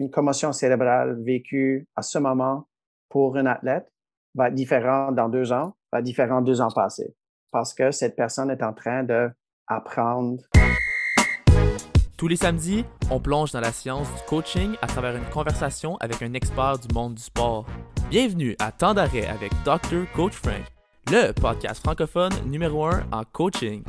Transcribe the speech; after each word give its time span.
une 0.00 0.10
commotion 0.10 0.52
cérébrale 0.52 1.22
vécue 1.22 1.86
à 1.96 2.02
ce 2.02 2.18
moment 2.18 2.68
pour 3.08 3.36
un 3.36 3.46
athlète 3.46 3.86
va 4.34 4.48
être 4.48 4.54
différent 4.54 5.12
dans 5.12 5.28
deux 5.28 5.52
ans, 5.52 5.74
va 5.92 6.00
être 6.00 6.04
différent 6.04 6.42
deux 6.42 6.60
ans 6.60 6.70
passés, 6.74 7.14
parce 7.52 7.72
que 7.72 7.92
cette 7.92 8.16
personne 8.16 8.50
est 8.50 8.62
en 8.62 8.72
train 8.72 9.04
d'apprendre. 9.04 10.42
Tous 12.16 12.28
les 12.28 12.36
samedis, 12.36 12.84
on 13.10 13.20
plonge 13.20 13.52
dans 13.52 13.60
la 13.60 13.72
science 13.72 14.08
du 14.14 14.20
coaching 14.28 14.76
à 14.82 14.86
travers 14.86 15.16
une 15.16 15.28
conversation 15.30 15.96
avec 15.98 16.22
un 16.22 16.32
expert 16.32 16.78
du 16.78 16.92
monde 16.94 17.14
du 17.14 17.22
sport. 17.22 17.66
Bienvenue 18.10 18.56
à 18.58 18.72
Temps 18.72 18.94
d'arrêt 18.94 19.26
avec 19.26 19.52
Dr. 19.64 20.10
Coach 20.14 20.34
Frank, 20.34 20.62
le 21.10 21.32
podcast 21.32 21.82
francophone 21.82 22.32
numéro 22.46 22.86
un 22.86 23.04
en 23.12 23.22
coaching. 23.32 23.82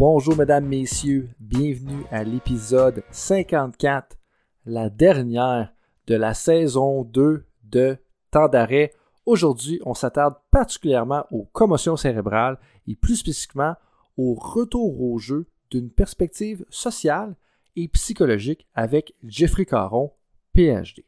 Bonjour 0.00 0.34
mesdames, 0.34 0.64
messieurs, 0.64 1.28
bienvenue 1.38 2.06
à 2.10 2.24
l'épisode 2.24 3.02
54, 3.10 4.16
la 4.64 4.88
dernière 4.88 5.74
de 6.06 6.14
la 6.14 6.32
saison 6.32 7.04
2 7.04 7.44
de 7.64 7.98
Temps 8.30 8.48
d'arrêt. 8.48 8.94
Aujourd'hui, 9.26 9.78
on 9.84 9.92
s'attarde 9.92 10.36
particulièrement 10.50 11.26
aux 11.30 11.44
commotions 11.52 11.98
cérébrales 11.98 12.58
et 12.88 12.96
plus 12.96 13.16
spécifiquement 13.16 13.74
au 14.16 14.32
retour 14.32 15.02
au 15.02 15.18
jeu 15.18 15.50
d'une 15.70 15.90
perspective 15.90 16.64
sociale 16.70 17.36
et 17.76 17.86
psychologique 17.88 18.66
avec 18.74 19.14
Jeffrey 19.22 19.66
Caron, 19.66 20.14
PhD. 20.54 21.04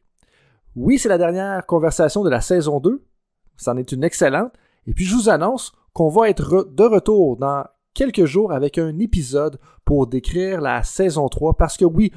Oui, 0.77 0.99
c'est 0.99 1.09
la 1.09 1.17
dernière 1.17 1.65
conversation 1.65 2.23
de 2.25 2.29
la 2.29 2.43
saison 2.43 2.79
2. 2.79 3.03
C'en 3.57 3.79
est 3.79 3.91
une 3.93 4.05
excellente. 4.05 4.53
Et 4.87 4.93
puis 4.93 5.07
je 5.07 5.15
vous 5.15 5.31
annonce 5.31 5.73
qu'on 5.95 6.11
va 6.11 6.29
être 6.29 6.69
de 6.71 6.85
retour 6.85 7.39
dans 7.39 7.65
quelques 7.95 8.25
jours 8.25 8.53
avec 8.53 8.79
un 8.79 8.99
épisode 8.99 9.59
pour 9.85 10.07
décrire 10.07 10.61
la 10.61 10.83
saison 10.83 11.29
3 11.29 11.55
parce 11.55 11.77
que 11.77 11.85
oui, 11.85 12.13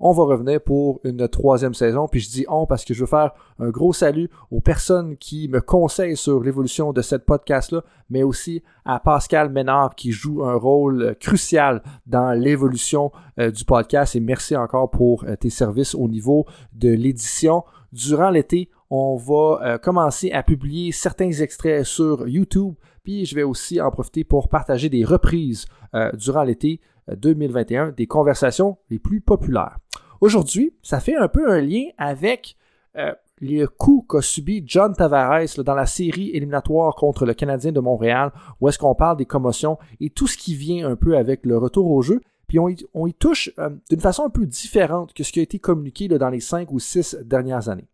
on 0.00 0.12
va 0.12 0.24
revenir 0.24 0.60
pour 0.60 1.00
une 1.04 1.28
troisième 1.28 1.74
saison. 1.74 2.08
Puis 2.08 2.20
je 2.20 2.30
dis 2.30 2.44
on 2.48 2.66
parce 2.66 2.84
que 2.84 2.94
je 2.94 3.00
veux 3.00 3.06
faire 3.06 3.32
un 3.58 3.70
gros 3.70 3.92
salut 3.92 4.28
aux 4.50 4.60
personnes 4.60 5.16
qui 5.16 5.48
me 5.48 5.60
conseillent 5.60 6.16
sur 6.16 6.42
l'évolution 6.42 6.92
de 6.92 7.02
cette 7.02 7.24
podcast-là, 7.24 7.82
mais 8.10 8.22
aussi 8.22 8.62
à 8.84 9.00
Pascal 9.00 9.50
Ménard 9.50 9.94
qui 9.94 10.12
joue 10.12 10.44
un 10.44 10.56
rôle 10.56 11.16
crucial 11.20 11.82
dans 12.06 12.32
l'évolution 12.32 13.12
euh, 13.38 13.50
du 13.50 13.64
podcast. 13.64 14.16
Et 14.16 14.20
merci 14.20 14.56
encore 14.56 14.90
pour 14.90 15.24
euh, 15.24 15.36
tes 15.36 15.50
services 15.50 15.94
au 15.94 16.08
niveau 16.08 16.46
de 16.72 16.90
l'édition. 16.90 17.64
Durant 17.92 18.30
l'été, 18.30 18.70
on 18.90 19.16
va 19.16 19.60
euh, 19.62 19.78
commencer 19.78 20.32
à 20.32 20.42
publier 20.42 20.92
certains 20.92 21.30
extraits 21.30 21.84
sur 21.84 22.28
YouTube 22.28 22.74
puis 23.04 23.26
je 23.26 23.34
vais 23.36 23.42
aussi 23.42 23.80
en 23.80 23.90
profiter 23.90 24.24
pour 24.24 24.48
partager 24.48 24.88
des 24.88 25.04
reprises 25.04 25.66
euh, 25.94 26.10
durant 26.14 26.42
l'été 26.42 26.80
2021 27.08 27.88
euh, 27.88 27.92
des 27.92 28.06
conversations 28.06 28.78
les 28.90 28.98
plus 28.98 29.20
populaires. 29.20 29.78
Aujourd'hui, 30.20 30.74
ça 30.82 31.00
fait 31.00 31.14
un 31.14 31.28
peu 31.28 31.48
un 31.50 31.60
lien 31.60 31.84
avec 31.98 32.56
euh, 32.96 33.12
le 33.40 33.66
coup 33.66 34.06
qu'a 34.08 34.22
subi 34.22 34.64
John 34.66 34.94
Tavares 34.94 35.62
dans 35.64 35.74
la 35.74 35.86
série 35.86 36.30
éliminatoire 36.30 36.94
contre 36.94 37.26
le 37.26 37.34
Canadien 37.34 37.72
de 37.72 37.80
Montréal, 37.80 38.32
où 38.60 38.68
est-ce 38.68 38.78
qu'on 38.78 38.94
parle 38.94 39.18
des 39.18 39.26
commotions 39.26 39.78
et 40.00 40.08
tout 40.08 40.26
ce 40.26 40.38
qui 40.38 40.54
vient 40.54 40.88
un 40.88 40.96
peu 40.96 41.18
avec 41.18 41.44
le 41.44 41.58
retour 41.58 41.90
au 41.90 42.00
jeu. 42.00 42.20
Puis 42.48 42.58
on 42.58 42.68
y, 43.06 43.14
touche 43.14 43.50
d'une 43.90 44.00
façon 44.00 44.24
un 44.24 44.30
peu 44.30 44.46
différente 44.46 45.12
que 45.12 45.24
ce 45.24 45.32
qui 45.32 45.40
a 45.40 45.42
été 45.42 45.58
communiqué 45.58 46.08
dans 46.08 46.28
les 46.28 46.40
cinq 46.40 46.70
ou 46.72 46.78
six 46.78 47.16
dernières 47.24 47.68
années. 47.68 47.88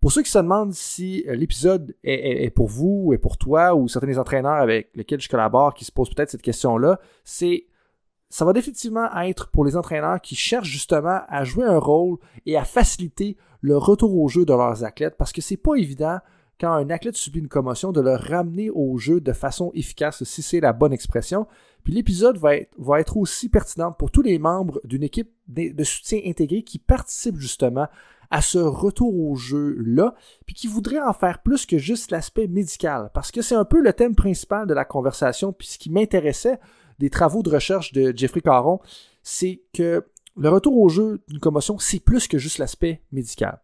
Pour 0.00 0.12
ceux 0.12 0.22
qui 0.22 0.30
se 0.30 0.38
demandent 0.38 0.72
si 0.72 1.24
euh, 1.26 1.34
l'épisode 1.34 1.94
est, 2.04 2.50
pour 2.54 2.68
vous, 2.68 3.12
est 3.12 3.18
pour 3.18 3.36
toi, 3.36 3.74
ou 3.74 3.88
certains 3.88 4.06
des 4.06 4.18
entraîneurs 4.18 4.54
avec 4.54 4.90
lesquels 4.94 5.20
je 5.20 5.28
collabore 5.28 5.74
qui 5.74 5.84
se 5.84 5.92
posent 5.92 6.10
peut-être 6.10 6.30
cette 6.30 6.42
question-là, 6.42 7.00
c'est 7.24 7.66
ça 8.30 8.44
va 8.44 8.52
définitivement 8.52 9.10
être 9.22 9.48
pour 9.48 9.64
les 9.64 9.76
entraîneurs 9.76 10.20
qui 10.20 10.36
cherchent 10.36 10.68
justement 10.68 11.20
à 11.28 11.44
jouer 11.44 11.64
un 11.64 11.78
rôle 11.78 12.18
et 12.44 12.58
à 12.58 12.64
faciliter 12.64 13.38
le 13.62 13.76
retour 13.78 14.14
au 14.16 14.28
jeu 14.28 14.44
de 14.44 14.52
leurs 14.52 14.84
athlètes 14.84 15.16
parce 15.16 15.32
que 15.32 15.40
c'est 15.40 15.56
pas 15.56 15.76
évident 15.76 16.18
quand 16.60 16.72
un 16.72 16.90
athlète 16.90 17.16
subit 17.16 17.38
une 17.38 17.48
commotion 17.48 17.90
de 17.90 18.02
le 18.02 18.14
ramener 18.14 18.68
au 18.68 18.98
jeu 18.98 19.20
de 19.20 19.32
façon 19.32 19.70
efficace 19.74 20.24
si 20.24 20.42
c'est 20.42 20.60
la 20.60 20.74
bonne 20.74 20.92
expression. 20.92 21.46
Puis 21.84 21.94
l'épisode 21.94 22.36
va 22.36 22.56
être, 22.56 22.74
va 22.76 23.00
être 23.00 23.16
aussi 23.16 23.48
pertinent 23.48 23.92
pour 23.92 24.10
tous 24.10 24.22
les 24.22 24.38
membres 24.38 24.80
d'une 24.84 25.04
équipe 25.04 25.30
de 25.46 25.84
soutien 25.84 26.20
intégré 26.26 26.62
qui 26.62 26.78
participent 26.78 27.38
justement 27.38 27.86
à 28.30 28.42
ce 28.42 28.58
retour 28.58 29.18
au 29.18 29.36
jeu-là, 29.36 30.14
puis 30.46 30.54
qui 30.54 30.66
voudrait 30.66 31.00
en 31.00 31.12
faire 31.12 31.42
plus 31.42 31.66
que 31.66 31.78
juste 31.78 32.10
l'aspect 32.10 32.46
médical, 32.46 33.10
parce 33.14 33.30
que 33.30 33.42
c'est 33.42 33.54
un 33.54 33.64
peu 33.64 33.80
le 33.80 33.92
thème 33.92 34.14
principal 34.14 34.66
de 34.66 34.74
la 34.74 34.84
conversation, 34.84 35.52
puis 35.52 35.68
ce 35.68 35.78
qui 35.78 35.90
m'intéressait 35.90 36.58
des 36.98 37.10
travaux 37.10 37.42
de 37.42 37.50
recherche 37.50 37.92
de 37.92 38.12
Jeffrey 38.16 38.40
Caron, 38.40 38.80
c'est 39.22 39.62
que 39.72 40.04
le 40.36 40.48
retour 40.48 40.78
au 40.78 40.88
jeu 40.88 41.20
d'une 41.28 41.40
commotion, 41.40 41.78
c'est 41.78 42.00
plus 42.00 42.28
que 42.28 42.38
juste 42.38 42.58
l'aspect 42.58 43.02
médical. 43.12 43.60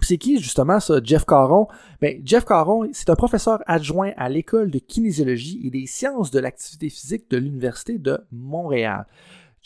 C'est 0.00 0.18
qui 0.18 0.38
justement 0.38 0.78
ça, 0.78 1.00
Jeff 1.02 1.24
Caron? 1.24 1.68
Ben, 2.00 2.20
Jeff 2.24 2.44
Caron, 2.44 2.88
c'est 2.92 3.10
un 3.10 3.14
professeur 3.14 3.60
adjoint 3.66 4.12
à 4.16 4.28
l'école 4.28 4.70
de 4.70 4.78
kinésiologie 4.78 5.60
et 5.64 5.70
des 5.70 5.86
sciences 5.86 6.30
de 6.30 6.38
l'activité 6.38 6.90
physique 6.90 7.30
de 7.30 7.38
l'Université 7.38 7.98
de 7.98 8.18
Montréal. 8.30 9.06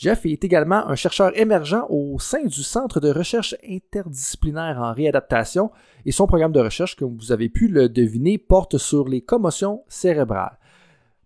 Jeff 0.01 0.25
est 0.25 0.43
également 0.43 0.87
un 0.87 0.95
chercheur 0.95 1.31
émergent 1.37 1.85
au 1.89 2.17
sein 2.17 2.43
du 2.43 2.63
Centre 2.63 2.99
de 2.99 3.11
recherche 3.11 3.53
interdisciplinaire 3.69 4.79
en 4.81 4.93
réadaptation 4.93 5.69
et 6.07 6.11
son 6.11 6.25
programme 6.25 6.51
de 6.51 6.59
recherche, 6.59 6.95
comme 6.95 7.15
vous 7.15 7.31
avez 7.31 7.49
pu 7.49 7.67
le 7.67 7.87
deviner, 7.87 8.39
porte 8.39 8.79
sur 8.79 9.07
les 9.07 9.21
commotions 9.21 9.83
cérébrales. 9.87 10.57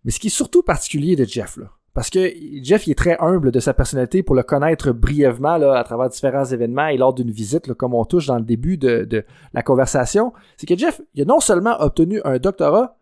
Mais 0.04 0.12
ce 0.12 0.20
qui 0.20 0.28
est 0.28 0.30
surtout 0.30 0.62
particulier 0.62 1.16
de 1.16 1.24
Jeff, 1.24 1.58
parce 1.94 2.10
que 2.10 2.30
Jeff 2.62 2.86
est 2.90 2.98
très 2.98 3.18
humble 3.22 3.52
de 3.52 3.62
sa 3.62 3.74
personnalité 3.74 4.24
pour 4.24 4.36
le 4.36 4.44
connaître 4.44 4.92
brièvement 4.92 5.54
à 5.54 5.84
travers 5.86 6.10
différents 6.10 6.44
événements 6.44 6.88
et 6.88 6.98
lors 6.98 7.14
d'une 7.14 7.32
visite, 7.32 7.74
comme 7.76 7.94
on 7.94 8.04
touche 8.04 8.28
dans 8.28 8.40
le 8.40 8.44
début 8.44 8.78
de, 8.78 9.24
la 9.54 9.64
conversation, 9.64 10.34
c'est 10.58 10.68
que 10.68 10.78
Jeff 10.78 11.00
a 11.18 11.24
non 11.24 11.40
seulement 11.40 11.80
obtenu 11.80 12.20
un 12.26 12.40
doctorat, 12.40 12.95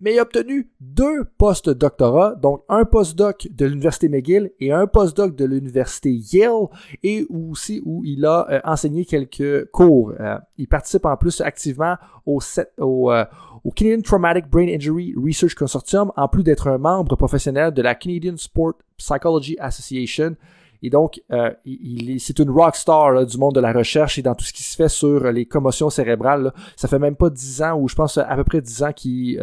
mais 0.00 0.14
il 0.14 0.18
a 0.18 0.22
obtenu 0.22 0.70
deux 0.80 1.24
post-doctorats, 1.38 2.34
donc 2.36 2.62
un 2.68 2.84
post-doc 2.84 3.48
de 3.50 3.66
l'Université 3.66 4.08
McGill 4.08 4.50
et 4.58 4.72
un 4.72 4.86
post-doc 4.86 5.36
de 5.36 5.44
l'Université 5.44 6.10
Yale, 6.10 6.68
et 7.02 7.26
aussi 7.28 7.82
où 7.84 8.02
il 8.04 8.24
a 8.24 8.46
euh, 8.50 8.60
enseigné 8.64 9.04
quelques 9.04 9.70
cours. 9.70 10.14
Euh, 10.18 10.38
il 10.56 10.68
participe 10.68 11.04
en 11.04 11.16
plus 11.16 11.40
activement 11.40 11.96
euh, 12.26 13.24
au, 13.64 13.70
Canadian 13.74 14.00
Traumatic 14.00 14.48
Brain 14.48 14.68
Injury 14.68 15.14
Research 15.16 15.54
Consortium, 15.54 16.12
en 16.16 16.28
plus 16.28 16.42
d'être 16.42 16.68
un 16.68 16.78
membre 16.78 17.16
professionnel 17.16 17.72
de 17.72 17.82
la 17.82 17.94
Canadian 17.94 18.36
Sport 18.36 18.74
Psychology 18.96 19.56
Association. 19.58 20.34
Et 20.82 20.88
donc, 20.88 21.20
il, 21.66 22.18
c'est 22.20 22.38
une 22.38 22.48
rock 22.48 22.74
star 22.74 23.26
du 23.26 23.36
monde 23.36 23.54
de 23.54 23.60
la 23.60 23.70
recherche 23.70 24.16
et 24.16 24.22
dans 24.22 24.34
tout 24.34 24.46
ce 24.46 24.52
qui 24.54 24.62
se 24.62 24.74
fait 24.74 24.88
sur 24.88 25.30
les 25.30 25.44
commotions 25.44 25.90
cérébrales. 25.90 26.54
Ça 26.74 26.88
fait 26.88 26.98
même 26.98 27.16
pas 27.16 27.28
dix 27.28 27.60
ans, 27.60 27.78
ou 27.78 27.86
je 27.86 27.94
pense 27.94 28.16
à 28.16 28.34
peu 28.34 28.44
près 28.44 28.62
dix 28.62 28.82
ans 28.82 28.92
qu'il 28.94 29.38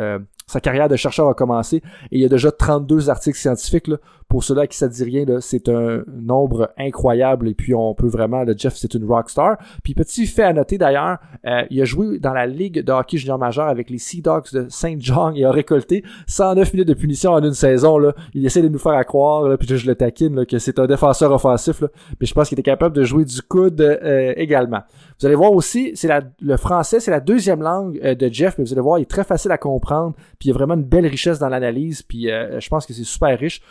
sa 0.48 0.62
carrière 0.62 0.88
de 0.88 0.96
chercheur 0.96 1.28
a 1.28 1.34
commencé 1.34 1.78
et 1.78 1.84
il 2.12 2.22
y 2.22 2.26
a 2.26 2.30
déjà 2.30 2.52
32 2.52 3.10
articles 3.10 3.38
scientifiques. 3.38 3.88
Là. 3.88 3.98
Pour 4.28 4.44
ceux-là 4.44 4.68
qui 4.68 4.78
ça 4.78 4.88
dit 4.88 5.04
rien, 5.04 5.26
c'est 5.40 5.70
un 5.70 6.04
nombre 6.08 6.72
incroyable 6.78 7.48
et 7.48 7.54
puis 7.54 7.74
on 7.74 7.94
peut 7.94 8.08
vraiment, 8.08 8.44
le 8.44 8.56
Jeff 8.58 8.76
c'est 8.76 8.94
une 8.94 9.06
rockstar. 9.06 9.58
Puis 9.84 9.94
petit 9.94 10.26
fait 10.26 10.44
à 10.44 10.54
noter 10.54 10.78
d'ailleurs, 10.78 11.18
euh, 11.46 11.64
il 11.70 11.82
a 11.82 11.86
joué 11.86 12.20
dans 12.20 12.34
la 12.34 12.46
ligue 12.46 12.84
de 12.84 12.92
hockey 12.92 13.18
junior 13.18 13.38
majeur 13.38 13.68
avec 13.68 13.90
les 13.90 13.98
Sea 13.98 14.22
Dogs 14.22 14.52
de 14.54 14.68
Saint 14.70 14.96
John 15.00 15.36
et 15.36 15.46
a 15.46 15.52
récolté 15.52 16.04
109 16.28 16.74
minutes 16.74 16.88
de 16.88 16.94
punition 16.94 17.32
en 17.32 17.44
une 17.44 17.54
saison. 17.54 17.98
Là. 17.98 18.14
Il 18.34 18.46
essaie 18.46 18.62
de 18.62 18.68
nous 18.68 18.80
faire 18.80 19.04
croire, 19.06 19.44
là, 19.48 19.58
puis 19.58 19.68
je 19.68 19.88
le 19.88 19.96
taquine, 19.96 20.36
là, 20.36 20.46
que 20.46 20.60
c'est 20.60 20.80
un 20.80 20.88
défenseur 20.88 21.32
offensif. 21.32 21.82
Là. 21.82 21.88
Mais 22.20 22.28
je 22.28 22.34
pense 22.34 22.50
qu'il 22.50 22.60
était 22.60 22.70
capable 22.70 22.96
de 22.96 23.04
jouer 23.04 23.26
du 23.26 23.42
coude 23.42 23.80
euh, 23.82 24.34
également. 24.36 24.82
Vous 25.20 25.26
allez 25.26 25.36
voir 25.36 25.52
aussi, 25.52 25.92
c'est 25.96 26.10
le 26.42 26.58
français, 26.58 27.00
c'est 27.00 27.12
la 27.12 27.20
deuxième 27.20 27.62
langue 27.62 28.00
euh, 28.04 28.14
de 28.14 28.30
Jeff, 28.32 28.56
mais 28.58 28.64
vous 28.64 28.74
allez 28.74 28.82
voir, 28.82 29.00
il 29.00 29.04
est 29.04 29.10
très 29.10 29.24
facile 29.24 29.52
à 29.52 29.58
comprendre, 29.58 30.14
puis 30.38 30.46
il 30.46 30.48
y 30.50 30.52
a 30.52 30.54
vraiment 30.54 30.76
une 30.76 30.84
belle 30.84 31.08
richesse 31.08 31.40
dans 31.40 31.50
l'analyse, 31.50 32.04
puis 32.04 32.32
euh, 32.32 32.60
je 32.60 32.70
pense 32.70 32.86
que 32.86 32.94
c'est 32.94 33.04
super 33.04 33.38
riche. 33.38 33.62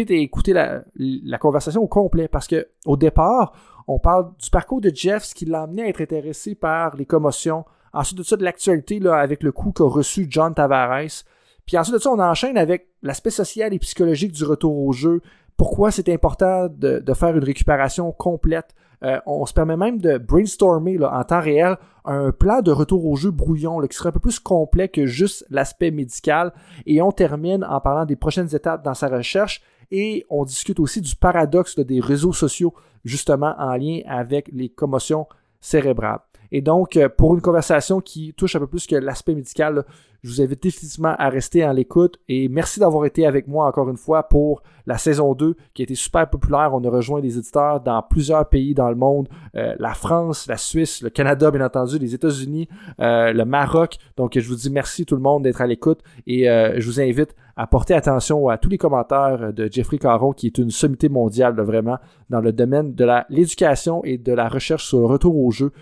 À 0.00 0.14
écouter 0.14 0.52
la, 0.52 1.38
conversation 1.38 1.82
au 1.82 1.86
complet, 1.86 2.28
parce 2.28 2.46
que 2.46 2.68
au 2.86 2.96
départ, 2.96 3.52
on 3.88 3.98
parle 3.98 4.30
du 4.38 4.50
parcours 4.50 4.80
de 4.80 4.90
Jeff, 4.94 5.24
ce 5.24 5.34
qui 5.34 5.44
l'a 5.44 5.62
amené 5.62 5.82
à 5.82 5.88
être 5.88 6.00
intéressé 6.00 6.54
par 6.54 6.96
les 6.96 7.06
commotions. 7.06 7.64
Ensuite 7.92 8.18
de 8.18 8.22
ça, 8.22 8.36
de 8.36 8.44
l'actualité 8.44 9.00
avec 9.06 9.42
le 9.42 9.52
coup 9.52 9.72
qu'a 9.72 9.84
reçu 9.84 10.26
John 10.30 10.54
Tavares. 10.54 11.24
Puis 11.66 11.76
ensuite 11.78 11.94
de 11.94 12.00
ça, 12.00 12.10
on 12.10 12.18
enchaîne 12.18 12.56
avec 12.56 12.88
l'aspect 13.02 13.30
social 13.30 13.72
et 13.74 13.78
psychologique 13.78 14.32
du 14.32 14.44
retour 14.44 14.78
au 14.78 14.92
jeu. 14.92 15.20
Pourquoi 15.56 15.90
c'est 15.90 16.08
important 16.08 16.68
de, 16.68 17.02
faire 17.14 17.36
une 17.36 17.44
récupération 17.44 18.10
complète? 18.12 18.74
Euh, 19.04 19.18
on 19.26 19.44
se 19.46 19.52
permet 19.52 19.76
même 19.76 20.00
de 20.00 20.16
brainstormer 20.16 20.96
là, 20.96 21.12
en 21.12 21.24
temps 21.24 21.40
réel 21.40 21.76
un 22.04 22.32
plan 22.32 22.62
de 22.62 22.70
retour 22.70 23.06
au 23.06 23.16
jeu 23.16 23.30
brouillon 23.30 23.80
qui 23.80 23.96
serait 23.96 24.08
un 24.08 24.12
peu 24.12 24.20
plus 24.20 24.38
complet 24.38 24.88
que 24.88 25.06
juste 25.06 25.46
l'aspect 25.50 25.90
médical. 25.90 26.52
Et 26.86 27.02
on 27.02 27.12
termine 27.12 27.64
en 27.64 27.80
parlant 27.80 28.04
des 28.04 28.16
prochaines 28.16 28.54
étapes 28.54 28.84
dans 28.84 28.94
sa 28.94 29.08
recherche 29.08 29.62
et 29.92 30.24
on 30.30 30.44
discute 30.44 30.80
aussi 30.80 31.00
du 31.00 31.14
paradoxe 31.14 31.78
des 31.78 32.00
réseaux 32.00 32.32
sociaux, 32.32 32.74
justement 33.04 33.54
en 33.58 33.76
lien 33.76 34.00
avec 34.06 34.50
les 34.52 34.70
commotions 34.70 35.26
cérébrales. 35.60 36.20
Et 36.50 36.60
donc, 36.60 36.96
euh, 36.96 37.08
pour 37.08 37.34
une 37.34 37.40
conversation 37.40 38.00
qui 38.00 38.34
touche 38.34 38.56
un 38.56 38.58
peu 38.58 38.66
plus 38.66 38.86
que 38.86 38.96
l'aspect 38.96 39.34
médical, 39.34 39.84
je 40.22 40.30
vous 40.30 40.42
invite 40.42 40.62
définitivement 40.62 41.14
à 41.18 41.30
rester 41.30 41.62
à 41.62 41.72
l'écoute 41.72 42.18
et 42.28 42.48
merci 42.48 42.78
d'avoir 42.78 43.06
été 43.06 43.26
avec 43.26 43.48
moi 43.48 43.66
encore 43.66 43.88
une 43.88 43.96
fois 43.96 44.28
pour 44.28 44.62
la 44.86 44.96
saison 44.96 45.34
2 45.34 45.56
qui 45.74 45.82
a 45.82 45.84
été 45.84 45.94
super 45.94 46.28
populaire. 46.28 46.70
On 46.74 46.84
a 46.84 46.90
rejoint 46.90 47.20
des 47.20 47.38
éditeurs 47.38 47.80
dans 47.80 48.02
plusieurs 48.02 48.48
pays 48.48 48.74
dans 48.74 48.88
le 48.88 48.94
monde, 48.94 49.28
euh, 49.56 49.74
la 49.78 49.94
France, 49.94 50.46
la 50.46 50.58
Suisse, 50.58 51.02
le 51.02 51.10
Canada 51.10 51.50
bien 51.50 51.64
entendu, 51.64 51.98
les 51.98 52.14
États-Unis, 52.14 52.68
euh, 53.00 53.32
le 53.32 53.44
Maroc. 53.44 53.96
Donc 54.16 54.38
je 54.38 54.46
vous 54.46 54.54
dis 54.54 54.70
merci 54.70 55.06
tout 55.06 55.16
le 55.16 55.22
monde 55.22 55.42
d'être 55.42 55.60
à 55.60 55.66
l'écoute 55.66 56.00
et 56.26 56.44
je 56.44 56.86
vous 56.86 57.00
invite 57.00 57.34
à 57.56 57.66
porter 57.66 57.94
attention 57.94 58.48
à 58.48 58.58
tous 58.58 58.68
les 58.68 58.78
commentaires 58.78 59.52
de 59.52 59.68
Jeffrey 59.70 59.98
Caron 59.98 60.32
qui 60.32 60.46
est 60.46 60.58
une 60.58 60.70
sommité 60.70 61.08
mondiale 61.08 61.60
vraiment 61.60 61.98
dans 62.30 62.40
le 62.40 62.52
domaine 62.52 62.94
de 62.94 63.06
l'éducation 63.28 64.02
et 64.04 64.18
de 64.18 64.32
la 64.32 64.48
recherche 64.48 64.86
sur 64.86 65.00
le 65.00 65.06
retour 65.06 65.36
au 65.36 65.50
jeu 65.50 65.72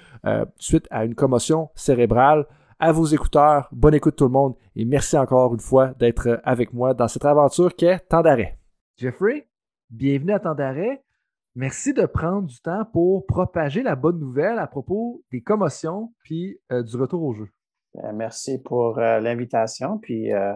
suite 0.58 0.86
à 0.90 1.04
une 1.04 1.14
commotion 1.14 1.70
cérébrale 1.74 2.46
à 2.80 2.92
vos 2.92 3.04
écouteurs. 3.04 3.68
Bonne 3.72 3.94
écoute 3.94 4.16
tout 4.16 4.24
le 4.24 4.30
monde 4.30 4.54
et 4.74 4.84
merci 4.84 5.16
encore 5.16 5.54
une 5.54 5.60
fois 5.60 5.88
d'être 5.98 6.40
avec 6.44 6.72
moi 6.72 6.94
dans 6.94 7.08
cette 7.08 7.24
aventure 7.24 7.76
qui 7.76 7.84
est 7.84 8.00
Temps 8.08 8.22
d'arrêt. 8.22 8.58
Jeffrey, 8.96 9.48
bienvenue 9.90 10.32
à 10.32 10.40
Temps 10.40 10.54
d'arrêt. 10.54 11.02
Merci 11.56 11.92
de 11.92 12.06
prendre 12.06 12.46
du 12.46 12.60
temps 12.60 12.84
pour 12.92 13.26
propager 13.26 13.82
la 13.82 13.96
bonne 13.96 14.18
nouvelle 14.18 14.58
à 14.58 14.66
propos 14.66 15.22
des 15.30 15.42
commotions 15.42 16.12
puis 16.22 16.58
euh, 16.72 16.82
du 16.82 16.96
retour 16.96 17.22
au 17.22 17.34
jeu. 17.34 17.48
Merci 18.14 18.62
pour 18.62 18.98
euh, 18.98 19.18
l'invitation. 19.18 19.98
Puis 19.98 20.32
euh, 20.32 20.54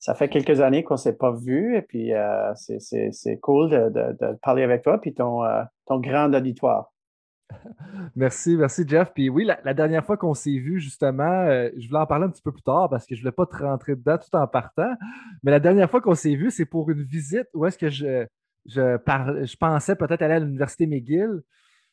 ça 0.00 0.14
fait 0.14 0.28
quelques 0.28 0.60
années 0.60 0.82
qu'on 0.82 0.94
ne 0.94 0.98
s'est 0.98 1.16
pas 1.16 1.30
vu 1.30 1.76
et 1.76 1.82
puis 1.82 2.10
c'est 2.54 3.38
cool 3.40 3.70
de, 3.70 4.34
parler 4.42 4.64
avec 4.64 4.82
toi 4.82 5.00
puis 5.00 5.14
ton, 5.14 5.42
ton 5.86 6.00
grand 6.00 6.32
auditoire. 6.34 6.90
merci, 8.16 8.56
merci 8.56 8.84
Jeff. 8.86 9.12
Puis 9.14 9.28
oui, 9.28 9.44
la, 9.44 9.74
dernière 9.74 10.04
fois 10.04 10.16
qu'on 10.16 10.34
s'est 10.34 10.58
vu, 10.58 10.80
justement, 10.80 11.24
euh, 11.24 11.68
je 11.76 11.86
voulais 11.88 12.00
en 12.00 12.06
parler 12.06 12.26
un 12.26 12.30
petit 12.30 12.42
peu 12.42 12.52
plus 12.52 12.62
tard 12.62 12.88
parce 12.88 13.06
que 13.06 13.14
je 13.14 13.20
ne 13.20 13.22
voulais 13.24 13.32
pas 13.32 13.46
te 13.46 13.56
rentrer 13.56 13.96
dedans 13.96 14.18
tout 14.18 14.34
en 14.36 14.46
partant. 14.46 14.92
Mais 15.42 15.50
la 15.50 15.60
dernière 15.60 15.90
fois 15.90 16.00
qu'on 16.00 16.14
s'est 16.14 16.34
vu, 16.34 16.50
c'est 16.50 16.66
pour 16.66 16.90
une 16.90 17.02
visite 17.02 17.48
où 17.54 17.66
est-ce 17.66 17.78
que 17.78 17.90
je, 17.90 18.26
je, 18.66 18.98
je 18.98 19.56
pensais 19.56 19.96
peut-être 19.96 20.22
aller 20.22 20.34
à 20.34 20.40
l'Université 20.40 20.86
McGill. 20.86 21.42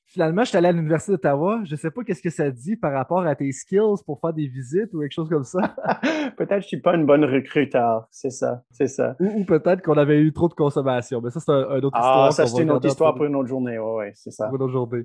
Finalement, 0.10 0.46
je 0.46 0.50
suis 0.50 0.58
allé 0.58 0.70
à 0.70 0.72
l'Université 0.72 1.12
d'Ottawa. 1.12 1.62
Je 1.66 1.74
ne 1.74 1.76
sais 1.76 1.92
pas 1.92 2.02
qu'est-ce 2.02 2.22
que 2.22 2.30
ça 2.30 2.50
dit 2.50 2.78
par 2.78 2.94
rapport 2.94 3.26
à 3.26 3.36
tes 3.36 3.52
skills 3.52 4.02
pour 4.06 4.22
faire 4.22 4.32
des 4.32 4.48
visites 4.48 4.94
ou 4.94 5.02
quelque 5.02 5.12
chose 5.12 5.28
comme 5.28 5.44
ça. 5.44 5.60
peut-être 6.38 6.48
que 6.48 6.54
je 6.54 6.56
ne 6.56 6.62
suis 6.62 6.82
pas 6.82 6.96
une 6.96 7.06
bonne 7.06 7.26
recruteur. 7.26 8.08
C'est 8.10 8.30
ça, 8.30 8.64
c'est 8.72 8.88
ça. 8.88 9.18
Ou, 9.20 9.44
peut-être 9.44 9.82
qu'on 9.82 9.98
avait 9.98 10.22
eu 10.22 10.32
trop 10.32 10.48
de 10.48 10.54
consommation. 10.54 11.20
Mais 11.22 11.30
ça, 11.30 11.42
c'est 11.42 11.52
un, 11.52 11.62
autre 11.84 11.90
ah, 11.94 12.00
histoire. 12.00 12.26
Ah, 12.28 12.32
ça, 12.32 12.48
c'est 12.48 12.64
une 12.64 12.72
autre 12.72 12.88
histoire 12.88 13.16
pour 13.16 13.26
une 13.26 13.36
autre 13.36 13.50
journée. 13.50 13.78
Oui, 13.78 13.96
ouais, 13.98 14.12
c'est 14.16 14.32
ça. 14.32 14.48
Pour 14.48 14.56
une 14.56 14.62
autre 14.64 14.72
journée. 14.72 15.04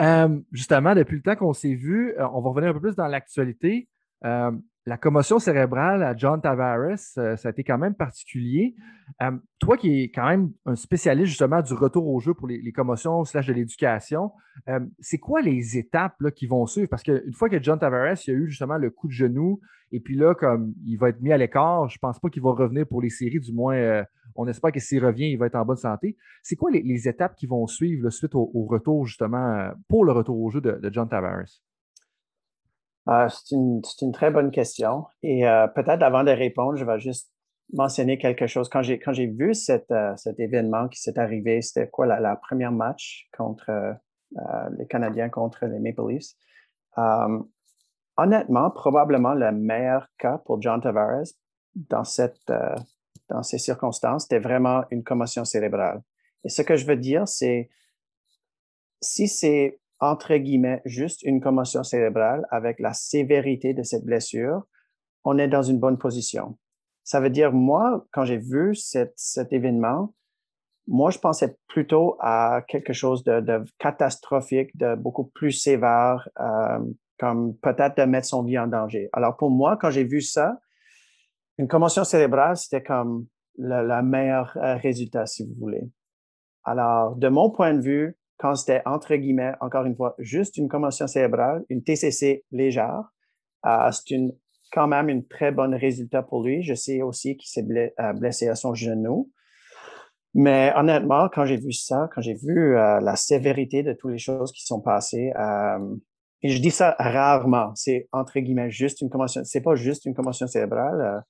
Euh, 0.00 0.40
justement, 0.50 0.96
depuis 0.96 1.16
le 1.16 1.22
temps 1.22 1.36
qu'on 1.36 1.52
s'est 1.52 1.76
vu, 1.76 2.14
euh, 2.18 2.26
on 2.32 2.40
va 2.40 2.50
revenir 2.50 2.70
un 2.70 2.72
peu 2.72 2.80
plus 2.80 2.96
dans 2.96 3.06
l'actualité. 3.06 3.88
Euh, 4.24 4.50
la 4.86 4.96
commotion 4.96 5.38
cérébrale 5.38 6.02
à 6.02 6.16
John 6.16 6.40
Tavares, 6.40 6.96
euh, 7.18 7.36
ça 7.36 7.48
a 7.48 7.50
été 7.50 7.62
quand 7.64 7.76
même 7.76 7.94
particulier. 7.94 8.74
Euh, 9.20 9.32
toi 9.58 9.76
qui 9.76 10.04
es 10.04 10.10
quand 10.10 10.26
même 10.26 10.52
un 10.64 10.74
spécialiste 10.74 11.28
justement 11.28 11.60
du 11.60 11.74
retour 11.74 12.08
au 12.08 12.18
jeu 12.18 12.32
pour 12.32 12.48
les, 12.48 12.72
commotions 12.72 13.24
slash 13.24 13.46
de 13.46 13.52
l'éducation, 13.52 14.32
euh, 14.68 14.80
c'est 14.98 15.18
quoi 15.18 15.42
les 15.42 15.76
étapes 15.76 16.30
qui 16.34 16.46
vont 16.46 16.66
suivre? 16.66 16.88
Parce 16.88 17.02
qu'une 17.02 17.32
fois 17.34 17.50
que 17.50 17.62
John 17.62 17.78
Tavares 17.78 18.16
il 18.26 18.30
a 18.30 18.34
eu 18.34 18.48
justement 18.48 18.78
le 18.78 18.90
coup 18.90 19.06
de 19.06 19.12
genou, 19.12 19.60
et 19.92 20.00
puis 20.00 20.16
là, 20.16 20.34
comme 20.34 20.72
il 20.86 20.96
va 20.96 21.10
être 21.10 21.20
mis 21.20 21.32
à 21.32 21.36
l'écart, 21.36 21.88
je 21.88 21.96
ne 21.96 22.00
pense 22.00 22.18
pas 22.18 22.30
qu'il 22.30 22.42
va 22.42 22.52
revenir 22.52 22.86
pour 22.86 23.02
les 23.02 23.10
séries, 23.10 23.40
du 23.40 23.52
moins, 23.52 24.04
on 24.36 24.46
espère 24.46 24.70
que 24.70 24.78
s'il 24.78 25.04
revient, 25.04 25.30
il 25.30 25.36
va 25.36 25.46
être 25.46 25.56
en 25.56 25.64
bonne 25.64 25.76
santé. 25.76 26.16
C'est 26.42 26.54
quoi 26.54 26.70
les, 26.70 27.08
étapes 27.08 27.34
qui 27.34 27.46
vont 27.46 27.66
suivre 27.66 28.08
suite 28.10 28.36
au, 28.36 28.66
retour 28.70 29.04
justement 29.04 29.72
pour 29.88 30.04
le 30.04 30.12
retour 30.12 30.40
au 30.40 30.48
jeu 30.48 30.60
de 30.60 30.90
John 30.92 31.08
Tavares? 31.08 31.60
Ah, 33.06 33.28
c'est 33.28 33.54
une, 33.54 33.82
très 34.12 34.30
bonne 34.30 34.50
question. 34.50 35.06
Et 35.22 35.48
euh, 35.48 35.66
peut-être 35.68 36.02
avant 36.02 36.22
de 36.22 36.30
répondre, 36.30 36.76
je 36.76 36.84
vais 36.84 37.00
juste 37.00 37.32
mentionner 37.72 38.18
quelque 38.18 38.46
chose. 38.46 38.68
Quand 38.68 38.82
j'ai 38.82 39.26
vu 39.26 39.52
euh, 39.70 40.16
cet 40.16 40.40
événement 40.40 40.88
qui 40.88 41.00
s'est 41.00 41.18
arrivé, 41.18 41.62
c'était 41.62 41.88
quoi 41.88 42.06
la, 42.06 42.36
première 42.36 42.72
match 42.72 43.28
contre 43.36 43.70
euh, 43.70 43.94
les 44.76 44.86
Canadiens 44.86 45.28
contre 45.28 45.66
les 45.66 45.78
Maple 45.78 46.12
Leafs? 46.12 46.34
honnêtement, 48.16 48.70
probablement 48.70 49.32
le 49.32 49.50
meilleur 49.52 50.06
cas 50.18 50.38
pour 50.38 50.60
John 50.60 50.80
Tavares 50.82 51.24
dans 51.74 52.04
ces 52.04 53.58
circonstances, 53.58 54.24
c'était 54.24 54.40
vraiment 54.40 54.84
une 54.90 55.02
commotion 55.02 55.46
cérébrale. 55.46 56.02
Et 56.44 56.50
ce 56.50 56.60
que 56.60 56.76
je 56.76 56.84
veux 56.84 56.96
dire, 56.96 57.26
c'est 57.26 57.70
si 59.00 59.28
c'est 59.28 59.79
entre 60.00 60.34
guillemets, 60.36 60.80
juste 60.84 61.22
une 61.22 61.40
commotion 61.40 61.82
cérébrale 61.82 62.46
avec 62.50 62.80
la 62.80 62.92
sévérité 62.94 63.74
de 63.74 63.82
cette 63.82 64.04
blessure, 64.04 64.62
on 65.24 65.38
est 65.38 65.48
dans 65.48 65.62
une 65.62 65.78
bonne 65.78 65.98
position. 65.98 66.58
Ça 67.04 67.20
veut 67.20 67.30
dire, 67.30 67.52
moi, 67.52 68.06
quand 68.12 68.24
j'ai 68.24 68.38
vu 68.38 68.74
cet 68.74 69.52
événement, 69.52 70.14
moi, 70.86 71.10
je 71.10 71.18
pensais 71.18 71.56
plutôt 71.68 72.16
à 72.20 72.62
quelque 72.66 72.92
chose 72.92 73.22
de, 73.22 73.62
catastrophique, 73.78 74.76
de 74.76 74.96
beaucoup 74.96 75.24
plus 75.24 75.52
sévère, 75.52 76.28
euh, 76.40 76.80
comme 77.18 77.56
peut-être 77.58 77.98
de 77.98 78.04
mettre 78.04 78.26
son 78.26 78.42
vie 78.42 78.58
en 78.58 78.66
danger. 78.66 79.08
Alors, 79.12 79.36
pour 79.36 79.50
moi, 79.50 79.76
quand 79.76 79.90
j'ai 79.90 80.04
vu 80.04 80.20
ça, 80.20 80.58
une 81.58 81.68
commotion 81.68 82.04
cérébrale, 82.04 82.56
c'était 82.56 82.82
comme 82.82 83.26
le, 83.58 83.86
le 83.86 84.02
meilleur 84.02 84.56
euh, 84.56 84.76
résultat, 84.76 85.26
si 85.26 85.46
vous 85.46 85.54
voulez. 85.60 85.88
Alors, 86.64 87.14
de 87.16 87.28
mon 87.28 87.50
point 87.50 87.74
de 87.74 87.80
vue, 87.80 88.16
quand 88.40 88.54
c'était, 88.54 88.80
entre 88.86 89.14
guillemets, 89.16 89.52
encore 89.60 89.84
une 89.84 89.94
fois, 89.94 90.14
juste 90.18 90.56
une 90.56 90.68
commotion 90.68 91.06
cérébrale, 91.06 91.62
une 91.68 91.84
TCC 91.84 92.42
légère, 92.50 93.04
euh, 93.66 93.90
c'est 93.92 94.16
quand 94.72 94.86
même 94.86 95.10
un 95.10 95.20
très 95.20 95.52
bon 95.52 95.76
résultat 95.78 96.22
pour 96.22 96.42
lui. 96.42 96.62
Je 96.62 96.72
sais 96.72 97.02
aussi 97.02 97.36
qu'il 97.36 97.50
s'est 97.50 97.92
euh, 98.00 98.12
blessé 98.14 98.48
à 98.48 98.54
son 98.54 98.72
genou. 98.74 99.30
Mais 100.32 100.72
honnêtement, 100.74 101.28
quand 101.28 101.44
j'ai 101.44 101.58
vu 101.58 101.72
ça, 101.72 102.08
quand 102.14 102.22
j'ai 102.22 102.34
vu 102.34 102.76
euh, 102.76 103.00
la 103.00 103.14
sévérité 103.14 103.82
de 103.82 103.92
toutes 103.92 104.12
les 104.12 104.18
choses 104.18 104.52
qui 104.52 104.64
sont 104.64 104.80
passées, 104.80 105.32
et 106.42 106.48
je 106.48 106.62
dis 106.62 106.70
ça 106.70 106.96
rarement, 106.98 107.74
c'est 107.74 108.08
entre 108.12 108.40
guillemets 108.40 108.70
juste 108.70 109.02
une 109.02 109.10
commotion, 109.10 109.42
c'est 109.44 109.60
pas 109.60 109.74
juste 109.74 110.06
une 110.06 110.14
commotion 110.14 110.46
cérébrale, 110.46 111.24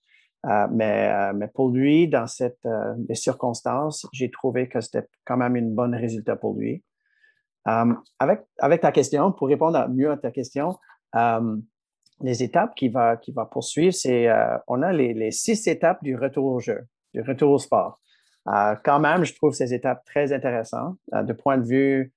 mais, 0.71 1.33
mais 1.33 1.49
pour 1.49 1.71
lui, 1.71 2.09
dans 2.09 2.27
cette 2.27 2.69
les 3.09 3.15
circonstances, 3.15 4.07
j'ai 4.13 4.31
trouvé 4.31 4.69
que 4.69 4.81
c'était 4.81 5.09
quand 5.25 5.39
même 5.39 5.57
un 5.57 5.75
bon 5.75 5.99
résultat 5.99 6.37
pour 6.37 6.55
lui. 6.55 6.85
Euh, 7.69 7.95
avec, 8.19 8.81
ta 8.81 8.93
question, 8.93 9.33
pour 9.33 9.49
répondre 9.49 9.87
mieux 9.89 10.11
à 10.11 10.17
ta 10.17 10.31
question, 10.31 10.79
euh, 11.15 11.57
les 12.21 12.43
étapes 12.43 12.75
qui 12.75 12.89
va, 12.89 13.17
qui 13.17 13.33
va 13.33 13.45
poursuivre, 13.45 13.95
c'est 13.95 14.29
euh, 14.29 14.57
on 14.67 14.83
a 14.83 14.93
les, 14.93 15.31
six 15.31 15.67
étapes 15.67 16.03
du 16.03 16.17
retour 16.17 16.47
au 16.47 16.61
jeu, 16.61 16.87
du 17.15 17.21
retour 17.23 17.53
au 17.53 17.59
sport. 17.59 18.01
quand 18.47 19.01
même, 19.01 19.25
je 19.25 19.35
trouve 19.35 19.53
ces 19.53 19.75
étapes 19.75 20.05
très 20.05 20.33
intéressantes 20.33 20.99
de 21.13 21.33
point 21.33 21.59
de 21.59 21.67
vue, 21.67 22.13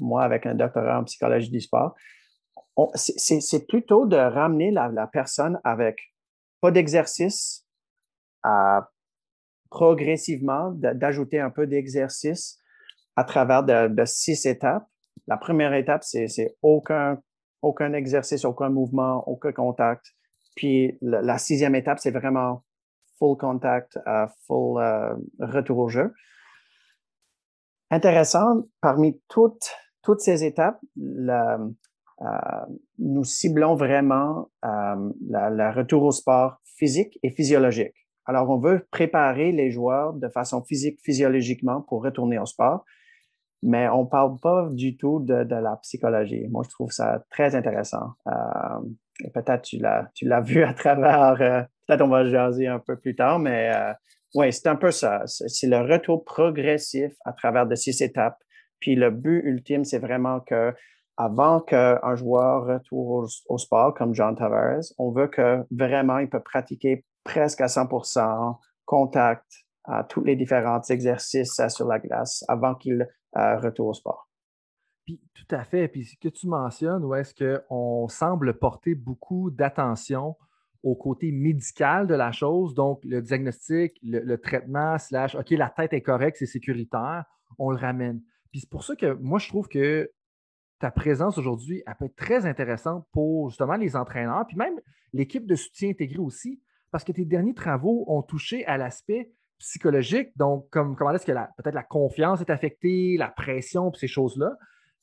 moi, 0.00 0.22
avec 0.22 0.46
un 0.46 0.54
doctorat 0.54 1.00
en 1.00 1.04
psychologie 1.04 1.50
du 1.50 1.60
sport. 1.60 1.94
C'est 2.94 3.66
plutôt 3.66 4.06
de 4.06 4.16
ramener 4.16 4.70
la 4.70 5.06
personne 5.06 5.60
avec 5.64 5.98
pas 6.60 6.70
d'exercice, 6.70 7.66
progressivement, 9.70 10.70
d'ajouter 10.72 11.40
un 11.40 11.50
peu 11.50 11.66
d'exercice 11.66 12.61
à 13.16 13.24
travers 13.24 13.62
de, 13.62 14.04
six 14.04 14.46
étapes. 14.46 14.86
La 15.26 15.36
première 15.36 15.74
étape, 15.74 16.02
c'est 16.04 16.56
aucun, 16.62 17.18
aucun 17.60 17.92
exercice, 17.92 18.44
aucun 18.44 18.68
mouvement, 18.68 19.26
aucun 19.28 19.52
contact. 19.52 20.06
Puis 20.56 20.98
la, 21.00 21.38
sixième 21.38 21.74
étape, 21.74 21.98
c'est 21.98 22.10
vraiment 22.10 22.64
full 23.18 23.36
contact, 23.36 23.98
uh, 24.06 24.26
full 24.46 24.80
euh, 24.80 25.14
retour 25.38 25.78
au 25.78 25.88
jeu. 25.88 26.12
Intéressant, 27.90 28.62
parmi 28.80 29.20
toutes, 29.28 29.70
toutes 30.02 30.20
ces 30.20 30.44
étapes, 30.44 30.80
euh, 30.98 31.58
nous 32.98 33.24
ciblons 33.24 33.74
vraiment 33.74 34.50
euh, 34.64 35.10
le 35.28 35.76
retour 35.76 36.02
au 36.04 36.12
sport 36.12 36.56
physique 36.64 37.18
et 37.22 37.30
physiologique. 37.30 37.94
Alors, 38.24 38.48
on 38.50 38.58
veut 38.58 38.86
préparer 38.90 39.52
les 39.52 39.70
joueurs 39.70 40.12
de 40.12 40.28
façon 40.28 40.62
physique, 40.62 41.00
physiologiquement 41.02 41.82
pour 41.82 42.02
retourner 42.02 42.38
au 42.38 42.46
sport 42.46 42.84
mais 43.62 43.88
on 43.88 44.06
parle 44.06 44.38
pas 44.38 44.68
du 44.70 44.96
tout 44.96 45.20
de, 45.20 45.44
de, 45.44 45.54
la 45.54 45.76
psychologie. 45.76 46.46
Moi, 46.50 46.64
je 46.64 46.70
trouve 46.70 46.90
ça 46.90 47.22
très 47.30 47.54
intéressant. 47.54 48.14
Euh, 48.26 49.30
peut-être 49.32 49.62
tu 49.62 49.78
l'as, 49.78 50.10
tu 50.14 50.26
l'as 50.26 50.40
vu 50.42 50.64
à 50.64 50.74
travers, 50.74 51.40
euh, 51.40 51.62
peut-être 51.86 52.02
on 52.02 52.08
va 52.08 52.24
jaser 52.24 52.66
un 52.66 52.80
peu 52.80 52.96
plus 52.96 53.14
tard, 53.14 53.38
mais 53.38 53.72
euh, 53.74 53.92
oui, 54.34 54.52
c'est 54.52 54.66
un 54.66 54.76
peu 54.76 54.90
ça. 54.90 55.22
C'est, 55.26 55.68
le 55.68 55.80
retour 55.80 56.24
progressif 56.24 57.12
à 57.24 57.32
travers 57.32 57.66
de 57.66 57.74
six 57.74 58.00
étapes. 58.00 58.38
Puis 58.80 58.96
le 58.96 59.10
but 59.10 59.42
ultime, 59.44 59.84
c'est 59.84 60.00
vraiment 60.00 60.40
que 60.40 60.74
avant 61.16 61.60
qu'un 61.60 62.16
joueur 62.16 62.64
retourne 62.64 63.28
au, 63.46 63.58
sport 63.58 63.94
comme 63.94 64.14
John 64.14 64.34
Tavares, 64.34 64.80
on 64.98 65.10
veut 65.10 65.28
que 65.28 65.62
vraiment 65.70 66.18
il 66.18 66.28
peut 66.28 66.40
pratiquer 66.40 67.04
presque 67.22 67.60
à 67.60 67.66
100% 67.66 68.56
contact 68.86 69.44
à 69.84 70.02
tous 70.04 70.24
les 70.24 70.34
différents 70.34 70.80
exercices 70.88 71.60
sur 71.68 71.86
la 71.86 71.98
glace 71.98 72.44
avant 72.48 72.74
qu'il 72.74 73.06
retour 73.34 73.88
au 73.88 73.94
sport. 73.94 74.28
Puis 75.04 75.20
tout 75.34 75.54
à 75.54 75.64
fait. 75.64 75.88
Puis 75.88 76.04
ce 76.04 76.16
que 76.16 76.28
tu 76.28 76.46
mentionnes, 76.46 77.04
où 77.04 77.14
est-ce 77.14 77.34
qu'on 77.34 78.08
semble 78.08 78.58
porter 78.58 78.94
beaucoup 78.94 79.50
d'attention 79.50 80.36
au 80.82 80.96
côté 80.96 81.30
médical 81.30 82.06
de 82.06 82.14
la 82.14 82.32
chose, 82.32 82.74
donc 82.74 83.00
le 83.04 83.22
diagnostic, 83.22 83.96
le, 84.02 84.36
traitement, 84.36 84.98
slash, 84.98 85.34
OK, 85.36 85.50
la 85.50 85.70
tête 85.70 85.92
est 85.92 86.02
correcte, 86.02 86.38
c'est 86.38 86.46
sécuritaire, 86.46 87.24
on 87.58 87.70
le 87.70 87.76
ramène. 87.76 88.20
Puis 88.50 88.60
c'est 88.60 88.70
pour 88.70 88.84
ça 88.84 88.96
que 88.96 89.12
moi, 89.14 89.38
je 89.38 89.48
trouve 89.48 89.68
que 89.68 90.10
ta 90.80 90.90
présence 90.90 91.38
aujourd'hui, 91.38 91.84
peut 91.98 92.06
être 92.06 92.16
très 92.16 92.46
intéressante 92.46 93.06
pour 93.12 93.50
justement 93.50 93.76
les 93.76 93.94
entraîneurs, 93.94 94.44
puis 94.48 94.56
même 94.56 94.80
l'équipe 95.12 95.46
de 95.46 95.54
soutien 95.54 95.90
intégré 95.90 96.18
aussi, 96.18 96.60
parce 96.90 97.04
que 97.04 97.12
tes 97.12 97.24
derniers 97.24 97.54
travaux 97.54 98.04
ont 98.08 98.22
touché 98.22 98.66
à 98.66 98.76
l'aspect 98.76 99.32
psychologique, 99.62 100.36
donc 100.36 100.68
comme, 100.70 100.96
comment 100.96 101.12
est-ce 101.12 101.26
que 101.26 101.32
peut-être 101.32 101.74
la 101.74 101.82
confiance 101.82 102.40
est 102.40 102.50
affectée, 102.50 103.16
la 103.16 103.28
pression, 103.28 103.90
puis 103.90 104.00
ces 104.00 104.08
choses-là, 104.08 104.56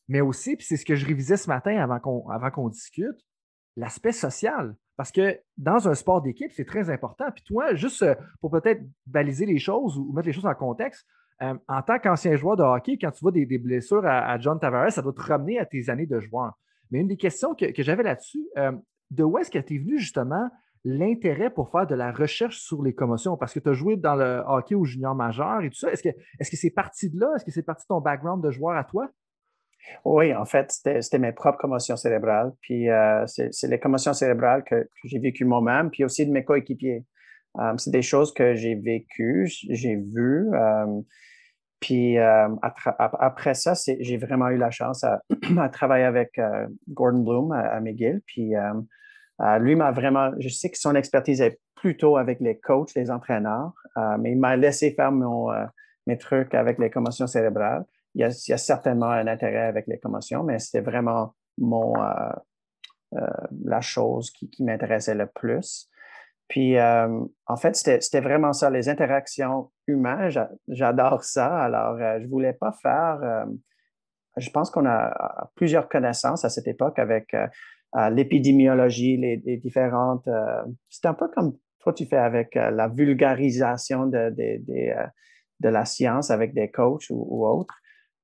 mais 0.08 0.22
aussi, 0.22 0.56
puis 0.56 0.66
c'est 0.66 0.78
ce 0.78 0.86
que 0.86 0.96
je 0.96 1.06
révisais 1.06 1.38
ce 1.38 1.48
matin 1.48 1.78
avant 1.78 2.00
qu'on 2.50 2.70
discute, 2.70 3.26
l'aspect 3.76 4.12
social. 4.12 4.76
Parce 4.98 5.12
que 5.12 5.40
dans 5.58 5.88
un 5.88 5.94
sport 5.94 6.22
d'équipe, 6.22 6.52
c'est 6.52 6.66
très 6.66 6.90
important. 6.90 7.26
Puis 7.34 7.44
toi, 7.44 7.74
juste 7.74 8.04
euh, 8.04 8.16
pour 8.42 8.52
peut-être 8.52 8.82
baliser 9.08 9.46
les 9.46 9.58
choses 9.58 9.98
ou 9.98 10.12
mettre 10.12 10.28
les 10.28 10.34
choses 10.34 10.46
en 10.46 10.56
contexte, 10.56 11.08
euh, 11.42 11.54
en 11.70 11.82
tant 11.82 12.00
qu'ancien 12.00 12.36
joueur 12.36 12.58
de 12.58 12.64
hockey, 12.64 12.98
quand 13.00 13.12
tu 13.12 13.22
vois 13.22 13.32
des, 13.32 13.46
blessures 13.46 14.06
à, 14.06 14.38
John 14.40 14.60
Tavares, 14.60 14.92
ça 14.92 15.02
doit 15.02 15.14
te 15.14 15.22
ramener 15.22 15.58
à 15.58 15.66
tes 15.66 15.90
années 15.90 16.06
de 16.06 16.20
joueur. 16.20 16.52
Mais 16.92 17.00
une 17.00 17.08
des 17.08 17.16
questions 17.16 17.56
que, 17.56 17.72
j'avais 17.78 18.04
là-dessus, 18.04 18.46
euh, 18.58 18.74
de 19.12 19.24
où 19.24 19.38
est-ce 19.38 19.50
que 19.50 19.60
tu 19.60 19.76
es 19.76 19.78
venu 19.78 20.00
justement 20.00 20.50
l'intérêt 20.86 21.50
pour 21.50 21.72
faire 21.72 21.88
de 21.88 21.96
la 21.96 22.12
recherche 22.12 22.58
sur 22.58 22.82
les 22.84 22.94
commotions? 22.94 23.38
Parce 23.38 23.54
que 23.54 23.60
tu 23.60 23.70
as 23.70 23.74
joué 23.74 23.98
dans 23.98 24.16
le 24.16 24.44
hockey 24.48 24.76
au 24.76 24.86
junior 24.86 25.16
majeur 25.16 25.62
et 25.62 25.70
tout 25.70 25.78
ça. 25.78 25.92
Est-ce 25.92 26.04
que 26.04 26.10
c'est 26.42 26.70
-ce 26.70 26.74
parti 26.74 27.10
de 27.10 27.20
là? 27.20 27.34
Est-ce 27.36 27.46
que 27.46 27.52
c'est 27.52 27.64
parti 27.66 27.84
de 27.84 27.88
ton 27.88 28.02
background 28.02 28.44
de 28.44 28.52
joueur 28.52 28.78
à 28.78 28.84
toi? 28.84 29.10
Oui, 30.06 30.34
en 30.34 30.46
fait, 30.46 30.72
c'était 30.72 31.20
mes 31.20 31.32
propres 31.32 31.58
commotions 31.58 31.96
cérébrales. 31.96 32.54
Puis 32.62 32.90
euh, 32.90 33.26
c'est 33.28 33.68
les 33.68 33.80
commotions 33.80 34.14
cérébrales 34.14 34.64
que, 34.64 34.88
j'ai 35.04 35.20
vécues 35.20 35.46
moi-même, 35.46 35.90
puis 35.90 36.04
aussi 36.04 36.26
de 36.26 36.32
mes 36.32 36.44
coéquipiers. 36.44 37.06
Euh, 37.60 37.74
c'est 37.78 37.92
des 37.92 38.02
choses 38.02 38.34
que 38.34 38.56
j'ai 38.56 38.76
vécues, 38.76 39.52
j'ai 39.70 39.96
vues. 39.96 40.50
Euh, 40.54 41.02
puis 41.80 42.18
après 42.18 43.54
ça, 43.54 43.74
j'ai 44.00 44.18
vraiment 44.18 44.50
eu 44.50 44.58
la 44.58 44.70
chance 44.70 45.06
à, 45.06 45.22
travailler 45.72 46.04
avec 46.04 46.40
Gordon 46.90 47.20
Bloom 47.20 47.52
à, 47.54 47.80
McGill. 47.80 48.22
Puis 48.26 48.52
lui 49.60 49.76
m'a 49.76 49.92
vraiment, 49.92 50.32
je 50.40 50.50
sais 50.50 50.70
que 50.70 50.78
son 50.78 50.96
expertise 50.96 51.42
est 51.42 51.60
plutôt 51.76 52.18
avec 52.18 52.40
les 52.42 52.58
coachs, 52.60 52.94
les 52.96 53.10
entraîneurs, 53.10 53.74
mais 54.20 54.32
il 54.32 54.40
m'a 54.40 54.56
laissé 54.56 54.92
faire 54.92 55.12
mes 55.12 56.18
trucs 56.18 56.54
avec 56.54 56.78
les 56.78 56.90
commotions 56.90 57.28
cérébrales 57.28 57.86
il 58.16 58.22
y, 58.22 58.54
a, 58.54 58.58
certainement 58.58 59.10
un 59.10 59.28
intérêt 59.28 59.66
avec 59.66 59.88
les 59.88 60.00
commotions, 60.00 60.44
mais 60.44 60.60
c'était 60.60 60.82
vraiment 60.82 61.36
mon, 61.58 61.94
euh, 62.02 62.32
euh, 63.16 63.28
la 63.66 63.82
chose 63.82 64.32
qui, 64.32 64.64
m'intéressait 64.64 65.16
le 65.16 65.28
plus. 65.28 65.90
Puis, 66.48 66.78
euh, 66.78 67.22
en 67.46 67.56
fait, 67.58 67.76
c'était 67.76 68.22
vraiment 68.22 68.54
ça, 68.54 68.70
les 68.70 68.90
interactions 68.90 69.72
humaines, 69.88 70.32
j'adore 70.68 71.24
ça. 71.24 71.64
Alors, 71.64 71.98
je 71.98 72.24
ne 72.24 72.28
voulais 72.28 72.54
pas 72.54 72.72
faire, 72.72 73.46
je 74.36 74.50
pense 74.50 74.72
qu'on 74.72 74.88
a 74.88 75.50
plusieurs 75.56 75.88
connaissances 75.88 76.44
à 76.46 76.50
cette 76.50 76.68
époque 76.68 76.98
avec 76.98 77.36
l'épidémiologie, 78.12 79.18
les, 79.18 79.58
différentes, 79.58 80.28
c'est 80.90 81.08
un 81.08 81.14
peu 81.14 81.28
comme 81.30 81.58
toi 81.80 81.94
tu 81.94 82.06
fais 82.06 82.18
avec 82.18 82.56
la 82.56 82.88
vulgarisation 82.88 84.06
de, 84.06 84.30
de, 84.30 85.70
la 85.70 85.86
science 85.86 86.30
avec 86.30 86.54
des 86.54 86.70
coachs 86.70 87.10
ou 87.10 87.46
autres. 87.46 87.76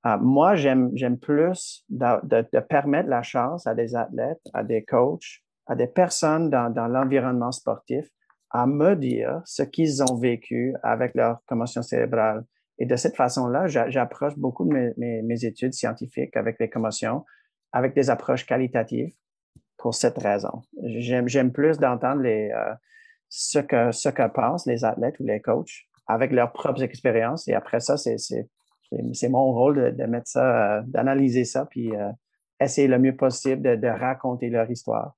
Ah, 0.07 0.19
moi, 0.21 0.53
j'aime, 0.53 0.91
plus 1.19 1.83
de, 1.89 2.59
permettre 2.59 3.09
la 3.09 3.23
chance 3.23 3.65
à 3.65 3.73
des 3.73 3.95
athlètes, 3.95 4.47
à 4.53 4.63
des 4.63 4.85
coachs, 4.85 5.41
à 5.65 5.73
des 5.73 5.87
personnes 5.87 6.51
dans, 6.51 6.87
l'environnement 6.87 7.51
sportif 7.51 8.07
à 8.51 8.67
me 8.67 8.95
dire 8.95 9.41
ce 9.45 9.63
qu'ils 9.63 10.03
ont 10.03 10.15
vécu 10.15 10.75
avec 10.83 11.15
leur 11.15 11.39
commotion 11.47 11.81
cérébrale. 11.81 12.45
Et 12.77 12.85
de 12.85 12.95
cette 12.95 13.15
façon-là, 13.15 13.65
j'approche 13.65 14.37
beaucoup 14.37 14.65
de 14.65 14.93
mes, 14.95 15.45
études 15.45 15.73
scientifiques 15.73 16.37
avec 16.37 16.57
les 16.59 16.69
commotions, 16.69 17.25
avec 17.71 17.95
des 17.95 18.11
approches 18.11 18.45
qualitatives 18.45 19.11
pour 19.85 19.93
cette 19.93 20.17
raison. 20.17 20.63
J'aime, 20.81 21.51
plus 21.51 21.77
d'entendre 21.77 22.23
euh, 22.25 22.73
ce, 23.29 23.59
que, 23.59 23.91
ce 23.91 24.09
que 24.09 24.27
pensent 24.29 24.65
les 24.65 24.83
athlètes 24.83 25.19
ou 25.19 25.27
les 25.27 25.39
coachs 25.39 25.85
avec 26.07 26.31
leurs 26.31 26.51
propres 26.53 26.81
expériences. 26.81 27.47
Et 27.47 27.53
après 27.53 27.79
ça, 27.79 27.95
c'est 27.95 29.29
mon 29.29 29.53
rôle 29.53 29.95
de, 29.95 30.05
mettre 30.05 30.27
ça, 30.27 30.77
euh, 30.77 30.81
d'analyser 30.87 31.45
ça, 31.45 31.67
puis 31.67 31.95
euh, 31.95 32.09
essayer 32.59 32.87
le 32.87 32.97
mieux 32.97 33.15
possible 33.15 33.79
de, 33.79 33.87
raconter 33.87 34.49
leur 34.49 34.67
histoire. 34.71 35.15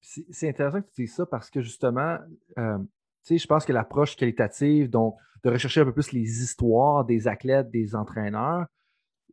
C'est 0.00 0.48
intéressant 0.48 0.80
que 0.80 0.88
tu 0.94 1.02
dises 1.02 1.16
ça 1.16 1.26
parce 1.26 1.50
que 1.50 1.60
justement, 1.60 2.16
je 2.56 3.46
pense 3.46 3.66
que 3.66 3.72
l'approche 3.74 4.16
qualitative, 4.16 4.88
donc 4.88 5.14
de 5.44 5.50
rechercher 5.50 5.82
un 5.82 5.84
peu 5.84 5.92
plus 5.92 6.12
les 6.12 6.42
histoires 6.42 7.04
des 7.04 7.28
athlètes, 7.28 7.70
des 7.70 7.94
entraîneurs, 7.94 8.64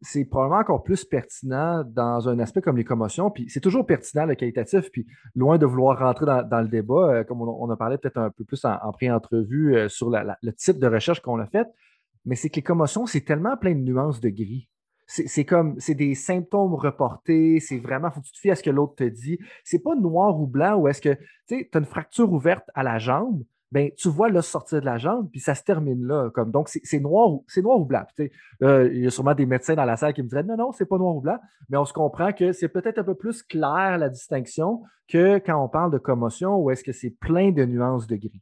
c'est 0.01 0.25
probablement 0.25 0.61
encore 0.61 0.83
plus 0.83 1.05
pertinent 1.05 1.83
dans 1.85 2.29
un 2.29 2.39
aspect 2.39 2.61
comme 2.61 2.77
les 2.77 2.83
commotions. 2.83 3.31
Puis 3.31 3.49
c'est 3.49 3.59
toujours 3.59 3.85
pertinent 3.85 4.25
le 4.25 4.35
qualitatif. 4.35 4.89
Puis 4.91 5.07
loin 5.35 5.57
de 5.57 5.65
vouloir 5.65 5.99
rentrer 5.99 6.25
dans, 6.25 6.61
le 6.61 6.67
débat, 6.67 7.23
comme 7.25 7.41
on, 7.41 7.69
a 7.69 7.75
parlé 7.75 7.97
peut-être 7.97 8.17
un 8.17 8.29
peu 8.29 8.43
plus 8.43 8.63
en, 8.65 8.91
pré-entrevue 8.91 9.89
sur 9.89 10.09
le 10.09 10.51
type 10.53 10.79
de 10.79 10.87
recherche 10.87 11.21
qu'on 11.21 11.39
a 11.39 11.45
fait, 11.45 11.67
mais 12.25 12.35
c'est 12.35 12.49
que 12.49 12.57
les 12.57 12.63
commotions, 12.63 13.05
c'est 13.05 13.21
tellement 13.21 13.57
plein 13.57 13.73
de 13.73 13.79
nuances 13.79 14.19
de 14.19 14.29
gris. 14.29 14.69
C'est 15.07 15.43
comme, 15.43 15.79
c'est 15.79 15.95
des 15.95 16.13
symptômes 16.13 16.75
reportés, 16.75 17.59
c'est 17.59 17.79
vraiment, 17.79 18.11
faut 18.11 18.21
que 18.21 18.27
tu 18.27 18.31
te 18.31 18.37
fies 18.37 18.51
à 18.51 18.55
ce 18.55 18.61
que 18.61 18.69
l'autre 18.69 18.93
te 18.93 19.03
dit. 19.03 19.39
C'est 19.63 19.79
pas 19.79 19.95
noir 19.95 20.39
ou 20.39 20.45
blanc 20.45 20.75
ou 20.75 20.87
est-ce 20.87 21.01
que, 21.01 21.13
tu 21.13 21.25
sais, 21.47 21.69
tu 21.71 21.75
as 21.75 21.79
une 21.79 21.87
fracture 21.87 22.31
ouverte 22.31 22.69
à 22.75 22.83
la 22.83 22.99
jambe, 22.99 23.43
ben, 23.71 23.91
tu 23.95 24.09
vois 24.09 24.29
le 24.29 24.41
sortir 24.41 24.81
de 24.81 24.85
la 24.85 24.97
jambe, 24.97 25.29
puis 25.29 25.39
ça 25.39 25.53
se 25.55 25.63
termine 25.63 26.05
là. 26.05 26.29
Comme, 26.33 26.51
donc, 26.51 26.69
c'est 26.69 26.99
noir, 26.99 27.39
noir 27.57 27.79
ou 27.79 27.85
blanc. 27.85 28.03
il 28.59 28.97
y 28.97 29.07
a 29.07 29.09
sûrement 29.09 29.35
des 29.35 29.45
médecins 29.45 29.75
dans 29.75 29.85
la 29.85 29.95
salle 29.95 30.13
qui 30.13 30.23
me 30.23 30.27
diraient 30.27 30.43
non, 30.43 30.57
non, 30.57 30.71
c'est 30.71 30.85
pas 30.85 30.97
noir 30.97 31.15
ou 31.15 31.21
blanc, 31.21 31.37
mais 31.69 31.77
on 31.77 31.85
se 31.85 31.93
comprend 31.93 32.33
que 32.33 32.51
c'est 32.51 32.69
peut-être 32.69 32.99
un 32.99 33.03
peu 33.03 33.15
plus 33.15 33.43
clair 33.43 33.97
la 33.97 34.09
distinction 34.09 34.81
que 35.07 35.37
quand 35.39 35.63
on 35.63 35.69
parle 35.69 35.91
de 35.91 35.97
commotion 35.97 36.57
ou 36.57 36.71
est-ce 36.71 36.83
que 36.83 36.91
c'est 36.91 37.11
plein 37.11 37.51
de 37.51 37.65
nuances 37.65 38.07
de 38.07 38.15
gris. 38.15 38.41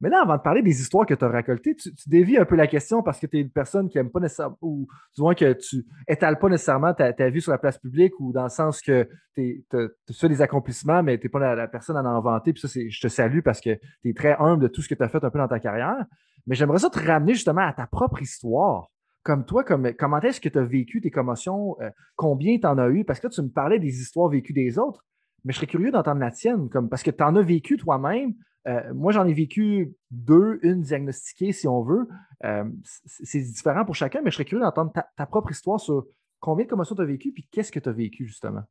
Mais 0.00 0.10
là, 0.10 0.20
avant 0.22 0.36
de 0.36 0.42
parler 0.42 0.62
des 0.62 0.80
histoires 0.80 1.06
que 1.06 1.14
tu 1.14 1.24
as 1.24 1.28
récoltées, 1.28 1.74
tu, 1.74 1.90
dévies 2.06 2.36
un 2.36 2.44
peu 2.44 2.54
la 2.54 2.66
question 2.66 3.02
parce 3.02 3.18
que 3.18 3.26
tu 3.26 3.38
es 3.38 3.40
une 3.40 3.50
personne 3.50 3.88
qui 3.88 3.96
n'aime 3.96 4.10
pas 4.10 4.20
nécessairement, 4.20 4.58
ou 4.60 4.86
du 5.14 5.22
moins 5.22 5.34
que 5.34 5.54
tu 5.54 5.86
étales 6.06 6.38
pas 6.38 6.50
nécessairement 6.50 6.92
ta, 6.92 7.30
vie 7.30 7.40
sur 7.40 7.52
la 7.52 7.58
place 7.58 7.78
publique 7.78 8.12
ou 8.20 8.32
dans 8.32 8.42
le 8.42 8.50
sens 8.50 8.82
que 8.82 9.08
tu 9.34 9.64
fais 10.12 10.28
des 10.28 10.42
accomplissements, 10.42 11.02
mais 11.02 11.18
tu 11.18 11.26
n'es 11.26 11.30
pas 11.30 11.54
la, 11.54 11.66
personne 11.66 11.96
à 11.96 12.02
en 12.02 12.06
inventer. 12.06 12.52
Puis 12.52 12.68
ça, 12.68 12.80
je 12.88 13.00
te 13.00 13.08
salue 13.08 13.40
parce 13.40 13.60
que 13.60 13.74
tu 14.02 14.10
es 14.10 14.12
très 14.12 14.36
humble 14.38 14.62
de 14.62 14.68
tout 14.68 14.82
ce 14.82 14.88
que 14.88 14.94
tu 14.94 15.02
as 15.02 15.08
fait 15.08 15.24
un 15.24 15.30
peu 15.30 15.38
dans 15.38 15.48
ta 15.48 15.60
carrière. 15.60 16.04
Mais 16.46 16.54
j'aimerais 16.54 16.78
ça 16.78 16.90
te 16.90 16.98
ramener 16.98 17.34
justement 17.34 17.66
à 17.66 17.72
ta 17.72 17.86
propre 17.86 18.20
histoire. 18.20 18.88
Comme 19.22 19.44
toi, 19.44 19.64
comme, 19.64 19.92
comment 19.98 20.20
est-ce 20.20 20.40
que 20.40 20.48
tu 20.48 20.58
as 20.58 20.64
vécu 20.64 21.00
tes 21.00 21.10
commotions? 21.10 21.76
Euh, 21.80 21.90
combien 22.14 22.58
tu 22.58 22.66
en 22.66 22.78
as 22.78 22.88
eu? 22.90 23.04
Parce 23.04 23.18
que 23.18 23.26
tu 23.26 23.42
me 23.42 23.48
parlais 23.48 23.80
des 23.80 24.00
histoires 24.00 24.28
vécues 24.28 24.52
des 24.52 24.78
autres, 24.78 25.04
mais 25.44 25.52
je 25.52 25.58
serais 25.58 25.66
curieux 25.66 25.90
d'entendre 25.90 26.20
la 26.20 26.30
tienne, 26.30 26.68
comme, 26.68 26.88
parce 26.88 27.02
que 27.02 27.10
tu 27.10 27.24
en 27.24 27.34
as 27.34 27.42
vécu 27.42 27.76
toi-même. 27.76 28.34
Euh, 28.66 28.92
moi, 28.94 29.12
j'en 29.12 29.26
ai 29.26 29.32
vécu 29.32 29.94
deux, 30.10 30.58
une 30.62 30.82
diagnostiquée, 30.82 31.52
si 31.52 31.68
on 31.68 31.82
veut. 31.82 32.08
Euh, 32.44 32.64
c'est 32.82 33.40
différent 33.40 33.84
pour 33.84 33.94
chacun, 33.94 34.22
mais 34.22 34.30
je 34.30 34.36
serais 34.36 34.44
curieux 34.44 34.64
d'entendre 34.64 34.92
ta, 34.92 35.26
propre 35.26 35.52
histoire 35.52 35.78
sur 35.78 36.06
combien 36.40 36.64
de 36.64 36.70
commotions 36.70 36.96
tu 36.96 37.02
as 37.02 37.06
vécu, 37.06 37.32
puis 37.32 37.48
qu'est-ce 37.50 37.70
que 37.70 37.78
tu 37.78 37.88
as 37.88 37.92
vécu, 37.92 38.26
justement? 38.26 38.62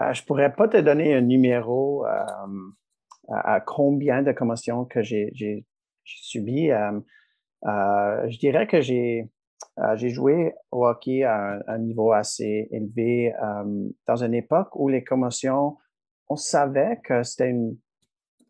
Euh, 0.00 0.12
je 0.12 0.22
ne 0.22 0.26
pourrais 0.26 0.52
pas 0.52 0.66
te 0.66 0.78
donner 0.78 1.14
un 1.14 1.20
numéro 1.20 2.04
à, 3.28 3.60
combien 3.60 4.22
de 4.22 4.32
commotions 4.32 4.84
que 4.84 5.02
j'ai 5.02 5.64
subi. 6.04 6.70
je 7.62 8.38
dirais 8.38 8.66
que 8.66 8.80
j'ai 8.80 9.28
joué 10.08 10.52
au 10.72 10.84
hockey 10.84 11.22
à 11.22 11.62
un, 11.68 11.78
niveau 11.78 12.10
assez 12.10 12.66
élevé 12.72 13.32
dans 14.08 14.24
une 14.24 14.34
époque 14.34 14.74
où 14.74 14.88
les 14.88 15.04
commotions, 15.04 15.76
on 16.28 16.34
savait 16.34 16.98
que 17.04 17.22
c'était 17.22 17.50
une 17.50 17.76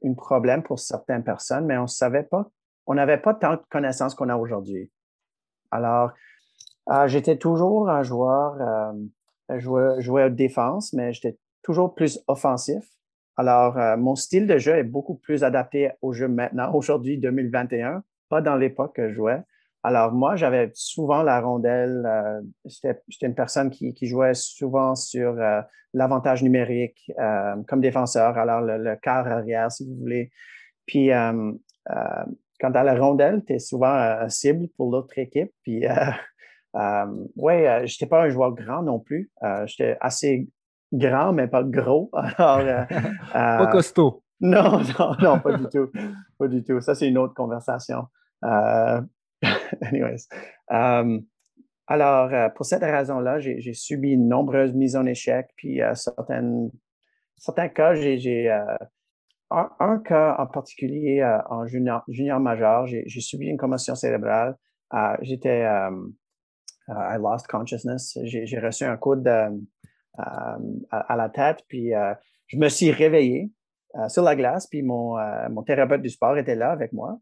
un 0.05 0.15
problème 0.15 0.63
pour 0.63 0.79
certaines 0.79 1.25
personnes, 1.25 1.67
mais 1.67 1.77
on 1.79 1.87
savait 1.87 2.23
pas, 2.23 2.51
on 2.87 2.95
n'avait 2.95 3.19
pas 3.19 3.35
tant 3.35 3.53
de 3.53 3.63
connaissances 3.71 4.15
qu'on 4.15 4.29
a 4.29 4.37
aujourd'hui. 4.37 4.91
Alors, 5.71 6.13
euh, 6.91 7.07
j'étais 7.07 7.37
toujours 7.37 7.89
un 7.89 8.03
joueur, 8.03 8.57
euh, 8.61 9.59
joueur, 9.59 10.01
joueur 10.01 10.31
défense, 10.31 10.93
mais 10.93 11.13
j'étais 11.13 11.39
toujours 11.63 11.95
plus 11.95 12.23
offensif. 12.27 12.85
Alors, 13.37 13.79
euh, 13.79 13.97
mon 13.97 14.17
style 14.17 14.47
de 14.47 14.59
jeu 14.59 14.77
est 14.77 14.85
beaucoup 14.85 15.15
plus 15.15 15.45
adapté 15.45 15.91
au 16.03 16.13
jeu 16.13 16.29
maintenant, 16.29 16.71
aujourd'hui, 16.75 17.19
2021, 17.19 18.03
pas 18.29 18.41
dans 18.41 18.57
l'époque 18.57 18.97
que 18.97 19.09
je 19.09 19.15
jouais. 19.15 19.43
Alors 19.83 20.13
moi, 20.13 20.37
j'avais 20.37 20.71
souvent 20.75 21.23
la 21.23 21.41
rondelle. 21.41 22.05
Euh, 22.07 22.41
J'étais 22.67 23.27
une 23.27 23.35
personne 23.35 23.71
qui, 23.71 23.95
qui, 23.95 24.07
jouait 24.07 24.35
souvent 24.35 24.95
sur 24.95 25.39
euh, 25.39 25.63
l'avantage 25.95 26.43
numérique 26.43 27.11
euh, 27.19 27.57
comme 27.67 27.81
défenseur, 27.81 28.37
alors 28.37 28.61
le, 28.61 28.97
quart 28.97 29.27
arrière, 29.27 29.73
si 29.73 29.87
vous 29.87 29.97
voulez. 29.97 30.31
Puis 30.87 31.11
quand 31.11 32.73
tu 32.73 32.79
as 32.79 32.83
la 32.83 32.95
rondelle, 32.95 33.43
tu 33.47 33.55
es 33.55 33.59
souvent 33.59 34.29
cible 34.29 34.69
pour 34.77 34.91
l'autre 34.91 35.17
équipe. 35.19 35.53
Puis 35.63 35.85
oui, 37.37 37.55
je 37.55 37.83
n'étais 37.83 38.07
pas 38.07 38.25
un 38.25 38.29
joueur 38.29 38.53
grand 38.53 38.83
non 38.83 38.99
plus. 38.99 39.31
j'étais 39.67 39.97
assez 40.01 40.49
grand, 40.93 41.33
mais 41.33 41.47
pas 41.47 41.63
gros. 41.63 42.11
pas 42.37 43.67
costaud. 43.69 44.23
Non, 44.41 44.81
non, 44.99 45.17
non, 45.21 45.39
pas 45.39 45.57
du 45.57 45.69
tout. 45.69 45.91
Pas 46.39 46.49
du 46.49 46.65
tout. 46.65 46.81
Ça, 46.81 46.95
c'est 46.95 47.09
une 47.09 47.19
autre 47.19 47.35
conversation. 47.35 48.07
anyways. 49.83 50.27
alors, 51.87 52.53
pour 52.55 52.67
cette 52.67 52.83
raison-là, 52.83 53.39
j'ai 53.41 53.73
subi 53.73 54.17
de 54.17 54.23
nombreuses 54.23 54.75
mises 54.75 54.97
en 54.97 55.07
échec, 55.07 55.49
puis 55.57 55.81
certaines, 55.95 56.71
certains 57.37 57.69
cas, 57.69 57.95
j'ai 57.95 58.51
un, 59.51 59.99
cas 59.99 60.37
en 60.39 60.47
particulier 60.47 61.21
euh, 61.21 61.39
en 61.49 61.67
junior, 61.67 62.03
junior 62.09 62.41
majeur, 62.41 62.87
j'ai 62.87 63.21
subi 63.21 63.49
une 63.49 63.57
commotion 63.57 63.95
cérébrale. 63.95 64.57
Euh, 64.95 65.17
j'étais, 65.23 65.65
euh, 65.65 65.91
I 66.89 67.17
lost 67.19 67.47
consciousness. 67.47 68.19
J'ai 68.25 68.59
reçu 68.59 68.85
un 68.85 68.97
coup 68.97 69.17
de, 69.17 69.51
à, 70.17 71.17
la 71.17 71.29
tête, 71.29 71.65
puis 71.69 71.93
je 72.47 72.57
me 72.57 72.69
suis 72.69 72.91
réveillé 72.91 73.53
sur 74.09 74.23
la 74.25 74.35
glace, 74.35 74.67
puis 74.67 74.83
mon, 74.83 75.17
mon 75.51 75.63
thérapeute 75.63 76.03
du 76.03 76.09
sport 76.09 76.37
était 76.37 76.57
là 76.57 76.73
avec 76.73 76.93
moi. 76.93 77.19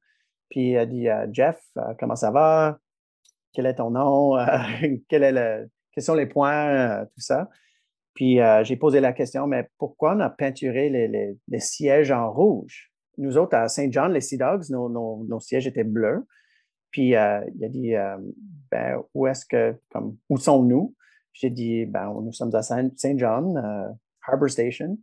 Puis 0.50 0.76
a 0.76 0.87
dit 0.87 1.09
Jeff, 1.33 1.61
comment 1.99 2.17
ça 2.17 2.31
va? 2.31 2.78
Quel 3.52 3.67
est 3.67 3.76
ton 3.76 3.90
nom? 3.90 4.37
le, 4.37 5.69
quels 5.93 6.05
sont 6.05 6.14
les 6.14 6.26
points? 6.26 7.05
tout 7.07 7.21
ça? 7.21 7.49
Puis 8.19 8.40
euh, 8.40 8.64
j'ai 8.64 8.75
posé 8.75 8.99
la 8.99 9.12
question, 9.12 9.47
mais 9.47 9.69
pourquoi 9.78 10.17
on 10.17 10.19
a 10.19 10.28
peinturé 10.28 10.88
les, 10.88 11.61
sièges 11.61 12.11
en 12.11 12.33
rouge? 12.33 12.90
Nous 13.17 13.38
autres, 13.38 13.57
à 13.57 13.69
Saint 13.69 13.93
John, 13.93 14.12
les 14.12 14.21
Sea 14.21 14.38
Dogs, 14.38 14.71
nos, 14.71 15.38
sièges 15.38 15.69
étaient 15.69 15.85
bleus. 15.85 16.26
Puis 16.90 17.14
euh, 17.14 17.40
il 17.55 17.64
a 17.64 17.69
dit, 17.69 17.95
euh, 17.95 18.17
ben, 18.73 19.00
où 19.14 19.28
est-ce 19.28 19.47
que, 19.47 19.76
comme, 19.93 20.17
où 20.28 20.37
sont-nous? 20.37 20.97
J'ai 21.33 21.50
dit, 21.50 21.87
ben, 21.87 22.12
nous 22.21 22.33
sommes 22.33 22.52
à 22.57 22.62
Saint, 22.62 22.90
John, 23.17 23.97
Harbor 24.26 24.50
Station. 24.50 24.99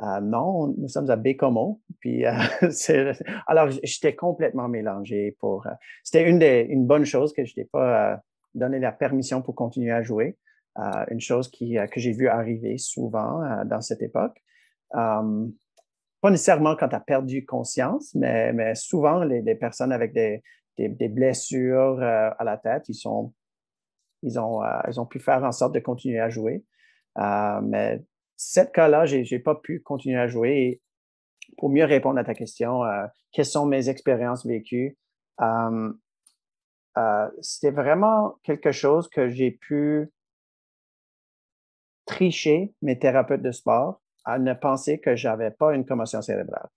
Non, 0.00 0.74
nous 0.78 0.88
sommes 0.88 1.10
à 1.10 1.16
Bécomo. 1.16 1.80
Puis, 2.00 2.24
alors, 3.46 3.68
j'étais 3.82 4.14
complètement 4.14 4.68
mélangé 4.68 5.36
pour. 5.40 5.66
C'était 6.04 6.28
une, 6.28 6.38
des, 6.38 6.66
une 6.68 6.86
bonne 6.86 7.04
chose 7.04 7.32
que 7.32 7.44
je 7.44 7.54
n'ai 7.56 7.64
pas 7.64 8.20
donné 8.54 8.78
la 8.78 8.92
permission 8.92 9.42
pour 9.42 9.54
continuer 9.54 9.92
à 9.92 10.02
jouer. 10.02 10.36
Euh, 10.78 11.04
une 11.08 11.20
chose 11.20 11.50
qui, 11.50 11.76
euh, 11.76 11.86
que 11.88 11.98
j'ai 11.98 12.12
vu 12.12 12.28
arriver 12.28 12.78
souvent 12.78 13.42
euh, 13.42 13.64
dans 13.64 13.80
cette 13.80 14.00
époque. 14.00 14.40
pas 14.92 16.30
nécessairement 16.30 16.76
quand 16.76 16.88
tu 16.88 16.94
as 16.94 17.00
perdu 17.00 17.44
conscience, 17.44 18.14
mais, 18.14 18.52
mais 18.52 18.74
souvent 18.76 19.24
les, 19.24 19.54
personnes 19.56 19.92
avec 19.92 20.12
des, 20.12 20.42
des, 20.76 21.08
blessures 21.08 22.00
à 22.00 22.44
la 22.44 22.56
tête, 22.56 22.88
ils, 22.88 22.94
sont, 22.94 23.32
ils, 24.22 24.38
ont, 24.38 24.60
ils 24.88 25.00
ont 25.00 25.06
pu 25.06 25.18
faire 25.20 25.44
en 25.44 25.52
sorte 25.52 25.74
de 25.74 25.80
continuer 25.80 26.20
à 26.20 26.28
jouer. 26.28 26.64
mais 27.16 28.02
cette 28.38 28.72
cas-là, 28.72 29.04
je 29.04 29.16
n'ai 29.16 29.38
pas 29.40 29.56
pu 29.56 29.80
continuer 29.82 30.18
à 30.18 30.28
jouer. 30.28 30.50
Et 30.50 30.80
pour 31.58 31.68
mieux 31.68 31.84
répondre 31.84 32.18
à 32.18 32.24
ta 32.24 32.34
question, 32.34 32.80
quelles 33.32 33.44
sont 33.44 33.66
mes 33.66 33.90
expériences 33.90 34.46
vécues? 34.46 34.96
C'était 37.40 37.70
vraiment 37.70 38.38
quelque 38.42 38.72
chose 38.72 39.08
que 39.08 39.28
j'ai 39.28 39.50
pu 39.50 40.10
tricher 42.06 42.72
mes 42.80 42.98
thérapeutes 42.98 43.42
de 43.42 43.52
sport 43.52 44.00
à 44.24 44.38
ne 44.38 44.54
penser 44.54 44.98
que 44.98 45.14
j'avais 45.14 45.50
pas 45.50 45.74
une 45.74 45.84
commotion 45.84 46.22
cérébrale. 46.22 46.68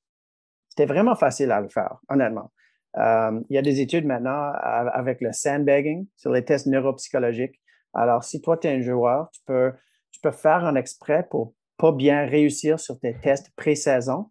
C'était 0.70 0.86
vraiment 0.86 1.15
facile 1.15 1.51
à 1.51 1.62
le 1.62 1.70
faire, 1.70 2.00
honnêtement. 2.10 2.51
Euh, 2.98 3.39
il 3.50 3.56
y 3.56 3.58
a 3.58 3.62
des 3.62 3.82
études 3.82 4.06
maintenant 4.06 4.51
avec 4.53 5.22
le 5.22 5.32
sandbagging 5.32 6.08
sur 6.15 6.32
les 6.32 6.44
tests 6.44 6.68
neuropsychologiques. 6.68 7.62
Alors, 7.94 8.24
si 8.24 8.41
toi, 8.41 8.58
tu 8.58 8.68
es 8.68 8.75
un 8.75 8.82
joueur, 8.82 9.30
tu 9.32 9.41
peux, 9.46 9.74
tu 10.12 10.20
peux 10.22 10.32
faire 10.32 10.65
un 10.65 10.75
exprès 10.75 11.27
pour 11.30 11.53
pas 11.77 11.91
bien 11.91 12.25
réussir 12.25 12.80
sur 12.80 13.00
tes 13.00 13.18
tests 13.20 13.51
pré-saison 13.56 14.30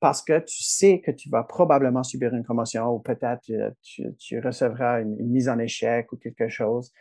parce 0.00 0.22
que 0.22 0.40
tu 0.40 0.62
sais 0.62 1.00
que 1.00 1.10
tu 1.10 1.30
vas 1.30 1.44
probablement 1.44 2.02
subir 2.02 2.34
une 2.34 2.44
commotion 2.44 2.88
ou 2.88 2.98
peut-être 2.98 3.48
euh, 3.50 3.70
tu, 3.82 4.40
recevras 4.40 5.00
une, 5.00 5.16
mise 5.16 5.48
en 5.48 5.58
échec 5.58 6.12
ou 6.12 6.16
quelque 6.16 6.48
chose 6.48 6.92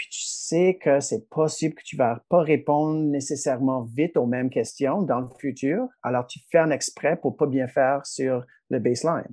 puis 0.00 0.08
tu 0.08 0.22
sais 0.22 0.78
que 0.80 1.00
c'est 1.00 1.28
possible 1.28 1.74
que 1.74 1.82
tu 1.82 1.96
ne 1.96 1.98
vas 1.98 2.24
pas 2.30 2.40
répondre 2.40 2.98
nécessairement 3.02 3.82
vite 3.82 4.16
aux 4.16 4.24
mêmes 4.24 4.48
questions 4.48 5.02
dans 5.02 5.20
le 5.20 5.28
futur, 5.38 5.88
alors 6.02 6.26
tu 6.26 6.40
fais 6.50 6.56
un 6.56 6.70
exprès 6.70 7.18
pour 7.20 7.36
pas 7.36 7.44
bien 7.44 7.68
faire 7.68 8.06
sur 8.06 8.42
le 8.70 8.78
baseline. 8.78 9.28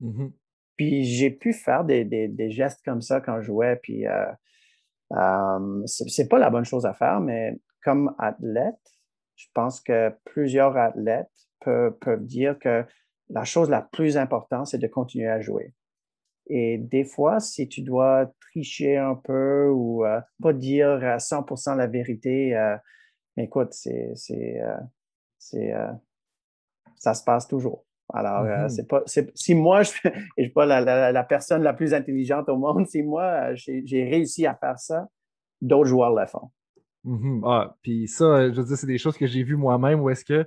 Mm-hmm. 0.00 0.30
Puis 0.76 1.02
j'ai 1.02 1.30
pu 1.30 1.52
faire 1.52 1.84
des, 1.84 2.50
gestes 2.50 2.80
comme 2.84 3.02
ça 3.02 3.20
quand 3.20 3.40
je 3.40 3.46
jouais, 3.46 3.74
puis 3.82 4.06
euh, 4.06 4.26
euh, 5.12 5.82
c'est 5.86 6.28
pas 6.28 6.38
la 6.38 6.50
bonne 6.50 6.64
chose 6.64 6.86
à 6.86 6.94
faire, 6.94 7.20
mais 7.20 7.58
comme 7.82 8.14
athlète, 8.18 8.80
je 9.36 9.46
pense 9.54 9.80
que 9.80 10.12
plusieurs 10.24 10.76
athlètes 10.76 11.28
peuvent, 11.60 12.24
dire 12.24 12.58
que 12.58 12.84
la 13.30 13.44
chose 13.44 13.70
la 13.70 13.82
plus 13.82 14.16
importante, 14.16 14.66
c'est 14.66 14.78
de 14.78 14.86
continuer 14.86 15.28
à 15.28 15.40
jouer. 15.40 15.74
Et 16.46 16.78
des 16.78 17.04
fois, 17.04 17.40
si 17.40 17.68
tu 17.68 17.82
dois 17.82 18.30
tricher 18.40 18.98
un 18.98 19.14
peu 19.14 19.70
ou 19.70 20.04
euh, 20.04 20.20
pas 20.42 20.52
dire 20.52 21.02
à 21.02 21.16
100% 21.16 21.76
la 21.76 21.86
vérité, 21.86 22.54
euh, 22.54 22.76
écoute, 23.38 23.72
c'est, 23.72 24.12
c'est, 24.14 24.60
euh, 24.60 24.76
c'est, 25.38 25.72
ça 26.96 27.14
se 27.14 27.24
passe 27.24 27.48
toujours. 27.48 27.86
Alors, 28.14 28.44
mm-hmm. 28.44 28.68
c'est 28.68 28.88
pas, 28.88 29.02
si 29.34 29.54
moi, 29.54 29.82
je 29.82 29.92
ne 30.04 30.10
suis 30.38 30.50
pas 30.50 30.66
la, 30.66 31.12
la, 31.12 31.24
personne 31.24 31.62
la 31.62 31.74
plus 31.74 31.92
intelligente 31.94 32.48
au 32.48 32.56
monde, 32.56 32.86
si 32.86 33.02
moi, 33.02 33.54
j'ai 33.54 34.04
réussi 34.04 34.46
à 34.46 34.54
faire 34.54 34.78
ça, 34.78 35.08
d'autres 35.60 35.88
joueurs 35.88 36.14
le 36.14 36.26
font. 36.26 36.50
Mm-hmm. 37.04 37.40
Ah, 37.44 37.76
puis 37.82 38.08
ça, 38.08 38.50
je 38.50 38.60
veux 38.60 38.66
dire, 38.66 38.76
c'est 38.76 38.86
des 38.86 38.98
choses 38.98 39.18
que 39.18 39.26
j'ai 39.26 39.42
vues 39.42 39.56
moi-même 39.56 40.00
où 40.00 40.10
est-ce 40.10 40.24
que 40.24 40.46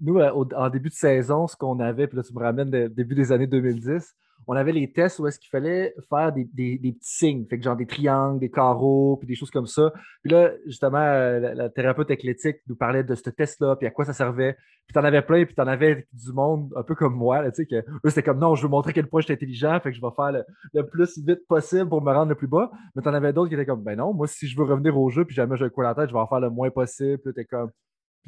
nous, 0.00 0.18
en 0.20 0.70
début 0.70 0.88
de 0.88 0.94
saison, 0.94 1.46
ce 1.46 1.56
qu'on 1.56 1.80
avait, 1.80 2.06
puis 2.06 2.16
là, 2.16 2.22
tu 2.22 2.32
me 2.32 2.40
ramènes 2.40 2.70
début 2.88 3.14
des 3.14 3.32
années 3.32 3.46
2010, 3.46 4.14
on 4.46 4.54
avait 4.54 4.72
les 4.72 4.92
tests 4.92 5.18
où 5.18 5.26
est-ce 5.26 5.38
qu'il 5.38 5.50
fallait 5.50 5.94
faire 6.08 6.32
des, 6.32 6.44
petits 6.44 6.96
signes, 7.00 7.46
fait 7.48 7.58
que 7.58 7.64
genre 7.64 7.76
des 7.76 7.86
triangles, 7.86 8.40
des 8.40 8.50
carreaux, 8.50 9.16
puis 9.16 9.26
des 9.26 9.34
choses 9.34 9.50
comme 9.50 9.66
ça. 9.66 9.92
Puis 10.22 10.32
là, 10.32 10.52
justement, 10.66 10.98
euh, 10.98 11.54
la, 11.54 11.68
thérapeute 11.68 12.10
athlétique 12.10 12.56
nous 12.68 12.76
parlait 12.76 13.04
de 13.04 13.14
ce 13.14 13.30
test-là, 13.30 13.76
puis 13.76 13.86
à 13.86 13.90
quoi 13.90 14.04
ça 14.04 14.12
servait. 14.12 14.56
Puis 14.86 14.94
t'en 14.94 15.04
avais 15.04 15.22
plein, 15.22 15.44
puis 15.44 15.54
t'en 15.54 15.66
avais 15.66 16.06
du 16.12 16.32
monde 16.32 16.72
un 16.76 16.82
peu 16.82 16.94
comme 16.94 17.14
moi, 17.14 17.48
tu 17.50 17.62
sais, 17.62 17.66
que 17.66 17.76
eux, 17.76 18.08
c'était 18.08 18.22
comme 18.22 18.38
non, 18.38 18.54
je 18.54 18.62
veux 18.62 18.68
montrer 18.68 18.90
à 18.90 18.92
quel 18.92 19.06
point 19.06 19.20
je 19.20 19.26
suis 19.26 19.34
intelligent, 19.34 19.78
fait 19.80 19.90
que 19.90 19.96
je 19.96 20.02
vais 20.02 20.12
faire 20.14 20.32
le, 20.74 20.86
plus 20.86 21.18
vite 21.18 21.46
possible 21.46 21.88
pour 21.88 22.02
me 22.02 22.12
rendre 22.12 22.30
le 22.30 22.34
plus 22.34 22.48
bas. 22.48 22.70
Mais 22.94 23.02
t'en 23.02 23.14
avais 23.14 23.32
d'autres 23.32 23.48
qui 23.48 23.54
étaient 23.54 23.66
comme 23.66 23.82
ben 23.82 23.96
non, 23.96 24.12
moi, 24.12 24.26
si 24.26 24.48
je 24.48 24.56
veux 24.56 24.64
revenir 24.64 24.98
au 24.98 25.08
jeu, 25.08 25.24
puis 25.24 25.34
jamais 25.34 25.56
j'ai 25.56 25.64
le 25.64 25.70
coup 25.70 25.82
la 25.82 25.94
tête, 25.94 26.08
je 26.08 26.14
vais 26.14 26.20
en 26.20 26.26
faire 26.26 26.40
le 26.40 26.50
moins 26.50 26.70
possible. 26.70 27.18
Puis 27.18 27.32
t'es 27.32 27.44
comme 27.44 27.70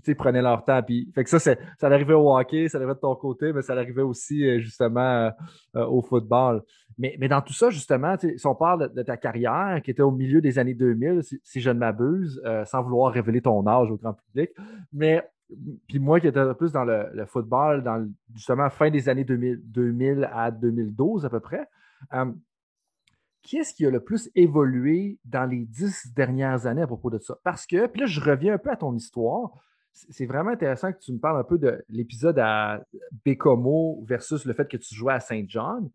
puis, 0.03 0.15
prenaient 0.15 0.43
leur 0.43 0.65
temps. 0.65 0.83
Puis, 0.83 1.11
fait 1.15 1.25
que 1.25 1.31
ça, 1.31 1.39
ça 1.39 1.57
arrivait 1.87 2.15
au 2.15 2.37
hockey, 2.37 2.69
ça 2.69 2.79
arrivait 2.79 2.95
de 2.95 3.01
ton 3.01 3.15
côté, 3.15 3.53
mais 3.53 3.63
ça 3.63 3.75
arrivait 3.75 4.03
aussi 4.03 4.47
euh, 4.47 4.59
justement 4.59 5.01
euh, 5.01 5.31
euh, 5.77 5.87
au 5.87 6.03
football. 6.03 6.63
Mais, 6.99 7.17
mais, 7.19 7.29
dans 7.29 7.41
tout 7.41 7.53
ça, 7.53 7.71
justement, 7.71 8.17
si 8.19 8.47
on 8.47 8.55
parle 8.55 8.93
de, 8.93 9.03
ta 9.03 9.17
carrière 9.17 9.81
qui 9.83 9.91
était 9.91 10.03
au 10.03 10.13
milieu 10.13 10.41
des 10.41 10.59
années 10.59 10.75
2000, 10.75 11.23
si, 11.43 11.61
je 11.61 11.71
ne 11.71 11.79
m'abuse, 11.79 12.41
sans 12.67 12.83
vouloir 12.83 13.13
révéler 13.13 13.41
ton 13.41 13.67
âge 13.67 13.91
au 13.91 13.97
grand 13.97 14.15
public, 14.15 14.51
mais 14.93 15.23
puis 15.89 15.99
moi 15.99 16.21
qui 16.21 16.27
étais 16.27 16.55
plus 16.55 16.73
dans 16.73 16.85
le, 16.85 17.27
football, 17.27 17.83
dans 17.83 18.09
justement 18.35 18.71
fin 18.71 18.91
des 18.91 19.09
années 19.09 19.25
2000, 19.25 19.61
2000 19.65 20.31
à 20.33 20.51
2012 20.51 21.27
à 21.27 21.31
peu 21.31 21.41
près, 21.41 21.69
qui 23.45 23.59
est-ce 23.59 23.75
qui 23.75 23.87
a 23.87 23.91
le 23.91 24.01
plus 24.01 24.31
évolué 24.35 25.19
dans 25.25 25.45
les 25.45 25.65
dix 25.67 26.13
dernières 26.15 26.67
années 26.67 26.83
à 26.83 26.87
propos 26.87 27.11
de 27.11 27.19
ça? 27.19 27.37
Parce 27.45 27.67
que, 27.67 27.87
puis 27.87 28.01
là, 28.01 28.07
je 28.07 28.21
reviens 28.21 28.55
un 28.55 28.59
peu 28.59 28.71
à 28.71 28.77
ton 28.77 28.95
histoire 28.95 29.53
c'est 29.95 30.27
vraiment 30.27 30.51
intéressant 30.51 30.93
que 30.93 30.99
tu 30.99 31.13
me 31.13 31.19
parles 31.19 31.39
un 31.39 31.45
peu 31.45 31.57
de 31.57 31.85
l'épisode 31.89 32.39
à 32.39 32.85
Bécomo 33.25 34.05
versus 34.07 34.45
le 34.45 34.53
fait 34.53 34.69
que 34.69 34.77
tu 34.77 34.95
jouais 34.95 35.15
à 35.15 35.21
Saint 35.21 35.45
John. 35.47 35.89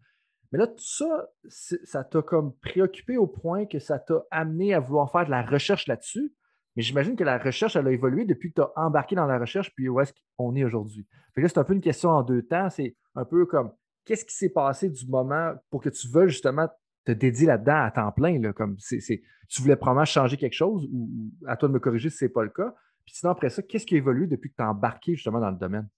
Mais 0.51 0.57
là, 0.57 0.67
tout 0.67 0.79
ça, 0.79 1.29
ça 1.47 2.03
t'a 2.03 2.21
comme 2.21 2.53
préoccupé 2.55 3.17
au 3.17 3.27
point 3.27 3.65
que 3.65 3.77
ça 3.77 3.99
t'a 3.99 4.23
amené 4.31 4.73
à 4.73 4.79
vouloir 4.79 5.11
faire 5.11 5.25
de 5.25 5.31
la 5.31 5.43
recherche 5.43 5.87
là-dessus? 5.87 6.33
Mais 6.75 6.81
j'imagine 6.81 7.15
que 7.15 7.23
la 7.23 7.37
recherche, 7.37 7.75
elle 7.75 7.87
a 7.87 7.91
évolué 7.91 8.25
depuis 8.25 8.49
que 8.49 8.55
tu 8.55 8.61
as 8.61 8.71
embarqué 8.75 9.15
dans 9.15 9.25
la 9.25 9.37
recherche, 9.37 9.73
puis 9.75 9.89
où 9.89 9.99
est-ce 9.99 10.13
qu'on 10.37 10.55
est 10.55 10.63
aujourd'hui. 10.63 11.05
c'est 11.35 11.57
un 11.57 11.63
peu 11.63 11.73
une 11.73 11.81
question 11.81 12.09
en 12.09 12.23
deux 12.23 12.41
temps. 12.41 12.69
C'est 12.69 12.95
un 13.15 13.25
peu 13.25 13.45
comme 13.45 13.71
qu'est-ce 14.05 14.25
qui 14.25 14.35
s'est 14.35 14.49
passé 14.49 14.89
du 14.89 15.05
moment 15.07 15.53
pour 15.69 15.81
que 15.81 15.89
tu 15.89 16.07
veuilles 16.07 16.29
justement 16.29 16.67
te 17.05 17.11
dédier 17.11 17.47
là-dedans 17.47 17.83
à 17.83 17.91
temps 17.91 18.11
plein? 18.11 18.39
Là, 18.39 18.53
comme 18.53 18.75
c'est, 18.79 19.21
tu 19.49 19.61
voulais 19.61 19.75
probablement 19.75 20.05
changer 20.05 20.37
quelque 20.37 20.53
chose 20.53 20.87
ou 20.91 21.31
à 21.47 21.57
toi 21.57 21.67
de 21.67 21.73
me 21.73 21.79
corriger 21.79 22.09
si 22.09 22.17
ce 22.17 22.25
n'est 22.25 22.29
pas 22.29 22.43
le 22.43 22.49
cas. 22.49 22.73
Puis 23.09 23.17
sinon, 23.17 23.31
après 23.31 23.49
ça, 23.49 23.63
qu'est-ce 23.63 23.87
qui 23.87 23.95
a 23.95 23.97
évolué 23.97 24.27
depuis 24.27 24.51
que 24.51 24.55
tu 24.55 24.61
as 24.61 24.69
embarqué 24.69 25.15
justement 25.15 25.39
dans 25.39 25.49
le 25.49 25.57
domaine? 25.57 25.89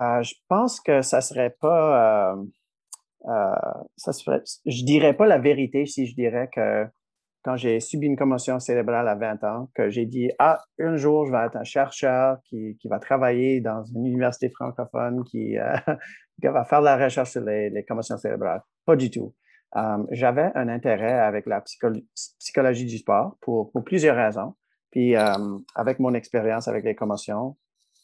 Euh, 0.00 0.20
je 0.24 0.34
pense 0.48 0.80
que 0.80 1.02
ça 1.02 1.20
serait 1.20 1.54
pas. 1.60 2.32
Euh, 2.32 2.44
euh, 3.26 3.82
ça 3.96 4.12
serait, 4.12 4.42
je 4.66 4.84
dirais 4.84 5.14
pas 5.14 5.26
la 5.26 5.38
vérité 5.38 5.86
si 5.86 6.06
je 6.08 6.16
dirais 6.16 6.50
que 6.52 6.84
quand 7.44 7.54
j'ai 7.54 7.78
subi 7.78 8.08
une 8.08 8.16
commotion 8.16 8.58
cérébrale 8.58 9.06
à 9.06 9.14
20 9.14 9.44
ans, 9.44 9.70
que 9.76 9.88
j'ai 9.88 10.04
dit 10.04 10.32
Ah, 10.40 10.58
un 10.80 10.96
jour, 10.96 11.26
je 11.26 11.30
vais 11.30 11.46
être 11.46 11.54
un 11.54 11.62
chercheur 11.62 12.38
qui, 12.46 12.76
va 12.86 12.98
travailler 12.98 13.60
dans 13.60 13.84
une 13.84 14.06
université 14.06 14.50
francophone 14.50 15.22
qui, 15.30 15.54
va 16.42 16.64
faire 16.64 16.80
de 16.80 16.86
la 16.86 16.96
recherche 16.96 17.30
sur 17.30 17.42
les, 17.42 17.84
commotions 17.86 18.18
cérébrales. 18.18 18.62
Pas 18.84 18.96
du 18.96 19.10
tout. 19.12 19.32
euh, 19.76 20.04
j'avais 20.10 20.50
un 20.56 20.68
intérêt 20.68 21.20
avec 21.20 21.46
la 21.46 21.62
psychologie 22.40 22.86
du 22.86 22.98
sport 22.98 23.36
pour, 23.42 23.70
plusieurs 23.84 24.16
raisons. 24.16 24.56
Puis 24.94 25.16
euh, 25.16 25.58
avec 25.74 25.98
mon 25.98 26.14
expérience 26.14 26.68
avec 26.68 26.84
les 26.84 26.94
commotions, 26.94 27.56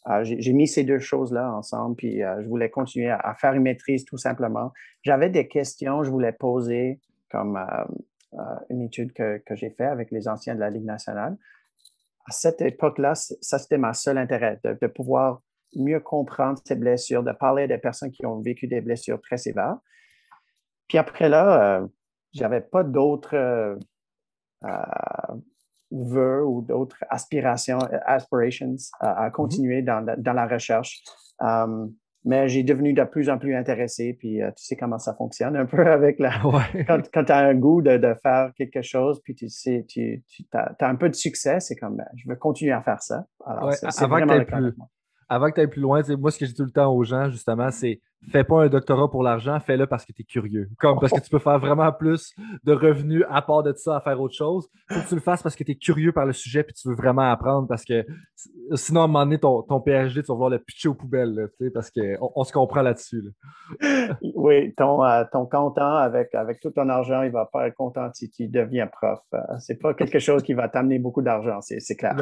euh, 0.08 0.24
j'ai 0.24 0.52
mis 0.52 0.66
ces 0.66 0.82
deux 0.82 0.98
choses-là 0.98 1.54
ensemble, 1.54 1.94
puis 1.94 2.18
je 2.18 2.48
voulais 2.48 2.68
continuer 2.68 3.10
à, 3.10 3.32
faire 3.34 3.52
une 3.52 3.62
maîtrise 3.62 4.04
tout 4.04 4.16
simplement. 4.16 4.72
J'avais 5.04 5.30
des 5.30 5.46
questions 5.46 6.00
que 6.00 6.06
je 6.06 6.10
voulais 6.10 6.32
poser, 6.32 6.98
comme 7.30 7.56
une 8.70 8.82
étude 8.82 9.12
que, 9.12 9.40
j'ai 9.50 9.70
faite 9.70 9.92
avec 9.92 10.10
les 10.10 10.26
anciens 10.26 10.56
de 10.56 10.60
la 10.60 10.68
Ligue 10.68 10.84
nationale. 10.84 11.36
À 12.26 12.32
cette 12.32 12.60
époque-là, 12.60 13.14
ça, 13.14 13.60
c'était 13.60 13.78
ma 13.78 13.94
seule 13.94 14.18
intérêt, 14.18 14.58
de, 14.64 14.86
pouvoir 14.88 15.42
mieux 15.76 16.00
comprendre 16.00 16.58
ces 16.64 16.74
blessures, 16.74 17.22
de 17.22 17.30
parler 17.30 17.62
à 17.64 17.66
des 17.68 17.78
personnes 17.78 18.10
qui 18.10 18.26
ont 18.26 18.40
vécu 18.40 18.66
des 18.66 18.80
blessures 18.80 19.20
très 19.20 19.36
sévères. 19.36 19.78
Puis 20.88 20.98
après 20.98 21.28
là, 21.28 21.78
euh, 21.78 21.86
j'avais 22.32 22.60
pas 22.60 22.82
d'autres 22.82 23.36
euh, 23.36 23.76
euh, 24.64 25.36
vœux 25.90 26.44
ou 26.46 26.62
d'autres 26.62 26.96
aspirations, 27.08 27.78
aspirations 28.06 28.76
à 29.00 29.28
mm-hmm. 29.28 29.32
continuer 29.32 29.82
dans, 29.82 30.04
la 30.16 30.46
recherche. 30.46 31.02
mais 32.24 32.48
j'ai 32.48 32.62
devenu 32.62 32.92
de 32.92 33.04
plus 33.04 33.30
en 33.30 33.38
plus 33.38 33.54
intéressé, 33.54 34.16
puis 34.18 34.40
tu 34.56 34.64
sais 34.64 34.76
comment 34.76 34.98
ça 34.98 35.14
fonctionne 35.14 35.56
un 35.56 35.66
peu 35.66 35.86
avec 35.86 36.18
la. 36.18 36.32
Quand, 36.86 37.24
tu 37.24 37.32
as 37.32 37.38
un 37.38 37.54
goût 37.54 37.82
de, 37.82 38.14
faire 38.22 38.52
quelque 38.56 38.82
chose, 38.82 39.20
puis 39.22 39.34
tu 39.34 39.48
sais, 39.48 39.84
tu, 39.88 40.22
as, 40.52 40.74
un 40.80 40.96
peu 40.96 41.08
de 41.08 41.14
succès, 41.14 41.60
c'est 41.60 41.76
comme, 41.76 41.96
ben, 41.96 42.08
je 42.16 42.28
veux 42.28 42.36
continuer 42.36 42.72
à 42.72 42.82
faire 42.82 43.02
ça. 43.02 43.26
Alors, 43.44 43.72
c'est 43.72 44.06
vraiment 44.06 44.34
le 44.34 44.44
plus 44.44 44.74
avant 45.30 45.48
que 45.48 45.54
tu 45.54 45.60
ailles 45.60 45.68
plus 45.68 45.80
loin, 45.80 46.02
moi, 46.18 46.32
ce 46.32 46.38
que 46.38 46.44
j'ai 46.44 46.54
tout 46.54 46.64
le 46.64 46.72
temps 46.72 46.92
aux 46.92 47.04
gens, 47.04 47.30
justement, 47.30 47.70
c'est 47.70 48.00
fais 48.30 48.44
pas 48.44 48.64
un 48.64 48.68
doctorat 48.68 49.08
pour 49.10 49.22
l'argent, 49.22 49.58
fais-le 49.60 49.86
parce 49.86 50.04
que 50.04 50.12
tu 50.12 50.22
es 50.22 50.24
curieux. 50.24 50.68
Comme 50.78 50.98
parce 50.98 51.12
que 51.12 51.20
tu 51.20 51.30
peux 51.30 51.38
faire 51.38 51.58
vraiment 51.58 51.90
plus 51.92 52.34
de 52.64 52.72
revenus 52.72 53.24
à 53.30 53.40
part 53.40 53.62
de 53.62 53.72
ça 53.72 53.96
à 53.96 54.00
faire 54.00 54.20
autre 54.20 54.34
chose. 54.34 54.68
Faut 54.90 55.00
que 55.00 55.08
tu 55.08 55.14
le 55.14 55.20
fasses 55.20 55.42
parce 55.42 55.56
que 55.56 55.64
tu 55.64 55.72
es 55.72 55.74
curieux 55.76 56.12
par 56.12 56.26
le 56.26 56.32
sujet 56.32 56.60
et 56.68 56.72
tu 56.72 56.88
veux 56.88 56.94
vraiment 56.94 57.30
apprendre 57.30 57.66
parce 57.66 57.84
que 57.84 58.04
sinon, 58.74 59.02
à 59.02 59.04
un 59.04 59.06
moment 59.06 59.24
donné, 59.24 59.38
ton, 59.38 59.62
ton 59.62 59.80
PhD, 59.80 60.22
tu 60.22 60.26
vas 60.26 60.34
vouloir 60.34 60.50
le 60.50 60.58
pitcher 60.58 60.88
aux 60.88 60.94
poubelles, 60.94 61.48
parce 61.72 61.90
qu'on 61.90 62.32
on 62.34 62.44
se 62.44 62.52
comprend 62.52 62.82
là-dessus. 62.82 63.22
oui, 64.34 64.74
ton, 64.74 65.02
euh, 65.04 65.24
ton 65.32 65.46
content 65.46 65.94
avec, 65.94 66.34
avec 66.34 66.60
tout 66.60 66.70
ton 66.70 66.88
argent, 66.88 67.22
il 67.22 67.30
va 67.30 67.46
pas 67.46 67.68
être 67.68 67.76
content 67.76 68.10
si 68.12 68.30
tu 68.30 68.48
deviens 68.48 68.88
prof. 68.88 69.20
Ce 69.30 69.36
euh, 69.36 69.40
c'est 69.60 69.80
pas 69.80 69.94
quelque 69.94 70.18
chose 70.18 70.42
qui 70.42 70.54
va 70.54 70.68
t'amener 70.68 70.98
beaucoup 70.98 71.22
d'argent, 71.22 71.60
c'est 71.60 71.96
clair. 71.96 72.16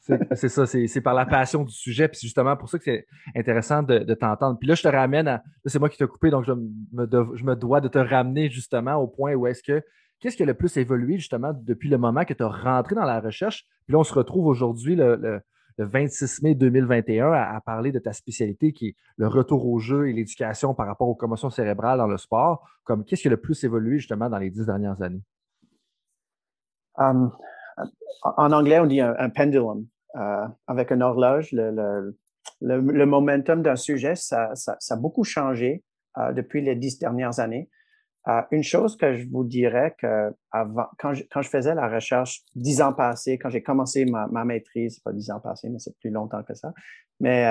C'est 0.00 0.48
ça, 0.48 0.66
c'est 0.66 1.00
par 1.02 1.14
la 1.14 1.26
passion 1.26 1.62
du 1.62 1.74
sujet. 1.74 2.08
Puis 2.08 2.18
c'est 2.18 2.26
justement 2.26 2.56
pour 2.56 2.68
ça 2.70 2.78
que 2.78 2.84
c'est 2.84 3.06
intéressant 3.36 3.82
de, 3.82 4.14
t'entendre. 4.14 4.58
Puis 4.58 4.68
là, 4.68 4.74
je 4.74 4.82
te 4.82 4.88
ramène 4.88 5.28
à. 5.28 5.42
c'est 5.66 5.78
moi 5.78 5.88
qui 5.88 5.98
t'ai 5.98 6.06
coupé, 6.06 6.30
donc 6.30 6.44
je 6.44 6.52
me, 6.52 7.54
dois 7.54 7.80
de 7.80 7.88
te 7.88 7.98
ramener 7.98 8.50
justement 8.50 8.94
au 8.96 9.06
point 9.06 9.34
où 9.34 9.46
est-ce 9.46 9.62
que. 9.62 9.82
Qu'est-ce 10.20 10.36
qui 10.36 10.42
a 10.42 10.46
le 10.46 10.54
plus 10.54 10.76
évolué 10.76 11.16
justement 11.16 11.52
depuis 11.54 11.88
le 11.88 11.96
moment 11.96 12.26
que 12.26 12.34
tu 12.34 12.42
as 12.42 12.48
rentré 12.48 12.94
dans 12.94 13.04
la 13.04 13.20
recherche? 13.20 13.64
Puis 13.86 13.92
là, 13.94 14.00
on 14.00 14.04
se 14.04 14.12
retrouve 14.12 14.46
aujourd'hui, 14.46 14.94
le, 14.94 15.40
26 15.78 16.42
mai 16.42 16.54
2021, 16.54 17.32
à, 17.32 17.58
parler 17.62 17.90
de 17.90 17.98
ta 17.98 18.12
spécialité 18.12 18.72
qui 18.72 18.88
est 18.88 18.96
le 19.16 19.28
retour 19.28 19.66
au 19.66 19.78
jeu 19.78 20.10
et 20.10 20.12
l'éducation 20.12 20.74
par 20.74 20.86
rapport 20.86 21.08
aux 21.08 21.14
commotions 21.14 21.48
cérébrales 21.48 21.96
dans 21.96 22.06
le 22.06 22.18
sport. 22.18 22.68
Comme 22.84 23.02
qu'est-ce 23.02 23.22
qui 23.22 23.28
a 23.28 23.30
le 23.30 23.38
plus 23.38 23.64
évolué 23.64 23.96
justement 23.96 24.28
dans 24.28 24.36
les 24.36 24.50
dix 24.50 24.66
dernières 24.66 25.00
années? 25.00 25.22
Um, 26.98 27.32
en 28.22 28.52
anglais, 28.52 28.78
on 28.78 28.86
dit 28.86 29.00
un, 29.00 29.30
pendulum. 29.30 29.86
Euh, 30.16 30.46
avec 30.66 30.90
une 30.90 31.02
horloge, 31.02 31.52
le, 31.52 33.06
momentum 33.06 33.62
d'un 33.62 33.76
sujet, 33.76 34.16
ça, 34.16 34.52
a 34.90 34.96
beaucoup 34.96 35.22
changé 35.22 35.84
euh, 36.18 36.32
depuis 36.32 36.62
les 36.62 36.74
dix 36.74 36.98
dernières 36.98 37.38
années. 37.38 37.70
Euh, 38.26 38.42
une 38.50 38.64
chose 38.64 38.96
que 38.96 39.14
je 39.14 39.28
vous 39.30 39.44
dirais 39.44 39.94
que 39.98 40.34
quand 40.98 41.14
je, 41.14 41.48
faisais 41.48 41.74
la 41.74 41.88
recherche 41.88 42.42
dix 42.56 42.82
ans 42.82 42.92
passés, 42.92 43.38
quand 43.38 43.50
j'ai 43.50 43.62
commencé 43.62 44.04
ma, 44.04 44.26
ma 44.26 44.44
maîtrise, 44.44 44.98
pas 44.98 45.12
dix 45.12 45.30
ans 45.30 45.40
passés, 45.40 45.68
mais 45.70 45.78
c'est 45.78 45.96
plus 46.00 46.10
longtemps 46.10 46.42
que 46.42 46.54
ça, 46.54 46.72
mais 47.20 47.46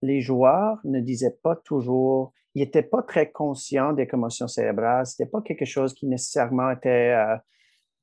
les 0.00 0.20
joueurs 0.20 0.78
ne 0.84 1.00
disaient 1.00 1.36
pas 1.42 1.56
toujours, 1.56 2.32
ils 2.54 2.62
n'étaient 2.62 2.82
pas 2.82 3.02
très 3.02 3.30
conscients 3.32 3.92
des 3.92 4.06
commotions 4.06 4.46
cérébrales. 4.46 5.04
C'était 5.04 5.28
pas 5.28 5.42
quelque 5.42 5.64
chose 5.64 5.92
qui 5.92 6.06
nécessairement 6.06 6.70
était 6.70 7.14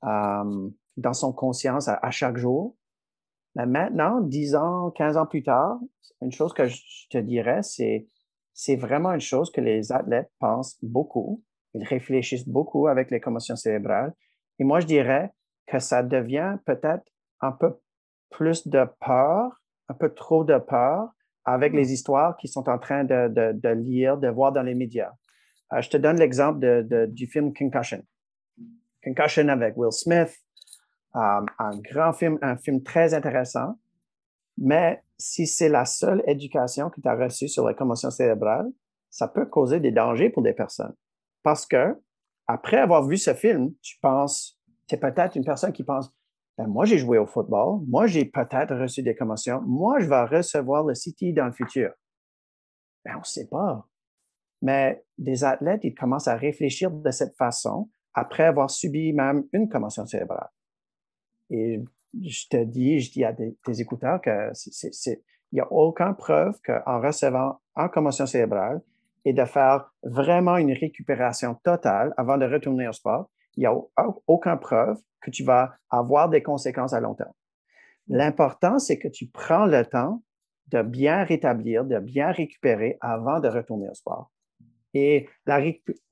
euh, 0.06 0.70
dans 0.98 1.14
son 1.14 1.34
conscience 1.34 1.88
à, 1.88 2.12
chaque 2.12 2.38
jour. 2.38 2.76
Mais 3.56 3.66
maintenant, 3.66 4.22
10 4.22 4.56
ans, 4.56 4.92
15 4.92 5.18
ans 5.18 5.26
plus 5.26 5.44
tard, 5.44 5.80
une 6.22 6.32
chose 6.32 6.54
que 6.54 6.68
je 6.68 6.82
te 7.10 7.18
dirais, 7.18 7.62
c'est 7.64 8.08
c'est 8.58 8.78
vraiment 8.78 9.12
une 9.12 9.22
chose 9.22 9.52
que 9.52 9.60
les 9.60 9.92
athlètes 9.92 10.32
pensent 10.40 10.78
beaucoup. 10.82 11.44
Ils 11.74 11.84
réfléchissent 11.84 12.48
beaucoup 12.48 12.88
avec 12.88 13.12
les 13.12 13.20
commotions 13.20 13.58
cérébrales. 13.58 14.14
Et 14.60 14.64
moi, 14.64 14.80
je 14.80 14.86
dirais 14.86 15.34
que 15.68 15.80
ça 15.80 16.04
devient 16.04 16.58
peut-être 16.66 17.04
un 17.42 17.52
peu 17.52 17.76
plus 18.30 18.66
de 18.66 18.86
peur, 19.06 19.62
un 19.90 19.94
peu 19.94 20.14
trop 20.14 20.46
de 20.46 20.58
peur 20.58 21.10
avec 21.44 21.74
les 21.74 21.92
histoires 21.92 22.38
qu'ils 22.38 22.50
sont 22.50 22.70
en 22.70 22.80
train 22.80 23.04
de, 23.04 23.28
de, 23.28 23.52
de, 23.54 23.70
lire, 23.70 24.18
de 24.18 24.30
voir 24.30 24.54
dans 24.54 24.64
les 24.64 24.74
médias. 24.74 25.12
Euh, 25.74 25.82
je 25.82 25.90
te 25.90 25.98
donne 25.98 26.18
l'exemple 26.18 26.60
de, 26.60 27.06
du 27.08 27.28
film 27.28 27.54
Concussion. 27.54 28.04
Concussion 29.06 29.48
avec 29.50 29.78
Will 29.78 29.92
Smith, 29.92 30.36
um, 31.14 31.46
un 31.60 31.80
grand 31.80 32.12
film, 32.12 32.40
un 32.42 32.58
film 32.58 32.82
très 32.82 33.14
intéressant. 33.14 33.76
Mais 34.58 35.04
si 35.18 35.46
c'est 35.48 35.70
la 35.70 35.86
seule 35.86 36.24
éducation 36.28 36.90
que 36.90 37.00
tu 37.00 37.08
as 37.08 37.16
reçue 37.16 37.48
sur 37.48 37.66
la 37.66 37.74
commotion 37.74 38.10
cérébrale, 38.10 38.68
ça 39.10 39.28
peut 39.28 39.46
causer 39.46 39.80
des 39.80 39.92
dangers 39.92 40.30
pour 40.30 40.44
des 40.44 40.54
personnes. 40.54 40.94
Parce 41.44 41.66
que, 41.66 41.96
après 42.48 42.78
avoir 42.78 43.08
vu 43.08 43.18
ce 43.18 43.34
film, 43.34 43.74
tu 43.82 43.98
penses, 44.02 44.60
tu 44.88 44.96
es 44.96 44.98
peut-être 44.98 45.36
une 45.36 45.46
personne 45.46 45.72
qui 45.72 45.84
pense, 45.84 46.12
ben, 46.58 46.68
moi, 46.68 46.86
j'ai 46.86 46.98
joué 46.98 47.18
au 47.18 47.26
football, 47.26 47.82
moi, 47.88 48.08
j'ai 48.08 48.26
peut-être 48.26 48.76
reçu 48.76 49.04
des 49.04 49.16
commotions, 49.16 49.62
moi, 49.62 50.00
je 50.00 50.08
vais 50.08 50.24
recevoir 50.24 50.84
le 50.84 50.94
CT 50.94 51.34
dans 51.34 51.46
le 51.46 51.52
futur. 51.52 51.92
Ben, 53.04 53.16
on 53.16 53.20
ne 53.20 53.24
sait 53.24 53.48
pas. 53.48 53.88
Mais 54.62 55.04
des 55.18 55.44
athlètes, 55.44 55.82
ils 55.84 55.94
commencent 55.94 56.28
à 56.28 56.36
réfléchir 56.36 56.92
de 56.92 57.12
cette 57.12 57.36
façon 57.36 57.90
après 58.16 58.44
avoir 58.46 58.72
subi 58.72 59.14
même 59.14 59.44
une 59.54 59.70
commotion 59.70 60.06
cérébrale. 60.06 60.50
Et 61.50 61.84
je 62.24 62.48
te 62.50 62.64
dis, 62.64 63.00
je 63.00 63.12
dis 63.12 63.24
à 63.24 63.34
tes, 63.34 63.56
écouteurs 63.80 64.22
que 64.22 64.52
il 65.52 65.56
n'y 65.56 65.60
a 65.60 65.72
aucune 65.72 66.16
preuve 66.16 66.60
qu'en 66.66 67.00
recevant 67.00 67.60
une 67.76 67.90
commotion 67.90 68.26
cérébrale 68.26 68.82
et 69.26 69.34
de 69.34 69.46
faire 69.46 69.92
vraiment 70.04 70.58
une 70.58 70.72
récupération 70.72 71.56
totale 71.56 72.14
avant 72.18 72.38
de 72.38 72.46
retourner 72.46 72.88
au 72.88 72.94
sport, 72.94 73.30
il 73.56 73.62
n'y 73.62 73.66
a 73.66 73.76
aucune 74.28 74.60
preuve 74.60 74.98
que 75.22 75.30
tu 75.30 75.44
vas 75.44 75.76
avoir 75.90 76.30
des 76.30 76.42
conséquences 76.42 76.94
à 76.94 77.00
long 77.00 77.16
terme. 77.16 77.34
L'important, 78.08 78.80
c'est 78.80 79.00
que 79.00 79.08
tu 79.08 79.28
prends 79.28 79.66
le 79.66 79.86
temps 79.86 80.22
de 80.68 80.82
bien 80.82 81.24
rétablir, 81.24 81.86
de 81.86 82.00
bien 82.00 82.32
récupérer 82.32 82.98
avant 83.02 83.40
de 83.40 83.48
retourner 83.48 83.90
au 83.90 83.94
sport. 83.94 84.32
Et 84.98 85.28
la 85.46 85.62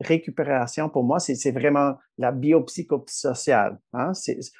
récupération, 0.02 0.90
pour 0.90 1.06
moi, 1.06 1.18
c'est 1.18 1.52
vraiment 1.52 1.96
la 2.18 2.34
biopsychosociale. 2.34 3.80
Hein? 3.94 4.12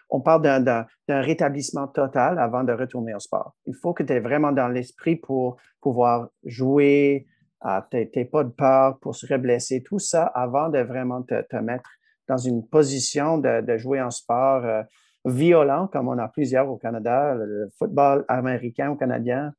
On 0.10 0.22
parle 0.22 0.64
d'un 0.64 1.22
rétablissement 1.22 1.90
total 1.90 2.40
avant 2.40 2.64
de 2.64 2.72
retourner 2.72 3.14
au 3.14 3.20
sport. 3.20 3.54
Il 3.66 3.76
faut 3.76 3.94
que 3.94 4.02
tu 4.02 4.14
es 4.14 4.22
vraiment 4.22 4.54
dans 4.54 4.70
l'esprit 4.70 5.18
pour 5.18 5.58
pouvoir 5.82 6.30
jouer, 6.46 7.28
euh, 7.66 7.82
tu 7.92 8.26
pas 8.26 8.46
de 8.46 8.52
peur 8.52 8.98
pour 9.00 9.14
se 9.14 9.28
reblesser, 9.28 9.84
tout 9.84 10.00
ça 10.00 10.24
avant 10.24 10.70
de 10.70 10.80
vraiment 10.80 11.22
te, 11.24 11.56
mettre 11.58 11.90
dans 12.30 12.38
une 12.38 12.66
position 12.66 13.38
de, 13.38 13.78
jouer 13.78 14.00
un 14.00 14.10
sport 14.10 14.64
euh, 14.64 14.84
violent, 15.26 15.88
comme 15.88 16.08
on 16.08 16.18
a 16.18 16.30
plusieurs 16.30 16.70
au 16.70 16.78
Canada, 16.78 17.36
le 17.36 17.70
football 17.78 18.24
américain 18.30 18.90
ou 18.90 18.96
canadien, 18.96 19.54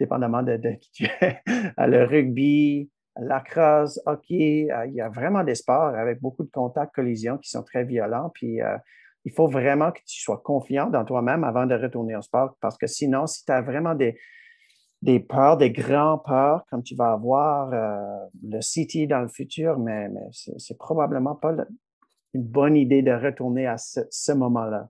dépendamment 0.00 0.42
de 0.42 0.56
qui 0.80 0.90
tu 0.92 1.04
es, 1.04 1.42
le 1.78 2.04
rugby, 2.04 2.90
lacrosse, 3.20 4.00
hockey, 4.06 4.68
euh, 4.70 4.86
il 4.86 4.94
y 4.94 5.00
a 5.00 5.08
vraiment 5.08 5.44
des 5.44 5.54
sports 5.54 5.94
avec 5.94 6.20
beaucoup 6.20 6.44
de 6.44 6.50
contacts, 6.50 6.94
collisions 6.94 7.38
qui 7.38 7.50
sont 7.50 7.62
très 7.62 7.84
violents. 7.84 8.30
Puis 8.34 8.60
euh, 8.60 8.76
il 9.24 9.32
faut 9.32 9.48
vraiment 9.48 9.92
que 9.92 10.00
tu 10.06 10.20
sois 10.20 10.38
confiant 10.38 10.88
dans 10.88 11.04
toi-même 11.04 11.44
avant 11.44 11.66
de 11.66 11.74
retourner 11.74 12.16
au 12.16 12.22
sport 12.22 12.56
parce 12.60 12.76
que 12.76 12.86
sinon, 12.86 13.26
si 13.26 13.44
tu 13.44 13.52
as 13.52 13.62
vraiment 13.62 13.94
des, 13.94 14.16
peurs, 15.20 15.56
des 15.56 15.70
grands 15.70 16.18
peurs, 16.18 16.64
comme 16.70 16.82
tu 16.82 16.94
vas 16.94 17.12
avoir 17.12 17.72
euh, 17.72 18.26
le 18.42 18.60
City 18.60 19.06
dans 19.06 19.20
le 19.20 19.28
futur, 19.28 19.78
mais, 19.78 20.08
c'est 20.32 20.78
probablement 20.78 21.34
pas 21.34 21.54
une 22.34 22.44
bonne 22.44 22.76
idée 22.76 23.02
de 23.02 23.12
retourner 23.12 23.66
à 23.66 23.76
ce 23.78 24.32
moment-là. 24.32 24.88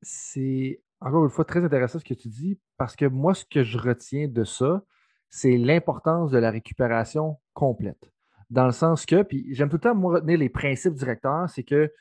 C'est 0.00 0.80
encore 1.00 1.24
une 1.24 1.30
fois 1.30 1.44
très 1.44 1.64
intéressant 1.64 1.98
ce 1.98 2.04
que 2.04 2.14
tu 2.14 2.28
dis 2.28 2.58
parce 2.76 2.94
que 2.94 3.04
moi, 3.04 3.34
ce 3.34 3.44
que 3.44 3.64
je 3.64 3.78
retiens 3.78 4.28
de 4.28 4.44
ça, 4.44 4.82
c'est 5.30 5.56
l'importance 5.56 6.30
de 6.30 6.38
la 6.38 6.50
récupération 6.50 7.38
complète. 7.52 8.10
Dans 8.50 8.66
le 8.66 8.72
sens 8.72 9.04
que, 9.04 9.22
puis 9.22 9.46
j'aime 9.54 9.68
tout 9.68 9.76
le 9.76 9.80
temps 9.80 9.94
moi, 9.94 10.14
retenir 10.14 10.38
les 10.38 10.48
principes 10.48 10.94
directeurs, 10.94 11.50
c'est 11.50 11.64
que 11.64 11.92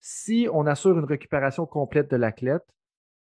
si 0.00 0.48
on 0.52 0.66
assure 0.66 0.96
une 0.96 1.04
récupération 1.04 1.66
complète 1.66 2.10
de 2.10 2.16
l'athlète 2.16 2.64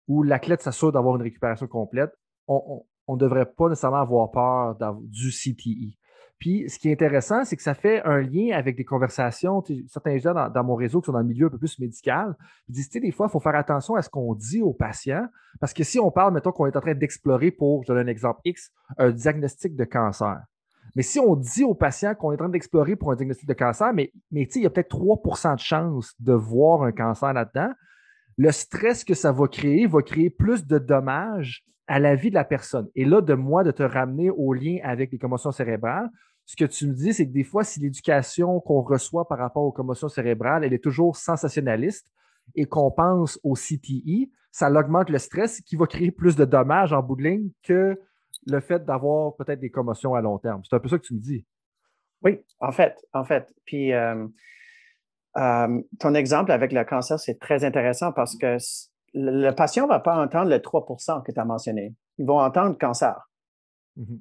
ou 0.08 0.24
l'athlète 0.24 0.62
s'assure 0.62 0.92
d'avoir 0.92 1.16
une 1.16 1.22
récupération 1.22 1.68
complète, 1.68 2.12
on 2.48 2.86
ne 3.08 3.18
devrait 3.18 3.46
pas 3.46 3.70
nécessairement 3.70 4.02
avoir 4.02 4.32
peur 4.32 4.76
du 5.02 5.30
CTE. 5.30 5.98
Puis 6.40 6.70
ce 6.70 6.78
qui 6.78 6.90
est 6.90 6.94
intéressant, 6.94 7.46
c'est 7.46 7.56
que 7.56 7.62
ça 7.62 7.74
fait 7.74 8.04
un 8.04 8.22
lien 8.22 8.56
avec 8.56 8.76
des 8.76 8.84
conversations. 8.84 9.64
Certains 9.88 10.18
gens 10.18 10.34
dans, 10.34 10.64
mon 10.64 10.76
réseau 10.76 11.02
qui 11.02 11.06
sont 11.06 11.14
dans 11.14 11.20
le 11.20 11.26
milieu 11.26 11.48
un 11.48 11.50
peu 11.50 11.58
plus 11.58 11.80
médical, 11.80 12.36
disent, 12.68 12.90
des 12.90 13.12
fois, 13.12 13.28
il 13.30 13.32
faut 13.32 13.40
faire 13.40 13.56
attention 13.56 13.96
à 13.96 14.02
ce 14.02 14.10
qu'on 14.10 14.36
dit 14.36 14.62
aux 14.62 14.74
patients, 14.74 15.28
parce 15.60 15.74
que 15.74 15.84
si 15.84 16.00
on 16.00 16.12
parle, 16.12 16.34
mettons 16.34 16.52
qu'on 16.52 16.66
est 16.66 16.76
en 16.76 16.82
train 16.82 16.94
d'explorer 16.94 17.52
pour, 17.52 17.84
je 17.84 17.88
donne 17.88 18.06
un 18.06 18.12
exemple 18.12 18.42
X, 18.44 18.72
un 18.98 19.12
diagnostic 19.12 19.76
de 19.76 19.86
cancer. 19.86 20.42
Mais 20.96 21.04
si 21.04 21.20
on 21.20 21.36
dit 21.36 21.64
aux 21.64 21.74
patients 21.74 22.16
qu'on 22.16 22.32
est 22.32 22.36
en 22.36 22.46
train 22.46 22.50
d'explorer 22.50 22.96
pour 22.96 23.12
un 23.12 23.16
diagnostic 23.16 23.48
de 23.48 23.54
cancer, 23.54 23.94
mais, 23.94 24.12
mais 24.32 24.44
il 24.56 24.62
y 24.62 24.66
a 24.66 24.70
peut-être 24.70 24.96
3% 24.96 25.56
de 25.56 25.60
chances 25.60 26.14
de 26.20 26.34
voir 26.34 26.84
un 26.84 26.92
cancer 26.92 27.34
là-dedans, 27.34 27.72
le 28.38 28.52
stress 28.52 29.04
que 29.04 29.14
ça 29.14 29.32
va 29.32 29.48
créer 29.48 29.88
va 29.88 30.02
créer 30.02 30.30
plus 30.30 30.66
de 30.66 30.78
dommages 30.78 31.66
à 31.88 32.00
la 32.00 32.16
vie 32.16 32.30
de 32.30 32.36
la 32.36 32.46
personne. 32.46 32.90
Et 32.96 33.06
là, 33.06 33.22
de 33.22 33.34
moi, 33.34 33.64
de 33.64 33.72
te 33.72 33.84
ramener 33.84 34.30
au 34.30 34.54
lien 34.54 34.78
avec 34.84 35.12
les 35.12 35.18
commotions 35.18 35.52
cérébrales, 35.52 36.10
ce 36.46 36.56
que 36.56 36.66
tu 36.66 36.88
me 36.88 36.94
dis, 36.94 37.14
c'est 37.14 37.28
que 37.28 37.34
des 37.34 37.44
fois, 37.44 37.64
si 37.64 37.80
l'éducation 37.80 38.60
qu'on 38.60 38.82
reçoit 38.82 39.28
par 39.28 39.40
rapport 39.40 39.64
aux 39.64 39.72
commotions 39.72 40.10
cérébrales, 40.10 40.64
elle 40.64 40.74
est 40.74 40.84
toujours 40.84 41.16
sensationnaliste 41.16 42.12
et 42.54 42.66
qu'on 42.66 42.92
pense 42.92 43.40
au 43.44 43.54
CTI, 43.54 44.32
ça 44.52 44.72
augmente 44.72 45.10
le 45.10 45.18
stress 45.18 45.62
qui 45.62 45.76
va 45.76 45.88
créer 45.88 46.12
plus 46.12 46.36
de 46.36 46.46
dommages 46.46 46.94
en 46.94 47.02
bout 47.02 47.16
de 47.16 47.24
ligne 47.24 47.50
que 47.64 48.00
le 48.46 48.60
fait 48.60 48.86
d'avoir 48.86 49.36
peut-être 49.36 49.60
des 49.60 49.72
commotions 49.72 50.14
à 50.14 50.22
long 50.22 50.38
terme. 50.38 50.62
C'est 50.64 50.76
un 50.76 50.80
peu 50.80 50.88
ça 50.88 50.98
que 50.98 51.04
tu 51.04 51.16
me 51.16 51.20
dis. 51.20 51.46
Oui, 52.24 52.40
en 52.60 52.72
fait, 52.72 52.96
en 53.14 53.24
fait. 53.24 53.52
Puis 53.66 53.92
euh, 53.94 54.28
euh, 55.38 55.82
ton 56.00 56.14
exemple 56.14 56.52
avec 56.52 56.72
le 56.72 56.84
cancer, 56.86 57.20
c'est 57.20 57.40
très 57.40 57.66
intéressant 57.66 58.12
parce 58.12 58.38
que 58.38 58.58
le 59.16 59.52
patient 59.52 59.86
ne 59.86 59.90
va 59.90 60.00
pas 60.00 60.22
entendre 60.22 60.50
le 60.50 60.58
3% 60.58 61.24
que 61.24 61.32
tu 61.32 61.40
as 61.40 61.46
mentionné. 61.46 61.96
Ils 62.18 62.26
vont 62.26 62.40
entendre 62.40 62.78
cancer. 62.78 63.30
Mm-hmm. 63.98 64.20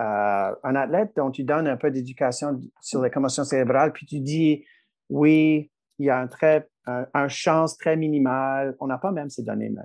Euh, 0.00 0.54
un 0.62 0.76
athlète 0.76 1.12
dont 1.16 1.30
tu 1.30 1.44
donnes 1.44 1.66
un 1.66 1.76
peu 1.76 1.90
d'éducation 1.90 2.60
sur 2.80 3.02
les 3.02 3.10
commotions 3.10 3.44
cérébrales, 3.44 3.92
puis 3.92 4.06
tu 4.06 4.20
dis, 4.20 4.64
oui, 5.08 5.70
il 5.98 6.06
y 6.06 6.10
a 6.10 6.18
un, 6.18 6.26
très, 6.28 6.68
un, 6.86 7.28
chance 7.28 7.76
très 7.76 7.96
minimale, 7.96 8.76
on 8.80 8.86
n'a 8.86 8.98
pas 8.98 9.10
même 9.10 9.30
ces 9.30 9.42
données, 9.42 9.70
mais 9.70 9.82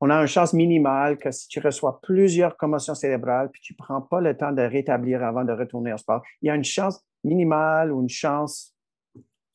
on 0.00 0.10
a 0.10 0.20
une 0.20 0.28
chance 0.28 0.52
minimale 0.52 1.16
que 1.16 1.30
si 1.30 1.48
tu 1.48 1.58
reçois 1.58 2.00
plusieurs 2.00 2.56
commotions 2.56 2.94
cérébrales, 2.94 3.50
puis 3.50 3.60
tu 3.60 3.72
ne 3.72 3.84
prends 3.84 4.02
pas 4.02 4.20
le 4.20 4.36
temps 4.36 4.52
de 4.52 4.62
rétablir 4.62 5.24
avant 5.24 5.44
de 5.44 5.52
retourner 5.52 5.92
au 5.92 5.96
sport, 5.96 6.22
il 6.42 6.46
y 6.46 6.50
a 6.50 6.54
une 6.54 6.64
chance 6.64 7.04
minimale 7.24 7.90
ou 7.90 8.02
une 8.02 8.08
chance 8.08 8.76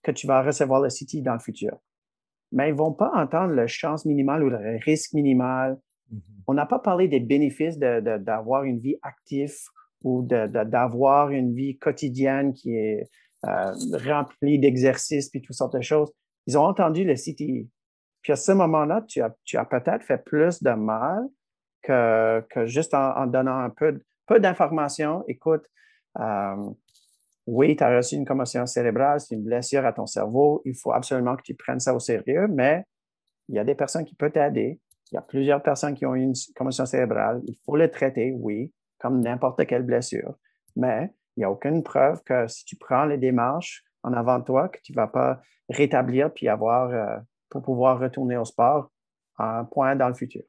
que 0.03 0.11
tu 0.11 0.27
vas 0.27 0.41
recevoir 0.41 0.81
le 0.81 0.89
CT 0.89 1.21
dans 1.21 1.33
le 1.33 1.39
futur. 1.39 1.77
Mais 2.51 2.69
ils 2.69 2.73
ne 2.73 2.77
vont 2.77 2.93
pas 2.93 3.11
entendre 3.15 3.53
la 3.53 3.67
chance 3.67 4.05
minimale 4.05 4.43
ou 4.43 4.49
le 4.49 4.79
risque 4.83 5.13
minimal. 5.13 5.79
Mm-hmm. 6.11 6.19
On 6.47 6.53
n'a 6.53 6.65
pas 6.65 6.79
parlé 6.79 7.07
des 7.07 7.19
bénéfices 7.19 7.77
d'avoir 7.77 8.63
une 8.63 8.79
vie 8.79 8.97
active 9.01 9.53
ou 10.03 10.23
d'avoir 10.23 11.29
une 11.29 11.53
vie 11.53 11.77
quotidienne 11.77 12.53
qui 12.53 12.75
est 12.75 13.07
euh, 13.47 13.73
remplie 14.05 14.59
d'exercices 14.59 15.29
puis 15.29 15.41
toutes 15.41 15.55
sortes 15.55 15.75
de 15.75 15.81
choses. 15.81 16.11
Ils 16.47 16.57
ont 16.57 16.65
entendu 16.65 17.03
le 17.03 17.15
CTI. 17.15 17.69
Puis 18.21 18.33
à 18.33 18.35
ce 18.35 18.51
moment-là, 18.51 19.03
tu 19.07 19.21
as, 19.21 19.35
tu 19.45 19.57
as 19.57 19.65
peut-être 19.65 20.03
fait 20.03 20.23
plus 20.23 20.61
de 20.61 20.71
mal 20.71 21.27
que, 21.81 22.45
que 22.49 22.65
juste 22.65 22.93
en, 22.93 23.25
donnant 23.27 23.57
un 23.57 23.69
peu, 23.69 23.99
peu 24.27 24.39
d'informations. 24.39 25.23
Écoute, 25.27 25.65
euh, 26.19 26.69
oui, 27.47 27.75
tu 27.75 27.83
as 27.83 27.95
reçu 27.95 28.15
une 28.15 28.25
commotion 28.25 28.65
cérébrale, 28.65 29.19
c'est 29.19 29.35
une 29.35 29.43
blessure 29.43 29.85
à 29.85 29.93
ton 29.93 30.05
cerveau. 30.05 30.61
Il 30.65 30.75
faut 30.75 30.91
absolument 30.91 31.35
que 31.35 31.41
tu 31.43 31.55
prennes 31.55 31.79
ça 31.79 31.93
au 31.93 31.99
sérieux, 31.99 32.47
mais 32.47 32.85
il 33.49 33.55
y 33.55 33.59
a 33.59 33.63
des 33.63 33.75
personnes 33.75 34.05
qui 34.05 34.15
peuvent 34.15 34.31
t'aider. 34.31 34.79
Il 35.11 35.15
y 35.15 35.17
a 35.17 35.21
plusieurs 35.21 35.61
personnes 35.61 35.93
qui 35.93 36.05
ont 36.05 36.15
une 36.15 36.33
commotion 36.55 36.85
cérébrale. 36.85 37.41
Il 37.47 37.57
faut 37.65 37.75
le 37.75 37.89
traiter, 37.89 38.31
oui, 38.31 38.73
comme 38.99 39.19
n'importe 39.19 39.65
quelle 39.65 39.83
blessure. 39.83 40.35
Mais 40.75 41.13
il 41.35 41.41
n'y 41.41 41.43
a 41.43 41.51
aucune 41.51 41.83
preuve 41.83 42.21
que 42.23 42.47
si 42.47 42.63
tu 42.63 42.77
prends 42.77 43.05
les 43.05 43.17
démarches 43.17 43.83
en 44.03 44.13
avant 44.13 44.39
de 44.39 44.45
toi, 44.45 44.69
que 44.69 44.79
tu 44.83 44.93
ne 44.93 44.95
vas 44.95 45.07
pas 45.07 45.41
rétablir 45.69 46.31
puis 46.33 46.47
avoir, 46.47 46.89
euh, 46.89 47.17
pour 47.49 47.61
pouvoir 47.61 47.99
retourner 47.99 48.37
au 48.37 48.45
sport 48.45 48.91
un 49.37 49.65
point 49.65 49.95
dans 49.95 50.07
le 50.07 50.13
futur. 50.13 50.43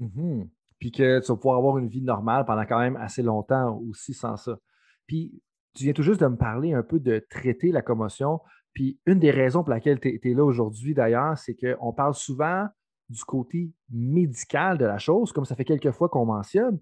Mm-hmm. 0.00 0.48
Puis 0.78 0.90
que 0.90 1.20
tu 1.20 1.26
vas 1.28 1.36
pouvoir 1.36 1.58
avoir 1.58 1.78
une 1.78 1.88
vie 1.88 2.02
normale 2.02 2.44
pendant 2.44 2.66
quand 2.66 2.80
même 2.80 2.96
assez 2.96 3.22
longtemps 3.22 3.80
aussi 3.88 4.12
sans 4.12 4.36
ça. 4.36 4.58
Puis 5.06 5.40
tu 5.74 5.84
viens 5.84 5.92
tout 5.92 6.02
juste 6.02 6.20
de 6.20 6.26
me 6.26 6.36
parler 6.36 6.72
un 6.72 6.82
peu 6.82 7.00
de 7.00 7.24
traiter 7.30 7.72
la 7.72 7.82
commotion. 7.82 8.40
Puis 8.72 8.98
une 9.06 9.18
des 9.18 9.30
raisons 9.30 9.62
pour 9.62 9.70
laquelle 9.70 10.00
tu 10.00 10.20
es, 10.22 10.34
là 10.34 10.44
aujourd'hui 10.44 10.94
d'ailleurs, 10.94 11.38
c'est 11.38 11.54
qu'on 11.54 11.92
parle 11.92 12.14
souvent 12.14 12.66
du 13.08 13.22
côté 13.24 13.70
médical 13.90 14.78
de 14.78 14.84
la 14.84 14.98
chose, 14.98 15.32
comme 15.32 15.44
ça 15.44 15.54
fait 15.54 15.64
quelques 15.64 15.90
fois 15.90 16.08
qu'on 16.08 16.24
mentionne, 16.24 16.80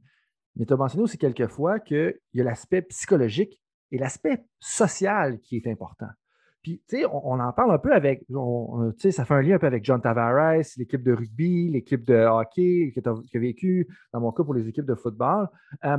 mais 0.57 0.67
tu 0.67 0.73
as 0.73 0.77
mentionné 0.77 1.03
aussi 1.03 1.19
quelques 1.19 1.49
fois 1.49 1.81
qu'il 1.81 2.15
y 2.35 2.41
a 2.41 2.45
l'aspect 2.45 2.83
psychologique 2.83 3.61
et 3.91 3.99
l'aspect 3.99 4.45
social 4.61 5.41
qui 5.41 5.57
est 5.57 5.67
important. 5.67 6.09
Puis, 6.63 6.81
tu 6.89 6.99
sais, 6.99 7.05
on, 7.07 7.41
en 7.41 7.53
parle 7.53 7.73
un 7.73 7.79
peu 7.79 7.93
avec, 7.93 8.25
tu 8.29 8.35
sais, 8.99 9.11
ça 9.11 9.25
fait 9.25 9.35
un 9.35 9.43
lien 9.43 9.57
un 9.57 9.59
peu 9.59 9.67
avec 9.67 9.85
John 9.85 10.01
Tavares, 10.01 10.63
l'équipe 10.77 11.03
de 11.03 11.13
rugby, 11.13 11.69
l'équipe 11.69 12.05
de 12.05 12.15
hockey 12.15 12.93
que 12.95 13.01
tu 13.01 13.09
as, 13.09 13.39
vécu, 13.41 13.89
dans 14.13 14.21
mon 14.21 14.31
cas 14.31 14.45
pour 14.45 14.55
les 14.55 14.69
équipes 14.69 14.87
de 14.87 14.95
football. 14.95 15.49
Euh, 15.85 15.99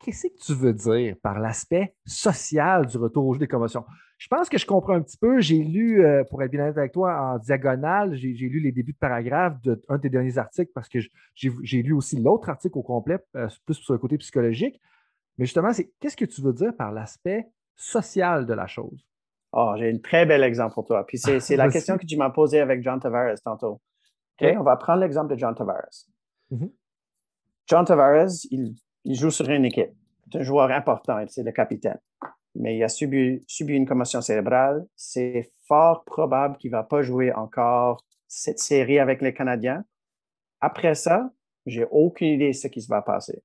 qu'est-ce 0.00 0.26
que 0.28 0.44
tu 0.44 0.54
veux 0.54 0.72
dire 0.72 1.16
par 1.22 1.38
l'aspect 1.38 1.94
social 2.06 2.86
du 2.86 2.96
retour 2.96 3.26
au 3.26 3.34
jeu 3.34 3.40
des 3.40 3.46
commotions? 3.46 3.84
Je 4.18 4.28
pense 4.28 4.48
que 4.48 4.58
je 4.58 4.66
comprends 4.66 4.94
un 4.94 5.02
petit 5.02 5.16
peu. 5.16 5.40
J'ai 5.40 5.58
lu, 5.58 6.04
euh, 6.04 6.24
pour 6.24 6.42
être 6.42 6.50
bien 6.50 6.62
honnête 6.62 6.76
avec 6.76 6.92
toi, 6.92 7.18
en 7.20 7.38
diagonale, 7.38 8.14
j'ai 8.16 8.28
lu 8.32 8.60
les 8.60 8.72
débuts 8.72 8.92
de 8.92 8.98
paragraphe 8.98 9.60
d'un 9.62 9.76
de, 9.88 9.96
tes 9.96 10.10
derniers 10.10 10.36
articles 10.36 10.72
parce 10.74 10.88
que 10.88 10.98
j'ai 11.34 11.82
lu 11.82 11.92
aussi 11.92 12.20
l'autre 12.20 12.48
article 12.48 12.76
au 12.76 12.82
complet, 12.82 13.18
euh, 13.36 13.48
plus 13.64 13.74
sur 13.74 13.94
le 13.94 13.98
côté 13.98 14.18
psychologique. 14.18 14.80
Mais 15.38 15.46
justement, 15.46 15.72
c'est 15.72 15.90
qu'est-ce 16.00 16.16
que 16.16 16.26
tu 16.26 16.42
veux 16.42 16.52
dire 16.52 16.76
par 16.76 16.92
l'aspect 16.92 17.48
social 17.76 18.44
de 18.44 18.52
la 18.52 18.66
chose? 18.66 19.06
Oh, 19.52 19.74
j'ai 19.78 19.90
un 19.90 19.98
très 19.98 20.26
bel 20.26 20.42
exemple 20.44 20.74
pour 20.74 20.86
toi. 20.86 21.04
Puis 21.06 21.18
c'est 21.18 21.56
la 21.56 21.68
question 21.72 21.96
que 21.96 22.06
tu 22.06 22.16
m'as 22.16 22.30
posée 22.30 22.60
avec 22.60 22.82
John 22.82 23.00
Tavares 23.00 23.40
tantôt. 23.42 23.80
OK? 24.40 24.48
On 24.58 24.62
va 24.62 24.76
prendre 24.76 25.00
l'exemple 25.00 25.34
de 25.34 25.38
John 25.38 25.54
Tavares. 25.54 26.06
Mm-hmm. 26.52 26.70
John 27.66 27.84
Tavares, 27.84 28.44
il 28.50 28.74
il 29.04 29.14
joue 29.14 29.30
sur 29.30 29.48
une 29.48 29.64
équipe. 29.64 29.92
C'est 30.30 30.38
un 30.38 30.42
joueur 30.42 30.70
important, 30.70 31.24
c'est 31.28 31.42
le 31.42 31.52
capitaine. 31.52 31.98
Mais 32.54 32.76
il 32.76 32.84
a 32.84 32.88
subi, 32.88 33.42
une 33.60 33.86
commotion 33.86 34.20
cérébrale. 34.20 34.86
C'est 34.96 35.50
fort 35.66 36.04
probable 36.04 36.56
qu'il 36.56 36.70
ne 36.70 36.76
va 36.76 36.82
pas 36.82 37.02
jouer 37.02 37.32
encore 37.32 38.04
cette 38.26 38.58
série 38.58 38.98
avec 38.98 39.22
les 39.22 39.32
Canadiens. 39.32 39.84
Après 40.60 40.94
ça, 40.94 41.30
j'ai 41.66 41.86
aucune 41.90 42.28
idée 42.28 42.48
de 42.48 42.56
ce 42.56 42.68
qui 42.68 42.82
se 42.82 42.88
va 42.88 43.02
passer. 43.02 43.42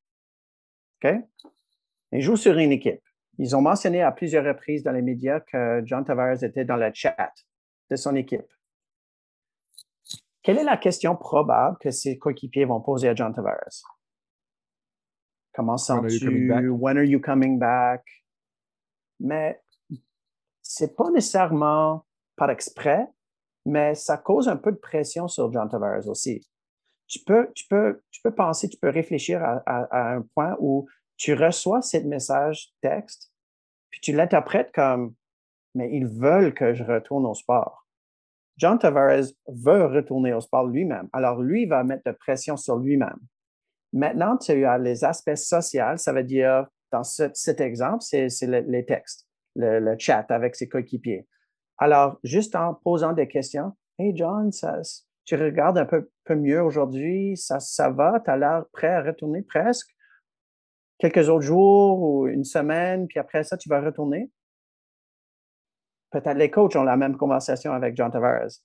OK? 1.04 1.14
Il 2.12 2.22
joue 2.22 2.36
sur 2.36 2.58
une 2.58 2.72
équipe. 2.72 3.02
Ils 3.38 3.56
ont 3.56 3.62
mentionné 3.62 4.02
à 4.02 4.12
plusieurs 4.12 4.46
reprises 4.46 4.84
dans 4.84 4.92
les 4.92 5.02
médias 5.02 5.40
que 5.40 5.82
John 5.86 6.06
Tavares 6.06 6.44
était 6.44 6.66
dans 6.66 6.78
le 6.78 6.90
chat 6.94 7.34
de 7.90 7.96
son 7.96 8.16
équipe. 8.16 8.48
Quelle 10.42 10.58
est 10.58 10.64
la 10.64 10.78
question 10.78 11.16
probable 11.16 11.78
que 11.80 11.92
ses 11.92 12.18
coéquipiers 12.18 12.66
vont 12.66 12.80
poser 12.80 13.10
à 13.10 13.16
John 13.16 13.34
Tavares? 13.34 13.84
Comment 15.56 15.78
sens-tu? 15.78 16.52
When 16.52 16.98
are 16.98 17.04
you 17.04 17.20
coming 17.20 17.58
back? 17.58 18.04
Mais 19.20 19.62
c'est 20.62 20.96
pas 20.96 21.10
nécessairement 21.12 22.06
par 22.36 22.50
exprès, 22.50 23.08
mais 23.66 23.96
ça 23.96 24.18
cause 24.18 24.50
un 24.50 24.58
peu 24.58 24.72
de 24.72 24.78
pression 24.78 25.28
sur 25.28 25.52
John 25.54 25.70
Tavares 25.70 26.08
aussi. 26.08 26.46
Tu 27.08 27.20
peux, 27.20 27.50
tu 27.54 27.66
peux, 27.68 28.02
tu 28.12 28.22
peux 28.22 28.34
penser, 28.34 28.68
tu 28.68 28.78
peux 28.78 28.90
réfléchir 28.90 29.42
à, 29.44 30.16
un 30.16 30.22
point 30.34 30.58
où 30.60 30.88
tu 31.18 31.34
reçois 31.34 31.82
ce 31.82 31.98
message 31.98 32.74
texte, 32.82 33.32
puis 33.90 34.02
tu 34.02 34.12
l'interprètes 34.12 34.74
comme, 34.74 35.14
mais 35.76 35.90
ils 35.96 36.08
veulent 36.08 36.54
que 36.54 36.74
je 36.74 36.84
retourne 36.84 37.26
au 37.26 37.34
sport. 37.34 37.88
John 38.58 38.80
Tavares 38.80 39.32
veut 39.48 39.86
retourner 39.86 40.34
au 40.34 40.42
sport 40.42 40.66
lui-même. 40.66 41.10
Alors, 41.14 41.42
lui 41.42 41.66
va 41.66 41.84
mettre 41.84 42.04
de 42.06 42.16
pression 42.16 42.58
sur 42.58 42.78
lui-même. 42.78 43.20
Maintenant, 43.96 44.36
tu 44.36 44.66
as 44.66 44.78
les 44.78 45.06
aspects 45.06 45.36
sociaux, 45.36 45.96
ça 45.96 46.12
veut 46.12 46.26
dire, 46.26 46.68
dans 46.92 47.04
cet 47.04 47.62
exemple, 47.62 48.02
c'est 48.02 48.28
les 48.42 48.86
textes, 48.86 49.26
le, 49.56 49.96
chat 49.98 50.26
avec 50.30 50.58
ses 50.58 50.68
coéquipiers. 50.68 51.26
Alors, 51.78 52.20
juste 52.22 52.58
en 52.58 52.74
posant 52.74 53.14
des 53.14 53.30
questions, 53.30 53.72
Hey 53.98 54.14
John, 54.14 54.50
tu 55.24 55.36
regardes 55.36 55.78
un 55.78 55.86
peu, 55.86 56.10
mieux 56.36 56.62
aujourd'hui, 56.62 57.38
ça, 57.38 57.62
ça 57.62 57.90
va, 57.90 58.20
tu 58.20 58.30
as 58.30 58.36
l'air 58.36 58.66
prêt 58.74 58.90
à 58.90 59.02
retourner 59.02 59.42
presque? 59.44 59.96
Quelques 60.98 61.30
autres 61.30 61.46
jours 61.46 62.02
ou 62.02 62.28
une 62.28 62.44
semaine, 62.44 63.08
puis 63.08 63.20
après 63.20 63.46
ça, 63.46 63.56
tu 63.56 63.70
vas 63.70 63.80
retourner. 63.80 64.30
Peut-être 66.12 66.38
les 66.38 66.52
coachs 66.52 66.76
ont 66.76 66.84
la 66.84 66.98
même 66.98 67.16
conversation 67.16 67.72
avec 67.72 67.96
John 67.96 68.12
Tavares. 68.12 68.60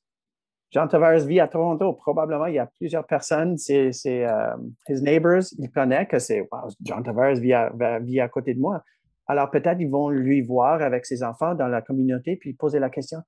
John 0.73 0.89
Tavares 0.89 1.27
vit 1.27 1.41
à 1.41 1.49
Toronto. 1.49 1.93
Probablement, 1.95 2.47
il 2.47 2.55
y 2.55 2.59
a 2.59 2.67
plusieurs 2.67 3.07
personnes, 3.07 3.57
c'est 3.59 3.91
euh, 4.07 4.57
his 4.89 5.03
neighbors, 5.03 5.43
il 5.59 5.71
connaît 5.71 6.07
que 6.07 6.19
c'est 6.19 6.41
wow, 6.41 6.69
John 6.83 7.03
Tavares 7.03 7.35
vit 7.35 7.53
à, 7.53 7.73
vit 8.01 8.21
à 8.21 8.29
côté 8.29 8.55
de 8.55 8.61
moi. 8.61 8.83
Alors 9.27 9.51
peut-être 9.51 9.81
ils 9.81 9.91
vont 9.91 10.11
lui 10.11 10.43
voir 10.43 10.83
avec 10.83 11.07
ses 11.07 11.23
enfants 11.23 11.55
dans 11.55 11.69
la 11.69 11.83
communauté 11.83 12.37
puis 12.37 12.53
poser 12.53 12.81
la 12.81 12.91
question 12.91 13.19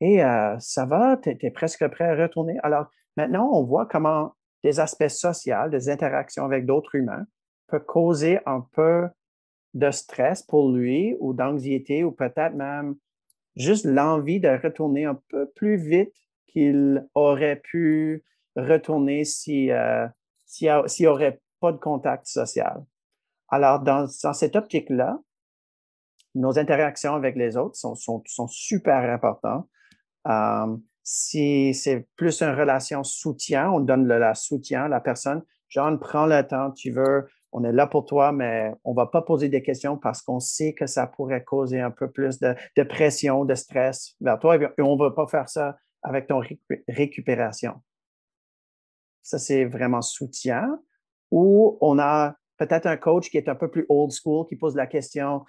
Et 0.00 0.22
euh, 0.22 0.56
ça 0.58 0.84
va, 0.84 1.16
tu 1.16 1.36
es, 1.40 1.50
presque 1.50 1.86
prêt 1.88 2.04
à 2.04 2.22
retourner. 2.22 2.56
Alors 2.62 2.86
maintenant, 3.16 3.50
on 3.52 3.64
voit 3.64 3.86
comment 3.86 4.34
des 4.62 4.78
aspects 4.78 5.08
sociaux, 5.08 5.68
des 5.70 5.88
interactions 5.88 6.44
avec 6.44 6.66
d'autres 6.66 6.94
humains 6.94 7.24
peuvent 7.68 7.84
causer 7.84 8.40
un 8.46 8.64
peu 8.72 9.08
de 9.74 9.90
stress 9.92 10.42
pour 10.42 10.72
lui 10.72 11.16
ou 11.20 11.34
d'anxiété 11.34 12.02
ou 12.02 12.10
peut-être 12.10 12.54
même 12.54 12.96
juste 13.56 13.84
l'envie 13.84 14.40
de 14.40 14.48
retourner 14.48 15.04
un 15.04 15.18
peu 15.28 15.48
plus 15.54 15.76
vite 15.76 16.14
qu'il 16.50 17.06
aurait 17.14 17.60
pu 17.62 18.24
retourner 18.56 19.24
s'il 19.24 19.70
euh, 19.70 20.06
si, 20.46 20.68
n'y 21.00 21.06
aurait 21.06 21.40
pas 21.60 21.72
de 21.72 21.78
contact 21.78 22.26
social. 22.26 22.84
Alors, 23.48 23.80
dans, 23.80 24.06
cette 24.06 24.56
optique-là, 24.56 25.18
nos 26.34 26.58
interactions 26.58 27.14
avec 27.14 27.36
les 27.36 27.56
autres 27.56 27.76
sont, 27.76 28.48
super 28.48 29.10
importantes. 29.10 29.68
Euh, 30.28 30.76
si 31.02 31.74
c'est 31.74 32.06
plus 32.16 32.42
une 32.42 32.54
relation 32.54 33.02
soutien, 33.02 33.70
on 33.70 33.80
donne 33.80 34.06
le 34.06 34.34
soutien 34.34 34.84
à 34.84 34.88
la 34.88 35.00
personne. 35.00 35.42
John, 35.68 35.98
prends 35.98 36.26
le 36.26 36.42
temps, 36.46 36.70
tu 36.72 36.90
veux, 36.90 37.26
on 37.52 37.64
est 37.64 37.72
là 37.72 37.86
pour 37.86 38.06
toi, 38.06 38.32
mais 38.32 38.72
on 38.84 38.90
ne 38.92 38.96
va 38.96 39.06
pas 39.06 39.22
poser 39.22 39.48
des 39.48 39.62
questions 39.62 39.96
parce 39.96 40.22
qu'on 40.22 40.40
sait 40.40 40.72
que 40.72 40.86
ça 40.86 41.06
pourrait 41.06 41.42
causer 41.42 41.80
un 41.80 41.90
peu 41.90 42.10
plus 42.10 42.38
de, 42.38 42.82
pression, 42.84 43.44
de 43.44 43.54
stress 43.54 44.14
vers 44.20 44.38
toi 44.38 44.56
et 44.56 44.82
on 44.82 44.96
ne 44.96 45.00
va 45.00 45.10
pas 45.10 45.26
faire 45.26 45.48
ça 45.48 45.76
avec 46.02 46.26
ton 46.26 46.42
récupération. 46.88 47.74
Ça, 49.22 49.38
c'est 49.38 49.64
vraiment 49.64 50.02
soutien. 50.02 50.80
Ou 51.30 51.78
on 51.80 51.98
a 51.98 52.36
peut-être 52.56 52.86
un 52.86 52.96
coach 52.96 53.30
qui 53.30 53.36
est 53.36 53.48
un 53.48 53.54
peu 53.54 53.70
plus 53.70 53.86
old 53.88 54.10
school, 54.12 54.46
qui 54.46 54.56
pose 54.56 54.76
la 54.76 54.86
question, 54.86 55.44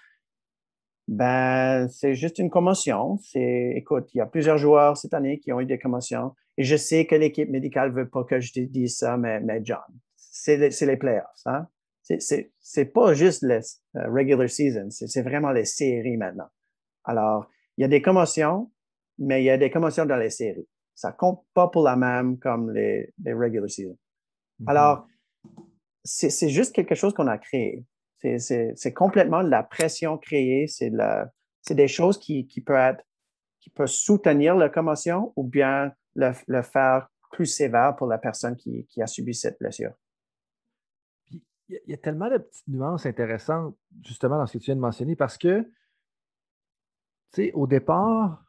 ben, 1.08 1.88
c'est 1.90 2.16
juste 2.16 2.40
une 2.40 2.50
commotion. 2.50 3.18
Écoute, 3.36 4.14
il 4.14 4.20
y 4.20 4.22
a 4.22 4.26
plusieurs 4.26 4.58
joueurs 4.58 4.98
cette 4.98 5.14
année 5.14 5.40
qui 5.40 5.52
ont 5.52 5.60
eu 5.60 5.66
des 5.66 5.80
commotions 5.80 6.34
et 6.58 6.64
je 6.64 6.76
sais 6.76 7.06
que 7.06 7.16
l'équipe 7.16 7.50
médicale 7.50 7.92
veut 7.92 8.10
pas 8.10 8.24
que 8.24 8.40
je 8.40 8.54
te 8.54 8.60
dise 8.60 8.98
ça, 8.98 9.18
mais, 9.18 9.42
John, 9.64 9.80
c'est 10.16 10.58
les, 10.58 10.86
les 10.86 10.98
playoffs, 10.98 11.42
hein? 11.46 11.68
C'est 12.04 12.86
pas 12.86 13.14
juste 13.14 13.44
le 13.44 13.60
euh, 13.96 14.12
regular 14.12 14.50
season, 14.50 14.90
c'est 14.90 15.22
vraiment 15.22 15.52
les 15.52 15.66
séries 15.66 16.18
maintenant. 16.18 16.50
Alors, 17.04 17.50
il 17.78 17.82
y 17.82 17.86
a 17.86 17.88
des 17.88 18.02
commotions, 18.02 18.72
mais 19.22 19.42
il 19.42 19.46
y 19.46 19.50
a 19.50 19.58
des 19.58 19.70
commotions 19.70 20.06
dans 20.06 20.18
les 20.18 20.30
séries. 20.30 20.68
Ça 20.96 21.12
compte 21.12 21.44
pas 21.54 21.68
pour 21.68 21.84
la 21.84 21.96
même 21.96 22.38
comme 22.40 22.72
les, 22.72 23.14
les 23.24 23.34
regular 23.34 23.70
season. 23.70 23.98
Mm-hmm. 24.60 24.70
Alors, 24.70 25.08
c'est 26.04 26.50
juste 26.50 26.74
quelque 26.74 26.96
chose 26.96 27.14
qu'on 27.14 27.28
a 27.28 27.38
créé. 27.38 27.86
C'est 28.18 28.94
complètement 28.94 29.44
de 29.44 29.50
la 29.50 29.64
pression 29.64 30.18
créée, 30.18 30.68
c'est 30.68 30.92
des 31.72 31.88
choses 31.88 32.20
qui, 32.20 32.48
qui 32.48 32.62
peuvent 32.62 32.96
être, 32.96 33.04
qui 33.60 33.72
soutenir 33.86 34.56
la 34.56 34.70
commotion 34.70 35.34
ou 35.36 35.44
bien 35.44 35.92
le, 36.16 36.32
le 36.48 36.62
faire 36.62 37.08
plus 37.32 37.46
sévère 37.46 37.96
pour 37.96 38.08
la 38.08 38.18
personne 38.18 38.56
qui, 38.56 38.86
qui 38.88 39.02
a 39.02 39.08
subi 39.08 39.34
cette 39.34 39.60
blessure 39.60 39.94
il 41.72 41.92
y, 41.92 41.94
a 41.94 41.98
tellement 41.98 42.30
de 42.30 42.38
petites 42.38 42.68
nuances 42.68 43.06
intéressantes, 43.06 43.76
justement, 44.04 44.38
dans 44.38 44.46
ce 44.46 44.54
que 44.54 44.58
tu 44.58 44.66
viens 44.66 44.76
de 44.76 44.82
mentionner, 44.82 45.16
parce 45.16 45.38
que, 45.38 45.62
tu 45.62 45.70
sais, 47.34 47.52
au 47.54 47.68
départ, 47.68 48.44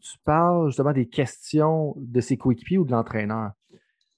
tu 0.00 0.18
parles 0.24 0.68
justement 0.68 0.92
des 0.92 1.06
questions 1.06 1.94
de 1.96 2.20
ses 2.20 2.36
coéquipiers 2.36 2.78
ou 2.78 2.84
de 2.84 2.92
l'entraîneur. 2.92 3.52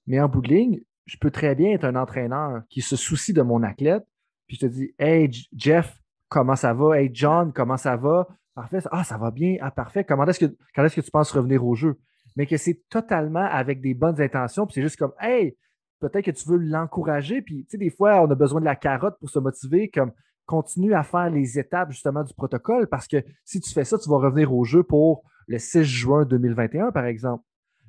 Mais 0.05 0.19
en 0.19 0.27
bout 0.27 0.41
de 0.41 0.49
ligne, 0.49 0.81
je 1.05 1.17
peux 1.17 1.31
très 1.31 1.55
bien 1.55 1.71
être 1.71 1.85
un 1.85 1.95
entraîneur 1.95 2.61
qui 2.69 2.81
se 2.81 2.95
soucie 2.95 3.33
de 3.33 3.41
mon 3.41 3.63
athlète, 3.63 4.05
puis 4.47 4.57
je 4.57 4.67
te 4.67 4.71
dis 4.71 4.93
Hey, 4.99 5.29
Jeff, 5.55 5.97
comment 6.29 6.55
ça 6.55 6.73
va? 6.73 6.99
Hey, 6.99 7.09
John, 7.13 7.51
comment 7.53 7.77
ça 7.77 7.95
va? 7.95 8.27
Parfait. 8.55 8.79
Ah, 8.91 9.03
ça 9.03 9.17
va 9.17 9.31
bien. 9.31 9.57
Ah, 9.61 9.71
parfait. 9.71 10.03
Comment 10.03 10.25
est-ce 10.25 10.45
que, 10.45 10.57
quand 10.75 10.83
est-ce 10.83 10.95
que 10.95 11.01
tu 11.01 11.11
penses 11.11 11.31
revenir 11.31 11.65
au 11.65 11.75
jeu? 11.75 11.99
Mais 12.35 12.45
que 12.45 12.57
c'est 12.57 12.81
totalement 12.89 13.45
avec 13.45 13.81
des 13.81 13.93
bonnes 13.93 14.19
intentions, 14.21 14.65
puis 14.65 14.75
c'est 14.75 14.81
juste 14.81 14.97
comme 14.97 15.13
Hey, 15.19 15.55
peut-être 15.99 16.25
que 16.25 16.31
tu 16.31 16.47
veux 16.49 16.57
l'encourager. 16.57 17.41
Puis, 17.41 17.63
tu 17.65 17.71
sais, 17.71 17.77
des 17.77 17.89
fois, 17.89 18.21
on 18.21 18.29
a 18.29 18.35
besoin 18.35 18.59
de 18.59 18.65
la 18.65 18.75
carotte 18.75 19.17
pour 19.19 19.29
se 19.29 19.39
motiver, 19.39 19.89
comme 19.89 20.11
continue 20.45 20.93
à 20.93 21.03
faire 21.03 21.29
les 21.29 21.59
étapes 21.59 21.91
justement 21.91 22.23
du 22.23 22.33
protocole, 22.33 22.87
parce 22.87 23.07
que 23.07 23.23
si 23.43 23.59
tu 23.59 23.71
fais 23.71 23.83
ça, 23.83 23.97
tu 23.97 24.09
vas 24.09 24.17
revenir 24.17 24.53
au 24.53 24.63
jeu 24.63 24.81
pour 24.81 25.23
le 25.47 25.57
6 25.57 25.83
juin 25.83 26.25
2021, 26.25 26.91
par 26.91 27.05
exemple. 27.05 27.43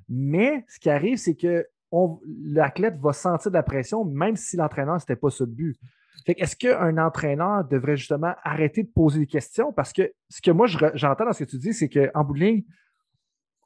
Mais 0.09 0.64
ce 0.68 0.79
qui 0.79 0.90
arrive, 0.90 1.18
c'est 1.18 1.35
que 1.35 1.66
l'athlète 2.44 2.99
va 3.01 3.12
sentir 3.12 3.51
de 3.51 3.57
la 3.57 3.62
pression, 3.62 4.05
même 4.05 4.37
si 4.37 4.57
l'entraîneur, 4.57 4.97
n'était 4.97 5.16
pas 5.16 5.31
ce 5.31 5.44
le 5.44 5.51
but. 5.51 5.79
Est-ce 6.27 6.57
qu'un 6.57 6.99
entraîneur 6.99 7.64
devrait 7.64 7.97
justement 7.97 8.35
arrêter 8.42 8.83
de 8.83 8.88
poser 8.88 9.21
des 9.21 9.27
questions? 9.27 9.73
Parce 9.73 9.92
que 9.92 10.12
ce 10.29 10.42
que 10.42 10.51
moi, 10.51 10.66
j'entends 10.66 11.25
dans 11.25 11.33
ce 11.33 11.44
que 11.44 11.51
tu 11.51 11.59
dis, 11.59 11.73
c'est 11.73 11.88
qu'en 11.88 12.25
bout 12.25 12.35
de 12.35 12.40
ligne, 12.40 12.64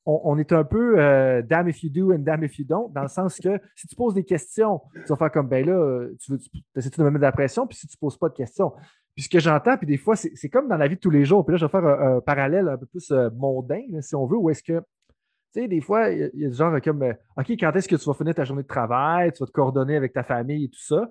on, 0.05 0.37
est 0.37 0.53
un 0.53 0.65
peu 0.65 0.99
euh, 0.99 1.43
damn 1.43 1.69
if 1.69 1.83
you 1.85 1.91
do 1.91 2.13
and 2.13 2.21
damn 2.21 2.43
if 2.43 2.59
you 2.59 2.65
don't, 2.65 2.93
dans 2.93 3.03
le 3.03 3.09
sens 3.09 3.39
que 3.39 3.61
si 3.77 3.87
tu 3.87 3.95
poses 3.95 4.15
des 4.15 4.25
questions, 4.25 4.81
tu 4.95 5.07
vas 5.07 5.17
faire 5.17 5.31
comme 5.31 5.47
ben 5.47 5.65
là, 5.65 6.09
tu 6.19 6.33
veux 6.33 6.39
tu, 6.39 6.51
de 6.51 7.03
me 7.05 7.11
mettre 7.11 7.21
de 7.21 7.23
la 7.23 7.33
pression, 7.33 7.69
puis 7.69 7.79
si 7.79 7.87
tu 7.87 7.97
ne 7.97 8.01
poses 8.01 8.19
pas 8.19 8.29
de 8.29 8.35
questions. 8.35 8.73
Puis 9.15 9.25
ce 9.25 9.29
que 9.29 9.41
j'entends, 9.41 9.77
puis 9.77 9.87
des 9.87 9.99
fois, 9.99 10.17
c'est 10.17 10.49
comme 10.49 10.69
dans 10.69 10.77
la 10.77 10.89
vie 10.89 10.97
de 10.97 11.01
tous 11.01 11.11
les 11.11 11.25
jours. 11.25 11.45
Puis 11.45 11.53
là, 11.53 11.59
je 11.59 11.67
vais 11.67 11.71
faire 11.71 11.85
un, 11.85 12.21
parallèle 12.21 12.69
un 12.69 12.79
peu 12.79 12.87
plus 12.87 13.11
euh, 13.11 13.29
mondain, 13.37 13.83
si 14.01 14.15
on 14.15 14.27
veut, 14.27 14.39
où 14.39 14.49
est-ce 14.49 14.63
que, 14.63 14.81
tu 14.81 15.61
sais, 15.61 15.69
des 15.69 15.83
fois, 15.83 16.09
il 16.09 16.31
y, 16.35 16.45
a 16.47 16.49
des 16.49 16.55
gens 16.55 16.75
comme 16.81 17.03
euh, 17.03 17.13
OK, 17.37 17.51
quand 17.51 17.73
est-ce 17.73 17.89
que 17.89 17.97
tu 17.97 18.05
vas 18.05 18.15
finir 18.15 18.35
ta 18.35 18.45
journée 18.45 18.63
de 18.63 18.69
travail, 18.69 19.33
tu 19.33 19.41
vas 19.41 19.47
te 19.47 19.53
coordonner 19.53 19.97
avec 19.97 20.15
ta 20.15 20.23
famille 20.23 20.65
et 20.65 20.69
tout 20.69 20.81
ça. 20.81 21.09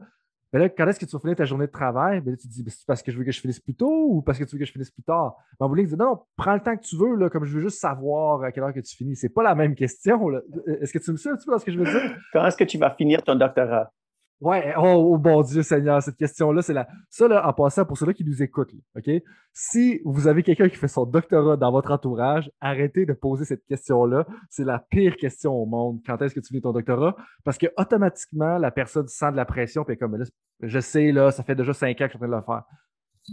Mais 0.54 0.60
là, 0.60 0.70
quand 0.70 0.86
est-ce 0.88 1.00
que 1.00 1.06
tu 1.06 1.12
vas 1.12 1.20
finir 1.20 1.36
ta 1.36 1.46
journée 1.46 1.68
de 1.68 1.72
travail? 1.72 2.20
Ben 2.20 2.36
tu 2.36 2.48
te 2.48 2.52
dis, 2.52 2.64
ben, 2.64 2.72
c'est 2.72 2.86
parce 2.86 3.02
que 3.02 3.12
je 3.12 3.18
veux 3.18 3.24
que 3.24 3.32
je 3.32 3.40
finisse 3.40 3.60
plus 3.60 3.76
tôt 3.76 4.08
ou 4.10 4.22
parce 4.22 4.38
que 4.38 4.44
tu 4.44 4.56
veux 4.56 4.60
que 4.60 4.66
je 4.66 4.72
finisse 4.72 4.92
plus 4.92 5.04
tard? 5.04 5.38
Ben, 5.60 5.68
vous 5.68 5.76
dit, 5.76 5.96
non, 5.96 6.06
non, 6.06 6.20
prends 6.36 6.56
le 6.56 6.60
temps 6.60 6.76
que 6.76 6.84
tu 6.84 6.98
veux, 6.98 7.16
là, 7.16 7.30
comme 7.30 7.46
je 7.46 7.56
veux 7.56 7.62
juste 7.62 7.80
savoir 7.80 8.44
à 8.44 8.52
quelle 8.52 8.64
heure 8.64 8.74
que 8.74 8.82
tu 8.82 8.96
finis. 8.96 9.16
C'est 9.16 9.30
pas 9.30 9.44
la 9.44 9.56
même 9.56 9.76
question. 9.76 10.20
Est-ce 10.82 10.92
que 10.92 11.00
tu 11.00 11.12
me 11.12 11.18
sais 11.18 11.30
un 11.30 11.36
petit 11.36 11.46
peu 11.46 11.58
ce 11.58 11.66
que 11.66 11.72
je 11.72 11.78
veux 11.78 11.86
dire? 11.86 12.18
Quand 12.34 12.46
est-ce 12.46 12.58
que 12.58 12.66
tu 12.66 12.78
vas 12.78 12.90
finir 12.92 13.24
ton 13.24 13.36
doctorat? 13.36 13.92
Ouais, 14.42 14.74
oh, 14.76 15.12
oh, 15.14 15.18
bon 15.20 15.44
Dieu 15.44 15.62
Seigneur, 15.62 16.02
cette 16.02 16.18
question-là, 16.18 16.64
c'est 16.64 16.74
la. 16.74 16.88
Ça, 17.12 17.28
là, 17.28 17.48
en 17.48 17.54
passant, 17.54 17.86
pour 17.86 17.96
ceux-là 17.96 18.14
qui 18.14 18.26
nous 18.26 18.42
écoutent, 18.42 18.74
OK? 18.98 19.12
Si 19.54 20.02
vous 20.04 20.28
avez 20.28 20.42
quelqu'un 20.42 20.68
qui 20.68 20.78
fait 20.78 20.88
son 20.88 21.06
doctorat 21.06 21.58
dans 21.58 21.72
votre 21.72 21.92
entourage, 21.92 22.52
arrêtez 22.60 23.06
de 23.06 23.14
poser 23.14 23.46
cette 23.46 23.64
question-là. 23.68 24.26
C'est 24.50 24.64
la 24.64 24.80
pire 24.80 25.16
question 25.16 25.54
au 25.54 25.68
monde. 25.68 26.00
Quand 26.08 26.20
est-ce 26.24 26.34
que 26.34 26.40
tu 26.40 26.48
finis 26.48 26.62
ton 26.62 26.72
doctorat? 26.72 27.16
Parce 27.44 27.60
que 27.60 27.68
automatiquement, 27.78 28.58
la 28.58 28.72
personne 28.72 29.08
sent 29.08 29.32
de 29.32 29.36
la 29.38 29.46
pression, 29.46 29.84
puis 29.84 29.96
comme 29.96 30.18
là, 30.18 30.26
je 30.60 30.80
sais, 30.80 31.12
là, 31.12 31.30
ça 31.30 31.44
fait 31.44 31.56
déjà 31.56 31.74
cinq 31.74 32.02
ans 32.02 32.08
que 32.08 32.14
je 32.14 32.18
suis 32.18 32.18
en 32.18 32.28
train 32.28 32.28
de 32.28 32.36
le 32.36 32.42
faire. 32.42 32.64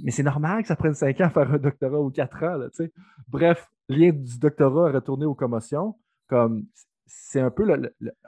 Mais 0.04 0.10
c'est 0.10 0.22
normal 0.22 0.60
que 0.60 0.68
ça 0.68 0.76
prenne 0.76 0.92
cinq 0.92 1.22
ans 1.22 1.26
à 1.26 1.30
faire 1.30 1.50
un 1.50 1.58
doctorat 1.58 2.00
ou 2.00 2.10
quatre 2.10 2.42
ans, 2.42 2.58
là, 2.58 2.68
tu 2.68 2.84
sais. 2.84 2.92
Bref, 3.28 3.66
lien 3.88 4.10
du 4.10 4.38
doctorat 4.38 4.90
à 4.90 4.92
retourner 4.92 5.24
aux 5.24 5.34
commotions, 5.34 5.96
comme 6.28 6.66
c'est 7.08 7.40
un 7.40 7.50
peu 7.50 7.66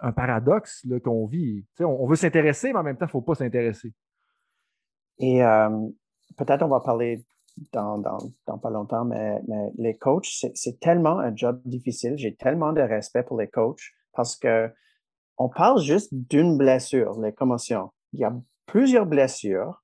un 0.00 0.12
paradoxe 0.12 0.86
qu'on 1.04 1.26
vit. 1.26 1.64
On, 1.78 2.06
veut 2.06 2.16
s'intéresser, 2.16 2.72
mais 2.72 2.78
en 2.78 2.82
même 2.82 2.96
temps, 2.96 3.06
il 3.06 3.08
ne 3.08 3.12
faut 3.12 3.20
pas 3.20 3.34
s'intéresser. 3.34 3.92
Et 5.18 5.44
euh, 5.44 5.68
peut-être 6.36 6.62
on 6.62 6.68
va 6.68 6.80
parler 6.80 7.24
dans, 7.72 8.02
pas 8.62 8.70
longtemps, 8.70 9.04
mais, 9.04 9.40
les 9.76 9.96
coachs, 9.96 10.46
c'est 10.54 10.80
tellement 10.80 11.18
un 11.18 11.34
job 11.34 11.60
difficile. 11.64 12.14
J'ai 12.16 12.34
tellement 12.34 12.72
de 12.72 12.80
respect 12.80 13.22
pour 13.22 13.38
les 13.38 13.48
coachs 13.48 13.92
parce 14.12 14.36
que 14.36 14.70
on 15.36 15.48
parle 15.48 15.80
juste 15.80 16.12
d'une 16.12 16.58
blessure, 16.58 17.18
les 17.20 17.32
commotions. 17.32 17.92
Il 18.12 18.20
y 18.20 18.24
a 18.24 18.34
plusieurs 18.66 19.06
blessures, 19.06 19.82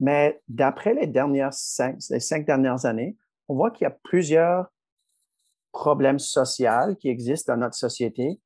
mais 0.00 0.40
d'après 0.48 0.94
les 0.94 1.06
dernières 1.06 1.54
cinq, 1.54 1.98
les 2.10 2.20
cinq 2.20 2.44
dernières 2.44 2.84
années, 2.84 3.16
on 3.48 3.54
voit 3.54 3.70
qu'il 3.70 3.84
y 3.84 3.88
a 3.88 3.96
plusieurs 4.02 4.70
problèmes 5.78 6.18
sociaux 6.18 6.96
qui 6.98 7.08
existent 7.08 7.54
dans 7.54 7.60
notre 7.60 7.76
société. 7.76 8.40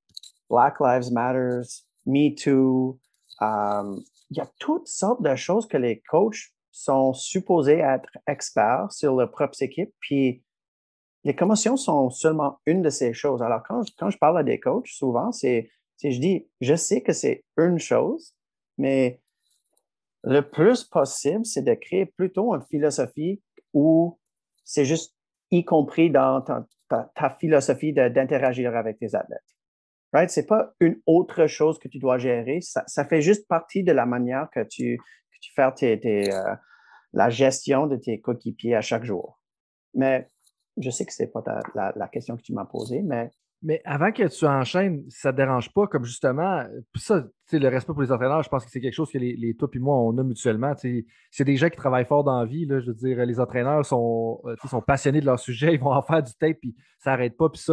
Black 0.50 0.80
Lives 0.80 1.10
Matter, 1.12 1.62
Me 2.04 2.34
Too. 2.34 2.98
Euh, 3.40 3.96
il 4.30 4.36
y 4.36 4.40
a 4.40 4.50
toutes 4.58 4.86
sortes 4.86 5.22
de 5.22 5.34
choses 5.34 5.66
que 5.66 5.78
les 5.78 6.02
coachs 6.02 6.52
sont 6.70 7.14
supposés 7.14 7.78
être 7.78 8.10
experts 8.26 8.92
sur 8.92 9.16
leur 9.16 9.30
propre 9.30 9.60
équipe. 9.62 9.92
Puis 9.98 10.42
les 11.24 11.34
commotions 11.34 11.78
sont 11.78 12.10
seulement 12.10 12.60
une 12.66 12.82
de 12.82 12.90
ces 12.90 13.14
choses. 13.14 13.42
Alors, 13.42 13.62
quand, 13.66 13.82
quand 13.98 14.10
je 14.10 14.18
parle 14.18 14.38
à 14.38 14.42
des 14.42 14.60
coachs, 14.60 14.88
souvent, 14.88 15.32
c'est, 15.32 15.70
je 16.02 16.18
dis, 16.18 16.48
je 16.60 16.74
sais 16.74 17.00
que 17.00 17.14
c'est 17.14 17.44
une 17.56 17.78
chose, 17.78 18.34
mais 18.76 19.22
le 20.22 20.42
plus 20.42 20.84
possible, 20.84 21.46
c'est 21.46 21.62
de 21.62 21.74
créer 21.74 22.06
plutôt 22.06 22.54
une 22.54 22.62
philosophie 22.62 23.40
où 23.72 24.18
c'est 24.64 24.84
juste 24.84 25.16
y 25.52 25.64
compris 25.64 26.10
dans 26.10 26.40
ta, 26.40 26.66
philosophie 27.38 27.92
d'interagir 27.92 28.74
avec 28.74 28.98
tes 28.98 29.14
athlètes. 29.14 29.40
Right? 30.12 30.30
C'est 30.30 30.46
pas 30.46 30.72
une 30.80 31.00
autre 31.06 31.46
chose 31.46 31.78
que 31.78 31.88
tu 31.88 31.98
dois 31.98 32.18
gérer. 32.18 32.60
Ça, 32.60 33.04
fait 33.04 33.22
juste 33.22 33.46
partie 33.46 33.84
de 33.84 33.92
la 33.92 34.04
manière 34.04 34.48
que 34.50 34.60
tu, 34.64 34.98
fais 35.54 35.72
tes, 35.72 36.32
euh, 36.32 36.54
la 37.12 37.30
gestion 37.30 37.86
de 37.86 37.96
tes 37.96 38.20
coéquipiers 38.20 38.74
à 38.74 38.80
chaque 38.80 39.04
jour. 39.04 39.40
Mais 39.94 40.26
je 40.78 40.90
sais 40.90 41.06
que 41.06 41.12
c'est 41.12 41.30
pas 41.30 41.42
la, 41.74 41.92
la, 41.96 42.08
question 42.08 42.36
que 42.36 42.42
tu 42.42 42.52
m'as 42.52 42.64
posée, 42.64 43.02
mais 43.02 43.30
mais 43.62 43.80
avant 43.84 44.10
que 44.10 44.26
tu 44.26 44.44
enchaînes, 44.44 45.04
ça 45.08 45.30
ne 45.30 45.32
te 45.32 45.36
dérange 45.36 45.72
pas, 45.72 45.86
comme 45.86 46.04
justement, 46.04 46.64
ça, 46.96 47.24
le 47.52 47.68
respect 47.68 47.92
pour 47.92 48.02
les 48.02 48.10
entraîneurs, 48.10 48.42
je 48.42 48.48
pense 48.48 48.64
que 48.64 48.70
c'est 48.70 48.80
quelque 48.80 48.94
chose 48.94 49.10
que 49.10 49.18
les, 49.18 49.36
les 49.36 49.54
toi 49.54 49.68
et 49.72 49.78
moi, 49.78 49.96
on 49.98 50.16
a 50.18 50.22
mutuellement. 50.24 50.72
C'est 51.30 51.44
des 51.44 51.56
gens 51.56 51.68
qui 51.68 51.76
travaillent 51.76 52.06
fort 52.06 52.24
dans 52.24 52.40
la 52.40 52.46
vie. 52.46 52.66
Là, 52.66 52.80
je 52.80 52.86
veux 52.86 52.94
dire, 52.94 53.24
les 53.24 53.38
entraîneurs 53.38 53.84
sont, 53.84 54.40
euh, 54.46 54.80
passionnés 54.86 55.20
de 55.20 55.26
leur 55.26 55.38
sujet, 55.38 55.74
ils 55.74 55.80
vont 55.80 55.92
en 55.92 56.02
faire 56.02 56.22
du 56.22 56.32
tape, 56.34 56.58
puis 56.60 56.74
ça 56.98 57.10
n'arrête 57.10 57.36
pas. 57.36 57.48
Puis 57.48 57.60
ça, 57.60 57.72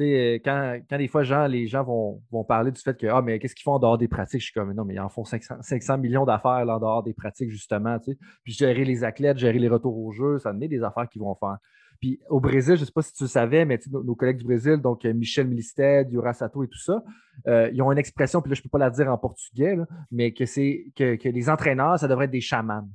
euh, 0.00 0.38
quand, 0.44 0.80
quand 0.88 0.98
des 0.98 1.08
fois, 1.08 1.48
les 1.48 1.66
gens 1.68 1.84
vont, 1.84 2.44
parler 2.44 2.72
du 2.72 2.80
fait 2.80 2.98
que, 2.98 3.06
ah, 3.06 3.22
mais 3.22 3.38
qu'est-ce 3.38 3.54
qu'ils 3.54 3.64
font 3.64 3.74
en 3.74 3.78
dehors 3.78 3.98
des 3.98 4.08
pratiques? 4.08 4.40
Je 4.40 4.46
suis 4.46 4.54
comme, 4.54 4.72
non, 4.72 4.84
mais 4.84 4.94
ils 4.94 5.00
en 5.00 5.08
font 5.08 5.24
500, 5.24 5.98
millions 5.98 6.24
d'affaires 6.24 6.66
en 6.68 6.78
dehors 6.78 7.02
des 7.02 7.14
pratiques, 7.14 7.50
justement. 7.50 7.98
Puis 8.42 8.52
gérer 8.52 8.84
les 8.84 9.04
athlètes, 9.04 9.38
gérer 9.38 9.58
les 9.58 9.68
retours 9.68 9.96
au 9.96 10.10
jeu, 10.10 10.38
ça 10.38 10.52
donne 10.52 10.68
des 10.68 10.82
affaires 10.82 11.08
qu'ils 11.08 11.22
vont 11.22 11.36
faire. 11.36 11.58
Puis 12.02 12.18
au 12.28 12.40
Brésil, 12.40 12.74
je 12.74 12.80
ne 12.80 12.86
sais 12.86 12.92
pas 12.92 13.02
si 13.02 13.12
tu 13.12 13.22
le 13.22 13.28
savais, 13.28 13.64
mais 13.64 13.78
nos, 13.88 14.16
collègues 14.16 14.38
du 14.38 14.44
Brésil, 14.44 14.78
donc 14.78 15.04
euh, 15.04 15.14
Michel 15.14 15.46
Milisted, 15.46 16.10
Yura 16.10 16.32
Sato 16.32 16.64
et 16.64 16.66
tout 16.66 16.80
ça, 16.80 17.00
euh, 17.46 17.70
ils 17.72 17.80
ont 17.80 17.92
une 17.92 17.98
expression, 17.98 18.42
puis 18.42 18.50
là, 18.50 18.56
je 18.56 18.60
ne 18.60 18.64
peux 18.64 18.70
pas 18.70 18.78
la 18.78 18.90
dire 18.90 19.08
en 19.08 19.16
portugais, 19.16 19.78
mais 20.10 20.32
que 20.32 20.44
c'est 20.44 20.86
que, 20.96 21.16
les 21.28 21.48
entraîneurs, 21.48 22.00
ça 22.00 22.08
devrait 22.08 22.24
être 22.24 22.32
des 22.32 22.40
chamans. 22.40 22.88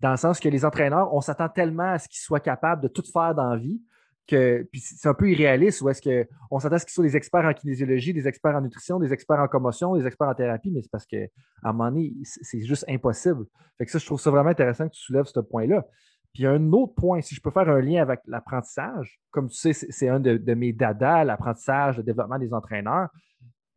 Dans 0.00 0.12
le 0.12 0.16
sens 0.16 0.38
que 0.38 0.48
les 0.48 0.64
entraîneurs, 0.64 1.12
on 1.12 1.20
s'attend 1.20 1.48
tellement 1.48 1.94
à 1.94 1.98
ce 1.98 2.06
qu'ils 2.06 2.20
soient 2.20 2.38
capables 2.38 2.80
de 2.80 2.86
tout 2.86 3.02
faire 3.12 3.34
dans 3.34 3.50
la 3.50 3.56
vie 3.56 3.82
que 4.28 4.68
c'est 4.74 5.08
un 5.08 5.14
peu 5.14 5.28
irréaliste 5.28 5.82
ou 5.82 5.88
est-ce 5.88 6.00
qu'on 6.00 6.60
s'attend 6.60 6.76
à 6.76 6.78
ce 6.78 6.86
qu'ils 6.86 6.94
soient 6.94 7.04
des 7.04 7.16
experts 7.16 7.44
en 7.44 7.52
kinésiologie, 7.52 8.12
des 8.12 8.28
experts 8.28 8.54
en 8.54 8.60
nutrition, 8.60 9.00
des 9.00 9.12
experts 9.12 9.40
en 9.40 9.48
commotion, 9.48 9.96
des 9.96 10.06
experts 10.06 10.28
en 10.28 10.34
thérapie, 10.34 10.70
mais 10.70 10.82
c'est 10.82 10.90
parce 10.90 11.06
qu'à 11.06 11.26
un 11.64 11.72
moment 11.72 11.90
donné, 11.90 12.14
c'est 12.22 12.64
juste 12.64 12.84
impossible. 12.88 13.44
Fait 13.76 13.86
que 13.86 13.90
ça, 13.90 13.98
je 13.98 14.06
trouve 14.06 14.20
ça 14.20 14.30
vraiment 14.30 14.50
intéressant 14.50 14.88
que 14.88 14.94
tu 14.94 15.00
soulèves 15.00 15.24
ce 15.24 15.40
point-là. 15.40 15.84
Puis 16.32 16.46
un 16.46 16.72
autre 16.72 16.94
point, 16.94 17.20
si 17.20 17.34
je 17.34 17.40
peux 17.40 17.50
faire 17.50 17.68
un 17.68 17.80
lien 17.80 18.00
avec 18.00 18.20
l'apprentissage, 18.26 19.20
comme 19.30 19.48
tu 19.48 19.56
sais, 19.56 19.72
c'est 19.72 20.08
un 20.08 20.18
de, 20.18 20.54
mes 20.54 20.72
dada, 20.72 21.24
l'apprentissage, 21.24 21.98
le 21.98 22.02
développement 22.02 22.38
des 22.38 22.54
entraîneurs, 22.54 23.08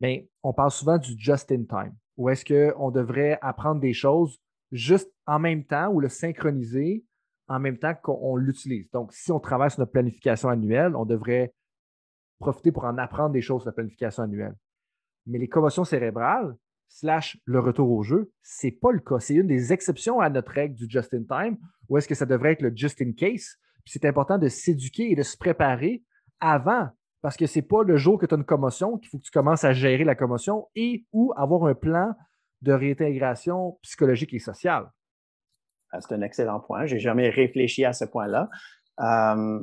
mais 0.00 0.28
on 0.42 0.52
parle 0.52 0.70
souvent 0.70 0.98
du 0.98 1.14
just 1.18 1.52
in 1.52 1.64
time, 1.64 1.94
où 2.16 2.28
est-ce 2.30 2.44
qu'on 2.44 2.90
devrait 2.90 3.38
apprendre 3.42 3.80
des 3.80 3.92
choses 3.92 4.40
juste 4.72 5.10
en 5.26 5.38
même 5.38 5.64
temps 5.64 5.88
ou 5.88 6.00
le 6.00 6.08
synchroniser 6.08 7.04
en 7.48 7.60
même 7.60 7.78
temps 7.78 7.94
qu'on 7.94 8.36
l'utilise. 8.36 8.90
Donc, 8.90 9.12
si 9.12 9.30
on 9.30 9.38
travaille 9.38 9.70
sur 9.70 9.80
notre 9.80 9.92
planification 9.92 10.48
annuelle, 10.48 10.96
on 10.96 11.04
devrait 11.04 11.54
profiter 12.38 12.72
pour 12.72 12.84
en 12.84 12.98
apprendre 12.98 13.30
des 13.30 13.40
choses 13.40 13.62
sur 13.62 13.68
la 13.68 13.74
planification 13.74 14.24
annuelle. 14.24 14.54
Mais 15.26 15.38
les 15.38 15.48
commotions 15.48 15.84
cérébrales, 15.84 16.56
slash 16.88 17.38
le 17.44 17.60
retour 17.60 17.90
au 17.90 18.02
jeu, 18.02 18.32
ce 18.42 18.66
n'est 18.66 18.72
pas 18.72 18.92
le 18.92 19.00
cas. 19.00 19.18
C'est 19.20 19.34
une 19.34 19.46
des 19.46 19.72
exceptions 19.72 20.20
à 20.20 20.30
notre 20.30 20.52
règle 20.52 20.74
du 20.74 20.86
just 20.88 21.12
in 21.14 21.24
time, 21.24 21.58
ou 21.88 21.98
est-ce 21.98 22.08
que 22.08 22.14
ça 22.14 22.26
devrait 22.26 22.52
être 22.52 22.62
le 22.62 22.72
just 22.74 23.00
in 23.02 23.12
case. 23.12 23.56
c'est 23.84 24.04
important 24.04 24.38
de 24.38 24.48
s'éduquer 24.48 25.10
et 25.12 25.14
de 25.14 25.22
se 25.22 25.36
préparer 25.36 26.02
avant, 26.40 26.88
parce 27.22 27.36
que 27.36 27.46
ce 27.46 27.58
n'est 27.58 27.66
pas 27.66 27.82
le 27.82 27.96
jour 27.96 28.18
que 28.18 28.26
tu 28.26 28.34
as 28.34 28.38
une 28.38 28.44
commotion 28.44 28.98
qu'il 28.98 29.08
faut 29.08 29.18
que 29.18 29.24
tu 29.24 29.30
commences 29.30 29.64
à 29.64 29.72
gérer 29.72 30.04
la 30.04 30.14
commotion 30.14 30.68
et 30.74 31.06
ou 31.12 31.32
avoir 31.36 31.64
un 31.64 31.74
plan 31.74 32.14
de 32.62 32.72
réintégration 32.72 33.78
psychologique 33.82 34.32
et 34.34 34.38
sociale. 34.38 34.90
Ah, 35.92 36.00
c'est 36.00 36.14
un 36.14 36.22
excellent 36.22 36.60
point. 36.60 36.86
Je 36.86 36.94
n'ai 36.94 37.00
jamais 37.00 37.28
réfléchi 37.28 37.84
à 37.84 37.92
ce 37.92 38.04
point-là. 38.04 38.48
Euh, 39.00 39.60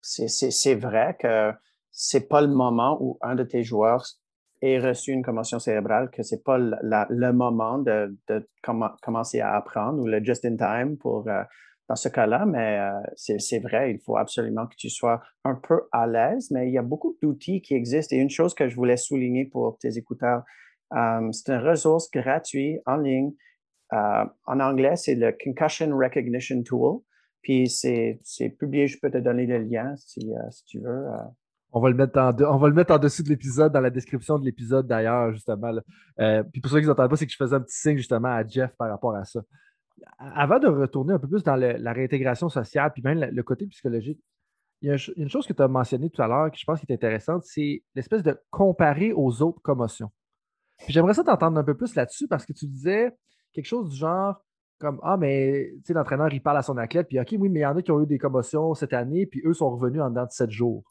c'est 0.00 0.74
vrai 0.74 1.16
que 1.18 1.52
ce 1.90 2.18
n'est 2.18 2.24
pas 2.24 2.40
le 2.40 2.48
moment 2.48 2.98
où 3.00 3.18
un 3.22 3.34
de 3.34 3.44
tes 3.44 3.62
joueurs 3.62 4.04
ait 4.64 4.78
reçu 4.78 5.12
une 5.12 5.22
commotion 5.22 5.58
cérébrale, 5.58 6.10
que 6.10 6.22
ce 6.22 6.34
n'est 6.34 6.40
pas 6.42 6.58
le 6.58 7.32
moment 7.32 7.78
de, 7.78 8.16
commencer 8.62 9.40
à 9.40 9.56
apprendre 9.56 10.00
ou 10.00 10.06
le 10.06 10.22
just 10.24 10.44
in 10.44 10.56
time 10.56 10.96
pour 10.96 11.28
euh, 11.28 11.42
dans 11.88 11.96
ce 11.96 12.08
cas-là, 12.08 12.46
mais 12.46 12.78
euh, 12.78 13.00
c'est 13.16 13.58
vrai, 13.58 13.92
il 13.92 14.00
faut 14.00 14.16
absolument 14.16 14.66
que 14.66 14.74
tu 14.76 14.88
sois 14.88 15.22
un 15.44 15.54
peu 15.54 15.82
à 15.92 16.06
l'aise, 16.06 16.50
mais 16.50 16.68
il 16.68 16.72
y 16.72 16.78
a 16.78 16.82
beaucoup 16.82 17.18
d'outils 17.22 17.60
qui 17.60 17.74
existent. 17.74 18.16
Et 18.16 18.18
une 18.18 18.30
chose 18.30 18.54
que 18.54 18.68
je 18.68 18.74
voulais 18.74 18.96
souligner 18.96 19.44
pour 19.44 19.76
tes 19.78 19.98
écouteurs, 19.98 20.42
c'est 20.90 21.52
une 21.52 21.60
ressource 21.60 22.10
gratuite 22.10 22.80
en 22.86 22.96
ligne 22.96 23.32
euh, 23.92 24.24
en 24.46 24.60
anglais, 24.60 24.96
c'est 24.96 25.14
le 25.14 25.32
Concussion 25.32 25.96
Recognition 25.96 26.62
Tool. 26.62 27.00
Puis 27.42 27.68
c'est 27.68 28.20
publié, 28.58 28.86
je 28.86 28.98
peux 28.98 29.10
te 29.10 29.18
donner 29.18 29.46
le 29.46 29.58
lien 29.58 29.94
si, 29.96 30.32
euh, 30.32 30.48
tu 30.66 30.80
veux. 30.80 31.06
Euh. 31.74 31.78
On 31.78 31.80
va, 31.80 32.68
le 32.68 32.74
mettre 32.74 32.92
en 32.92 32.98
dessous 32.98 33.22
de 33.22 33.28
l'épisode, 33.28 33.72
dans 33.72 33.80
la 33.80 33.90
description 33.90 34.38
de 34.38 34.44
l'épisode 34.44 34.86
d'ailleurs, 34.86 35.32
justement. 35.32 35.72
puis 36.52 36.60
pour 36.60 36.70
ceux 36.70 36.80
qui 36.80 36.86
n'entendent 36.86 37.10
pas, 37.10 37.16
c'est 37.16 37.26
que 37.26 37.32
je 37.32 37.36
faisais 37.36 37.56
un 37.56 37.60
petit 37.60 37.76
signe 37.76 37.96
justement 37.96 38.28
à 38.28 38.46
Jeff 38.46 38.70
par 38.76 38.88
rapport 38.88 39.14
à 39.14 39.24
ça. 39.24 39.40
Avant 40.18 40.58
de 40.58 40.68
retourner 40.68 41.14
un 41.14 41.18
peu 41.18 41.28
plus 41.28 41.42
dans 41.42 41.56
la 41.56 41.92
réintégration 41.92 42.48
sociale, 42.48 42.92
puis 42.92 43.02
même 43.02 43.28
le, 43.30 43.42
côté 43.42 43.66
psychologique, 43.66 44.20
il 44.82 44.88
y, 44.88 44.92
a 44.92 44.96
une 45.16 45.30
chose 45.30 45.46
que 45.46 45.52
tu 45.52 45.62
as 45.62 45.68
mentionnée 45.68 46.10
tout 46.10 46.20
à 46.20 46.28
l'heure 46.28 46.50
qui 46.50 46.60
je 46.60 46.64
pense 46.66 46.78
qui 46.78 46.86
est 46.90 46.94
intéressante, 46.94 47.44
c'est 47.44 47.82
l'espèce 47.94 48.22
de 48.22 48.38
comparer 48.50 49.12
aux 49.12 49.42
autres 49.42 49.62
commotions. 49.62 50.10
j'aimerais 50.88 51.14
ça 51.14 51.24
t'entendre 51.24 51.58
un 51.58 51.64
peu 51.64 51.74
plus 51.74 51.94
là-dessus 51.94 52.28
parce 52.28 52.44
que 52.44 52.52
tu 52.52 52.66
disais, 52.66 53.12
quelque 53.52 53.66
chose 53.66 53.88
du 53.88 53.96
genre 53.96 54.44
comme 54.78 55.00
Ah, 55.02 55.16
mais 55.16 55.70
tu 55.76 55.82
sais, 55.86 55.92
l'entraîneur, 55.94 56.32
il 56.32 56.42
parle 56.42 56.58
à 56.58 56.62
son 56.62 56.76
athlète, 56.76 57.08
puis 57.08 57.18
OK, 57.18 57.28
oui, 57.38 57.48
mais 57.48 57.60
il 57.60 57.62
y 57.62 57.66
en 57.66 57.76
a 57.76 57.82
qui 57.82 57.90
ont 57.90 58.02
eu 58.02 58.06
des 58.06 58.18
commotions 58.18 58.74
cette 58.74 58.92
année, 58.92 59.26
puis 59.26 59.40
eux 59.44 59.54
sont 59.54 59.70
revenus 59.70 60.02
en 60.02 60.10
dedans 60.10 60.26
de 60.26 60.30
sept 60.30 60.50
jours. 60.50 60.84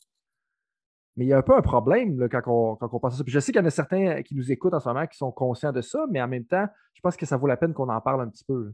Mais 1.15 1.25
il 1.25 1.27
y 1.27 1.33
a 1.33 1.37
un 1.37 1.41
peu 1.41 1.55
un 1.55 1.61
problème 1.61 2.27
quand, 2.29 2.41
on, 2.47 2.75
quand 2.75 2.89
on 2.91 2.99
pense 2.99 3.13
à 3.13 3.17
ça. 3.17 3.23
Je 3.25 3.39
sais 3.39 3.51
qu'il 3.51 3.61
y 3.61 3.63
en 3.63 3.67
a 3.67 3.71
certains 3.71 4.23
qui 4.23 4.35
nous 4.35 4.51
écoutent 4.51 4.73
en 4.73 4.79
ce 4.79 4.89
moment 4.89 5.05
qui 5.05 5.17
sont 5.17 5.31
conscients 5.31 5.71
de 5.71 5.81
ça, 5.81 6.05
mais 6.09 6.21
en 6.21 6.27
même 6.27 6.45
temps, 6.45 6.65
je 6.93 7.01
pense 7.01 7.15
que 7.15 7.25
ça 7.25 7.37
vaut 7.37 7.47
la 7.47 7.57
peine 7.57 7.73
qu'on 7.73 7.89
en 7.89 8.01
parle 8.01 8.21
un 8.21 8.29
petit 8.29 8.45
peu. 8.45 8.73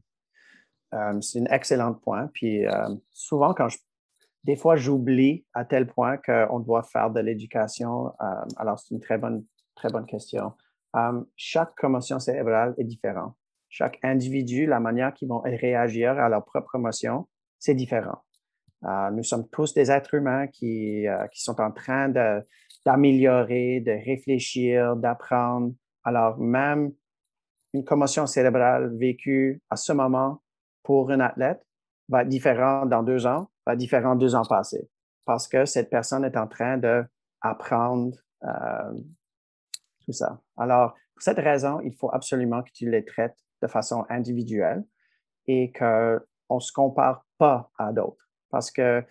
Euh, 0.93 1.21
c'est 1.21 1.41
un 1.41 1.45
excellent 1.45 1.93
point. 1.93 2.27
Puis 2.33 2.65
euh, 2.65 2.95
souvent, 3.11 3.53
quand 3.53 3.69
je. 3.69 3.77
Des 4.45 4.55
fois, 4.55 4.77
j'oublie 4.77 5.45
à 5.53 5.65
tel 5.65 5.85
point 5.85 6.15
qu'on 6.17 6.59
doit 6.59 6.83
faire 6.83 7.11
de 7.11 7.19
l'éducation. 7.19 8.07
Euh, 8.21 8.45
alors, 8.55 8.79
c'est 8.79 8.95
une 8.95 9.01
très 9.01 9.17
bonne, 9.17 9.43
très 9.75 9.89
bonne 9.89 10.05
question. 10.05 10.53
chaque 11.35 11.75
commotion 11.75 12.19
cérébrale 12.19 12.73
est 12.77 12.85
différente 12.85 13.35
chaque 13.69 13.99
individu, 14.03 14.65
la 14.65 14.79
manière 14.79 15.13
qu'ils 15.13 15.29
vont 15.29 15.39
réagir 15.39 16.11
à 16.19 16.27
leur 16.27 16.43
propre 16.43 16.75
émotion, 16.75 17.27
c'est 17.59 17.75
différent. 17.75 18.23
Euh, 18.85 19.09
nous 19.11 19.23
sommes 19.23 19.47
tous 19.49 19.73
des 19.73 19.91
êtres 19.91 20.13
humains 20.13 20.47
qui, 20.47 21.07
euh, 21.07 21.27
qui 21.27 21.41
sont 21.41 21.59
en 21.59 21.71
train 21.71 22.09
d'améliorer, 22.85 23.81
de, 23.81 23.91
réfléchir, 23.91 24.95
d'apprendre. 24.95 25.73
Alors, 26.03 26.37
même 26.37 26.93
une 27.73 27.83
commotion 27.83 28.25
cérébrale 28.25 28.95
vécue 28.97 29.61
à 29.69 29.75
ce 29.75 29.91
moment 29.91 30.41
pour 30.83 31.11
un 31.11 31.19
athlète 31.19 31.61
va 32.07 32.23
être 32.23 32.29
différente 32.29 32.89
dans 32.89 33.03
deux 33.03 33.27
ans, 33.27 33.49
va 33.65 33.73
être 33.73 33.79
différente 33.79 34.17
deux 34.17 34.33
ans 34.33 34.45
passés, 34.45 34.89
parce 35.25 35.47
que 35.47 35.65
cette 35.65 35.89
personne 35.89 36.25
est 36.25 36.37
en 36.37 36.47
train 36.47 36.77
d'apprendre 36.77 38.17
euh, 38.43 38.93
tout 40.05 40.13
ça. 40.13 40.41
Alors, 40.57 40.93
pour 41.13 41.21
cette 41.21 41.37
raison, 41.37 41.79
il 41.81 41.93
faut 41.93 42.09
absolument 42.11 42.63
que 42.63 42.71
tu 42.73 42.89
les 42.89 43.05
traites 43.05 43.37
de 43.61 43.67
façon 43.67 44.05
individuelle 44.09 44.83
et 45.47 45.71
qu'on 45.71 46.19
ne 46.49 46.59
se 46.59 46.71
compare 46.71 47.25
pas 47.37 47.69
à 47.77 47.91
d'autres. 47.91 48.28
Parce 48.49 48.71
que 48.71 49.03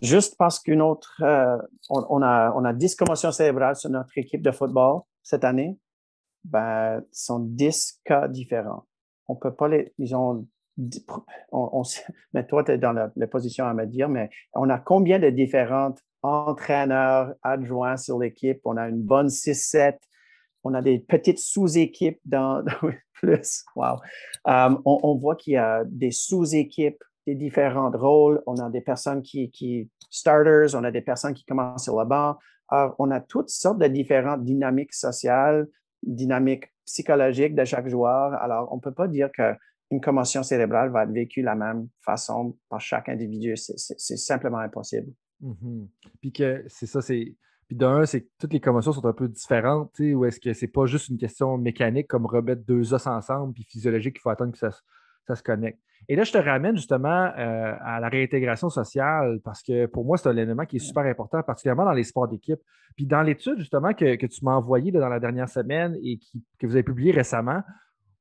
juste 0.00 0.36
parce 0.38 0.58
qu'une 0.60 0.82
autre, 0.82 1.20
euh, 1.22 1.56
on, 1.90 2.22
a, 2.22 2.52
on 2.56 2.64
a 2.64 2.72
10 2.72 2.96
commotions 2.96 3.32
cérébrales 3.32 3.76
sur 3.76 3.90
notre 3.90 4.16
équipe 4.16 4.42
de 4.42 4.50
football 4.50 5.02
cette 5.22 5.44
année, 5.44 5.78
ben, 6.44 7.02
ce 7.12 7.26
sont 7.26 7.40
10 7.40 8.00
cas 8.04 8.28
différents. 8.28 8.86
On 9.28 9.36
peut 9.36 9.54
pas 9.54 9.68
les, 9.68 9.92
ils 9.98 10.14
ont, 10.16 10.46
on, 11.52 11.82
mais 12.32 12.46
toi, 12.46 12.64
tu 12.64 12.72
es 12.72 12.78
dans 12.78 12.92
la, 12.92 13.26
position 13.26 13.66
à 13.66 13.74
me 13.74 13.86
dire, 13.86 14.08
mais 14.08 14.30
on 14.54 14.70
a 14.70 14.78
combien 14.78 15.18
de 15.18 15.30
différents 15.30 15.94
entraîneurs 16.22 17.34
adjoints 17.42 17.96
sur 17.96 18.18
l'équipe? 18.18 18.60
On 18.64 18.76
a 18.76 18.88
une 18.88 19.02
bonne 19.02 19.28
6-7 19.28 19.98
on 20.64 20.74
a 20.74 20.82
des 20.82 20.98
petites 20.98 21.38
sous-équipes 21.38 22.20
dans, 22.24 22.64
plus. 23.14 23.64
Wow. 23.76 23.98
Um, 24.44 24.80
on, 24.84 25.16
voit 25.16 25.36
qu'il 25.36 25.54
y 25.54 25.56
a 25.56 25.84
des 25.86 26.10
sous-équipes, 26.10 27.02
des 27.26 27.34
différents 27.34 27.90
rôles. 27.90 28.42
On 28.46 28.56
a 28.56 28.70
des 28.70 28.80
personnes 28.80 29.22
qui, 29.22 29.50
qui 29.50 29.90
starters, 30.10 30.74
on 30.74 30.84
a 30.84 30.90
des 30.90 31.00
personnes 31.00 31.34
qui 31.34 31.44
commencent 31.44 31.84
sur 31.84 31.98
le 31.98 32.04
banc. 32.04 32.36
Alors, 32.68 32.94
on 32.98 33.10
a 33.10 33.20
toutes 33.20 33.50
sortes 33.50 33.78
de 33.78 33.86
différentes 33.86 34.44
dynamiques 34.44 34.94
sociales, 34.94 35.68
dynamiques 36.02 36.72
psychologiques 36.84 37.54
de 37.54 37.64
chaque 37.64 37.88
joueur. 37.88 38.34
Alors, 38.34 38.72
on 38.72 38.76
ne 38.76 38.80
peut 38.80 38.94
pas 38.94 39.08
dire 39.08 39.30
qu'une 39.30 40.00
commotion 40.00 40.42
cérébrale 40.42 40.90
va 40.90 41.04
être 41.04 41.12
vécue 41.12 41.40
de 41.40 41.46
la 41.46 41.54
même 41.54 41.88
façon 42.00 42.56
par 42.68 42.80
chaque 42.80 43.08
individu. 43.08 43.56
C'est 43.56 44.16
simplement 44.16 44.58
impossible. 44.58 45.12
Mm-hmm. 45.42 45.88
Puis 46.20 46.32
que 46.32 46.64
c'est 46.68 46.86
ça, 46.86 47.02
c'est 47.02 47.36
puis 47.68 47.76
d'un, 47.76 48.04
c'est 48.04 48.22
que 48.22 48.28
toutes 48.38 48.52
les 48.52 48.60
commotions 48.60 48.92
sont 48.92 49.06
un 49.06 49.12
peu 49.12 49.28
différentes, 49.28 49.98
ou 49.98 50.24
est-ce 50.24 50.40
que 50.40 50.52
c'est 50.52 50.66
pas 50.66 50.84
juste 50.86 51.08
une 51.08 51.16
question 51.16 51.56
mécanique 51.56 52.08
comme 52.08 52.26
remettre 52.26 52.62
deux 52.66 52.92
os 52.92 53.06
ensemble, 53.06 53.54
puis 53.54 53.64
physiologique, 53.64 54.16
il 54.18 54.20
faut 54.20 54.30
attendre 54.30 54.52
que 54.52 54.58
ça, 54.58 54.70
se 55.28 55.42
connecte. 55.42 55.78
Et 56.08 56.16
là, 56.16 56.24
je 56.24 56.32
te 56.32 56.38
ramène 56.38 56.76
justement 56.76 57.30
euh, 57.38 57.74
à 57.80 58.00
la 58.00 58.08
réintégration 58.08 58.68
sociale, 58.68 59.38
parce 59.44 59.62
que 59.62 59.86
pour 59.86 60.04
moi, 60.04 60.16
c'est 60.18 60.28
un 60.28 60.36
élément 60.36 60.64
qui 60.64 60.76
est 60.76 60.80
super 60.80 61.04
important, 61.04 61.42
particulièrement 61.42 61.84
dans 61.84 61.92
les 61.92 62.02
sports 62.02 62.28
d'équipe. 62.28 62.58
Puis 62.96 63.06
dans 63.06 63.22
l'étude, 63.22 63.58
justement, 63.58 63.94
que, 63.94 64.26
tu 64.26 64.44
m'as 64.44 64.54
envoyée 64.54 64.90
dans 64.90 65.08
la 65.08 65.20
dernière 65.20 65.48
semaine 65.48 65.96
et 66.02 66.18
que 66.58 66.66
vous 66.66 66.74
avez 66.74 66.82
publié 66.82 67.12
récemment, 67.12 67.62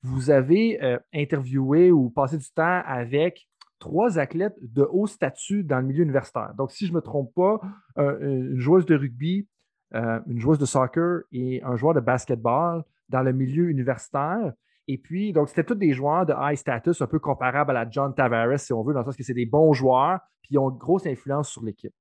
vous 0.04 0.30
avez 0.30 0.84
euh, 0.84 0.99
interviewé 1.14 1.91
ou 1.91 2.10
passé 2.10 2.38
du 2.38 2.52
temps 2.52 2.82
avec 2.86 3.47
trois 3.80 4.20
athlètes 4.20 4.56
de 4.62 4.88
haut 4.91 5.08
statut 5.08 5.64
dans 5.64 5.80
le 5.80 5.88
milieu 5.88 6.04
universitaire. 6.04 6.54
Donc, 6.56 6.72
si 6.72 6.86
je 6.86 6.91
ne 6.91 6.97
me 6.97 7.02
trompe 7.02 7.34
pas, 7.34 7.60
une 7.97 8.60
joueuse 8.60 8.86
de 8.86 8.95
rugby, 8.95 9.47
euh, 9.93 10.22
une 10.28 10.39
joueuse 10.39 10.58
de 10.58 10.66
soccer 10.66 11.24
et 11.34 11.62
un 11.64 11.76
joueur 11.76 11.93
de 11.93 11.99
basketball 11.99 12.84
dans 13.10 13.24
le 13.24 13.34
milieu 13.34 13.70
universitaire. 13.70 14.54
Et 14.88 14.98
puis, 14.98 15.32
donc, 15.32 15.50
c'était 15.50 15.64
tous 15.64 15.76
des 15.76 15.94
joueurs 15.94 16.26
de 16.26 16.34
high 16.38 16.58
status, 16.58 17.02
un 17.02 17.08
peu 17.08 17.20
comparables 17.20 17.72
à 17.72 17.86
la 17.86 17.90
John 17.90 18.14
Tavares, 18.14 18.60
si 18.60 18.74
on 18.74 18.84
veut, 18.84 18.94
dans 18.94 19.00
le 19.00 19.06
sens 19.06 19.16
que 19.16 19.24
c'est 19.24 19.34
des 19.34 19.46
bons 19.46 19.74
joueurs, 19.74 20.20
puis 20.42 20.56
ils 20.56 20.58
ont 20.58 20.70
une 20.70 20.78
grosse 20.78 21.06
influence 21.06 21.50
sur 21.50 21.64
l'équipe. 21.64 21.94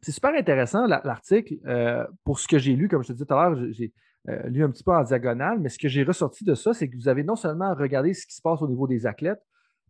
C'est 0.00 0.12
super 0.12 0.34
intéressant, 0.34 0.86
l'article. 0.86 1.54
Euh, 1.66 2.06
pour 2.24 2.38
ce 2.38 2.48
que 2.48 2.58
j'ai 2.58 2.74
lu, 2.74 2.88
comme 2.88 3.02
je 3.02 3.08
te 3.08 3.12
disais 3.12 3.26
tout 3.26 3.34
à 3.34 3.50
l'heure, 3.50 3.66
j'ai 3.70 3.92
euh, 4.28 4.48
lu 4.48 4.64
un 4.64 4.70
petit 4.70 4.84
peu 4.84 4.92
en 4.92 5.02
diagonale, 5.02 5.58
mais 5.60 5.68
ce 5.68 5.78
que 5.78 5.88
j'ai 5.88 6.02
ressorti 6.02 6.44
de 6.44 6.54
ça, 6.54 6.72
c'est 6.72 6.88
que 6.88 6.96
vous 6.96 7.08
avez 7.08 7.24
non 7.24 7.36
seulement 7.36 7.74
regardé 7.74 8.14
ce 8.14 8.26
qui 8.26 8.34
se 8.34 8.42
passe 8.42 8.62
au 8.62 8.68
niveau 8.68 8.86
des 8.86 9.06
athlètes, 9.06 9.42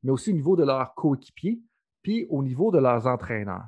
mais 0.02 0.10
aussi 0.10 0.30
au 0.30 0.34
niveau 0.34 0.56
de 0.56 0.64
leurs 0.64 0.94
coéquipiers, 0.94 1.60
puis 2.02 2.26
au 2.30 2.42
niveau 2.42 2.70
de 2.70 2.78
leurs 2.78 3.06
entraîneurs. 3.06 3.64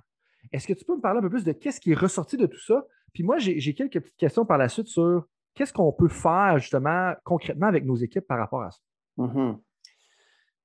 Est-ce 0.52 0.66
que 0.66 0.72
tu 0.72 0.84
peux 0.84 0.96
me 0.96 1.00
parler 1.00 1.18
un 1.18 1.22
peu 1.22 1.30
plus 1.30 1.44
de 1.44 1.52
qu'est-ce 1.52 1.80
qui 1.80 1.92
est 1.92 1.98
ressorti 1.98 2.36
de 2.36 2.46
tout 2.46 2.60
ça? 2.60 2.84
Puis 3.12 3.22
moi, 3.22 3.38
j'ai 3.38 3.74
quelques 3.74 4.00
petites 4.00 4.16
questions 4.16 4.44
par 4.44 4.58
la 4.58 4.68
suite 4.68 4.88
sur 4.88 5.26
qu'est-ce 5.54 5.72
qu'on 5.72 5.92
peut 5.92 6.08
faire 6.08 6.58
justement 6.58 7.12
concrètement 7.24 7.66
avec 7.66 7.84
nos 7.84 7.96
équipes 7.96 8.26
par 8.26 8.38
rapport 8.38 8.62
à 8.62 8.70
ça? 8.70 8.80
Mm-hmm. 9.18 9.58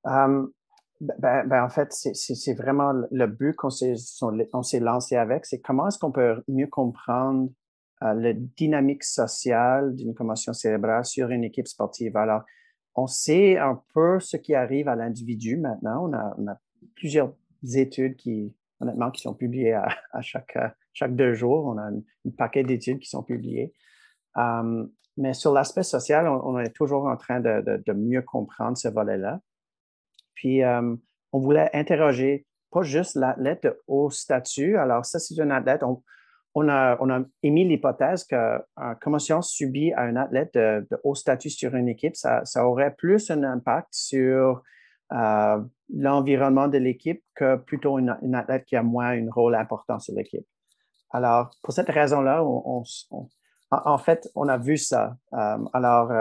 Um, 0.06 0.52
ben, 1.02 1.48
ben, 1.48 1.64
en 1.64 1.70
fait, 1.70 1.94
c'est 1.94 2.54
vraiment 2.54 2.92
le 3.12 3.26
but 3.28 3.56
qu'on 3.56 3.70
s'est 3.70 4.80
lancé 4.80 5.16
avec, 5.16 5.46
c'est 5.46 5.62
comment 5.62 5.88
est-ce 5.88 5.98
qu'on 5.98 6.12
peut 6.12 6.44
mieux 6.48 6.68
comprendre 6.68 7.50
euh, 8.04 8.14
la 8.14 8.34
dynamique 8.34 9.04
sociale 9.04 9.94
d'une 9.96 10.14
commotion 10.14 10.54
cérébrale 10.54 11.04
sur 11.04 11.30
une 11.30 11.44
équipe 11.44 11.68
sportive. 11.68 12.16
Alors, 12.16 12.44
on 12.96 13.08
sait 13.08 13.58
un 13.58 13.82
peu 13.94 14.20
ce 14.20 14.38
qui 14.38 14.56
arrive 14.56 14.88
à 14.88 14.96
l'individu 14.96 15.58
maintenant. 15.58 16.10
On 16.10 16.48
a, 16.48 16.58
plusieurs 16.96 17.34
études 17.76 18.16
qui, 18.16 18.54
honnêtement, 18.80 19.12
qui 19.12 19.22
sont 19.22 19.34
publiées 19.34 19.74
à, 19.74 20.22
chaque 20.22 21.16
deux 21.16 21.34
jours. 21.34 21.66
On 21.66 21.78
a 21.78 21.84
un, 21.84 22.02
paquet 22.38 22.64
d'études 22.64 23.00
qui 23.00 23.10
sont 23.10 23.24
publiées. 23.24 23.74
Euh, 24.40 24.86
mais 25.18 25.34
sur 25.34 25.54
l'aspect 25.54 25.84
social, 25.84 26.28
on, 26.28 26.58
est 26.60 26.74
toujours 26.74 27.06
en 27.06 27.18
train 27.18 27.42
de, 27.42 27.94
mieux 27.94 28.22
comprendre 28.22 28.78
ce 28.78 28.88
volet-là. 28.88 29.42
Puis, 30.34 30.64
euh, 30.64 30.96
on 31.34 31.40
voulait 31.40 31.70
interroger 31.74 32.48
pas 32.72 32.84
juste 32.84 33.16
l'athlète 33.16 33.64
de 33.64 33.82
haut 33.88 34.10
statut. 34.10 34.78
Alors, 34.78 35.06
ça, 35.06 35.20
c'est 35.20 35.40
un 35.42 35.52
athlète. 35.52 35.84
On, 36.56 36.70
a, 36.70 36.98
on 37.02 37.10
a 37.10 37.22
émis 37.44 37.68
l'hypothèse 37.68 38.24
qu'une 38.24 38.62
commotion 39.02 39.42
subie 39.42 39.92
à 39.94 40.04
un 40.04 40.16
athlète 40.16 40.54
de, 40.54 40.88
haut 41.04 41.16
statut 41.16 41.50
sur 41.50 41.76
une 41.76 41.90
équipe, 41.90 42.16
ça, 42.16 42.44
aurait 42.66 42.96
plus 42.96 43.30
un 43.30 43.44
impact 43.44 43.90
sur 43.92 44.64
euh, 45.12 45.62
l'environnement 45.94 46.68
de 46.68 46.78
l'équipe 46.78 47.24
que 47.36 47.58
plutôt 47.58 48.00
une, 48.00 48.36
athlète 48.36 48.64
qui 48.66 48.78
a 48.78 48.84
moins 48.84 49.10
un 49.10 49.28
rôle 49.30 49.56
important 49.56 50.00
sur 50.00 50.16
l'équipe. 50.16 50.46
Alors, 51.12 51.50
pour 51.64 51.74
cette 51.74 51.90
raison-là, 51.90 52.44
en 53.72 53.98
fait, 53.98 54.30
on 54.36 54.48
a 54.48 54.58
vu 54.58 54.78
ça. 54.78 55.18
Euh, 55.34 55.58
alors, 55.74 56.12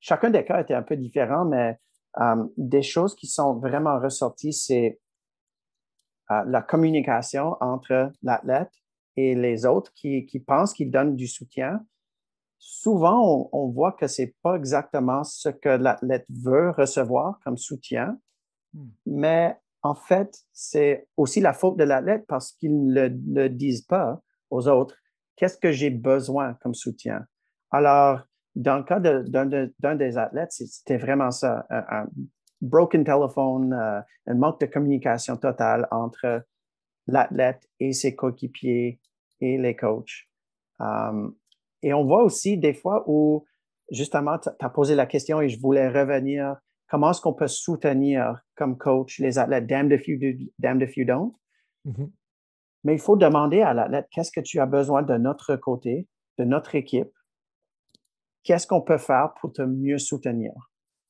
chacun 0.00 0.30
des 0.30 0.44
cas 0.44 0.60
était 0.60 0.74
un 0.74 0.82
peu 0.82 0.96
différent, 0.96 1.44
mais 1.44 1.78
euh, 2.20 2.46
des 2.56 2.82
choses 2.82 3.14
qui 3.14 3.26
sont 3.26 3.54
vraiment 3.54 3.98
ressorties, 3.98 4.52
c'est 4.52 4.98
euh, 6.30 6.42
la 6.46 6.62
communication 6.62 7.56
entre 7.60 8.10
l'athlète 8.22 8.72
et 9.16 9.34
les 9.34 9.66
autres 9.66 9.92
qui, 9.94 10.24
qui 10.26 10.40
pensent 10.40 10.72
qu'ils 10.72 10.90
donnent 10.90 11.16
du 11.16 11.26
soutien. 11.26 11.84
Souvent, 12.58 13.50
on, 13.52 13.68
voit 13.68 13.92
que 13.92 14.06
c'est 14.06 14.34
pas 14.42 14.56
exactement 14.56 15.24
ce 15.24 15.50
que 15.50 15.68
l'athlète 15.68 16.26
veut 16.30 16.70
recevoir 16.70 17.38
comme 17.44 17.58
soutien, 17.58 18.18
hmm. 18.72 18.88
mais 19.04 19.56
en 19.82 19.94
fait, 19.94 20.34
c'est 20.52 21.06
aussi 21.16 21.40
la 21.40 21.52
faute 21.52 21.76
de 21.76 21.84
l'athlète 21.84 22.24
parce 22.26 22.52
qu'ils 22.52 22.86
ne 22.86 23.08
le 23.08 23.48
disent 23.50 23.82
pas 23.82 24.20
aux 24.50 24.68
autres. 24.68 24.96
Qu'est-ce 25.36 25.58
que 25.58 25.72
j'ai 25.72 25.90
besoin 25.90 26.54
comme 26.54 26.74
soutien? 26.74 27.26
Alors, 27.70 28.20
dans 28.54 28.78
le 28.78 28.84
cas 28.84 29.00
d'un 29.00 29.96
des 29.96 30.18
athlètes, 30.18 30.52
c'était 30.52 30.96
vraiment 30.96 31.30
ça, 31.30 31.66
un, 31.70 32.06
broken 32.62 33.04
telephone, 33.04 33.74
euh, 33.74 34.00
un 34.26 34.34
manque 34.34 34.60
de 34.60 34.66
communication 34.66 35.36
totale 35.36 35.86
entre 35.90 36.46
l'athlète 37.06 37.68
et 37.80 37.92
ses 37.92 38.14
coéquipiers 38.14 38.98
et 39.40 39.58
les 39.58 39.76
coachs. 39.76 40.26
Um, 40.80 41.36
et 41.82 41.92
on 41.92 42.04
voit 42.04 42.24
aussi 42.24 42.56
des 42.56 42.74
fois 42.74 43.04
où, 43.06 43.44
justement, 43.90 44.38
tu 44.38 44.48
as 44.58 44.70
posé 44.70 44.94
la 44.94 45.06
question 45.06 45.40
et 45.40 45.48
je 45.48 45.60
voulais 45.60 45.88
revenir, 45.88 46.56
comment 46.88 47.10
est-ce 47.10 47.20
qu'on 47.20 47.34
peut 47.34 47.48
soutenir 47.48 48.42
comme 48.56 48.78
coach 48.78 49.18
les 49.18 49.38
athlètes, 49.38 49.66
damned 49.66 49.92
if 49.92 50.08
you 50.08 50.18
do, 50.18 50.32
damned 50.58 50.82
if 50.82 50.96
you 50.96 51.04
don't. 51.04 51.34
Mm-hmm. 51.84 52.06
Mais 52.86 52.94
il 52.94 53.00
faut 53.00 53.16
demander 53.16 53.62
à 53.62 53.74
l'athlète, 53.74 54.06
qu'est-ce 54.12 54.30
que 54.30 54.38
tu 54.38 54.60
as 54.60 54.66
besoin 54.66 55.02
de 55.02 55.16
notre 55.16 55.56
côté, 55.56 56.06
de 56.38 56.44
notre 56.44 56.76
équipe, 56.76 57.10
qu'est-ce 58.44 58.68
qu'on 58.68 58.80
peut 58.80 58.96
faire 58.96 59.34
pour 59.40 59.52
te 59.52 59.62
mieux 59.62 59.98
soutenir? 59.98 60.52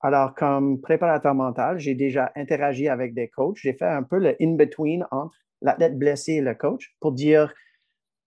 Alors, 0.01 0.35
comme 0.35 0.81
préparateur 0.81 1.35
mental, 1.35 1.79
j'ai 1.79 1.95
déjà 1.95 2.33
interagi 2.35 2.89
avec 2.89 3.13
des 3.13 3.29
coachs. 3.29 3.59
J'ai 3.61 3.75
fait 3.75 3.85
un 3.85 4.03
peu 4.05 4.19
le 4.19 4.37
in-between 4.41 5.07
entre 5.11 5.37
l'athlète 5.61 5.99
blessé 5.99 6.33
et 6.33 6.41
le 6.41 6.55
coach 6.55 6.97
pour 6.99 7.13
dire, 7.13 7.53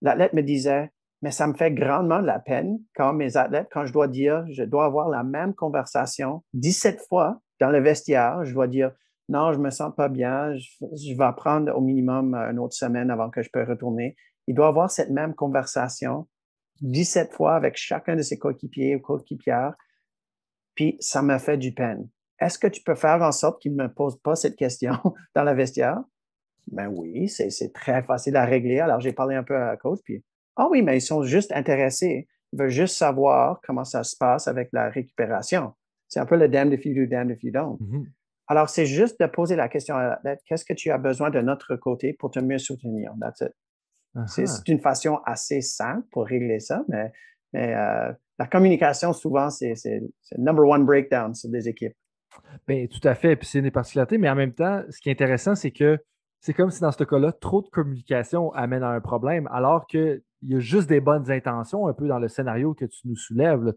l'athlète 0.04 0.34
me 0.34 0.44
disait, 0.44 0.92
mais 1.24 1.32
ça 1.32 1.48
me 1.48 1.56
fait 1.56 1.72
grandement 1.72 2.22
de 2.22 2.28
la 2.28 2.38
peine 2.38 2.80
quand 2.94 3.14
mes 3.14 3.36
athlètes, 3.36 3.70
quand 3.72 3.88
je 3.88 3.94
dois 3.94 4.08
dire, 4.08 4.46
je 4.52 4.62
dois 4.62 4.86
avoir 4.86 5.10
la 5.10 5.24
même 5.24 5.56
conversation 5.56 6.44
17 6.54 7.02
fois 7.10 7.42
dans 7.60 7.72
le 7.72 7.80
vestiaire, 7.80 8.46
je 8.46 8.54
dois 8.54 8.68
dire, 8.68 8.92
non, 9.30 9.54
je 9.54 9.60
me 9.60 9.70
sens 9.70 9.94
pas 9.96 10.10
bien, 10.10 10.56
je, 10.56 11.16
vais 11.16 11.34
prendre 11.38 11.72
au 11.76 11.82
minimum 11.82 12.34
une 12.34 12.58
autre 12.58 12.74
semaine 12.74 13.12
avant 13.12 13.30
que 13.30 13.44
je 13.44 13.50
peux 13.52 13.64
retourner. 13.64 14.16
Il 14.48 14.56
doit 14.56 14.68
avoir 14.68 14.90
cette 14.90 15.12
même 15.12 15.36
conversation 15.36 16.28
17 16.82 17.34
fois 17.34 17.56
avec 17.56 17.78
chacun 17.78 18.16
de 18.16 18.24
ses 18.24 18.40
coéquipiers 18.40 18.96
ou 18.96 19.00
coéquipières, 19.00 19.76
puis 20.74 20.98
ça 21.00 21.22
m'a 21.22 21.38
fait 21.38 21.58
du 21.58 21.74
peine. 21.74 22.10
Est-ce 22.40 22.58
que 22.58 22.68
tu 22.68 22.82
peux 22.82 22.96
faire 22.96 23.22
en 23.22 23.32
sorte 23.32 23.62
qu'il 23.62 23.76
ne 23.76 23.84
me 23.84 23.94
pose 23.94 24.20
pas 24.20 24.36
cette 24.36 24.56
question 24.56 24.94
dans 25.36 25.44
la 25.44 25.54
vestiaire? 25.54 26.00
Ben 26.72 26.88
oui, 26.88 27.30
c'est 27.30 27.74
très 27.74 28.02
facile 28.04 28.36
à 28.36 28.46
régler. 28.46 28.80
Alors, 28.80 29.00
j'ai 29.00 29.14
parlé 29.14 29.36
un 29.36 29.44
peu 29.44 29.56
à 29.56 29.66
la 29.66 29.78
coach, 29.78 30.00
puis, 30.04 30.24
ah 30.56 30.68
oui, 30.70 30.82
mais 30.82 30.98
ils 30.98 31.02
sont 31.02 31.24
juste 31.24 31.52
intéressés. 31.52 32.28
Ils 32.52 32.60
veulent 32.60 32.70
juste 32.70 32.96
savoir 32.96 33.60
comment 33.64 33.84
ça 33.84 34.04
se 34.04 34.16
passe 34.16 34.48
avec 34.48 34.70
la 34.72 34.90
récupération. 34.90 35.74
C'est 36.08 36.20
un 36.20 36.26
peu 36.26 36.36
le 36.36 36.48
damned 36.48 36.74
if 36.74 36.86
you 36.86 36.96
do, 36.96 37.06
damned 37.06 37.32
if 37.32 37.44
you 37.44 37.52
don't. 37.52 37.78
Mm-hmm. 37.80 38.06
Alors, 38.50 38.68
c'est 38.68 38.88
juste 38.88 39.20
de 39.22 39.28
poser 39.28 39.56
la 39.56 39.70
question 39.70 39.96
à 39.96 40.20
la 40.24 40.36
qu'est-ce 40.36 40.66
que 40.66 40.74
tu 40.74 40.90
as 40.90 40.98
besoin 40.98 41.30
de 41.30 41.40
notre 41.40 41.76
côté 41.76 42.14
pour 42.14 42.32
te 42.32 42.40
mieux 42.40 42.58
soutenir? 42.58 43.14
That's 43.22 43.42
it. 43.42 43.54
C'est 44.26 44.68
une 44.68 44.80
façon 44.80 45.20
assez 45.26 45.62
simple 45.62 46.06
pour 46.12 46.26
régler 46.26 46.60
ça, 46.60 46.84
mais, 46.90 47.12
euh, 47.56 48.12
la 48.40 48.48
communication, 48.48 49.14
souvent, 49.14 49.50
c'est 49.50 49.76
le 49.86 50.10
number 50.38 50.66
one 50.66 50.86
breakdown 50.86 51.36
sur 51.36 51.50
des 51.50 51.70
équipes. 51.70 51.94
Bien, 52.68 52.88
tout 52.88 53.06
à 53.08 53.16
fait. 53.16 53.36
Puis 53.36 53.48
c'est 53.48 53.60
une 53.60 53.70
particularités, 53.70 54.18
mais 54.18 54.30
en 54.30 54.36
même 54.36 54.54
temps, 54.54 54.84
ce 54.90 55.00
qui 55.00 55.10
est 55.10 55.12
intéressant, 55.12 55.56
c'est 55.56 55.72
que 55.72 56.00
c'est 56.40 56.54
comme 56.54 56.72
si 56.72 56.82
dans 56.82 56.92
ce 56.92 57.04
cas-là, 57.04 57.32
trop 57.34 57.62
de 57.62 57.68
communication 57.68 58.52
amène 58.54 58.82
à 58.82 58.90
un 58.90 59.02
problème, 59.02 59.48
alors 59.52 59.86
qu'il 59.88 60.22
y 60.44 60.56
a 60.56 60.60
juste 60.60 60.88
des 60.88 61.02
bonnes 61.02 61.30
intentions, 61.30 61.88
un 61.88 61.94
peu 61.94 62.08
dans 62.08 62.20
le 62.20 62.30
scénario 62.30 62.74
que 62.74 62.86
tu 62.86 63.08
nous 63.08 63.16
soulèves. 63.16 63.62
Là, 63.64 63.74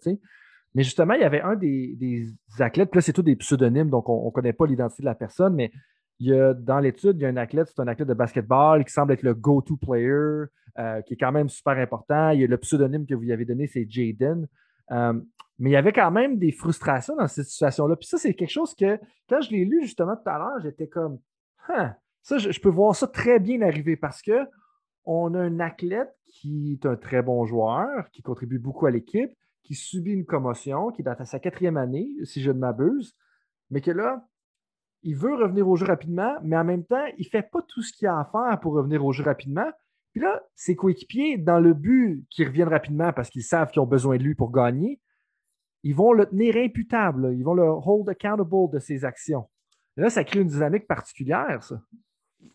mais 0.75 0.83
justement, 0.83 1.15
il 1.15 1.21
y 1.21 1.25
avait 1.25 1.43
un 1.43 1.55
des, 1.55 2.29
athlètes, 2.59 2.91
puis 2.91 2.99
là, 2.99 3.03
c'est 3.03 3.13
tout 3.13 3.23
des 3.23 3.37
pseudonymes, 3.37 3.91
donc 3.91 4.09
on 4.09 4.27
ne 4.27 4.31
connaît 4.31 4.53
pas 4.53 4.67
l'identité 4.67 5.03
de 5.03 5.07
la 5.09 5.15
personne, 5.15 5.55
mais 5.55 5.71
il 6.19 6.29
y 6.29 6.35
a, 6.35 6.55
dans 6.55 6.79
l'étude, 6.79 7.17
il 7.17 7.23
y 7.23 7.27
a 7.27 7.29
un 7.29 7.37
athlète, 7.37 7.69
c'est 7.69 7.81
un 7.81 7.89
athlète 7.89 8.09
de 8.09 8.15
basketball 8.15 8.85
qui 8.85 8.93
semble 8.93 9.13
être 9.13 9.23
le 9.23 9.35
go-to 9.35 9.77
player, 9.77 10.45
euh, 10.79 11.03
qui 11.03 11.15
est 11.15 11.17
quand 11.17 11.33
même 11.33 11.49
super 11.49 11.77
important. 11.79 12.31
Il 12.31 12.41
y 12.41 12.45
a 12.45 12.47
le 12.47 12.59
pseudonyme 12.59 13.07
que 13.07 13.15
vous 13.15 13.23
lui 13.23 13.33
avez 13.33 13.45
donné, 13.45 13.67
c'est 13.67 13.87
Jaden. 13.89 14.47
Euh, 14.93 15.21
mais 15.59 15.71
il 15.71 15.73
y 15.73 15.77
avait 15.77 15.93
quand 15.93 16.11
même 16.11 16.39
des 16.39 16.53
frustrations 16.53 17.17
dans 17.17 17.27
cette 17.27 17.47
situation-là. 17.47 17.97
Puis 17.97 18.09
ça, 18.09 18.19
c'est 18.19 18.35
quelque 18.35 18.51
chose 18.51 18.75
que, 18.75 18.99
quand 19.29 19.41
je 19.41 19.51
l'ai 19.51 19.65
lu 19.65 19.83
justement 19.83 20.17
tout 20.17 20.29
à 20.29 20.39
l'heure, 20.39 20.61
j'étais 20.63 20.89
comme, 20.89 21.19
ça, 22.23 22.39
je, 22.39 22.61
peux 22.61 22.69
voir 22.69 22.95
ça 22.95 23.07
très 23.07 23.39
bien 23.39 23.63
arriver 23.63 23.97
parce 23.97 24.23
que 24.23 24.47
on 25.05 25.35
a 25.35 25.41
un 25.41 25.61
athlète 25.61 26.13
qui 26.27 26.73
est 26.73 26.87
un 26.87 26.97
très 26.97 27.23
bon 27.23 27.45
joueur, 27.45 28.09
qui 28.13 28.23
contribue 28.23 28.59
beaucoup 28.59 28.87
à 28.87 28.91
l'équipe, 28.91 29.31
qui 29.73 29.79
subit 29.79 30.13
une 30.13 30.27
commotion, 30.27 30.91
qui 30.91 31.01
est 31.01 31.05
dans 31.05 31.25
sa 31.25 31.39
quatrième 31.39 31.79
année, 31.79 32.11
si 32.25 32.43
je 32.43 32.51
ne 32.51 32.59
m'abuse, 32.59 33.17
mais 33.71 33.81
que 33.81 33.91
là, 33.91 34.29
il 35.03 35.17
veut 35.17 35.35
revenir 35.35 35.67
au 35.67 35.77
jeu 35.77 35.87
rapidement, 35.87 36.37
mais 36.43 36.59
en 36.59 36.65
même 36.65 36.85
temps, 36.85 37.07
il 37.17 37.25
ne 37.25 37.31
fait 37.31 37.51
pas 37.51 37.63
tout 37.67 37.81
ce 37.81 37.91
qu'il 37.91 38.07
a 38.07 38.19
à 38.19 38.25
faire 38.27 38.61
pour 38.61 38.75
revenir 38.75 39.03
au 39.03 39.13
jeu 39.13 39.25
rapidement. 39.25 39.71
Puis 40.13 40.21
là, 40.21 40.43
ses 40.55 40.77
coéquipiers, 40.77 41.39
dans 41.39 41.59
le 41.59 41.73
but 41.73 42.27
qu'ils 42.29 42.49
reviennent 42.49 42.69
rapidement 42.69 43.15
parce 43.15 43.31
qu'ils 43.31 43.45
savent 43.45 43.71
qu'ils 43.71 43.81
ont 43.81 43.87
besoin 43.87 44.19
de 44.19 44.23
lui 44.23 44.35
pour 44.35 44.53
gagner, 44.53 45.01
ils 45.85 45.95
vont 45.95 46.13
le 46.13 46.27
tenir 46.27 46.55
imputable. 46.57 47.33
Ils 47.35 47.43
vont 47.43 47.55
le 47.55 47.63
hold 47.63 48.11
accountable 48.11 48.71
de 48.75 48.79
ses 48.79 49.07
actions. 49.07 49.49
Et 49.97 50.03
là, 50.03 50.11
ça 50.11 50.23
crée 50.23 50.41
une 50.41 50.49
dynamique 50.49 50.87
particulière, 50.87 51.63
ça. 51.63 51.81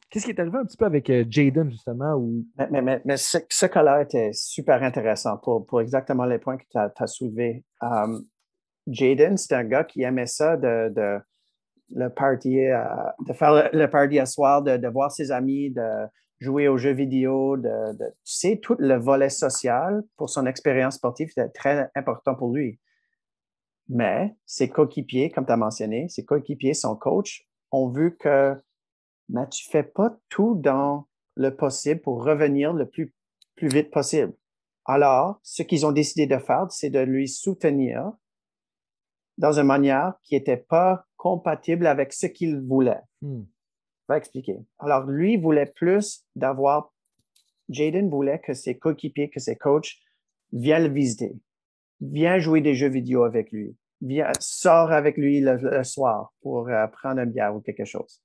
Qu'est-ce 0.09 0.25
qui 0.25 0.31
est 0.31 0.39
arrivé 0.39 0.57
un 0.57 0.65
petit 0.65 0.77
peu 0.77 0.85
avec 0.85 1.09
euh, 1.09 1.25
Jaden, 1.29 1.69
justement? 1.69 2.17
Mais, 2.71 3.17
ce, 3.17 3.65
cas-là 3.65 4.01
était 4.01 4.31
super 4.33 4.81
intéressant 4.83 5.37
pour, 5.37 5.81
exactement 5.81 6.25
les 6.25 6.39
points 6.39 6.57
que 6.57 6.65
tu 6.69 6.77
as, 6.77 7.07
soulevés. 7.07 7.65
Um, 7.81 8.25
Jaden, 8.87 9.37
c'est 9.37 9.53
un 9.53 9.65
gars 9.65 9.83
qui 9.83 10.03
aimait 10.03 10.27
ça 10.27 10.55
de 10.55 11.21
le 11.95 12.09
party, 12.09 12.59
euh, 12.59 12.83
de 13.25 13.33
faire 13.33 13.69
le, 13.71 13.87
party 13.87 14.19
à 14.19 14.25
soir, 14.25 14.61
de, 14.61 14.87
voir 14.87 15.11
ses 15.11 15.31
amis, 15.31 15.71
de 15.71 16.07
jouer 16.39 16.67
aux 16.67 16.77
jeux 16.77 16.93
vidéo, 16.93 17.57
de, 17.57 17.97
tu 17.97 18.13
sais, 18.23 18.59
tout 18.61 18.75
le 18.79 18.95
volet 18.95 19.29
social 19.29 20.03
pour 20.17 20.29
son 20.29 20.45
expérience 20.45 20.95
sportive, 20.95 21.29
c'était 21.29 21.49
très 21.49 21.89
important 21.95 22.35
pour 22.35 22.53
lui. 22.53 22.79
Mais 23.89 24.35
ses 24.45 24.69
coéquipiers, 24.69 25.31
comme 25.31 25.45
tu 25.45 25.51
as 25.51 25.57
mentionné, 25.57 26.09
ses 26.09 26.25
coéquipiers, 26.25 26.73
son 26.73 26.95
coach, 26.95 27.47
ont 27.71 27.89
vu 27.89 28.17
que 28.17 28.55
mais 29.29 29.47
tu 29.49 29.69
fais 29.69 29.83
pas 29.83 30.17
tout 30.29 30.55
dans 30.55 31.07
le 31.35 31.55
possible 31.55 32.01
pour 32.01 32.23
revenir 32.23 32.73
le 32.73 32.87
plus 32.87 33.13
plus 33.57 33.67
vite 33.67 33.91
possible. 33.91 34.33
Alors, 34.85 35.39
ce 35.43 35.63
qu'ils 35.63 35.85
ont 35.85 35.91
décidé 35.91 36.27
de 36.27 36.37
faire, 36.37 36.67
c'est 36.71 36.89
de 36.89 36.99
lui 36.99 37.27
soutenir 37.27 38.13
dans 39.37 39.59
une 39.59 39.65
manière 39.65 40.13
qui 40.23 40.35
n'était 40.35 40.57
pas 40.57 41.05
compatible 41.17 41.87
avec 41.87 42.13
ce 42.13 42.27
qu'il 42.27 42.61
voulait. 42.61 43.01
Hmm. 43.21 43.43
Je 44.07 44.13
vais 44.13 44.17
expliquer. 44.17 44.57
Alors, 44.79 45.03
lui 45.05 45.35
voulait 45.35 45.65
plus 45.65 46.25
d'avoir, 46.35 46.93
Jaden 47.67 48.09
voulait 48.09 48.39
que 48.39 48.53
ses 48.53 48.77
coéquipiers, 48.77 49.29
que 49.29 49.41
ses 49.41 49.57
coachs 49.57 49.97
viennent 50.53 50.83
le 50.87 50.93
visiter, 50.93 51.35
viens 51.99 52.39
jouer 52.39 52.61
des 52.61 52.75
jeux 52.75 52.87
vidéo 52.87 53.23
avec 53.23 53.51
lui, 53.51 53.75
viens, 53.99 54.31
sors 54.39 54.91
avec 54.93 55.17
lui 55.17 55.41
le, 55.41 55.83
soir 55.83 56.33
pour 56.41 56.69
euh, 56.69 56.87
prendre 56.87 57.19
un 57.19 57.25
bière 57.25 57.53
ou 57.53 57.59
quelque 57.59 57.83
chose. 57.83 58.23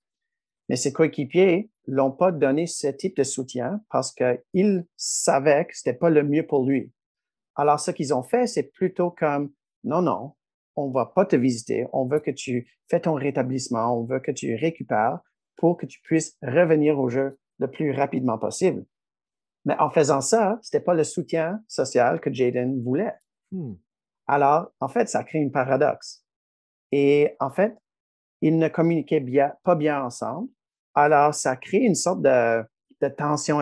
Mais 0.69 0.77
ses 0.77 0.93
coéquipiers 0.93 1.71
l'ont 1.87 2.13
pas 2.13 2.33
donné 2.33 2.67
ce 2.67 2.87
type 2.87 3.17
de 3.17 3.25
soutien 3.25 3.81
parce 3.91 4.15
qu'ils 4.15 4.87
savaient 4.97 5.67
que 5.67 5.77
c'était 5.77 5.99
pas 5.99 6.11
le 6.11 6.23
mieux 6.23 6.47
pour 6.47 6.65
lui. 6.65 6.93
Alors, 7.55 7.81
ce 7.81 7.91
qu'ils 7.91 8.15
ont 8.15 8.23
fait, 8.23 8.47
c'est 8.47 8.73
plutôt 8.73 9.11
comme, 9.11 9.53
non, 9.85 10.03
non, 10.03 10.33
on 10.77 10.91
va 10.91 11.07
pas 11.07 11.27
te 11.27 11.37
visiter, 11.37 11.87
on 11.93 12.07
veut 12.07 12.21
que 12.21 12.31
tu 12.31 12.71
fais 12.89 13.01
ton 13.01 13.15
rétablissement, 13.15 13.99
on 13.99 14.05
veut 14.05 14.21
que 14.21 14.31
tu 14.31 14.55
récupères 14.55 15.21
pour 15.57 15.77
que 15.77 15.87
tu 15.87 16.01
puisses 16.01 16.37
revenir 16.43 16.99
au 16.99 17.09
jeu 17.09 17.39
le 17.59 17.71
plus 17.71 17.93
rapidement 17.93 18.39
possible. 18.39 18.85
Mais 19.65 19.77
en 19.79 19.91
faisant 19.91 20.21
ça, 20.21 20.59
c'était 20.63 20.81
pas 20.81 20.95
le 20.95 21.05
soutien 21.05 21.63
social 21.69 22.21
que 22.21 22.33
Jaden 22.33 22.83
voulait. 22.83 23.15
Hmm. 23.53 23.75
Alors, 24.27 24.73
en 24.81 24.89
fait, 24.89 25.09
ça 25.09 25.25
crée 25.25 25.39
une 25.39 25.53
paradoxe. 25.53 26.25
Et 26.91 27.37
en 27.39 27.51
fait, 27.51 27.77
ils 28.43 28.59
ne 28.59 28.68
communiquaient 28.68 29.24
pas 29.62 29.74
bien 29.74 30.03
ensemble. 30.03 30.49
Alors, 30.95 31.34
ça 31.34 31.57
crée 31.57 31.78
une 31.78 31.95
sorte 31.95 32.20
de, 32.20 32.62
de 33.01 33.09
tension, 33.09 33.59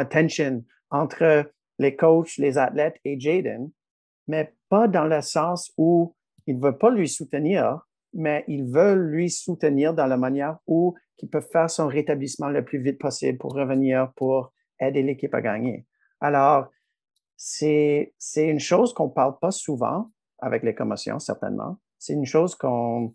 entre 0.90 1.52
les 1.78 1.94
coachs, 1.94 2.36
les 2.38 2.58
athlètes 2.58 2.96
et 3.04 3.20
Jaden, 3.20 3.70
mais 4.26 4.52
pas 4.68 4.88
dans 4.88 5.04
le 5.04 5.20
sens 5.20 5.72
où 5.76 6.16
ils 6.46 6.56
ne 6.56 6.62
veulent 6.62 6.78
pas 6.78 6.90
lui 6.90 7.08
soutenir, 7.08 7.86
mais 8.12 8.44
ils 8.48 8.64
veulent 8.64 9.10
lui 9.10 9.30
soutenir 9.30 9.94
dans 9.94 10.06
la 10.06 10.16
manière 10.16 10.58
où 10.66 10.96
il 11.18 11.28
peut 11.28 11.40
faire 11.40 11.70
son 11.70 11.86
rétablissement 11.86 12.48
le 12.48 12.64
plus 12.64 12.82
vite 12.82 12.98
possible 12.98 13.38
pour 13.38 13.54
revenir, 13.54 14.12
pour 14.16 14.52
aider 14.80 15.02
l'équipe 15.02 15.34
à 15.34 15.42
gagner. 15.42 15.86
Alors, 16.20 16.68
c'est, 17.36 18.14
c'est 18.18 18.48
une 18.48 18.60
chose 18.60 18.92
qu'on 18.92 19.06
ne 19.06 19.12
parle 19.12 19.38
pas 19.38 19.50
souvent 19.50 20.10
avec 20.38 20.62
les 20.62 20.74
commotions, 20.74 21.18
certainement. 21.18 21.78
C'est 21.98 22.14
une 22.14 22.26
chose 22.26 22.54
qu'on, 22.54 23.12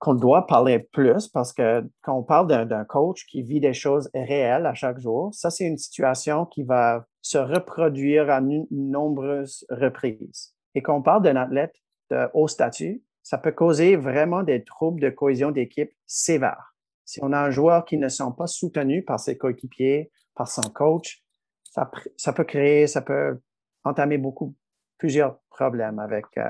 qu'on 0.00 0.14
doit 0.14 0.46
parler 0.46 0.78
plus 0.78 1.28
parce 1.28 1.52
que 1.52 1.86
quand 2.02 2.16
on 2.16 2.22
parle 2.22 2.48
d'un, 2.66 2.84
coach 2.84 3.26
qui 3.26 3.42
vit 3.42 3.60
des 3.60 3.74
choses 3.74 4.10
réelles 4.14 4.64
à 4.66 4.72
chaque 4.72 4.98
jour, 4.98 5.32
ça, 5.34 5.50
c'est 5.50 5.66
une 5.66 5.76
situation 5.76 6.46
qui 6.46 6.64
va 6.64 7.04
se 7.20 7.36
reproduire 7.36 8.30
à 8.30 8.40
nombreuses 8.40 9.66
reprises. 9.68 10.54
Et 10.74 10.80
quand 10.80 10.96
on 10.96 11.02
parle 11.02 11.22
d'un 11.22 11.36
athlète 11.36 11.74
de 12.10 12.28
haut 12.32 12.48
statut, 12.48 13.04
ça 13.22 13.36
peut 13.36 13.52
causer 13.52 13.96
vraiment 13.96 14.42
des 14.42 14.64
troubles 14.64 15.02
de 15.02 15.10
cohésion 15.10 15.50
d'équipe 15.50 15.92
sévères. 16.06 16.74
Si 17.04 17.20
on 17.22 17.32
a 17.32 17.38
un 17.38 17.50
joueur 17.50 17.84
qui 17.84 17.98
ne 17.98 18.08
se 18.08 18.16
sent 18.16 18.32
pas 18.38 18.46
soutenu 18.46 19.04
par 19.04 19.20
ses 19.20 19.36
coéquipiers, 19.36 20.10
par 20.34 20.48
son 20.48 20.62
coach, 20.62 21.22
ça 22.16 22.32
peut 22.32 22.44
créer, 22.44 22.86
ça 22.86 23.02
peut 23.02 23.38
entamer 23.84 24.16
beaucoup, 24.16 24.54
plusieurs 25.00 25.40
problèmes 25.48 25.98
avec, 25.98 26.26
euh, 26.36 26.44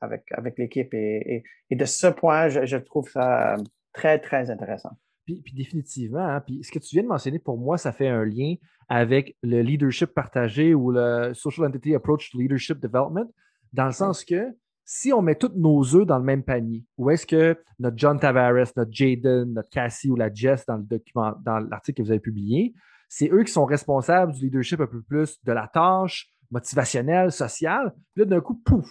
avec, 0.00 0.24
avec 0.32 0.58
l'équipe. 0.58 0.92
Et, 0.92 1.44
et, 1.70 1.76
de 1.76 1.84
ce 1.84 2.08
point, 2.08 2.48
je, 2.48 2.76
trouve 2.76 3.08
ça 3.08 3.56
très, 3.92 4.18
très 4.18 4.50
intéressant. 4.50 4.90
Puis, 5.24 5.40
puis 5.40 5.54
définitivement, 5.54 6.26
hein, 6.26 6.40
puis 6.40 6.62
ce 6.64 6.72
que 6.72 6.80
tu 6.80 6.96
viens 6.96 7.04
de 7.04 7.08
mentionner, 7.08 7.38
pour 7.38 7.56
moi, 7.56 7.78
ça 7.78 7.92
fait 7.92 8.08
un 8.08 8.24
lien 8.24 8.56
avec 8.88 9.36
le 9.42 9.62
leadership 9.62 10.12
partagé 10.12 10.74
ou 10.74 10.90
le 10.90 11.32
Social 11.32 11.66
Entity 11.68 11.94
Approach 11.94 12.30
to 12.30 12.38
Leadership 12.38 12.80
Development, 12.80 13.30
dans 13.72 13.86
le 13.86 13.92
sens 13.92 14.24
que 14.24 14.52
si 14.84 15.12
on 15.12 15.22
met 15.22 15.36
tous 15.36 15.52
nos 15.54 15.94
œufs 15.94 16.04
dans 16.04 16.18
le 16.18 16.24
même 16.24 16.42
panier, 16.42 16.84
où 16.98 17.08
est-ce 17.08 17.24
que 17.24 17.56
notre 17.78 17.96
John 17.96 18.18
Tavares, 18.18 18.72
notre 18.76 18.92
Jaden, 18.92 19.54
notre 19.54 19.70
Cassie 19.70 20.10
ou 20.10 20.16
la 20.16 20.32
Jess 20.34 20.66
dans 20.66 20.76
le 20.76 20.82
document, 20.82 21.34
dans 21.44 21.60
l'article 21.60 21.98
que 21.98 22.02
vous 22.02 22.10
avez 22.10 22.20
publié, 22.20 22.74
c'est 23.08 23.30
eux 23.30 23.44
qui 23.44 23.52
sont 23.52 23.64
responsables 23.64 24.32
du 24.32 24.46
leadership 24.46 24.80
un 24.80 24.86
peu 24.86 25.02
plus 25.02 25.42
de 25.44 25.52
la 25.52 25.68
tâche, 25.68 26.32
motivationnelle, 26.52 27.32
sociale. 27.32 27.92
Puis 28.14 28.22
là, 28.22 28.26
d'un 28.26 28.40
coup, 28.40 28.54
pouf, 28.54 28.86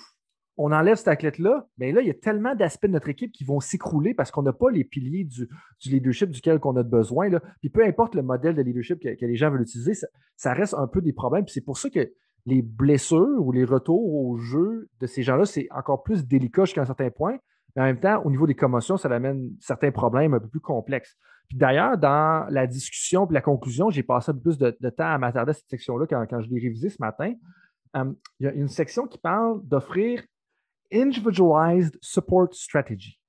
on 0.57 0.71
enlève 0.71 0.97
cette 0.97 1.07
athlète-là. 1.07 1.67
Mais 1.77 1.91
là, 1.91 2.01
il 2.01 2.07
y 2.07 2.11
a 2.11 2.15
tellement 2.15 2.55
d'aspects 2.55 2.87
de 2.87 2.91
notre 2.91 3.09
équipe 3.09 3.31
qui 3.31 3.43
vont 3.43 3.59
s'écrouler 3.59 4.13
parce 4.13 4.31
qu'on 4.31 4.41
n'a 4.41 4.53
pas 4.53 4.69
les 4.69 4.83
piliers 4.83 5.23
du, 5.23 5.47
leadership 5.85 6.29
duquel 6.29 6.59
on 6.63 6.75
a 6.75 6.83
besoin. 6.83 7.29
Là. 7.29 7.41
Puis 7.61 7.69
peu 7.69 7.85
importe 7.85 8.15
le 8.15 8.21
modèle 8.21 8.55
de 8.55 8.61
leadership 8.61 8.99
que, 8.99 9.25
les 9.25 9.35
gens 9.35 9.49
veulent 9.49 9.61
utiliser, 9.61 9.93
ça, 10.35 10.53
reste 10.53 10.73
un 10.73 10.87
peu 10.87 11.01
des 11.01 11.13
problèmes. 11.13 11.45
Puis 11.45 11.53
c'est 11.53 11.65
pour 11.65 11.77
ça 11.77 11.89
que 11.89 12.11
les 12.45 12.61
blessures 12.61 13.39
ou 13.39 13.51
les 13.51 13.63
retours 13.63 14.13
au 14.13 14.37
jeu 14.37 14.89
de 14.99 15.07
ces 15.07 15.23
gens-là, 15.23 15.45
c'est 15.45 15.67
encore 15.71 16.03
plus 16.03 16.25
délicat 16.25 16.65
jusqu'à 16.65 16.81
un 16.81 16.85
certain 16.85 17.11
point. 17.11 17.37
Mais 17.75 17.83
en 17.83 17.85
même 17.85 17.99
temps, 17.99 18.21
au 18.25 18.31
niveau 18.31 18.47
des 18.47 18.55
commotions, 18.55 18.97
ça 18.97 19.07
amène 19.09 19.51
certains 19.59 19.91
problèmes 19.91 20.33
un 20.33 20.39
peu 20.39 20.47
plus 20.47 20.59
complexes. 20.59 21.17
Puis 21.51 21.57
d'ailleurs, 21.57 21.97
dans 21.97 22.47
la 22.49 22.65
discussion 22.65 23.29
et 23.29 23.33
la 23.33 23.41
conclusion, 23.41 23.89
j'ai 23.89 24.03
passé 24.03 24.31
un 24.31 24.35
peu 24.35 24.39
plus 24.39 24.57
de, 24.57 24.71
temps 24.89 25.03
à 25.03 25.17
m'attarder 25.17 25.49
à 25.49 25.53
cette 25.53 25.69
section-là 25.69 26.07
quand, 26.07 26.39
je 26.39 26.47
l'ai 26.49 26.61
révisée 26.61 26.87
ce 26.87 26.95
matin. 27.01 27.33
Euh, 27.97 28.13
il 28.39 28.45
y 28.45 28.47
a 28.47 28.53
une 28.53 28.69
section 28.69 29.05
qui 29.05 29.17
parle 29.17 29.59
d'offrir 29.67 30.23
Individualized 30.93 31.97
Support 31.99 32.53
Strategy. 32.53 33.19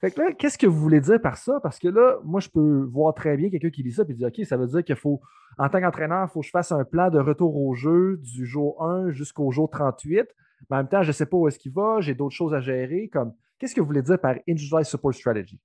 Fait 0.00 0.12
que 0.12 0.20
là, 0.20 0.32
qu'est-ce 0.34 0.56
que 0.56 0.68
vous 0.68 0.78
voulez 0.78 1.00
dire 1.00 1.20
par 1.20 1.36
ça? 1.36 1.58
Parce 1.64 1.80
que 1.80 1.88
là, 1.88 2.20
moi, 2.22 2.38
je 2.38 2.48
peux 2.48 2.84
voir 2.92 3.12
très 3.12 3.36
bien 3.36 3.50
quelqu'un 3.50 3.70
qui 3.70 3.82
dit 3.82 3.90
ça 3.90 4.04
et 4.08 4.14
dit 4.14 4.24
OK, 4.24 4.40
ça 4.44 4.56
veut 4.56 4.68
dire 4.68 4.84
qu'il 4.84 4.94
faut, 4.94 5.20
en 5.58 5.68
tant 5.68 5.80
qu'entraîneur, 5.80 6.28
il 6.28 6.32
faut 6.32 6.42
que 6.42 6.46
je 6.46 6.52
fasse 6.52 6.70
un 6.70 6.84
plan 6.84 7.10
de 7.10 7.18
retour 7.18 7.56
au 7.56 7.74
jeu 7.74 8.20
du 8.22 8.46
jour 8.46 8.80
1 8.84 9.10
jusqu'au 9.10 9.50
jour 9.50 9.68
38. 9.68 10.28
Mais 10.70 10.76
en 10.76 10.78
même 10.78 10.88
temps, 10.88 11.02
je 11.02 11.08
ne 11.08 11.12
sais 11.12 11.26
pas 11.26 11.36
où 11.36 11.48
est-ce 11.48 11.58
qu'il 11.58 11.72
va, 11.72 11.96
j'ai 11.98 12.14
d'autres 12.14 12.36
choses 12.36 12.54
à 12.54 12.60
gérer. 12.60 13.10
Qu'est-ce 13.58 13.74
que 13.74 13.80
vous 13.80 13.86
voulez 13.88 14.02
dire 14.02 14.20
par 14.20 14.36
Individualized 14.48 14.92
Support 14.92 15.14
Strategy? 15.14 15.60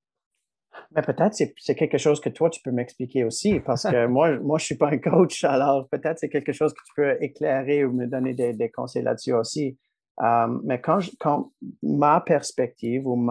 Mais 0.95 1.01
peut-être 1.01 1.34
c'est, 1.34 1.53
c'est 1.59 1.76
quelque 1.76 1.97
chose 1.97 2.20
que 2.20 2.30
toi, 2.30 2.49
tu 2.49 2.61
peux 2.61 2.72
m'expliquer 2.72 3.24
aussi, 3.24 3.59
parce 3.59 3.84
que 3.84 4.07
moi, 4.07 4.39
moi, 4.39 4.57
je 4.57 4.63
ne 4.63 4.65
suis 4.65 4.78
pas 4.78 4.89
un 4.89 4.97
coach, 4.97 5.43
alors 5.43 5.88
peut-être 5.89 6.20
c'est 6.20 6.30
quelque 6.30 6.51
chose 6.51 6.74
que 6.74 6.82
tu 6.86 6.93
peux 6.95 7.24
éclairer 7.24 7.86
ou 7.86 7.91
me 7.93 8.07
donner 8.07 8.34
des, 8.34 8.72
conseils 8.72 9.03
là-dessus 9.03 9.34
aussi. 9.34 9.78
Euh, 10.22 10.47
mais 10.63 10.82
quand, 10.82 11.51
ma 11.84 12.22
perspective 12.22 13.07
ou 13.07 13.30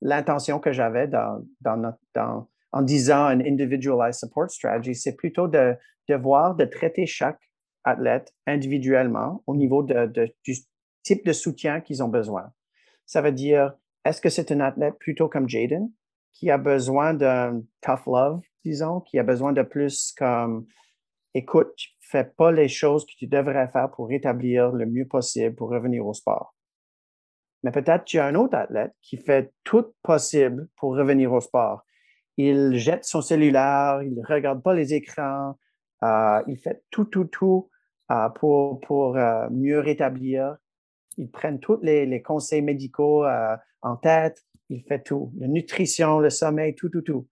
l'intention 0.00 0.58
que 0.58 0.72
j'avais 0.72 1.08
dans, 1.08 1.42
dans, 1.60 1.94
dans, 2.14 2.48
en 2.72 2.82
disant 2.82 3.24
un 3.24 3.40
individualized 3.40 4.20
support 4.20 4.50
strategy, 4.50 4.94
c'est 4.94 5.16
plutôt 5.16 5.48
de, 5.48 5.74
de 6.08 6.14
voir, 6.14 6.54
de 6.54 6.64
traiter 6.64 7.06
chaque 7.06 7.40
athlète 7.84 8.32
individuellement 8.46 9.42
au 9.46 9.56
niveau 9.56 9.82
du 9.82 10.54
type 11.02 11.24
de 11.24 11.32
soutien 11.32 11.80
qu'ils 11.80 12.02
ont 12.02 12.08
besoin. 12.08 12.52
Ça 13.06 13.20
veut 13.20 13.32
dire, 13.32 13.74
est-ce 14.04 14.20
que 14.20 14.30
c'est 14.30 14.50
un 14.52 14.60
athlète 14.60 14.98
plutôt 14.98 15.28
comme 15.28 15.48
Jaden, 15.48 15.90
qui 16.34 16.50
a 16.50 16.58
besoin 16.58 17.14
d'un 17.14 17.62
tough 17.80 18.06
love, 18.06 18.40
disons, 18.64 19.00
qui 19.00 19.18
a 19.18 19.22
besoin 19.22 19.52
de 19.52 19.62
plus 19.62 20.12
comme, 20.16 20.66
écoute, 21.32 21.72
fais 22.00 22.24
pas 22.24 22.52
les 22.52 22.68
choses 22.68 23.06
que 23.06 23.12
tu 23.16 23.26
devrais 23.26 23.68
faire 23.68 23.90
pour 23.90 24.08
rétablir 24.08 24.72
le 24.72 24.86
mieux 24.86 25.06
possible 25.06 25.54
pour 25.54 25.70
revenir 25.70 26.06
au 26.06 26.12
sport. 26.12 26.54
Mais 27.62 27.70
peut-être 27.70 28.04
tu 28.04 28.18
as 28.18 28.26
un 28.26 28.34
autre 28.34 28.56
athlète 28.56 28.92
qui 29.00 29.16
fait 29.16 29.52
tout 29.64 29.94
possible 30.02 30.68
pour 30.76 30.96
revenir 30.96 31.32
au 31.32 31.40
sport. 31.40 31.82
Il 32.36 32.76
jette 32.76 33.04
son 33.04 33.22
cellulaire, 33.22 34.02
il 34.02 34.14
ne 34.14 34.26
regarde 34.26 34.62
pas 34.62 34.74
les 34.74 34.92
écrans, 34.92 35.56
euh, 36.02 36.42
il 36.46 36.58
fait 36.58 36.82
tout, 36.90 37.04
tout, 37.04 37.24
tout 37.24 37.70
euh, 38.10 38.28
pour, 38.28 38.80
pour 38.80 39.16
euh, 39.16 39.48
mieux 39.50 39.78
rétablir 39.78 40.56
ils 41.16 41.30
prennent 41.30 41.60
tous 41.60 41.78
les, 41.82 42.22
conseils 42.22 42.62
médicaux 42.62 43.24
en 43.82 43.96
tête, 43.96 44.42
il 44.68 44.82
fait 44.82 45.02
tout, 45.02 45.32
la 45.38 45.48
nutrition, 45.48 46.20
le 46.20 46.30
sommeil, 46.30 46.74
tout, 46.74 46.88
tout, 46.88 47.02
tout. 47.02 47.28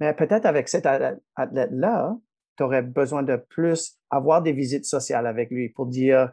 Mais 0.00 0.14
peut-être 0.14 0.46
avec 0.46 0.68
cet 0.68 0.86
athlète-là, 0.86 2.16
tu 2.56 2.62
aurais 2.62 2.82
besoin 2.82 3.22
de 3.22 3.36
plus 3.36 3.98
avoir 4.10 4.42
des 4.42 4.52
visites 4.52 4.84
sociales 4.84 5.26
avec 5.26 5.50
lui 5.50 5.68
pour 5.68 5.86
dire, 5.86 6.30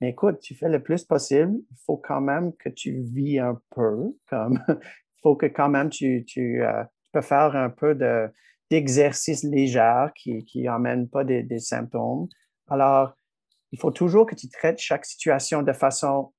mais 0.00 0.10
écoute, 0.10 0.40
tu 0.40 0.54
fais 0.54 0.68
le 0.68 0.82
plus 0.82 1.04
possible, 1.04 1.54
il 1.70 1.76
faut 1.84 1.96
quand 1.96 2.20
même 2.20 2.52
que 2.54 2.68
tu 2.68 3.00
vis 3.02 3.38
un 3.38 3.60
peu, 3.70 4.14
il 4.32 5.20
faut 5.22 5.36
que 5.36 5.46
quand 5.46 5.68
même 5.68 5.90
tu, 5.90 6.24
tu, 6.26 6.62
euh, 6.62 6.84
peux 7.12 7.22
faire 7.22 7.54
un 7.54 7.70
peu 7.70 7.94
de, 7.94 8.28
d'exercice 8.70 9.44
léger 9.44 10.06
qui, 10.16 10.44
n'emmène 10.62 11.08
pas 11.08 11.24
des, 11.24 11.42
des 11.42 11.60
symptômes. 11.60 12.28
Alors, 12.68 13.14
il 13.70 13.78
faut 13.78 13.92
toujours 13.92 14.26
que 14.26 14.34
tu 14.34 14.48
traites 14.48 14.78
chaque 14.78 15.04
situation 15.04 15.62
de 15.62 15.72
façon 15.72 16.32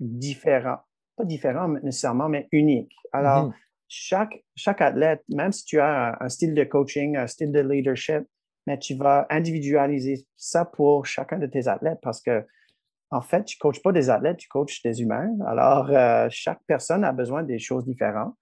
différent. 0.00 0.78
Pas 1.22 1.26
différent 1.26 1.68
nécessairement, 1.68 2.28
mais 2.28 2.48
unique. 2.50 2.92
Alors, 3.12 3.48
mm-hmm. 3.48 3.54
chaque, 3.86 4.44
chaque 4.56 4.80
athlète, 4.80 5.22
même 5.28 5.52
si 5.52 5.64
tu 5.64 5.78
as 5.78 6.16
un, 6.20 6.28
style 6.28 6.52
de 6.52 6.64
coaching, 6.64 7.16
un 7.16 7.28
style 7.28 7.52
de 7.52 7.60
leadership, 7.60 8.24
mais 8.66 8.76
tu 8.78 8.96
vas 8.96 9.26
individualiser 9.30 10.26
ça 10.36 10.64
pour 10.64 11.06
chacun 11.06 11.38
de 11.38 11.46
tes 11.46 11.68
athlètes 11.68 11.98
parce 12.02 12.20
que, 12.20 12.44
en 13.10 13.20
fait, 13.20 13.44
tu 13.44 13.56
ne 13.56 13.60
coaches 13.60 13.82
pas 13.82 13.92
des 13.92 14.10
athlètes, 14.10 14.38
tu 14.38 14.48
coaches 14.48 14.82
des 14.82 15.00
humains. 15.00 15.30
Alors, 15.46 15.90
euh, 15.90 16.26
chaque 16.30 16.60
personne 16.66 17.04
a 17.04 17.12
besoin 17.12 17.44
des 17.44 17.60
choses 17.60 17.84
différentes. 17.84 18.34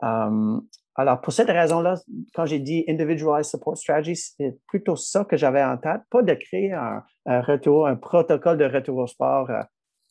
Hum, 0.00 0.66
alors, 0.96 1.20
pour 1.20 1.32
cette 1.32 1.48
raison-là, 1.48 1.96
quand 2.34 2.46
j'ai 2.46 2.60
dit 2.60 2.84
individualized 2.88 3.50
support 3.50 3.76
strategy, 3.76 4.14
c'est 4.14 4.56
plutôt 4.68 4.94
ça 4.94 5.24
que 5.24 5.36
j'avais 5.36 5.64
en 5.64 5.76
tête, 5.76 6.02
pas 6.10 6.22
de 6.22 6.34
créer 6.34 6.72
un, 6.72 7.02
retour, 7.26 7.88
un 7.88 7.96
protocole 7.96 8.58
de 8.58 8.66
retour 8.66 8.98
au 8.98 9.06
sport 9.08 9.50
euh, 9.50 9.62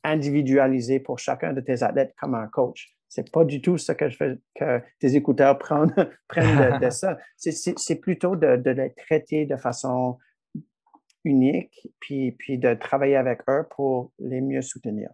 individualisé 0.03 0.99
pour 0.99 1.19
chacun 1.19 1.53
de 1.53 1.61
tes 1.61 1.83
athlètes 1.83 2.13
comme 2.19 2.35
un 2.35 2.47
coach. 2.47 2.95
C'est 3.09 3.31
pas 3.31 3.45
du 3.45 3.61
tout 3.61 3.77
ce 3.77 3.91
que 3.91 4.09
je 4.09 4.17
fais, 4.17 4.39
que 4.55 4.81
tes 4.99 5.15
écouteurs 5.15 5.57
prennent, 5.59 5.93
de, 6.81 6.89
ça. 6.89 7.17
C'est 7.37 7.95
plutôt 8.01 8.35
de, 8.35 8.69
les 8.71 8.93
traiter 8.93 9.45
de 9.45 9.55
façon 9.55 10.17
unique, 11.23 11.87
puis, 11.99 12.35
de 12.57 12.73
travailler 12.73 13.15
avec 13.15 13.41
eux 13.49 13.65
pour 13.75 14.11
les 14.19 14.41
mieux 14.41 14.61
soutenir. 14.61 15.09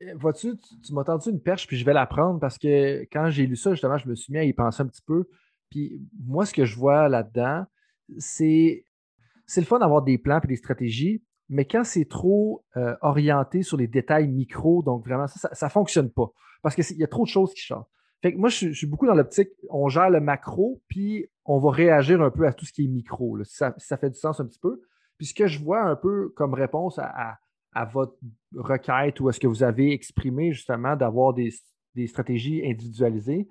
Eh, 0.00 0.12
vois-tu, 0.12 0.58
tu, 0.58 0.92
m'as 0.92 1.04
tendu 1.04 1.30
une 1.30 1.40
perche, 1.40 1.66
puis 1.66 1.78
je 1.78 1.84
vais 1.84 1.94
la 1.94 2.06
prendre 2.06 2.38
parce 2.38 2.58
que 2.58 3.02
quand 3.12 3.30
j'ai 3.30 3.46
lu 3.46 3.56
ça, 3.56 3.70
justement, 3.70 3.96
je 3.96 4.08
me 4.08 4.14
suis 4.14 4.32
mis 4.32 4.38
à 4.38 4.44
y 4.44 4.52
penser 4.52 4.82
un 4.82 4.86
petit 4.86 5.02
peu. 5.06 5.28
Puis 5.70 6.00
moi, 6.24 6.44
ce 6.44 6.52
que 6.52 6.64
je 6.64 6.76
vois 6.76 7.08
là-dedans, 7.08 7.64
c'est 8.18 8.84
c'est 9.46 9.60
le 9.60 9.66
fun 9.66 9.78
d'avoir 9.78 10.02
des 10.02 10.18
plans 10.18 10.40
et 10.42 10.46
des 10.46 10.56
stratégies, 10.56 11.22
mais 11.48 11.64
quand 11.64 11.84
c'est 11.84 12.08
trop 12.08 12.64
euh, 12.76 12.94
orienté 13.02 13.62
sur 13.62 13.76
les 13.76 13.86
détails 13.86 14.28
micro, 14.28 14.82
donc 14.82 15.06
vraiment, 15.06 15.26
ça 15.26 15.66
ne 15.66 15.70
fonctionne 15.70 16.10
pas 16.10 16.30
parce 16.62 16.74
qu'il 16.74 16.98
y 16.98 17.04
a 17.04 17.08
trop 17.08 17.24
de 17.24 17.28
choses 17.28 17.52
qui 17.54 17.60
changent. 17.60 17.86
Fait 18.22 18.32
que 18.32 18.38
moi, 18.38 18.48
je, 18.48 18.72
suis 18.72 18.86
beaucoup 18.86 19.06
dans 19.06 19.14
l'optique, 19.14 19.50
on 19.70 19.88
gère 19.88 20.10
le 20.10 20.20
macro, 20.20 20.82
puis 20.88 21.26
on 21.44 21.58
va 21.58 21.70
réagir 21.70 22.20
un 22.22 22.30
peu 22.30 22.46
à 22.46 22.52
tout 22.52 22.64
ce 22.64 22.72
qui 22.72 22.84
est 22.84 22.88
micro, 22.88 23.42
si 23.44 23.56
ça, 23.56 23.96
fait 23.96 24.10
du 24.10 24.18
sens 24.18 24.40
un 24.40 24.46
petit 24.46 24.58
peu. 24.58 24.80
Puis 25.18 25.26
ce 25.26 25.34
que 25.34 25.46
je 25.46 25.62
vois 25.62 25.82
un 25.82 25.96
peu 25.96 26.30
comme 26.30 26.54
réponse 26.54 26.98
à 26.98 27.38
à 27.76 27.84
votre 27.84 28.16
requête 28.54 29.20
ou 29.20 29.28
est-ce 29.28 29.38
que 29.38 29.46
vous 29.46 29.62
avez 29.62 29.92
exprimé 29.92 30.50
justement 30.50 30.96
d'avoir 30.96 31.34
des, 31.34 31.52
stratégies 32.06 32.62
individualisées, 32.64 33.46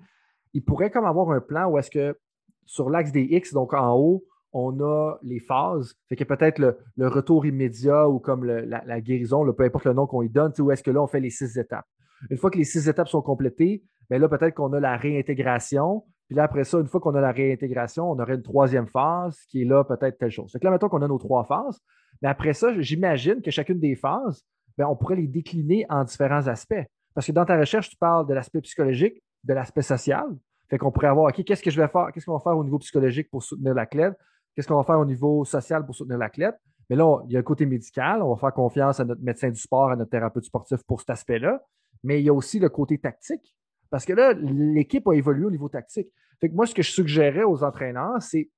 il 0.52 0.64
pourrait 0.64 0.90
comme 0.90 1.04
avoir 1.04 1.30
un 1.30 1.40
plan 1.40 1.70
où 1.70 1.78
est-ce 1.78 1.90
que 1.90 2.18
sur 2.64 2.90
l'axe 2.90 3.12
des 3.12 3.22
X, 3.22 3.52
donc 3.52 3.72
en 3.72 3.94
haut, 3.94 4.24
on 4.58 4.80
a 4.80 5.18
les 5.22 5.38
phases. 5.38 5.94
Fait 6.08 6.16
que 6.16 6.24
peut-être 6.24 6.58
le, 6.58 7.08
retour 7.08 7.44
immédiat 7.44 8.08
ou 8.08 8.18
comme 8.18 8.44
la, 8.46 9.00
guérison, 9.02 9.44
peu 9.52 9.64
importe 9.64 9.84
le 9.84 9.92
nom 9.92 10.06
qu'on 10.06 10.22
y 10.22 10.30
donne, 10.30 10.52
où 10.58 10.70
est-ce 10.70 10.82
que 10.82 10.90
là, 10.90 11.02
on 11.02 11.06
fait 11.06 11.20
les 11.20 11.28
six 11.28 11.58
étapes. 11.58 11.84
Une 12.30 12.38
fois 12.38 12.50
que 12.50 12.56
les 12.56 12.64
six 12.64 12.88
étapes 12.88 13.08
sont 13.08 13.20
complétées, 13.20 13.84
bien 14.08 14.18
là, 14.18 14.30
peut-être 14.30 14.54
qu'on 14.54 14.72
a 14.72 14.80
la 14.80 14.96
réintégration. 14.96 16.04
Puis 16.26 16.36
là, 16.36 16.44
après 16.44 16.64
ça, 16.64 16.78
une 16.78 16.86
fois 16.86 17.00
qu'on 17.00 17.14
a 17.14 17.20
la 17.20 17.32
réintégration, 17.32 18.10
on 18.10 18.18
aurait 18.18 18.36
une 18.36 18.42
troisième 18.42 18.86
phase 18.86 19.38
qui 19.50 19.60
est 19.60 19.64
là, 19.66 19.84
peut-être 19.84 20.16
telle 20.16 20.30
chose. 20.30 20.50
Que 20.50 20.64
là, 20.64 20.70
mettons 20.70 20.88
qu'on 20.88 21.02
a 21.02 21.08
nos 21.08 21.18
trois 21.18 21.44
phases. 21.44 21.78
Mais 22.22 22.28
après 22.28 22.54
ça, 22.54 22.72
j'imagine 22.80 23.42
que 23.42 23.50
chacune 23.50 23.78
des 23.78 23.94
phases, 23.94 24.42
ben, 24.78 24.86
on 24.86 24.96
pourrait 24.96 25.16
les 25.16 25.28
décliner 25.28 25.84
en 25.90 26.02
différents 26.02 26.46
aspects. 26.46 26.84
Parce 27.14 27.26
que 27.26 27.32
dans 27.32 27.44
ta 27.44 27.58
recherche, 27.58 27.90
tu 27.90 27.96
parles 27.96 28.26
de 28.26 28.32
l'aspect 28.32 28.62
psychologique, 28.62 29.22
de 29.44 29.52
l'aspect 29.52 29.82
social. 29.82 30.24
Fait 30.70 30.78
qu'on 30.78 30.90
pourrait 30.90 31.08
avoir, 31.08 31.26
OK, 31.26 31.44
qu'est-ce 31.44 31.62
que 31.62 31.70
je 31.70 31.80
vais 31.80 31.88
faire? 31.88 32.08
Qu'est-ce 32.12 32.24
qu'on 32.24 32.38
va 32.38 32.40
faire 32.40 32.56
au 32.56 32.64
niveau 32.64 32.78
psychologique 32.78 33.30
pour 33.30 33.42
soutenir 33.42 33.74
l'athlète? 33.74 34.14
Qu'est-ce 34.56 34.68
qu'on 34.68 34.76
va 34.76 34.84
faire 34.84 34.98
au 34.98 35.04
niveau 35.04 35.44
social 35.44 35.84
pour 35.84 35.94
soutenir 35.94 36.16
l'athlète? 36.16 36.56
Mais 36.88 36.96
là, 36.96 37.20
il 37.26 37.32
y 37.32 37.36
a 37.36 37.40
le 37.40 37.44
côté 37.44 37.66
médical. 37.66 38.22
On 38.22 38.34
va 38.34 38.40
faire 38.40 38.54
confiance 38.54 39.00
à 39.00 39.04
notre 39.04 39.22
médecin 39.22 39.50
du 39.50 39.60
sport, 39.60 39.90
à 39.90 39.96
notre 39.96 40.10
thérapeute 40.10 40.44
sportif 40.44 40.82
pour 40.84 41.00
cet 41.00 41.10
aspect-là. 41.10 41.62
Mais 42.02 42.20
il 42.20 42.24
y 42.24 42.30
a 42.30 42.32
aussi 42.32 42.58
le 42.58 42.70
côté 42.70 42.98
tactique. 42.98 43.54
Parce 43.90 44.06
que 44.06 44.14
là, 44.14 44.32
l'équipe 44.32 45.06
a 45.08 45.12
évolué 45.12 45.44
au 45.44 45.50
niveau 45.50 45.68
tactique. 45.68 46.08
Fait 46.40 46.48
que 46.48 46.54
moi, 46.54 46.66
ce 46.66 46.74
que 46.74 46.82
je 46.82 46.90
suggérais 46.90 47.44
aux 47.44 47.62
entraîneurs, 47.62 48.20
c'est 48.22 48.50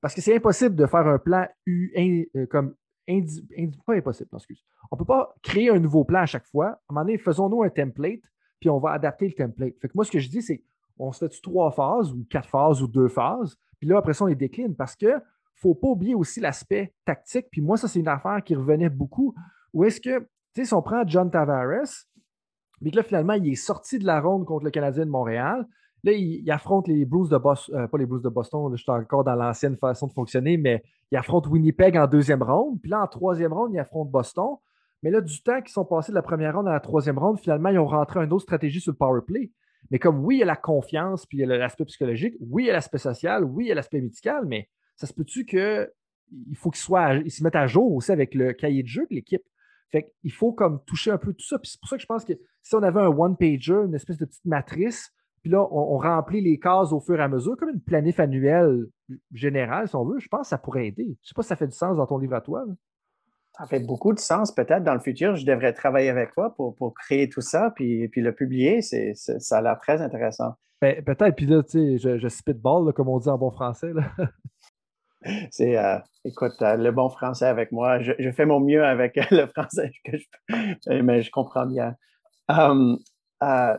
parce 0.00 0.14
que 0.14 0.20
c'est 0.20 0.36
impossible 0.36 0.76
de 0.76 0.86
faire 0.86 1.06
un 1.06 1.18
plan 1.18 1.46
U, 1.66 2.28
euh, 2.36 2.46
comme 2.46 2.74
pas 3.86 3.94
impossible, 3.94 4.30
excuse. 4.34 4.64
On 4.90 4.96
ne 4.96 4.98
peut 4.98 5.04
pas 5.04 5.34
créer 5.42 5.70
un 5.70 5.78
nouveau 5.78 6.04
plan 6.04 6.20
à 6.20 6.26
chaque 6.26 6.46
fois. 6.46 6.66
À 6.66 6.70
un 6.70 6.94
moment 6.94 7.04
donné, 7.04 7.18
faisons-nous 7.18 7.62
un 7.62 7.70
template, 7.70 8.20
puis 8.60 8.70
on 8.70 8.78
va 8.78 8.92
adapter 8.92 9.28
le 9.28 9.34
template. 9.34 9.74
Fait 9.80 9.88
que 9.88 9.92
moi, 9.94 10.04
ce 10.04 10.10
que 10.10 10.18
je 10.18 10.28
dis, 10.28 10.42
c'est 10.42 10.62
on 11.02 11.12
se 11.12 11.18
fait 11.18 11.40
trois 11.42 11.70
phases, 11.70 12.12
ou 12.12 12.24
quatre 12.30 12.48
phases, 12.48 12.82
ou 12.82 12.86
deux 12.86 13.08
phases, 13.08 13.56
puis 13.78 13.88
là, 13.88 13.98
après 13.98 14.12
ça, 14.12 14.24
on 14.24 14.28
les 14.28 14.34
décline 14.34 14.74
parce 14.74 14.96
que 14.96 15.20
faut 15.54 15.74
pas 15.74 15.88
oublier 15.88 16.14
aussi 16.14 16.40
l'aspect 16.40 16.92
tactique. 17.04 17.46
Puis 17.50 17.60
moi, 17.60 17.76
ça, 17.76 17.86
c'est 17.86 18.00
une 18.00 18.08
affaire 18.08 18.42
qui 18.44 18.54
revenait 18.54 18.88
beaucoup. 18.88 19.34
Où 19.72 19.84
est-ce 19.84 20.00
que, 20.00 20.18
tu 20.18 20.26
sais, 20.56 20.64
si 20.64 20.74
on 20.74 20.82
prend 20.82 21.06
John 21.06 21.30
Tavares, 21.30 22.06
mais 22.80 22.90
que 22.90 22.96
là, 22.96 23.02
finalement, 23.04 23.34
il 23.34 23.48
est 23.48 23.54
sorti 23.54 23.98
de 23.98 24.04
la 24.04 24.20
ronde 24.20 24.44
contre 24.44 24.64
le 24.64 24.70
Canadien 24.70 25.06
de 25.06 25.10
Montréal, 25.10 25.66
Là, 26.04 26.12
il, 26.12 26.50
affronte 26.50 26.88
les 26.88 27.04
Blues 27.04 27.28
de 27.28 27.38
Boston, 27.38 27.76
euh, 27.76 27.86
pas 27.86 27.96
les 27.96 28.06
Blues 28.06 28.22
de 28.22 28.28
Boston, 28.28 28.68
je 28.72 28.82
suis 28.82 28.90
encore 28.90 29.22
dans 29.22 29.36
l'ancienne 29.36 29.76
façon 29.76 30.08
de 30.08 30.12
fonctionner, 30.12 30.56
mais 30.56 30.82
il 31.12 31.16
affronte 31.16 31.46
Winnipeg 31.46 31.96
en 31.96 32.08
deuxième 32.08 32.42
ronde. 32.42 32.80
Puis 32.80 32.90
là, 32.90 33.02
en 33.02 33.06
troisième 33.06 33.52
ronde, 33.52 33.70
il 33.72 33.78
affronte 33.78 34.10
Boston. 34.10 34.56
Mais 35.04 35.10
là, 35.10 35.20
du 35.20 35.40
temps 35.42 35.60
qu'ils 35.60 35.70
sont 35.70 35.84
passés 35.84 36.10
de 36.10 36.16
la 36.16 36.22
première 36.22 36.56
ronde 36.56 36.66
à 36.66 36.72
la 36.72 36.80
troisième 36.80 37.18
ronde, 37.18 37.38
finalement, 37.38 37.68
ils 37.68 37.78
ont 37.78 37.86
rentré 37.86 38.24
une 38.24 38.32
autre 38.32 38.42
stratégie 38.42 38.80
sur 38.80 38.92
le 38.92 38.96
power 38.96 39.20
play. 39.24 39.52
Mais 39.90 39.98
comme 39.98 40.24
oui, 40.24 40.36
il 40.36 40.38
y 40.40 40.42
a 40.42 40.46
la 40.46 40.56
confiance, 40.56 41.26
puis 41.26 41.38
il 41.38 41.40
y 41.42 41.44
a 41.44 41.58
l'aspect 41.58 41.84
psychologique, 41.84 42.34
oui, 42.40 42.64
il 42.64 42.66
y 42.66 42.70
a 42.70 42.72
l'aspect 42.72 42.98
social, 42.98 43.44
oui, 43.44 43.66
il 43.66 43.68
y 43.68 43.72
a 43.72 43.74
l'aspect 43.74 44.00
médical, 44.00 44.44
mais 44.46 44.68
ça 44.96 45.06
se 45.06 45.12
peut-tu 45.12 45.44
qu'il 45.44 45.88
faut 46.56 46.70
qu'ils 46.70 47.30
se 47.30 47.42
mettent 47.42 47.56
à 47.56 47.66
jour 47.66 47.92
aussi 47.92 48.12
avec 48.12 48.34
le 48.34 48.52
cahier 48.52 48.82
de 48.82 48.88
jeu 48.88 49.06
de 49.10 49.14
l'équipe? 49.14 49.42
Fait 49.90 50.10
qu'il 50.20 50.32
faut 50.32 50.52
comme 50.52 50.82
toucher 50.86 51.10
un 51.10 51.18
peu 51.18 51.34
tout 51.34 51.44
ça. 51.44 51.58
Puis 51.58 51.70
c'est 51.70 51.80
pour 51.80 51.88
ça 51.88 51.96
que 51.96 52.02
je 52.02 52.06
pense 52.06 52.24
que 52.24 52.32
si 52.62 52.74
on 52.74 52.82
avait 52.82 53.00
un 53.00 53.08
one-pager, 53.08 53.84
une 53.86 53.94
espèce 53.94 54.16
de 54.16 54.24
petite 54.24 54.44
matrice 54.46 55.12
puis 55.42 55.50
là, 55.50 55.66
on, 55.72 55.98
remplit 55.98 56.40
les 56.40 56.58
cases 56.58 56.92
au 56.92 57.00
fur 57.00 57.18
et 57.18 57.22
à 57.22 57.28
mesure, 57.28 57.56
comme 57.56 57.70
une 57.70 57.80
planif 57.80 58.20
annuelle 58.20 58.86
générale, 59.32 59.88
si 59.88 59.96
on 59.96 60.04
veut. 60.04 60.20
Je 60.20 60.28
pense 60.28 60.42
que 60.42 60.48
ça 60.48 60.58
pourrait 60.58 60.86
aider. 60.86 61.04
Je 61.04 61.10
ne 61.10 61.16
sais 61.24 61.34
pas 61.34 61.42
si 61.42 61.48
ça 61.48 61.56
fait 61.56 61.66
du 61.66 61.76
sens 61.76 61.96
dans 61.96 62.06
ton 62.06 62.18
livre 62.18 62.34
à 62.34 62.40
toi. 62.40 62.64
Ça 63.58 63.66
fait 63.66 63.80
beaucoup 63.80 64.12
de 64.12 64.18
sens. 64.18 64.52
Peut-être 64.52 64.82
dans 64.82 64.94
le 64.94 65.00
futur, 65.00 65.36
je 65.36 65.44
devrais 65.44 65.72
travailler 65.72 66.08
avec 66.08 66.32
toi 66.32 66.54
pour, 66.54 66.94
créer 66.94 67.28
tout 67.28 67.40
ça, 67.40 67.70
puis, 67.74 68.08
puis 68.08 68.22
le 68.22 68.34
publier. 68.34 68.80
C'est, 68.80 69.14
ça 69.14 69.58
a 69.58 69.62
l'air 69.62 69.78
très 69.78 70.00
intéressant. 70.00 70.54
Ben, 70.80 71.02
peut-être. 71.04 71.36
Puis 71.36 71.46
là, 71.46 71.62
tu 71.62 71.70
sais, 71.70 71.98
je, 71.98 72.18
je 72.18 72.28
spitball, 72.28 72.92
comme 72.92 73.08
on 73.08 73.18
dit 73.18 73.28
en 73.28 73.38
bon 73.38 73.50
français. 73.50 73.92
c'est, 75.50 75.76
euh, 75.76 75.98
écoute, 76.24 76.60
euh, 76.62 76.76
le 76.76 76.90
bon 76.90 77.08
français 77.08 77.46
avec 77.46 77.72
moi. 77.72 78.00
Je, 78.00 78.30
fais 78.32 78.46
mon 78.46 78.60
mieux 78.60 78.84
avec 78.84 79.16
le 79.30 79.46
français 79.46 79.92
que 80.04 80.16
je 80.16 80.24
peux, 80.48 81.02
mais 81.02 81.22
je 81.22 81.30
comprends 81.30 81.66
bien. 81.66 81.94
Um, 82.48 82.98
euh, 83.42 83.76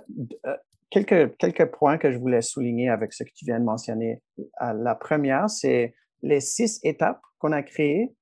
quelques, 0.90 1.66
points 1.72 1.98
que 1.98 2.12
je 2.12 2.18
voulais 2.18 2.42
souligner 2.42 2.90
avec 2.90 3.14
ce 3.14 3.24
que 3.24 3.32
tu 3.34 3.46
viens 3.46 3.60
de 3.60 3.66
mentionner. 3.66 4.22
Euh, 4.40 4.74
la 4.74 4.96
première, 4.96 5.50
c'est 5.50 5.96
les 6.22 6.40
six 6.40 6.80
étapes 6.84 7.22
qu'on 7.40 7.52
a 7.52 7.64
créées. 7.64 8.14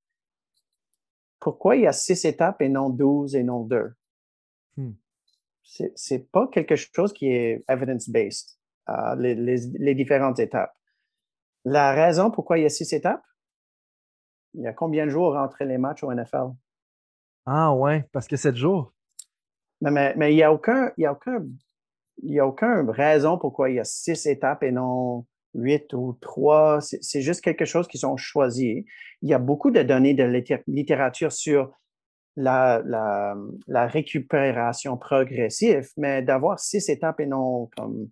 Pourquoi 1.42 1.76
il 1.76 1.82
y 1.82 1.88
a 1.88 1.92
six 1.92 2.24
étapes 2.24 2.62
et 2.62 2.70
non 2.70 2.90
douze 2.90 3.36
et 3.36 3.44
non 3.44 3.66
deux? 3.66 3.94
Hmm. 4.78 4.92
Ce 5.64 5.84
C'est 5.96 6.32
pas 6.32 6.48
quelque 6.48 6.76
chose 6.76 7.12
qui 7.12 7.28
est 7.28 7.66
evidence-based, 7.68 8.58
euh, 8.90 9.16
les, 9.16 9.96
différentes 9.96 10.40
étapes. 10.40 10.74
La 11.66 11.92
raison 11.92 12.32
pourquoi 12.32 12.58
il 12.58 12.62
y 12.62 12.66
a 12.66 12.70
six 12.70 12.94
étapes, 12.94 13.26
il 14.54 14.62
y 14.62 14.68
a 14.68 14.74
combien 14.74 15.06
de 15.06 15.12
jours 15.12 15.36
entre 15.36 15.64
les 15.64 15.78
matchs 15.78 16.04
au 16.04 16.14
NFL? 16.14 16.52
Ah 17.46 17.74
ouais, 17.74 18.08
parce 18.12 18.28
que 18.28 18.38
sept 18.38 18.56
jours. 18.56 18.94
Mais, 19.82 20.14
mais, 20.16 20.32
il 20.32 20.36
n'y 20.36 20.44
a 20.44 20.54
aucun, 20.54 20.92
il 20.96 21.02
y 21.02 21.06
a 21.08 21.12
aucun 21.12 21.44
il 22.24 22.32
n'y 22.32 22.40
a 22.40 22.46
aucune 22.46 22.90
raison 22.90 23.38
pourquoi 23.38 23.70
il 23.70 23.78
y 23.78 23.80
a 23.80 23.84
six 23.84 24.26
étapes 24.28 24.64
et 24.64 24.72
non 24.72 25.26
huit 25.54 25.94
ou 25.94 26.18
trois. 26.22 26.80
C'est 26.82 27.22
juste 27.22 27.42
quelque 27.42 27.66
chose 27.66 27.88
qui 27.88 27.98
sont 27.98 28.18
choisis. 28.18 28.84
Il 29.22 29.30
y 29.30 29.34
a 29.34 29.40
beaucoup 29.40 29.72
de 29.72 29.82
données 29.84 30.14
de 30.14 30.24
littérature 30.68 31.32
sur 31.32 31.72
la, 32.36 33.36
récupération 33.68 34.98
progressive, 34.98 35.90
mais 35.98 36.22
d'avoir 36.22 36.60
six 36.60 36.90
étapes 36.90 37.20
et 37.20 37.26
non 37.26 37.70
comme 37.76 38.10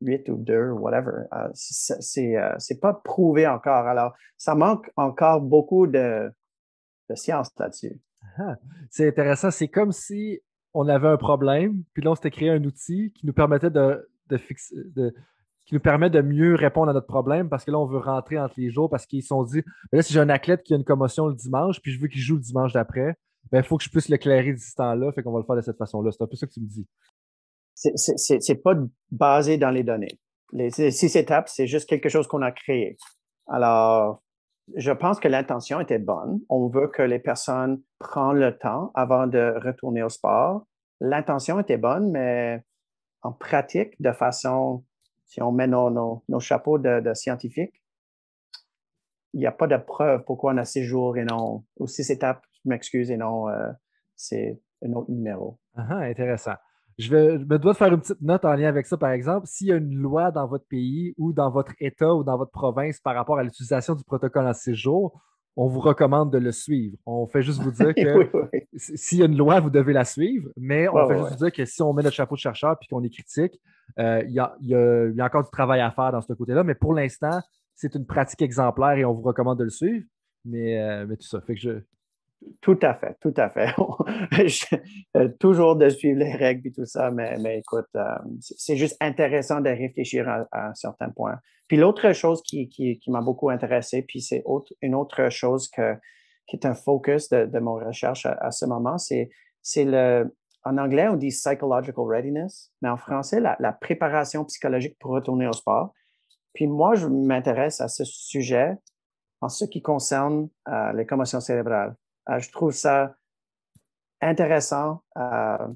huit 0.00 0.28
ou 0.28 0.36
deux, 0.36 0.70
whatever, 0.70 1.26
euh, 1.32 1.48
c'est 1.54 2.36
euh, 2.36 2.52
c'est 2.58 2.80
pas 2.80 2.92
prouvé 2.92 3.46
encore. 3.46 3.86
Alors, 3.86 4.12
ça 4.36 4.56
manque 4.56 4.90
encore 4.96 5.40
beaucoup 5.40 5.86
de, 5.86 6.28
de 7.08 7.14
science 7.14 7.50
là-dessus. 7.58 8.00
Ah, 8.38 8.56
c'est 8.90 9.08
intéressant. 9.08 9.50
C'est 9.50 9.68
comme 9.68 9.92
si 9.92 10.40
on 10.74 10.88
avait 10.88 11.08
un 11.08 11.16
problème, 11.16 11.84
puis 11.92 12.02
là, 12.02 12.12
on 12.12 12.14
s'était 12.14 12.30
créé 12.30 12.50
un 12.50 12.64
outil 12.64 13.12
qui 13.14 13.26
nous 13.26 13.32
permettait 13.32 13.70
de, 13.70 14.08
fixer. 14.38 14.74
Qui 15.64 15.74
nous 15.74 15.80
permet 15.80 16.10
de 16.10 16.20
mieux 16.20 16.54
répondre 16.54 16.90
à 16.90 16.92
notre 16.92 17.06
problème 17.06 17.48
parce 17.48 17.64
que 17.64 17.70
là, 17.70 17.78
on 17.78 17.86
veut 17.86 17.98
rentrer 17.98 18.38
entre 18.38 18.54
les 18.56 18.70
jours 18.70 18.90
parce 18.90 19.06
qu'ils 19.06 19.22
se 19.22 19.28
sont 19.28 19.44
dit 19.44 19.62
ben 19.90 19.98
là, 19.98 20.02
si 20.02 20.12
j'ai 20.12 20.20
un 20.20 20.28
athlète 20.28 20.62
qui 20.62 20.74
a 20.74 20.76
une 20.76 20.84
commotion 20.84 21.26
le 21.26 21.34
dimanche, 21.34 21.80
puis 21.80 21.92
je 21.92 22.00
veux 22.00 22.08
qu'il 22.08 22.20
joue 22.20 22.34
le 22.36 22.42
dimanche 22.42 22.72
d'après, 22.72 23.16
ben, 23.50 23.58
il 23.58 23.64
faut 23.64 23.76
que 23.76 23.84
je 23.84 23.90
puisse 23.90 24.08
l'éclairer 24.08 24.52
d'ici 24.52 24.74
temps-là, 24.74 25.12
fait 25.12 25.22
qu'on 25.22 25.32
va 25.32 25.40
le 25.40 25.44
faire 25.44 25.56
de 25.56 25.60
cette 25.62 25.78
façon-là. 25.78 26.10
C'est 26.12 26.22
un 26.22 26.26
peu 26.26 26.36
ça 26.36 26.46
que 26.46 26.52
tu 26.52 26.60
me 26.60 26.66
dis. 26.66 26.86
C'est 27.74 28.62
pas 28.62 28.74
basé 29.10 29.56
dans 29.58 29.70
les 29.70 29.82
données. 29.82 30.20
Les 30.52 30.70
six 30.70 31.16
étapes, 31.16 31.48
c'est 31.48 31.66
juste 31.66 31.88
quelque 31.88 32.08
chose 32.08 32.26
qu'on 32.26 32.42
a 32.42 32.52
créé. 32.52 32.96
Alors, 33.48 34.22
je 34.76 34.92
pense 34.92 35.18
que 35.18 35.28
l'intention 35.28 35.80
était 35.80 35.98
bonne. 35.98 36.40
On 36.48 36.68
veut 36.68 36.88
que 36.88 37.02
les 37.02 37.18
personnes 37.18 37.82
prennent 37.98 38.38
le 38.38 38.56
temps 38.56 38.90
avant 38.94 39.26
de 39.26 39.54
retourner 39.64 40.02
au 40.02 40.08
sport. 40.08 40.66
L'intention 41.00 41.58
était 41.58 41.78
bonne, 41.78 42.10
mais 42.10 42.62
en 43.22 43.32
pratique, 43.32 44.00
de 44.00 44.12
façon, 44.12 44.84
si 45.32 45.40
on 45.40 45.50
met 45.50 45.66
nos, 45.66 46.22
chapeaux 46.40 46.78
de, 46.78 47.14
scientifiques, 47.14 47.82
il 49.32 49.40
n'y 49.40 49.46
a 49.46 49.52
pas 49.52 49.66
de 49.66 49.78
preuve 49.78 50.24
pourquoi 50.26 50.52
on 50.52 50.58
a 50.58 50.66
six 50.66 50.84
jours 50.84 51.16
et 51.16 51.24
non, 51.24 51.64
ou 51.78 51.86
six 51.86 52.10
étapes, 52.10 52.44
je 52.62 52.68
m'excuse, 52.68 53.10
et 53.10 53.16
non, 53.16 53.48
euh, 53.48 53.72
c'est 54.14 54.60
un 54.84 54.92
autre 54.92 55.10
numéro. 55.10 55.58
Ah, 55.74 56.00
intéressant. 56.00 56.52
je, 56.98 57.10
me 57.14 57.56
dois 57.56 57.72
de 57.72 57.78
faire 57.78 57.94
une 57.94 58.00
petite 58.00 58.20
note 58.20 58.44
en 58.44 58.52
lien 58.52 58.68
avec 58.68 58.86
ça, 58.86 58.98
par 58.98 59.10
exemple. 59.12 59.46
S'il 59.46 59.68
y 59.68 59.72
a 59.72 59.76
une 59.76 59.94
loi 59.94 60.32
dans 60.32 60.46
votre 60.46 60.66
pays 60.66 61.14
ou 61.16 61.32
dans 61.32 61.50
votre 61.50 61.72
État 61.80 62.14
ou 62.14 62.24
dans 62.24 62.36
votre 62.36 62.52
province 62.52 63.00
par 63.00 63.14
rapport 63.14 63.38
à 63.38 63.42
l'utilisation 63.42 63.94
du 63.94 64.04
protocole 64.04 64.46
en 64.46 64.52
séjour, 64.52 65.18
on 65.56 65.68
vous 65.68 65.80
recommande 65.80 66.32
de 66.32 66.38
le 66.38 66.52
suivre. 66.52 66.96
On 67.06 67.26
fait 67.26 67.42
juste 67.42 67.60
vous 67.60 67.70
dire 67.70 67.94
que 67.94 68.30
s'il 68.74 69.18
y 69.18 69.22
a 69.22 69.26
une 69.26 69.36
loi, 69.36 69.60
vous 69.60 69.70
devez 69.70 69.92
la 69.92 70.04
suivre, 70.04 70.48
mais 70.56 70.88
on 70.88 71.08
fait 71.08 71.18
juste 71.18 71.30
vous 71.30 71.44
dire 71.44 71.52
que 71.52 71.64
si 71.64 71.82
on 71.82 71.92
met 71.92 72.02
notre 72.02 72.16
chapeau 72.16 72.34
de 72.34 72.40
chercheur 72.40 72.76
et 72.80 72.86
qu'on 72.86 73.02
est 73.02 73.10
critique, 73.10 73.60
euh, 73.98 74.22
il 74.26 74.32
y, 74.32 74.40
a, 74.40 75.24
encore 75.24 75.44
du 75.44 75.50
travail 75.50 75.80
à 75.80 75.90
faire 75.90 76.12
dans 76.12 76.22
ce 76.22 76.32
côté-là. 76.32 76.64
Mais 76.64 76.74
pour 76.74 76.94
l'instant, 76.94 77.40
c'est 77.74 77.94
une 77.94 78.06
pratique 78.06 78.42
exemplaire 78.42 78.92
et 78.92 79.04
on 79.04 79.12
vous 79.12 79.22
recommande 79.22 79.58
de 79.58 79.64
le 79.64 79.70
suivre. 79.70 80.04
Mais, 80.44 80.80
euh, 80.80 81.06
mais 81.06 81.16
tout 81.16 81.26
ça. 81.26 81.40
Fait 81.40 81.54
que 81.54 81.60
je, 81.60 81.70
tout 82.60 82.78
à 82.82 82.94
fait, 82.94 83.16
tout 83.20 83.34
à 83.36 83.48
fait. 83.48 83.74
Euh, 85.16 85.28
toujours 85.38 85.76
de 85.76 85.90
suivre 85.90 86.18
les 86.18 86.32
règles 86.32 86.68
et 86.68 86.72
tout 86.72 86.86
ça, 86.86 87.10
mais, 87.10 87.36
mais 87.38 87.58
écoute, 87.58 87.88
euh, 87.96 88.14
c'est 88.40 88.76
juste 88.76 88.96
intéressant 89.00 89.60
de 89.60 89.68
réfléchir 89.68 90.26
à, 90.26 90.46
un 90.52 90.74
certain 90.74 91.10
point. 91.10 91.38
Puis 91.68 91.76
l'autre 91.76 92.12
chose 92.12 92.42
qui, 92.42 92.68
qui, 92.68 92.98
m'a 93.08 93.20
beaucoup 93.20 93.50
intéressé, 93.50 94.02
puis 94.02 94.22
c'est 94.22 94.42
autre, 94.46 94.72
une 94.80 94.94
autre 94.94 95.28
chose 95.28 95.68
que, 95.68 95.96
qui 96.46 96.56
est 96.56 96.66
un 96.66 96.74
focus 96.74 97.28
de, 97.28 97.58
mon 97.58 97.74
recherche 97.74 98.24
à, 98.24 98.50
ce 98.50 98.64
moment, 98.64 98.96
c'est, 98.96 99.28
le, 99.76 100.34
en 100.64 100.78
anglais, 100.78 101.08
on 101.08 101.16
dit 101.16 101.28
psychological 101.28 102.04
readiness, 102.06 102.72
mais 102.80 102.88
en 102.88 102.96
français, 102.96 103.38
la, 103.38 103.56
la 103.60 103.72
préparation 103.72 104.44
psychologique 104.46 104.96
pour 104.98 105.10
retourner 105.10 105.46
au 105.46 105.52
sport. 105.52 105.92
Puis 106.54 106.66
moi, 106.66 106.94
je 106.94 107.06
m'intéresse 107.06 107.80
à 107.80 107.88
ce 107.88 108.04
sujet 108.04 108.76
en 109.42 109.48
ce 109.48 109.64
qui 109.64 109.82
concerne 109.82 110.48
euh, 110.68 110.92
les 110.92 111.04
commotions 111.04 111.40
cérébrales. 111.40 111.94
Euh, 112.28 112.38
je 112.38 112.50
trouve 112.50 112.72
ça 112.72 113.16
intéressant, 114.20 115.02
euh, 115.16 115.68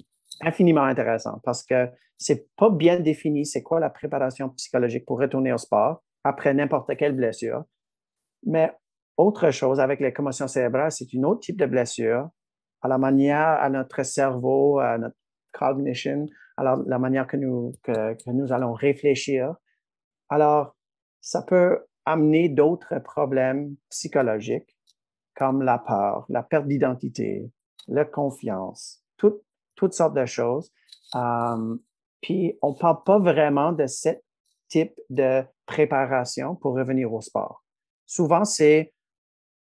infiniment 0.43 0.85
intéressant, 0.85 1.41
parce 1.45 1.65
que 1.65 1.89
c'est 2.17 2.55
pas 2.57 2.71
bien 2.71 3.01
défini 3.01 3.45
c'est 3.45 3.63
quoi 3.63 3.81
la 3.81 3.91
préparation 3.91 4.49
psychologique 4.51 5.05
pour 5.05 5.19
retourner 5.19 5.53
au 5.53 5.59
sport 5.59 6.03
après 6.25 6.55
n'importe 6.55 6.97
quelle 6.97 7.15
blessure. 7.15 7.65
Mais 8.45 8.73
autre 9.17 9.51
chose 9.51 9.81
avec 9.81 10.01
les 10.01 10.13
commotions 10.13 10.49
cérébrales, 10.49 10.93
c'est 10.93 11.13
une 11.13 11.25
autre 11.25 11.41
type 11.41 11.59
de 11.59 11.67
blessure 11.67 12.29
à 12.83 12.89
la 12.89 12.99
manière, 12.99 13.49
à 13.49 13.69
notre 13.71 14.03
cerveau, 14.03 14.79
à 14.79 14.99
notre 14.99 15.17
cognition, 15.53 16.27
à 16.57 16.77
la, 16.87 16.99
manière 16.99 17.27
que 17.27 17.37
nous, 17.37 17.73
que 17.83 18.31
nous 18.31 18.53
allons 18.53 18.73
réfléchir. 18.73 19.55
Alors, 20.29 20.77
ça 21.21 21.43
peut 21.43 21.85
amener 22.05 22.49
d'autres 22.49 22.99
problèmes 23.01 23.75
psychologiques 23.91 24.76
comme 25.37 25.63
la 25.63 25.79
peur, 25.79 26.25
la 26.29 26.43
perte 26.43 26.67
d'identité, 26.67 27.51
la 27.89 28.05
confiance, 28.05 29.03
toutes 29.17 29.93
sortes 29.93 30.15
de 30.15 30.25
choses. 30.25 30.73
Um, 31.15 31.81
puis 32.23 32.59
on 32.63 32.71
ne 32.71 32.79
parle 32.79 33.03
pas 33.05 33.19
vraiment 33.19 33.73
de 33.73 33.87
ce 33.87 34.09
type 34.69 34.99
de 35.11 35.45
préparation 35.67 36.57
pour 36.57 36.75
revenir 36.75 37.13
au 37.13 37.21
sport. 37.21 37.63
Souvent, 38.07 38.45
c'est, 38.45 38.95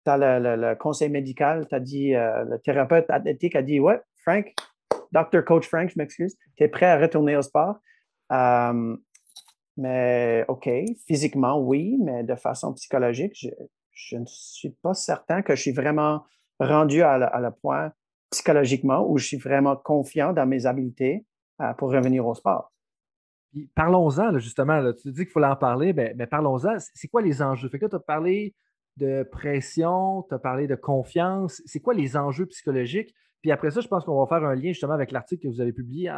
le, 0.06 0.74
conseil 0.74 1.08
médical, 1.08 1.66
tu 1.68 1.74
as 1.74 1.80
dit, 1.80 2.14
euh, 2.14 2.44
le 2.44 2.58
thérapeute 2.58 3.08
athlétique 3.08 3.56
a 3.56 3.62
dit, 3.62 3.80
ouais, 3.80 4.00
Frank, 4.16 4.54
Dr. 5.12 5.44
Coach 5.44 5.66
Frank, 5.66 5.88
je 5.88 5.98
m'excuse, 5.98 6.36
tu 6.56 6.64
es 6.64 6.68
prêt 6.68 6.86
à 6.86 6.98
retourner 6.98 7.36
au 7.36 7.42
sport? 7.42 7.76
Um, 8.28 8.98
mais 9.76 10.44
OK, 10.48 10.68
physiquement, 11.06 11.58
oui, 11.58 11.96
mais 12.02 12.22
de 12.22 12.34
façon 12.34 12.74
psychologique, 12.74 13.32
je, 13.34 13.48
je 13.94 14.16
ne 14.16 14.26
suis 14.26 14.70
pas 14.70 14.94
certain 14.94 15.42
que 15.42 15.54
je 15.54 15.62
suis 15.62 15.72
vraiment 15.72 16.24
rendu 16.60 17.02
à, 17.02 17.40
le 17.40 17.50
point 17.50 17.92
psychologiquement 18.30 19.08
où 19.08 19.18
je 19.18 19.26
suis 19.26 19.36
vraiment 19.36 19.76
confiant 19.76 20.32
dans 20.32 20.46
mes 20.46 20.66
habiletés 20.66 21.24
euh, 21.60 21.72
pour 21.74 21.90
revenir 21.90 22.26
au 22.26 22.34
sport. 22.34 22.72
Parlons-en, 23.76 24.36
justement. 24.38 24.92
tu 24.92 25.12
dis 25.12 25.22
qu'il 25.22 25.30
faut 25.30 25.42
en 25.42 25.54
parler, 25.54 25.92
mais, 25.92 26.08
ben, 26.08 26.18
ben, 26.18 26.26
parlons-en. 26.26 26.76
C'est 26.78 27.08
quoi 27.08 27.22
les 27.22 27.40
enjeux? 27.40 27.68
Fait 27.68 27.78
que 27.78 27.86
tu 27.86 27.94
as 27.94 28.00
parlé 28.00 28.54
de 28.96 29.22
pression, 29.30 30.24
tu 30.28 30.34
as 30.34 30.38
parlé 30.38 30.66
de 30.66 30.74
confiance. 30.74 31.62
C'est 31.64 31.80
quoi 31.80 31.94
les 31.94 32.16
enjeux 32.16 32.46
psychologiques? 32.46 33.14
Puis 33.42 33.52
après 33.52 33.70
ça, 33.70 33.80
je 33.80 33.88
pense 33.88 34.04
qu'on 34.04 34.18
va 34.18 34.26
faire 34.26 34.46
un 34.48 34.54
lien 34.54 34.68
justement 34.68 34.94
avec 34.94 35.12
l'article 35.12 35.42
que 35.42 35.48
vous 35.48 35.60
avez 35.60 35.72
publié 35.72 36.10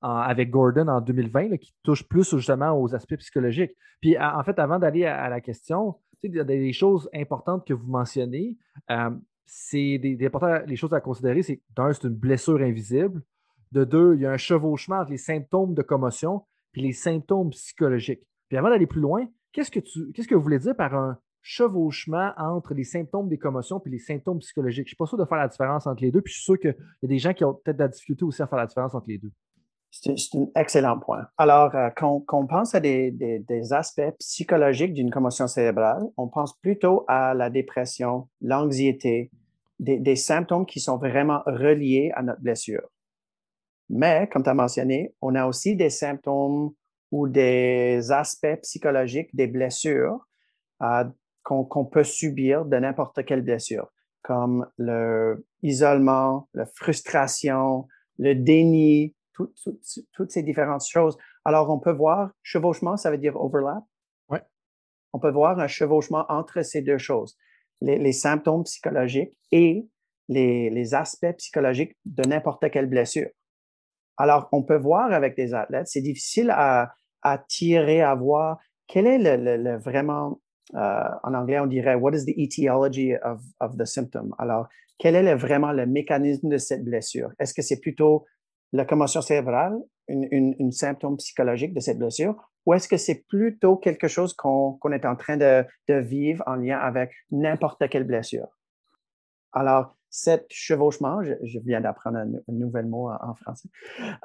avec 0.00 0.50
Gordon 0.50 0.88
en 0.88 1.00
2020, 1.00 1.58
qui 1.58 1.74
touche 1.82 2.08
plus 2.08 2.34
justement 2.34 2.72
aux 2.72 2.94
aspects 2.94 3.16
psychologiques. 3.16 3.72
Puis 4.00 4.18
en 4.18 4.42
fait, 4.42 4.58
avant 4.58 4.78
d'aller 4.78 5.04
à, 5.04 5.28
la 5.28 5.40
question, 5.40 5.96
il 6.22 6.34
y 6.34 6.40
a 6.40 6.44
des 6.44 6.72
choses 6.72 7.08
importantes 7.14 7.66
que 7.66 7.74
vous 7.74 7.86
mentionnez. 7.86 8.56
Euh, 8.90 9.10
c'est 9.46 9.98
des, 9.98 10.16
les 10.66 10.76
choses 10.76 10.94
à 10.94 11.00
considérer, 11.00 11.42
c'est 11.42 11.60
d'un, 11.76 11.92
c'est 11.92 12.06
une 12.06 12.14
blessure 12.14 12.60
invisible. 12.60 13.22
De 13.72 13.84
deux, 13.84 14.14
il 14.14 14.22
y 14.22 14.26
a 14.26 14.32
un 14.32 14.36
chevauchement 14.36 14.96
entre 14.96 15.10
les 15.10 15.16
symptômes 15.16 15.74
de 15.74 15.82
commotion 15.82 16.42
et 16.74 16.80
les 16.80 16.92
symptômes 16.92 17.50
psychologiques. 17.50 18.22
Puis 18.48 18.58
avant 18.58 18.70
d'aller 18.70 18.86
plus 18.86 19.00
loin, 19.00 19.26
qu'est-ce 19.52 19.70
que 19.70 19.80
tu 19.80 20.12
qu'est-ce 20.12 20.28
que 20.28 20.34
vous 20.34 20.42
voulez 20.42 20.58
dire 20.58 20.76
par 20.76 20.94
un 20.94 21.18
chevauchement 21.42 22.32
entre 22.36 22.74
les 22.74 22.84
symptômes 22.84 23.28
des 23.28 23.38
commotions 23.38 23.80
et 23.84 23.90
les 23.90 23.98
symptômes 23.98 24.38
psychologiques? 24.38 24.86
Je 24.86 24.90
ne 24.90 24.94
suis 24.94 24.96
pas 24.96 25.06
sûr 25.06 25.18
de 25.18 25.24
faire 25.24 25.38
la 25.38 25.48
différence 25.48 25.86
entre 25.86 26.02
les 26.02 26.10
deux, 26.10 26.20
puis 26.20 26.32
je 26.32 26.38
suis 26.38 26.44
sûr 26.44 26.58
qu'il 26.58 26.76
y 27.02 27.06
a 27.06 27.08
des 27.08 27.18
gens 27.18 27.32
qui 27.32 27.44
ont 27.44 27.54
peut-être 27.54 27.76
de 27.76 27.82
la 27.82 27.88
difficulté 27.88 28.24
aussi 28.24 28.42
à 28.42 28.46
faire 28.46 28.58
la 28.58 28.66
différence 28.66 28.94
entre 28.94 29.08
les 29.08 29.18
deux. 29.18 29.32
C'est 29.90 30.12
un 30.34 30.46
excellent 30.54 30.98
point. 30.98 31.26
Alors, 31.36 31.74
euh, 31.74 31.90
quand, 31.96 32.24
on 32.32 32.46
pense 32.46 32.74
à 32.74 32.80
des, 32.80 33.72
aspects 33.72 34.12
psychologiques 34.18 34.94
d'une 34.94 35.10
commotion 35.10 35.46
cérébrale, 35.48 36.02
on 36.16 36.28
pense 36.28 36.56
plutôt 36.58 37.04
à 37.08 37.34
la 37.34 37.50
dépression, 37.50 38.28
l'anxiété, 38.40 39.30
des, 39.80 40.16
symptômes 40.16 40.66
qui 40.66 40.78
sont 40.78 40.96
vraiment 40.96 41.42
reliés 41.46 42.12
à 42.14 42.22
notre 42.22 42.40
blessure. 42.40 42.88
Mais, 43.88 44.28
comme 44.28 44.44
tu 44.44 44.50
as 44.50 44.54
mentionné, 44.54 45.14
on 45.20 45.34
a 45.34 45.46
aussi 45.46 45.74
des 45.74 45.90
symptômes 45.90 46.72
ou 47.10 47.26
des 47.26 48.12
aspects 48.12 48.60
psychologiques 48.62 49.34
des 49.34 49.48
blessures 49.48 50.24
euh, 50.82 51.04
qu'on 51.42 51.84
peut 51.84 52.04
subir 52.04 52.64
de 52.64 52.76
n'importe 52.76 53.24
quelle 53.24 53.42
blessure, 53.42 53.90
comme 54.22 54.68
l'isolement, 55.62 56.48
la 56.54 56.66
frustration, 56.66 57.88
le 58.18 58.34
déni, 58.34 59.14
toutes 60.12 60.30
ces 60.30 60.42
différentes 60.42 60.86
choses. 60.86 61.16
Alors, 61.44 61.70
on 61.70 61.78
peut 61.78 61.92
voir 61.92 62.30
chevauchement, 62.42 62.96
ça 62.96 63.10
veut 63.10 63.18
dire 63.18 63.36
overlap. 63.36 63.84
Ouais. 64.28 64.42
On 65.12 65.18
peut 65.18 65.30
voir 65.30 65.58
un 65.58 65.66
chevauchement 65.66 66.24
entre 66.28 66.62
ces 66.62 66.82
deux 66.82 66.98
choses, 66.98 67.36
les, 67.80 68.12
symptômes 68.12 68.64
psychologiques 68.64 69.36
et 69.52 69.86
les, 70.28 70.94
aspects 70.94 71.32
psychologiques 71.38 71.96
de 72.04 72.28
n'importe 72.28 72.70
quelle 72.70 72.86
blessure. 72.86 73.28
Alors, 74.16 74.48
on 74.52 74.62
peut 74.62 74.76
voir 74.76 75.12
avec 75.12 75.36
des 75.36 75.54
athlètes, 75.54 75.88
c'est 75.88 76.02
difficile 76.02 76.50
à, 76.50 76.92
tirer, 77.48 78.02
à 78.02 78.14
voir 78.14 78.58
quel 78.86 79.06
est 79.06 79.18
le, 79.18 79.78
vraiment, 79.78 80.40
euh, 80.74 81.08
en 81.22 81.34
anglais, 81.34 81.58
on 81.58 81.66
dirait, 81.66 81.94
what 81.94 82.12
is 82.12 82.26
the 82.26 82.36
etiology 82.36 83.14
of, 83.22 83.40
of 83.60 83.76
the 83.76 83.84
symptom? 83.84 84.34
Alors, 84.38 84.68
quel 85.00 85.14
est 85.14 85.34
vraiment 85.34 85.72
le 85.72 85.86
mécanisme 85.86 86.48
de 86.48 86.58
cette 86.58 86.84
blessure? 86.84 87.30
Est-ce 87.38 87.54
que 87.54 87.62
c'est 87.62 87.80
plutôt 87.80 88.26
la 88.72 88.84
commotion 88.84 89.20
cérébrale, 89.20 89.78
une, 90.08 90.72
symptôme 90.72 91.16
psychologique 91.16 91.74
de 91.74 91.80
cette 91.80 91.98
blessure, 91.98 92.34
ou 92.66 92.74
est-ce 92.74 92.88
que 92.88 92.96
c'est 92.96 93.24
plutôt 93.28 93.76
quelque 93.76 94.08
chose 94.08 94.34
qu'on 94.34 94.78
est 94.92 95.06
en 95.06 95.16
train 95.16 95.36
de, 95.36 95.64
vivre 95.88 96.42
en 96.46 96.56
lien 96.56 96.78
avec 96.78 97.12
n'importe 97.30 97.88
quelle 97.88 98.04
blessure? 98.04 98.48
Alors, 99.52 99.96
cet 100.12 100.46
chevauchement, 100.50 101.22
je, 101.22 101.58
viens 101.64 101.80
d'apprendre 101.80 102.18
un, 102.18 102.28
nouvel 102.48 102.86
mot 102.86 103.10
en, 103.10 103.34
français, 103.34 103.68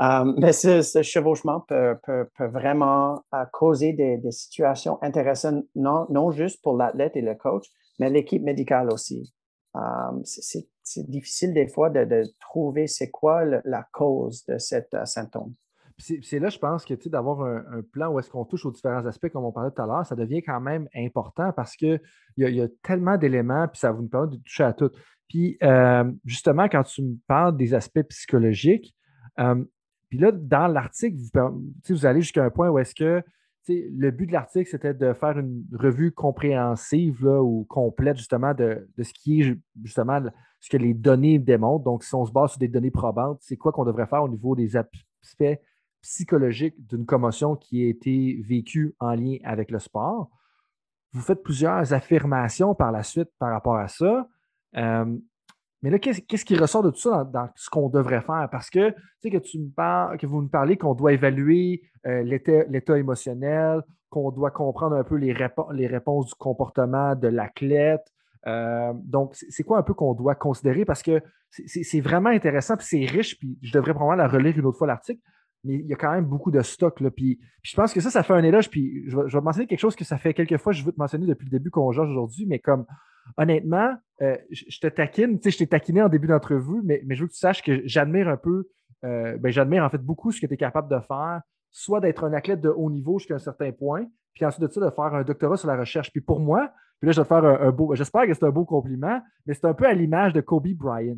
euh, 0.02 0.34
mais 0.38 0.52
ce, 0.52 0.82
chevauchement 1.04 1.62
peut, 1.62 1.98
vraiment 2.39 3.24
euh, 3.34 3.46
causer 3.52 3.93
des, 3.93 4.20
situations 4.32 4.98
intéressantes, 5.04 5.64
non, 5.76 6.32
juste 6.32 6.62
pour 6.64 6.76
l'athlète 6.76 7.16
et 7.16 7.22
le 7.22 7.36
coach, 7.36 7.68
mais 8.00 8.10
l'équipe 8.10 8.43
médicale 8.43 8.91
aussi. 8.91 9.34
Euh, 9.76 10.24
c'est 10.86 11.10
difficile 11.10 11.54
des 11.54 11.68
fois 11.68 11.90
de, 11.90 12.24
trouver 12.40 12.88
c'est 12.88 13.10
quoi 13.10 13.44
la 13.44 13.86
cause 13.92 14.46
de 14.46 14.58
cet 14.58 14.94
euh, 14.94 15.04
symptôme. 15.06 15.54
C'est 15.98 16.40
là, 16.40 16.50
je 16.50 16.60
pense 16.60 16.84
que 16.84 16.94
d'avoir 17.08 17.42
un, 17.42 17.82
plan 17.94 18.12
où 18.12 18.20
est-ce 18.20 18.30
qu'on 18.30 18.44
touche 18.44 18.66
aux 18.66 18.72
différents 18.72 19.06
aspects, 19.06 19.30
comme 19.30 19.46
on 19.46 19.54
parlait 19.54 19.72
tout 19.72 19.82
à 19.82 19.86
l'heure, 19.86 20.06
ça 20.06 20.16
devient 20.16 20.44
quand 20.44 20.60
même 20.60 20.90
important 20.94 21.54
parce 21.54 21.78
qu'il 21.78 22.02
y, 22.36 22.44
a, 22.44 22.50
y 22.50 22.62
a 22.62 22.68
tellement 22.84 23.18
d'éléments, 23.18 23.66
puis 23.70 23.80
ça 23.80 23.94
vous 23.94 24.06
permet 24.06 24.32
de 24.32 24.36
toucher 24.36 24.64
à 24.64 24.74
tout. 24.74 24.92
Puis 25.30 25.58
euh, 25.64 26.12
justement, 26.26 26.68
quand 26.68 26.84
tu 26.84 27.02
me 27.02 27.16
parles 27.28 27.56
des 27.56 27.74
aspects 27.74 28.04
psychologiques, 28.10 28.94
euh, 29.40 29.64
puis 30.10 30.20
là, 30.20 30.34
dans 30.34 30.68
l'article, 30.68 31.16
vous, 31.18 31.74
vous 31.90 32.06
allez 32.06 32.22
jusqu'à 32.22 32.44
un 32.44 32.50
point 32.50 32.70
où 32.70 32.78
est-ce 32.78 32.94
que 32.94 33.24
le 33.68 34.11
but 34.11 34.28
de 34.28 34.34
l'article, 34.34 34.70
c'était 34.70 34.93
de 34.93 35.13
faire 35.13 35.38
une 35.38 35.66
revue 35.74 36.11
compréhensive 36.11 37.26
ou 37.26 37.66
complète 37.70 38.18
justement 38.18 38.53
de, 38.53 38.88
ce 39.01 39.13
qui 39.13 39.41
est 39.41 39.57
justement 39.84 40.22
ce 40.59 40.70
que 40.70 40.78
les 40.78 40.93
données 40.93 41.39
démontrent. 41.39 41.84
Donc, 41.84 42.03
si 42.03 42.13
on 42.16 42.26
se 42.26 42.32
base 42.32 42.51
sur 42.51 42.59
des 42.59 42.68
données 42.68 42.91
probantes, 42.91 43.39
c'est 43.41 43.57
quoi 43.57 43.72
qu'on 43.72 43.86
devrait 43.86 44.07
faire 44.07 44.24
au 44.24 44.30
niveau 44.30 44.55
des 44.55 44.76
aspects 44.76 45.59
psychologiques 46.01 46.76
d'une 46.88 47.05
commotion 47.05 47.55
qui 47.55 47.84
a 47.84 47.89
été 47.89 48.41
vécue 48.47 48.95
en 48.99 49.16
lien 49.16 49.38
avec 49.43 49.72
le 49.72 49.80
sport? 49.80 50.30
Vous 51.13 51.22
faites 51.22 51.43
plusieurs 51.43 51.93
affirmations 51.93 52.76
par 52.76 52.91
la 52.91 53.03
suite 53.03 53.30
par 53.39 53.51
rapport 53.51 53.78
à 53.78 53.88
ça. 53.88 54.28
Euh, 54.76 55.18
Mais 55.86 55.92
là, 55.92 56.00
qu'est-ce 56.00 56.46
qui 56.46 56.56
ressort 56.56 56.82
de 56.82 56.90
tout 56.90 56.98
ça 56.98 57.30
dans, 57.32 57.48
ce 57.54 57.70
qu'on 57.70 57.90
devrait 57.90 58.22
faire? 58.22 58.50
Parce 58.52 58.72
que, 58.72 58.90
tu 58.90 58.96
sais, 59.22 59.30
que 59.30 59.38
tu 59.38 59.60
me 59.60 59.70
parles, 59.70 60.18
que 60.18 60.26
vous 60.26 60.42
me 60.42 60.48
parlez 60.48 60.78
qu'on 60.78 60.96
doit 60.96 61.14
évaluer 61.14 61.84
euh, 62.08 62.24
l'état 62.24 62.98
émotionnel, 62.98 63.84
qu'on 64.10 64.32
doit 64.32 64.50
comprendre 64.50 64.96
un 64.96 65.04
peu 65.04 65.14
les, 65.14 65.32
réponses 65.32 66.30
du 66.30 66.34
comportement 66.40 67.14
de 67.14 67.28
l'athlète. 67.28 68.02
Euh, 68.48 68.94
donc, 68.96 69.36
c'est 69.36 69.62
quoi 69.62 69.78
un 69.78 69.84
peu 69.84 69.94
qu'on 69.94 70.16
doit 70.16 70.34
considérer? 70.34 70.86
Parce 70.86 71.04
que 71.04 71.22
c'est 71.52 72.02
vraiment 72.02 72.32
intéressant, 72.32 72.78
puis 72.78 72.88
c'est 72.90 73.06
riche, 73.06 73.38
puis 73.38 73.56
je 73.62 73.72
devrais 73.72 73.94
probablement 73.94 74.24
la 74.24 74.28
relire 74.28 74.58
une 74.58 74.66
autre 74.66 74.80
fois 74.80 74.88
l'article, 74.88 75.22
mais 75.66 75.76
il 75.76 75.88
y 75.88 75.93
a 75.93 75.95
quand 75.95 76.11
même 76.11 76.26
beaucoup 76.26 76.51
de 76.51 76.61
stock. 76.61 76.99
Là, 77.01 77.11
puis, 77.11 77.39
je 77.61 77.76
pense 77.76 77.93
que 77.93 77.99
ça, 77.99 78.09
ça 78.09 78.24
fait 78.24 78.34
un 78.34 78.43
éloge. 78.43 78.70
Puis 78.70 79.03
je 79.09 79.18
vais, 79.18 79.41
mentionner 79.41 79.68
quelque 79.68 79.80
chose 79.80 79.95
que 79.95 80.05
ça 80.05 80.18
fait 80.18 80.34
quelques 80.34 80.57
fois, 80.57 80.72
je 80.72 80.84
veux 80.84 80.91
te 80.91 80.99
mentionner 80.99 81.26
depuis 81.26 81.45
le 81.45 81.51
début 81.51 81.72
qu'on 81.72 81.91
jase 81.91 82.09
aujourd'hui, 82.09 82.45
mais 82.45 82.59
comme 82.59 82.86
honnêtement, 83.38 83.93
euh, 84.22 84.38
je, 84.51 84.80
te 84.80 84.88
taquine, 84.88 85.39
tu 85.39 85.43
sais, 85.43 85.51
je 85.51 85.57
t'ai 85.57 85.68
taquiné 85.68 86.01
en 86.01 86.09
début 86.09 86.28
d'entrevue, 86.28 86.82
mais, 86.84 87.01
mais, 87.05 87.16
je 87.16 87.22
veux 87.22 87.28
que 87.28 87.34
tu 87.34 87.39
saches 87.39 87.63
que 87.63 87.82
j'admire 87.86 88.30
un 88.30 88.38
peu, 88.38 88.70
euh, 89.03 89.38
ben, 89.38 89.51
j'admire 89.51 89.84
en 89.84 89.89
fait 89.89 89.97
beaucoup 89.97 90.32
ce 90.32 90.39
que 90.39 90.45
tu 90.45 90.53
es 90.53 90.57
capable 90.57 90.89
de 90.89 90.99
faire, 91.01 91.41
soit 91.72 91.99
d'être 91.99 92.24
un 92.24 92.34
athlète 92.34 92.61
de 92.61 92.70
haut 92.70 92.89
niveau 92.89 93.18
jusqu'à 93.18 93.36
un 93.36 93.39
certain 93.39 93.72
point, 93.72 94.05
puis 94.34 94.45
ensuite 94.45 94.61
de 94.61 94.72
ça, 94.72 94.80
de 94.80 94.89
faire 94.91 95.13
un 95.16 95.24
doctorat 95.24 95.57
sur 95.57 95.68
la 95.68 95.78
recherche. 95.78 96.11
Puis 96.11 96.22
pour 96.22 96.39
moi, 96.39 96.72
puis 96.99 97.07
là, 97.07 97.11
je 97.11 97.20
vais 97.20 97.24
te 97.24 97.28
faire 97.28 97.43
un, 97.43 97.72
beau, 97.72 97.93
j'espère 97.95 98.26
que 98.26 98.34
c'est 98.34 98.45
un 98.45 98.51
beau 98.51 98.66
compliment, 98.66 99.22
mais 99.45 99.53
c'est 99.53 99.66
un 99.66 99.74
peu 99.74 99.86
à 99.86 99.93
l'image 99.93 100.34
de 100.34 100.41
Kobe 100.41 100.68
Bryant. 100.74 101.18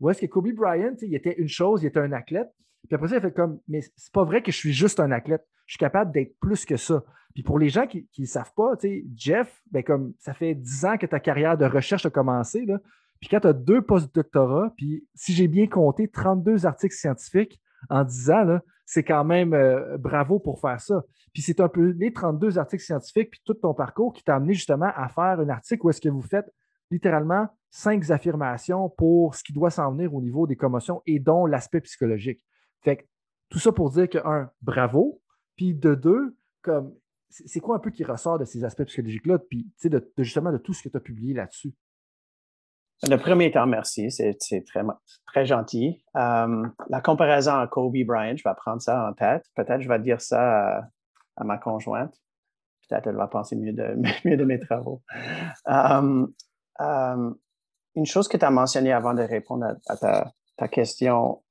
Où 0.00 0.10
est-ce 0.10 0.20
que 0.20 0.26
Kobe 0.26 0.52
Bryant, 0.52 0.94
il 1.00 1.14
était 1.14 1.34
une 1.34 1.48
chose, 1.48 1.82
il 1.82 1.86
était 1.86 2.00
un 2.00 2.12
athlète, 2.12 2.50
puis 2.88 2.94
après 2.94 3.08
ça, 3.08 3.16
il 3.16 3.22
fait 3.22 3.34
comme, 3.34 3.60
mais 3.68 3.80
c'est 3.96 4.12
pas 4.12 4.24
vrai 4.24 4.42
que 4.42 4.52
je 4.52 4.56
suis 4.56 4.72
juste 4.72 5.00
un 5.00 5.10
athlète. 5.10 5.46
Je 5.66 5.72
suis 5.72 5.78
capable 5.78 6.12
d'être 6.12 6.38
plus 6.40 6.64
que 6.64 6.76
ça. 6.76 7.02
Puis 7.34 7.42
pour 7.42 7.58
les 7.58 7.68
gens 7.68 7.86
qui 7.86 8.06
ne 8.18 8.26
savent 8.26 8.52
pas, 8.54 8.74
Jeff, 9.16 9.62
ben 9.70 9.82
comme 9.82 10.14
ça 10.18 10.34
fait 10.34 10.54
10 10.54 10.84
ans 10.84 10.96
que 10.96 11.06
ta 11.06 11.18
carrière 11.18 11.58
de 11.58 11.64
recherche 11.64 12.06
a 12.06 12.10
commencé. 12.10 12.64
Puis 13.20 13.28
quand 13.28 13.40
tu 13.40 13.48
as 13.48 13.52
deux 13.52 13.82
post-doctorats, 13.82 14.72
puis 14.76 15.06
si 15.14 15.32
j'ai 15.32 15.48
bien 15.48 15.66
compté, 15.66 16.08
32 16.08 16.66
articles 16.66 16.94
scientifiques 16.94 17.60
en 17.90 18.04
10 18.04 18.30
ans, 18.30 18.58
c'est 18.86 19.02
quand 19.02 19.24
même 19.24 19.54
euh, 19.54 19.96
bravo 19.98 20.38
pour 20.38 20.60
faire 20.60 20.80
ça. 20.80 21.02
Puis 21.32 21.42
c'est 21.42 21.60
un 21.60 21.68
peu 21.68 21.90
les 21.98 22.12
32 22.12 22.58
articles 22.58 22.84
scientifiques, 22.84 23.30
puis 23.30 23.40
tout 23.44 23.54
ton 23.54 23.74
parcours 23.74 24.12
qui 24.12 24.22
t'a 24.22 24.36
amené 24.36 24.54
justement 24.54 24.90
à 24.94 25.08
faire 25.08 25.40
un 25.40 25.48
article 25.48 25.86
où 25.86 25.90
est-ce 25.90 26.00
que 26.00 26.08
vous 26.08 26.22
faites 26.22 26.52
littéralement 26.90 27.48
cinq 27.70 28.08
affirmations 28.10 28.88
pour 28.90 29.34
ce 29.34 29.42
qui 29.42 29.52
doit 29.52 29.70
s'en 29.70 29.90
venir 29.92 30.14
au 30.14 30.20
niveau 30.20 30.46
des 30.46 30.54
commotions 30.54 31.02
et 31.06 31.18
dont 31.18 31.46
l'aspect 31.46 31.80
psychologique. 31.80 32.40
Fait 32.84 32.98
que 32.98 33.04
tout 33.48 33.58
ça 33.58 33.72
pour 33.72 33.90
dire 33.90 34.08
que, 34.08 34.18
un, 34.24 34.50
bravo, 34.62 35.20
puis 35.56 35.74
de 35.74 35.94
deux, 35.94 36.36
comme 36.62 36.94
c'est 37.30 37.60
quoi 37.60 37.76
un 37.76 37.78
peu 37.78 37.90
qui 37.90 38.04
ressort 38.04 38.38
de 38.38 38.44
ces 38.44 38.64
aspects 38.64 38.84
psychologiques-là, 38.84 39.38
puis 39.38 39.66
de, 39.84 40.12
justement 40.18 40.52
de 40.52 40.58
tout 40.58 40.72
ce 40.72 40.82
que 40.82 40.88
tu 40.88 40.96
as 40.96 41.00
publié 41.00 41.34
là-dessus? 41.34 41.74
Le 43.02 43.16
premier 43.16 43.50
temps, 43.50 43.66
merci, 43.66 44.10
c'est 44.10 44.36
très, 44.38 44.82
très 45.26 45.44
gentil. 45.44 46.02
Euh, 46.16 46.66
la 46.88 47.00
comparaison 47.00 47.54
à 47.58 47.66
Kobe 47.66 47.96
Bryant, 48.06 48.36
je 48.36 48.48
vais 48.48 48.54
prendre 48.56 48.80
ça 48.80 49.08
en 49.08 49.12
tête. 49.12 49.44
Peut-être 49.56 49.80
je 49.80 49.88
vais 49.88 49.98
dire 49.98 50.20
ça 50.20 50.88
à, 51.36 51.44
ma 51.44 51.58
conjointe. 51.58 52.14
Peut-être 52.88 53.08
elle 53.08 53.16
va 53.16 53.26
penser 53.26 53.56
mieux 53.56 53.72
de, 53.72 53.96
mieux 54.24 54.36
de 54.36 54.44
mes 54.44 54.60
travaux. 54.60 55.02
Euh, 55.68 56.26
euh, 56.80 57.34
une 57.96 58.06
chose 58.06 58.28
que 58.28 58.36
tu 58.36 58.44
as 58.44 58.50
mentionnée 58.50 58.92
avant 58.92 59.12
de 59.12 59.22
répondre 59.22 59.76
à, 59.88 59.96
ta, 60.56 60.68
question, 60.68 61.42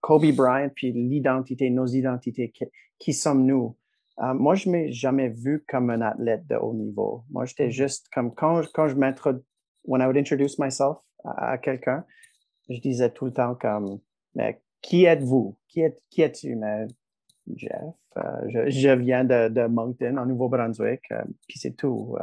Kobe 0.00 0.32
Bryant, 0.32 0.70
puis 0.74 0.92
l'identité, 0.92 1.70
nos 1.70 1.86
identités, 1.86 2.52
qui, 2.98 3.12
sommes-nous? 3.12 3.76
Euh, 4.20 4.34
moi, 4.34 4.54
je 4.54 4.68
ne 4.68 4.72
m'ai 4.72 4.92
jamais 4.92 5.28
vu 5.28 5.64
comme 5.68 5.90
un 5.90 6.00
athlète 6.00 6.46
de 6.46 6.56
haut 6.56 6.74
niveau. 6.74 7.24
Moi, 7.30 7.44
j'étais 7.44 7.68
mm-hmm. 7.68 7.72
juste 7.72 8.08
comme 8.12 8.34
quand, 8.34 8.62
quand 8.72 8.88
je 8.88 8.96
m'introduis, 8.96 9.44
when 9.84 10.02
I 10.02 10.06
would 10.06 10.16
introduce 10.16 10.58
myself 10.58 10.98
à, 11.24 11.58
quelqu'un, 11.58 12.04
je 12.68 12.80
disais 12.80 13.10
tout 13.10 13.26
le 13.26 13.32
temps 13.32 13.54
comme, 13.54 14.00
mais 14.34 14.60
qui 14.82 15.04
êtes-vous? 15.04 15.56
Qui, 15.68 15.80
es, 15.80 15.96
qui 16.10 16.22
es-tu? 16.22 16.56
Mais 16.56 16.86
Jeff, 17.56 17.94
euh, 18.16 18.66
je, 18.68 18.90
viens 18.90 19.24
de, 19.24 19.48
de 19.48 19.66
Moncton, 19.66 20.16
en 20.16 20.26
Nouveau-Brunswick, 20.26 21.02
euh, 21.12 21.22
puis 21.48 21.58
c'est 21.58 21.76
tout. 21.76 22.16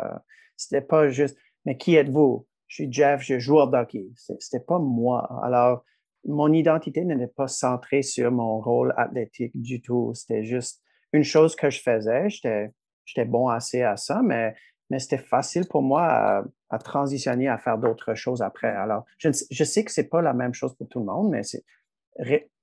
c'était 0.55 0.81
pas 0.81 1.09
juste, 1.09 1.37
mais 1.65 1.77
qui 1.77 1.95
êtes-vous? 1.95 2.45
Je 2.67 2.75
suis 2.75 2.91
Jeff, 2.91 3.21
je 3.21 3.39
joue 3.39 3.57
au 3.57 3.73
hockey. 3.73 4.07
C'était 4.15 4.63
pas 4.63 4.79
moi. 4.79 5.41
Alors, 5.43 5.83
mon 6.25 6.51
identité 6.51 7.03
n'était 7.05 7.27
pas 7.27 7.47
centrée 7.47 8.01
sur 8.01 8.31
mon 8.31 8.59
rôle 8.59 8.93
athlétique 8.97 9.59
du 9.61 9.81
tout. 9.81 10.11
C'était 10.13 10.43
juste 10.43 10.81
une 11.13 11.23
chose 11.23 11.55
que 11.55 11.69
je 11.69 11.81
faisais. 11.81 12.29
J'étais 12.29 13.25
bon 13.25 13.47
assez 13.47 13.83
à 13.83 13.95
ça, 13.97 14.21
mais, 14.23 14.55
mais 14.89 14.99
c'était 14.99 15.17
facile 15.17 15.67
pour 15.69 15.81
moi 15.81 16.45
à, 16.69 16.79
transitionner 16.79 17.47
à 17.47 17.57
faire 17.57 17.77
d'autres 17.77 18.15
choses 18.15 18.41
après. 18.41 18.67
Alors, 18.67 19.05
je, 19.17 19.29
je 19.49 19.63
sais 19.63 19.85
que 19.85 19.91
c'est 19.91 20.09
pas 20.09 20.21
la 20.21 20.33
même 20.33 20.53
chose 20.53 20.75
pour 20.75 20.89
tout 20.89 20.99
le 20.99 21.05
monde, 21.05 21.29
mais 21.29 21.43
c'est 21.43 21.63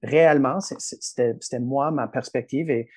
réellement, 0.02 0.60
c'était 0.60 1.60
moi, 1.60 1.90
ma 1.90 2.08
perspective 2.08 2.70
et 2.70 2.88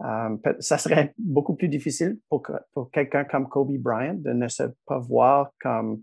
euh, 0.00 0.36
ça 0.58 0.78
serait 0.78 1.14
beaucoup 1.18 1.54
plus 1.54 1.68
difficile 1.68 2.18
pour, 2.28 2.42
pour 2.72 2.90
quelqu'un 2.90 3.24
comme 3.24 3.48
Kobe 3.48 3.76
Bryant 3.78 4.14
de 4.14 4.32
ne 4.32 4.48
se 4.48 4.64
pas 4.86 4.98
voir 4.98 5.52
comme 5.60 6.02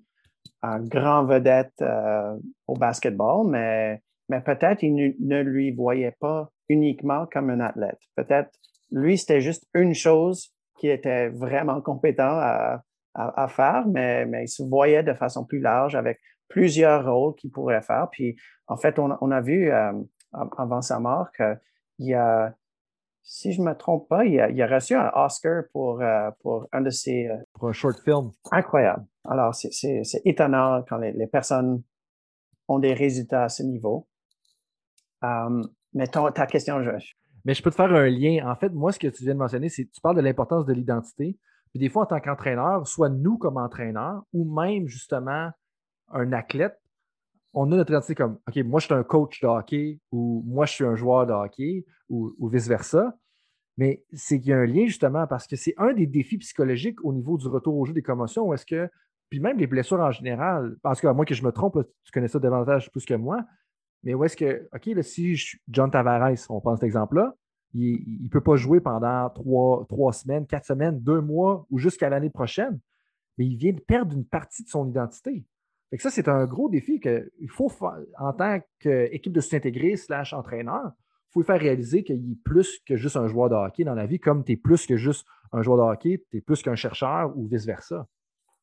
un 0.62 0.80
grand 0.80 1.26
vedette 1.26 1.74
euh, 1.82 2.38
au 2.68 2.76
basketball, 2.76 3.48
mais 3.48 4.02
mais 4.32 4.40
peut-être 4.40 4.82
il 4.82 5.14
ne, 5.20 5.42
lui 5.42 5.72
voyait 5.72 6.16
pas 6.18 6.50
uniquement 6.70 7.28
comme 7.34 7.50
un 7.50 7.60
athlète. 7.60 8.00
Peut-être 8.16 8.50
lui, 8.90 9.18
c'était 9.18 9.42
juste 9.42 9.68
une 9.74 9.94
chose 9.94 10.54
qui 10.80 10.88
était 10.88 11.28
vraiment 11.28 11.82
compétent 11.82 12.40
à, 12.40 13.48
faire, 13.50 13.86
mais, 13.88 14.26
mais, 14.26 14.46
il 14.46 14.48
se 14.48 14.64
voyait 14.64 15.04
de 15.04 15.14
façon 15.14 15.44
plus 15.44 15.60
large 15.60 15.96
avec 15.96 16.22
plusieurs 16.48 17.06
rôles 17.06 17.36
qu'il 17.36 17.52
pourrait 17.52 17.82
faire. 17.82 18.08
Puis, 18.10 18.38
en 18.68 18.78
fait, 18.78 19.00
on, 19.00 19.32
a 19.32 19.42
vu 19.42 19.70
euh, 19.70 19.92
avant 20.32 20.82
sa 20.82 20.98
mort 20.98 21.28
qu'il 21.34 22.16
a, 22.16 22.54
si 23.22 23.52
je 23.52 23.60
ne 23.60 23.66
me 23.66 23.74
trompe 23.76 24.08
pas, 24.08 24.24
il 24.24 24.40
a, 24.40 24.68
reçu 24.68 24.96
un 24.96 25.12
Oscar 25.14 25.64
pour, 25.74 26.02
euh, 26.02 26.32
pour 26.40 26.68
un 26.72 26.80
de 26.80 26.90
ses... 26.90 27.28
Euh, 27.28 27.36
pour 27.54 27.68
un 27.68 27.74
short 27.74 28.00
film. 28.00 28.32
Incroyable. 28.50 29.06
Alors, 29.26 29.54
c'est 29.54 30.02
étonnant 30.24 30.84
quand 30.88 30.98
les, 30.98 31.12
les 31.12 31.28
personnes 31.28 31.84
ont 32.70 32.80
des 32.80 32.94
résultats 32.94 33.44
à 33.44 33.50
ce 33.50 33.64
niveau. 33.64 34.08
Euh, 35.24 35.64
mais 35.94 36.08
ta 36.08 36.46
question, 36.48 36.82
je... 36.84 36.92
Mais 37.44 37.54
je 37.54 37.64
peux 37.64 37.72
te 37.72 37.76
faire 37.76 37.92
un 37.92 38.08
lien. 38.08 38.48
En 38.48 38.56
fait, 38.56 38.70
moi, 38.70 38.92
ce 38.92 39.00
que 39.00 39.08
tu 39.08 39.24
viens 39.24 39.34
de 39.34 39.40
mentionner, 39.40 39.70
c'est 39.70 39.86
que 39.86 39.92
tu 39.92 40.02
parles 40.02 40.16
de 40.16 40.22
l'importance 40.22 40.66
de 40.66 40.74
l'identité. 40.74 41.38
Puis 41.72 41.80
des 41.80 41.90
fois, 41.90 42.04
en 42.04 42.06
tant 42.06 42.20
qu'entraîneur, 42.20 42.88
soit 42.88 43.10
nous 43.10 43.38
comme 43.38 43.58
entraîneurs, 43.58 44.24
ou 44.34 44.46
même 44.54 44.88
justement 44.88 45.50
un 46.10 46.34
athlète, 46.34 46.78
on 47.54 47.72
a 47.72 47.76
notre 47.76 47.92
identité 47.92 48.16
comme 48.16 48.38
OK, 48.48 48.58
moi, 48.66 48.80
je 48.80 48.86
suis 48.86 48.94
un 48.94 49.04
coach 49.04 49.42
de 49.42 49.48
hockey, 49.48 50.00
ou 50.12 50.44
moi, 50.46 50.66
je 50.66 50.74
suis 50.74 50.86
un 50.86 50.96
joueur 50.96 51.26
de 51.26 51.34
hockey, 51.34 51.86
ou, 52.10 52.48
vice-versa. 52.48 53.16
Mais 53.78 54.04
c'est 54.14 54.40
qu'il 54.40 54.50
y 54.50 54.54
a 54.54 54.58
un 54.58 54.66
lien 54.66 54.86
justement 54.86 55.26
parce 55.28 55.48
que 55.48 55.56
c'est 55.56 55.74
un 55.78 55.94
des 55.94 56.06
défis 56.06 56.38
psychologiques 56.38 57.04
au 57.04 57.14
niveau 57.14 57.38
du 57.38 57.48
retour 57.48 57.78
au 57.78 57.86
jeu 57.86 57.94
des 57.94 58.02
commotions 58.02 58.46
où 58.46 58.54
est-ce 58.54 58.66
que, 58.66 58.90
puis 59.30 59.40
même 59.40 59.58
les 59.58 59.66
blessures 59.66 60.02
en 60.02 60.12
général, 60.12 60.76
parce 60.84 61.00
que 61.00 61.08
à 61.08 61.14
moins 61.14 61.26
que 61.26 61.34
je 61.34 61.44
me 61.44 61.52
trompe, 61.52 61.80
tu 62.04 62.12
connais 62.12 62.28
ça 62.28 62.38
davantage 62.38 62.92
plus 62.92 63.06
que 63.06 63.14
moi, 63.14 63.44
mais 64.04 64.14
où 64.14 64.24
est-ce 64.24 64.36
que, 64.36 64.68
OK, 64.74 65.04
si 65.04 65.38
John 65.70 65.92
Tavares, 65.92 66.38
on 66.50 66.60
prend 66.60 66.76
cet 66.76 66.84
exemple-là, 66.84 67.36
il 67.74 68.24
ne 68.24 68.28
peut 68.28 68.42
pas 68.42 68.56
jouer 68.56 68.82
pendant 68.82 69.30
trois, 69.30 69.86
trois, 69.88 70.12
semaines, 70.12 70.46
quatre 70.46 70.66
semaines, 70.66 71.00
deux 71.00 71.22
mois 71.22 71.66
ou 71.70 71.78
jusqu'à 71.78 72.10
l'année 72.10 72.30
prochaine, 72.30 72.80
mais 73.38 73.46
il 73.46 73.56
vient 73.56 73.74
de 73.74 73.80
perdre 73.80 74.14
une 74.14 74.26
partie 74.26 74.64
de 74.64 74.70
son 74.70 74.90
identité. 74.90 75.46
Fait 75.90 75.98
que 75.98 76.04
ça, 76.04 76.10
c'est 76.10 76.28
un 76.28 76.46
gros 76.46 76.70
défi 76.70 77.00
qu'il 77.00 77.50
faut, 77.50 77.72
en 78.18 78.34
tant 78.34 78.60
qu'équipe 78.80 79.34
de 79.34 79.42
s'intégrer 79.42 79.96
slash 79.96 80.34
entraîneur, 80.34 80.92
il 80.94 81.34
faut 81.34 81.40
lui 81.42 81.46
faire 81.46 81.60
réaliser 81.60 82.04
qu'il 82.04 82.32
est 82.32 82.44
plus 82.44 82.80
que 82.86 82.98
juste 82.98 83.16
un 83.16 83.28
joueur 83.28 83.50
de 83.50 83.56
hockey 83.56 83.84
dans 83.84 83.94
la 83.94 84.06
vie, 84.06 84.20
comme 84.20 84.44
tu 84.44 84.54
es 84.54 84.58
plus 84.58 84.86
que 84.86 84.98
juste 84.98 85.26
un 85.54 85.62
joueur 85.62 85.78
de 85.78 85.84
hockey, 85.84 86.24
tu 86.30 86.38
es 86.38 86.42
plus 86.42 86.62
qu'un 86.62 86.76
chercheur 86.76 87.36
ou 87.38 87.48
vice-versa. 87.48 88.08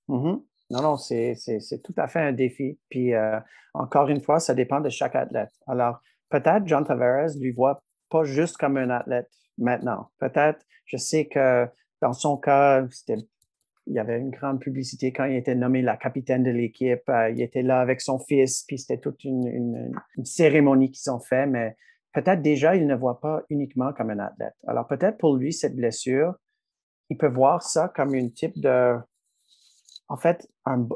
Mm-hmm. 0.09 0.43
Non, 0.71 0.83
non, 0.83 0.97
c'est 0.97 1.35
tout 1.83 1.95
à 1.97 2.09
fait 2.09 2.21
un 2.21 2.33
défi. 2.33 2.79
Puis, 2.91 3.14
euh, 3.14 3.41
encore 3.75 4.09
une 4.09 4.21
fois, 4.21 4.39
ça 4.39 4.55
dépend 4.55 4.81
de 4.81 4.91
chaque 4.91 5.16
athlète. 5.16 5.51
Alors, 5.66 6.01
peut-être 6.29 6.66
John 6.66 6.85
Tavares 6.85 7.31
lui 7.41 7.53
voit 7.53 7.83
pas 8.11 8.25
juste 8.25 8.57
comme 8.57 8.77
un 8.77 8.91
athlète 8.91 9.31
maintenant. 9.57 10.11
Peut-être, 10.19 10.64
je 10.85 10.97
sais 10.97 11.27
que 11.27 11.66
dans 12.01 12.12
son 12.12 12.37
cas, 12.37 12.85
il 13.87 13.95
y 13.95 13.99
avait 13.99 14.19
une 14.19 14.31
grande 14.31 14.61
publicité 14.61 15.12
quand 15.12 15.25
il 15.25 15.37
était 15.37 15.55
nommé 15.55 15.81
la 15.81 15.97
capitaine 15.97 16.43
de 16.43 16.51
l'équipe. 16.51 17.09
Euh, 17.09 17.31
il 17.31 17.41
était 17.41 17.62
là 17.62 17.81
avec 17.81 18.01
son 18.01 18.19
fils, 18.19 18.64
puis 18.66 18.79
c'était 18.79 18.99
toute 18.99 19.25
une, 19.25 19.47
une, 19.47 19.93
une 20.16 20.25
cérémonie 20.25 20.91
qu'ils 20.91 21.11
ont 21.11 21.21
fait, 21.21 21.47
mais 21.47 21.77
peut-être 22.12 22.43
déjà, 22.43 22.77
il 22.77 22.87
ne 22.87 22.95
voit 22.95 23.21
pas 23.21 23.43
uniquement 23.49 23.93
comme 23.95 24.11
un 24.11 24.19
athlète. 24.19 24.55
Alors, 24.66 24.87
peut-être 24.87 25.16
pour 25.16 25.37
lui, 25.37 25.53
cette 25.53 25.75
blessure, 25.75 26.35
il 27.09 27.16
peut 27.16 27.29
voir 27.29 27.62
ça 27.62 27.91
comme 27.95 28.14
une 28.14 28.33
type 28.33 28.61
de 28.61 28.97
en 30.09 30.16
fait 30.16 30.48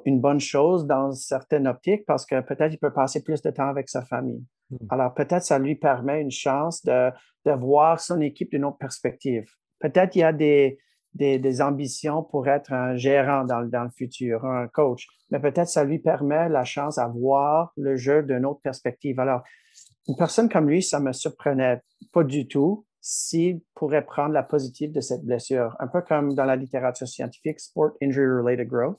une 0.04 0.20
bonne 0.20 0.40
chose 0.40 0.86
dans 0.86 1.12
certaines 1.12 1.66
optiques 1.66 2.04
parce 2.06 2.24
que 2.24 2.40
peut-être 2.40 2.72
il 2.72 2.78
peut 2.78 2.92
passer 2.92 3.22
plus 3.22 3.42
de 3.42 3.50
temps 3.50 3.68
avec 3.68 3.88
sa 3.88 4.02
famille. 4.02 4.44
Hmm. 4.70 4.76
Alors 4.90 5.14
peut-être 5.14 5.44
ça 5.44 5.58
lui 5.58 5.74
permet 5.76 6.20
une 6.20 6.30
chance 6.30 6.82
de, 6.84 7.10
de 7.44 7.52
voir 7.52 8.00
son 8.00 8.20
équipe 8.20 8.50
d'une 8.50 8.64
autre 8.64 8.78
perspective. 8.78 9.44
Peut-être 9.80 10.16
il 10.16 10.20
y 10.20 10.24
a 10.24 10.32
des, 10.32 10.78
des, 11.14 11.60
ambitions 11.60 12.22
pour 12.22 12.48
être 12.48 12.72
un 12.72 12.96
gérant 12.96 13.44
dans, 13.44 13.68
dans, 13.68 13.84
le 13.84 13.90
futur, 13.90 14.44
un 14.44 14.68
coach, 14.68 15.06
mais 15.30 15.40
peut-être 15.40 15.68
ça 15.68 15.84
lui 15.84 15.98
permet 15.98 16.48
la 16.48 16.64
chance 16.64 16.98
à 16.98 17.08
voir 17.08 17.72
le 17.76 17.96
jeu 17.96 18.22
d'une 18.22 18.46
autre 18.46 18.60
perspective. 18.62 19.18
Alors, 19.20 19.42
une 20.08 20.16
personne 20.16 20.48
comme 20.48 20.68
lui, 20.68 20.82
ça 20.82 21.00
me 21.00 21.12
surprenait 21.12 21.82
pas 22.12 22.24
du 22.24 22.48
tout 22.48 22.86
s'il 23.03 23.61
pourrait 23.74 24.07
prendre 24.07 24.32
la 24.32 24.42
positive 24.42 24.92
de 24.92 25.00
cette 25.00 25.24
blessure, 25.24 25.76
un 25.80 25.88
peu 25.88 26.00
comme 26.00 26.34
dans 26.34 26.44
la 26.44 26.57
littérature 26.57 27.09
scientifique, 27.09 27.61
Sport 27.61 27.90
Injury 28.00 28.26
Related 28.26 28.68
Growth. 28.68 28.98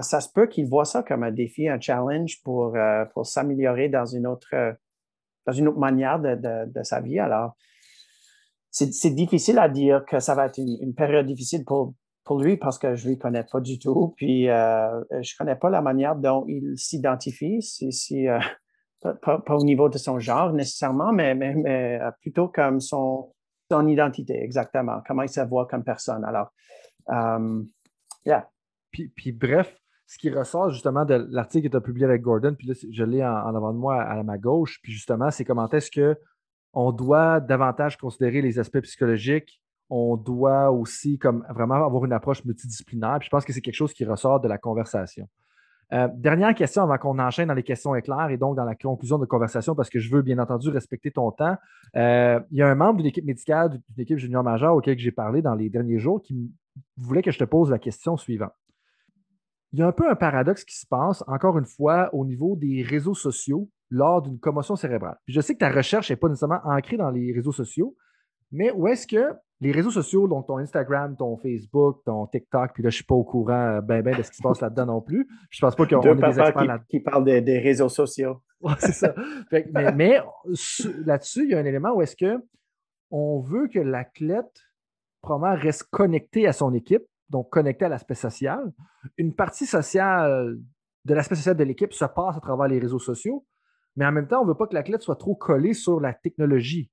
Ça 0.00 0.20
se 0.20 0.28
peut 0.28 0.48
qu'il 0.48 0.68
voit 0.68 0.84
ça 0.84 1.04
comme 1.04 1.22
un 1.22 1.30
défi, 1.30 1.68
un 1.68 1.80
challenge 1.80 2.42
pour, 2.42 2.76
euh, 2.76 3.04
pour 3.14 3.26
s'améliorer 3.26 3.88
dans 3.88 4.04
une 4.04 4.26
autre 4.26 4.76
dans 5.46 5.52
une 5.52 5.68
autre 5.68 5.78
manière 5.78 6.18
de, 6.20 6.36
de, 6.66 6.82
sa 6.82 7.00
vie. 7.00 7.18
Alors, 7.18 7.56
c'est 8.70 9.10
difficile 9.10 9.58
à 9.58 9.68
dire 9.68 10.04
que 10.04 10.18
ça 10.18 10.34
va 10.34 10.46
être 10.46 10.58
une, 10.58 10.94
période 10.94 11.26
difficile 11.26 11.64
pour, 11.64 11.94
pour 12.24 12.40
lui 12.40 12.56
parce 12.56 12.78
que 12.78 12.94
je 12.94 13.04
ne 13.04 13.10
lui 13.10 13.18
connais 13.18 13.44
pas 13.44 13.60
du 13.60 13.78
tout. 13.78 14.14
Puis, 14.16 14.48
euh, 14.48 15.00
je 15.10 15.16
ne 15.16 15.38
connais 15.38 15.56
pas 15.56 15.70
la 15.70 15.80
manière 15.80 16.16
dont 16.16 16.44
il 16.48 16.76
s'identifie. 16.76 17.62
Si, 17.62 18.28
euh, 18.28 18.38
pas, 19.12 19.42
au 19.48 19.64
niveau 19.64 19.88
de 19.88 19.98
son 19.98 20.18
genre 20.18 20.52
nécessairement, 20.52 21.12
mais, 21.12 21.34
euh, 21.66 22.10
plutôt 22.20 22.48
comme 22.48 22.80
son, 22.80 23.32
son 23.70 23.86
identité, 23.86 24.42
exactement. 24.42 25.02
Comment 25.06 25.22
il 25.22 25.28
se 25.28 25.40
voit 25.40 25.66
comme 25.66 25.84
personne. 25.84 26.24
Alors, 26.24 26.52
um, 27.06 27.68
yeah. 28.24 28.48
Puis, 28.90 29.08
puis, 29.08 29.32
bref, 29.32 29.76
ce 30.06 30.18
qui 30.18 30.30
ressort 30.30 30.70
justement 30.70 31.04
de 31.04 31.26
l'article 31.30 31.66
que 31.66 31.70
tu 31.72 31.76
as 31.76 31.80
publié 31.80 32.06
avec 32.06 32.22
Gordon, 32.22 32.54
puis 32.56 32.68
là, 32.68 32.74
je 32.90 33.04
l'ai 33.04 33.24
en, 33.24 33.54
avant 33.54 33.72
de 33.72 33.78
moi 33.78 34.00
à, 34.00 34.22
ma 34.22 34.38
gauche, 34.38 34.80
puis 34.82 34.92
justement, 34.92 35.30
c'est 35.30 35.44
comment 35.44 35.68
est-ce 35.70 35.90
qu'on 35.90 36.92
doit 36.92 37.40
davantage 37.40 37.96
considérer 37.96 38.40
les 38.40 38.58
aspects 38.58 38.80
psychologiques, 38.80 39.60
on 39.90 40.16
doit 40.16 40.70
aussi 40.70 41.18
comme 41.18 41.44
vraiment 41.50 41.74
avoir 41.74 42.04
une 42.04 42.12
approche 42.12 42.44
multidisciplinaire, 42.44 43.18
puis 43.18 43.26
je 43.26 43.30
pense 43.30 43.44
que 43.44 43.52
c'est 43.52 43.60
quelque 43.60 43.74
chose 43.74 43.92
qui 43.92 44.04
ressort 44.04 44.40
de 44.40 44.48
la 44.48 44.58
conversation. 44.58 45.28
Euh, 45.92 46.08
dernière 46.14 46.54
question 46.54 46.82
avant 46.82 46.98
qu'on 46.98 47.18
enchaîne 47.18 47.48
dans 47.48 47.54
les 47.54 47.62
questions 47.62 47.94
éclairs 47.94 48.30
et 48.30 48.36
donc 48.36 48.56
dans 48.56 48.64
la 48.64 48.74
conclusion 48.74 49.18
de 49.18 49.26
conversation, 49.26 49.74
parce 49.74 49.90
que 49.90 49.98
je 49.98 50.10
veux 50.10 50.22
bien 50.22 50.38
entendu 50.38 50.70
respecter 50.70 51.10
ton 51.10 51.30
temps. 51.30 51.56
Euh, 51.96 52.40
il 52.50 52.58
y 52.58 52.62
a 52.62 52.68
un 52.68 52.74
membre 52.74 52.98
d'une 52.98 53.06
équipe 53.06 53.24
médicale, 53.24 53.70
d'une 53.70 54.02
équipe 54.02 54.18
junior 54.18 54.42
majeure 54.42 54.74
auquel 54.74 54.98
j'ai 54.98 55.12
parlé 55.12 55.42
dans 55.42 55.54
les 55.54 55.68
derniers 55.68 55.98
jours 55.98 56.22
qui 56.22 56.52
voulait 56.96 57.22
que 57.22 57.30
je 57.30 57.38
te 57.38 57.44
pose 57.44 57.70
la 57.70 57.78
question 57.78 58.16
suivante 58.16 58.52
il 59.74 59.80
y 59.80 59.82
a 59.82 59.88
un 59.88 59.92
peu 59.92 60.08
un 60.08 60.14
paradoxe 60.14 60.64
qui 60.64 60.78
se 60.78 60.86
passe, 60.86 61.24
encore 61.26 61.58
une 61.58 61.64
fois, 61.64 62.08
au 62.14 62.24
niveau 62.24 62.54
des 62.54 62.84
réseaux 62.84 63.14
sociaux 63.14 63.68
lors 63.90 64.22
d'une 64.22 64.38
commotion 64.38 64.76
cérébrale. 64.76 65.18
je 65.26 65.40
sais 65.40 65.54
que 65.54 65.58
ta 65.58 65.70
recherche 65.70 66.10
n'est 66.10 66.16
pas 66.16 66.28
nécessairement 66.28 66.60
ancrée 66.64 66.96
dans 66.96 67.10
les 67.10 67.32
réseaux 67.32 67.50
sociaux, 67.50 67.96
mais 68.52 68.70
où 68.70 68.86
est-ce 68.86 69.04
que 69.04 69.34
les 69.64 69.72
réseaux 69.72 69.90
sociaux, 69.90 70.28
donc 70.28 70.46
ton 70.46 70.58
Instagram, 70.58 71.16
ton 71.16 71.38
Facebook, 71.38 72.02
ton 72.04 72.26
TikTok, 72.26 72.72
puis 72.74 72.82
là, 72.82 72.90
je 72.90 72.96
ne 72.96 72.98
suis 72.98 73.04
pas 73.04 73.14
au 73.14 73.24
courant 73.24 73.80
ben, 73.82 74.02
ben 74.02 74.14
de 74.14 74.22
ce 74.22 74.30
qui 74.30 74.36
se 74.36 74.42
passe 74.42 74.60
là-dedans 74.60 74.84
non 74.84 75.00
plus. 75.00 75.26
Je 75.48 75.58
pense 75.58 75.74
pas 75.74 75.86
qu'on 75.86 76.02
est 76.02 76.14
des 76.14 76.40
experts 76.40 76.84
qui, 76.86 76.98
qui 76.98 77.00
parlent 77.00 77.24
des, 77.24 77.58
réseaux 77.58 77.88
sociaux. 77.88 78.42
c'est 78.78 78.92
ça. 78.92 79.14
mais, 79.72 80.20
là-dessus, 81.06 81.44
il 81.44 81.50
y 81.50 81.54
a 81.54 81.58
un 81.58 81.64
élément 81.64 81.94
où 81.94 82.02
est-ce 82.02 82.14
que 82.14 82.44
on 83.10 83.40
veut 83.40 83.68
que 83.68 83.78
l'athlète 83.78 84.60
probablement 85.22 85.58
reste 85.58 85.84
connecté 85.84 86.46
à 86.46 86.52
son 86.52 86.74
équipe, 86.74 87.04
donc 87.30 87.48
connecté 87.48 87.86
à 87.86 87.88
l'aspect 87.88 88.14
social. 88.14 88.70
Une 89.16 89.34
partie 89.34 89.64
sociale 89.64 90.58
de 91.06 91.14
l'aspect 91.14 91.36
social 91.36 91.56
de 91.56 91.64
l'équipe 91.64 91.94
se 91.94 92.04
passe 92.04 92.36
à 92.36 92.40
travers 92.40 92.68
les 92.68 92.78
réseaux 92.78 92.98
sociaux, 92.98 93.46
mais 93.96 94.04
en 94.04 94.12
même 94.12 94.28
temps, 94.28 94.40
on 94.40 94.44
ne 94.44 94.48
veut 94.48 94.56
pas 94.56 94.66
que 94.66 94.74
l'athlète 94.74 95.00
soit 95.00 95.16
trop 95.16 95.34
collé 95.34 95.72
sur 95.72 96.00
la 96.00 96.12
technologie. 96.12 96.90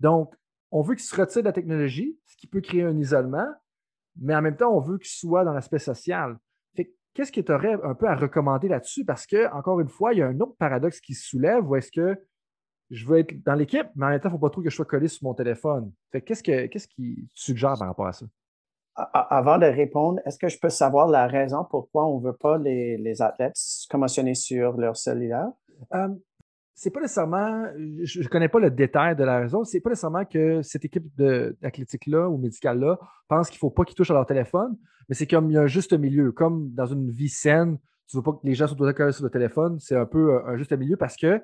Donc, 0.00 0.34
on 0.74 0.82
veut 0.82 0.96
qu'il 0.96 1.04
se 1.04 1.14
retire 1.14 1.42
de 1.42 1.46
la 1.46 1.52
technologie, 1.52 2.18
ce 2.26 2.36
qui 2.36 2.48
peut 2.48 2.60
créer 2.60 2.82
un 2.82 2.98
isolement, 2.98 3.46
mais 4.20 4.34
en 4.34 4.42
même 4.42 4.56
temps, 4.56 4.74
on 4.74 4.80
veut 4.80 4.98
qu'il 4.98 5.08
soit 5.08 5.44
dans 5.44 5.52
l'aspect 5.52 5.78
social. 5.78 6.36
Qu'est-ce 7.14 7.30
que 7.30 7.40
tu 7.40 7.52
aurais 7.52 7.74
un 7.84 7.94
peu 7.94 8.08
à 8.08 8.16
recommander 8.16 8.66
là-dessus? 8.66 9.04
Parce 9.04 9.24
que, 9.24 9.48
encore 9.54 9.78
une 9.78 9.88
fois, 9.88 10.12
il 10.12 10.18
y 10.18 10.22
a 10.22 10.26
un 10.26 10.40
autre 10.40 10.56
paradoxe 10.58 11.00
qui 11.00 11.14
se 11.14 11.28
soulève 11.28 11.64
où 11.64 11.76
est-ce 11.76 11.92
que 11.92 12.20
je 12.90 13.06
veux 13.06 13.20
être 13.20 13.40
dans 13.44 13.54
l'équipe, 13.54 13.86
mais 13.94 14.06
en 14.06 14.08
même 14.08 14.18
temps, 14.18 14.30
il 14.30 14.32
ne 14.32 14.36
faut 14.36 14.40
pas 14.40 14.50
trop 14.50 14.62
que 14.62 14.68
je 14.68 14.74
sois 14.74 14.84
collé 14.84 15.06
sur 15.06 15.22
mon 15.22 15.32
téléphone. 15.32 15.92
qu'est-ce, 16.10 16.42
que, 16.42 16.66
qu'est-ce 16.66 16.88
qui 16.88 17.28
suggère 17.32 17.74
par 17.78 17.86
rapport 17.86 18.08
à 18.08 18.12
ça? 18.12 18.26
avant 18.96 19.58
de 19.58 19.66
répondre, 19.66 20.20
est-ce 20.24 20.38
que 20.38 20.48
je 20.48 20.58
peux 20.58 20.68
savoir 20.68 21.08
la 21.08 21.26
raison 21.26 21.64
pourquoi 21.68 22.06
on 22.06 22.20
ne 22.20 22.24
veut 22.26 22.36
pas 22.36 22.58
les, 22.58 22.96
les 22.96 23.22
athlètes 23.22 23.56
commotionner 23.90 24.36
sur 24.36 24.76
leur 24.76 24.96
cellulaire? 24.96 25.48
Euh, 25.94 26.08
c'est 26.74 26.90
pas 26.90 27.00
nécessairement, 27.00 27.66
je 28.02 28.20
ne 28.20 28.28
connais 28.28 28.48
pas 28.48 28.58
le 28.58 28.70
détail 28.70 29.14
de 29.14 29.22
la 29.22 29.38
raison, 29.38 29.62
c'est 29.64 29.80
pas 29.80 29.90
nécessairement 29.90 30.24
que 30.24 30.60
cette 30.62 30.84
équipe 30.84 31.06
d'athlétique-là 31.16 32.28
ou 32.28 32.36
médicale-là 32.36 32.98
pense 33.28 33.48
qu'il 33.48 33.56
ne 33.56 33.60
faut 33.60 33.70
pas 33.70 33.84
qu'ils 33.84 33.94
touchent 33.94 34.10
à 34.10 34.14
leur 34.14 34.26
téléphone, 34.26 34.76
mais 35.08 35.14
c'est 35.14 35.26
comme 35.26 35.50
il 35.50 35.54
y 35.54 35.56
a 35.56 35.62
un 35.62 35.66
juste 35.66 35.92
milieu. 35.92 36.32
Comme 36.32 36.72
dans 36.72 36.86
une 36.86 37.10
vie 37.10 37.28
saine, 37.28 37.78
tu 38.08 38.16
ne 38.16 38.20
veux 38.20 38.24
pas 38.24 38.32
que 38.32 38.44
les 38.44 38.54
gens 38.54 38.66
soient 38.66 39.12
sur 39.12 39.24
le 39.24 39.30
téléphone, 39.30 39.78
c'est 39.78 39.96
un 39.96 40.06
peu 40.06 40.40
un 40.46 40.56
juste 40.56 40.72
milieu 40.72 40.96
parce 40.96 41.16
que 41.16 41.40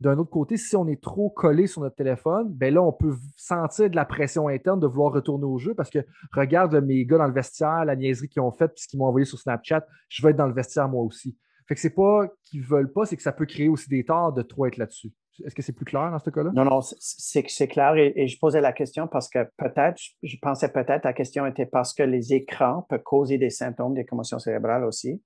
d'un 0.00 0.16
autre 0.16 0.30
côté, 0.30 0.56
si 0.56 0.76
on 0.76 0.86
est 0.86 1.02
trop 1.02 1.28
collé 1.28 1.66
sur 1.66 1.80
notre 1.80 1.96
téléphone, 1.96 2.46
ben 2.54 2.72
là, 2.72 2.80
on 2.80 2.92
peut 2.92 3.16
sentir 3.36 3.90
de 3.90 3.96
la 3.96 4.04
pression 4.04 4.46
interne 4.46 4.78
de 4.78 4.86
vouloir 4.86 5.12
retourner 5.12 5.44
au 5.44 5.58
jeu 5.58 5.74
parce 5.74 5.90
que 5.90 5.98
regarde 6.32 6.76
mes 6.76 7.04
gars 7.04 7.18
dans 7.18 7.26
le 7.26 7.32
vestiaire, 7.32 7.84
la 7.84 7.96
niaiserie 7.96 8.28
qu'ils 8.28 8.42
ont 8.42 8.52
faite, 8.52 8.74
puis 8.74 8.84
ce 8.84 8.88
qu'ils 8.88 9.00
m'ont 9.00 9.06
envoyé 9.06 9.24
sur 9.24 9.38
Snapchat, 9.38 9.84
je 10.08 10.22
veux 10.22 10.30
être 10.30 10.36
dans 10.36 10.46
le 10.46 10.54
vestiaire 10.54 10.88
moi 10.88 11.02
aussi. 11.02 11.36
Fait 11.68 11.74
que 11.74 11.80
c'est 11.80 11.94
pas 11.94 12.26
qu'ils 12.44 12.62
veulent 12.62 12.92
pas, 12.92 13.04
c'est 13.04 13.16
que 13.16 13.22
ça 13.22 13.32
peut 13.32 13.44
créer 13.44 13.68
aussi 13.68 13.90
des 13.90 14.04
torts 14.04 14.32
de 14.32 14.42
trop 14.42 14.66
être 14.66 14.78
là-dessus. 14.78 15.12
Est-ce 15.44 15.54
que 15.54 15.62
c'est 15.62 15.74
plus 15.74 15.84
clair 15.84 16.10
dans 16.10 16.18
ce 16.18 16.30
cas-là? 16.30 16.50
Non, 16.54 16.64
non, 16.64 16.80
c'est 16.80 17.68
clair 17.68 17.94
et, 17.96 18.26
je 18.26 18.38
posais 18.38 18.60
la 18.60 18.72
question 18.72 19.06
parce 19.06 19.28
que 19.28 19.46
peut-être, 19.56 20.00
je 20.22 20.36
pensais 20.40 20.72
peut-être 20.72 21.04
la 21.04 21.12
question 21.12 21.46
était 21.46 21.66
parce 21.66 21.94
que 21.94 22.02
les 22.02 22.32
écrans 22.32 22.86
peuvent 22.88 23.02
causer 23.02 23.38
des 23.38 23.50
symptômes 23.50 23.94
des 23.94 24.04
commotions 24.04 24.38
cérébrales 24.38 24.84
aussi. 24.84 25.22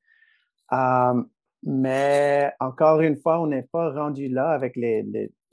Euh, 0.72 1.22
mais 1.62 2.52
encore 2.58 3.00
une 3.00 3.16
fois, 3.16 3.40
on 3.40 3.46
n'est 3.46 3.62
pas 3.62 3.90
rendu 3.90 4.28
là 4.28 4.50
avec 4.50 4.76
les, 4.76 5.02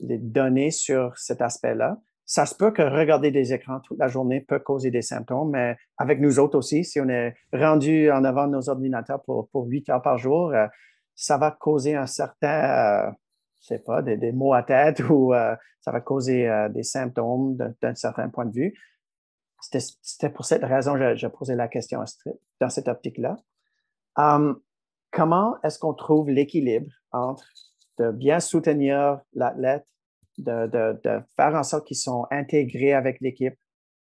les, 0.00 0.18
données 0.18 0.72
sur 0.72 1.16
cet 1.16 1.40
aspect-là. 1.40 1.98
Ça 2.30 2.46
se 2.46 2.54
peut 2.54 2.70
que 2.70 2.82
regarder 2.82 3.32
des 3.32 3.52
écrans 3.52 3.80
toute 3.80 3.98
la 3.98 4.06
journée 4.06 4.40
peut 4.40 4.60
causer 4.60 4.92
des 4.92 5.02
symptômes, 5.02 5.50
mais 5.50 5.76
avec 5.98 6.20
nous 6.20 6.38
autres 6.38 6.56
aussi, 6.56 6.84
si 6.84 7.00
on 7.00 7.08
est 7.08 7.34
rendu 7.52 8.08
en 8.12 8.22
avant 8.22 8.46
de 8.46 8.52
nos 8.52 8.68
ordinateurs 8.68 9.20
pour, 9.24 9.48
pour 9.48 9.66
8 9.66 9.88
heures 9.90 10.00
par 10.00 10.16
jour, 10.16 10.52
euh, 10.52 10.68
ça 11.16 11.38
va 11.38 11.50
causer 11.50 11.96
un 11.96 12.06
certain, 12.06 13.08
euh, 13.08 13.10
je 13.62 13.66
sais 13.66 13.78
pas, 13.80 14.00
des, 14.00 14.16
des, 14.16 14.30
maux 14.30 14.54
à 14.54 14.62
tête 14.62 15.00
ou 15.10 15.34
euh, 15.34 15.56
ça 15.80 15.90
va 15.90 16.00
causer 16.00 16.48
euh, 16.48 16.68
des 16.68 16.84
symptômes 16.84 17.56
d'un 17.56 17.96
certain 17.96 18.28
point 18.28 18.46
de 18.46 18.52
vue. 18.52 18.78
C'était 19.60 20.30
pour 20.30 20.44
cette 20.44 20.62
raison 20.62 20.94
que 20.94 21.16
j'ai 21.16 21.30
posé 21.30 21.56
la 21.56 21.66
question 21.66 22.04
dans 22.60 22.70
cette 22.70 22.86
optique-là. 22.86 23.38
Um, 24.16 24.60
comment 25.10 25.60
est-ce 25.64 25.80
qu'on 25.80 25.94
trouve 25.94 26.30
l'équilibre 26.30 26.92
entre 27.10 27.44
bien 28.12 28.38
soutenir 28.38 29.20
l'athlète, 29.32 29.84
de, 30.40 31.22
faire 31.36 31.54
en 31.54 31.62
sorte 31.62 31.86
qu'ils 31.86 31.96
sont 31.96 32.26
intégrés 32.30 32.92
avec 32.92 33.20
l'équipe, 33.20 33.54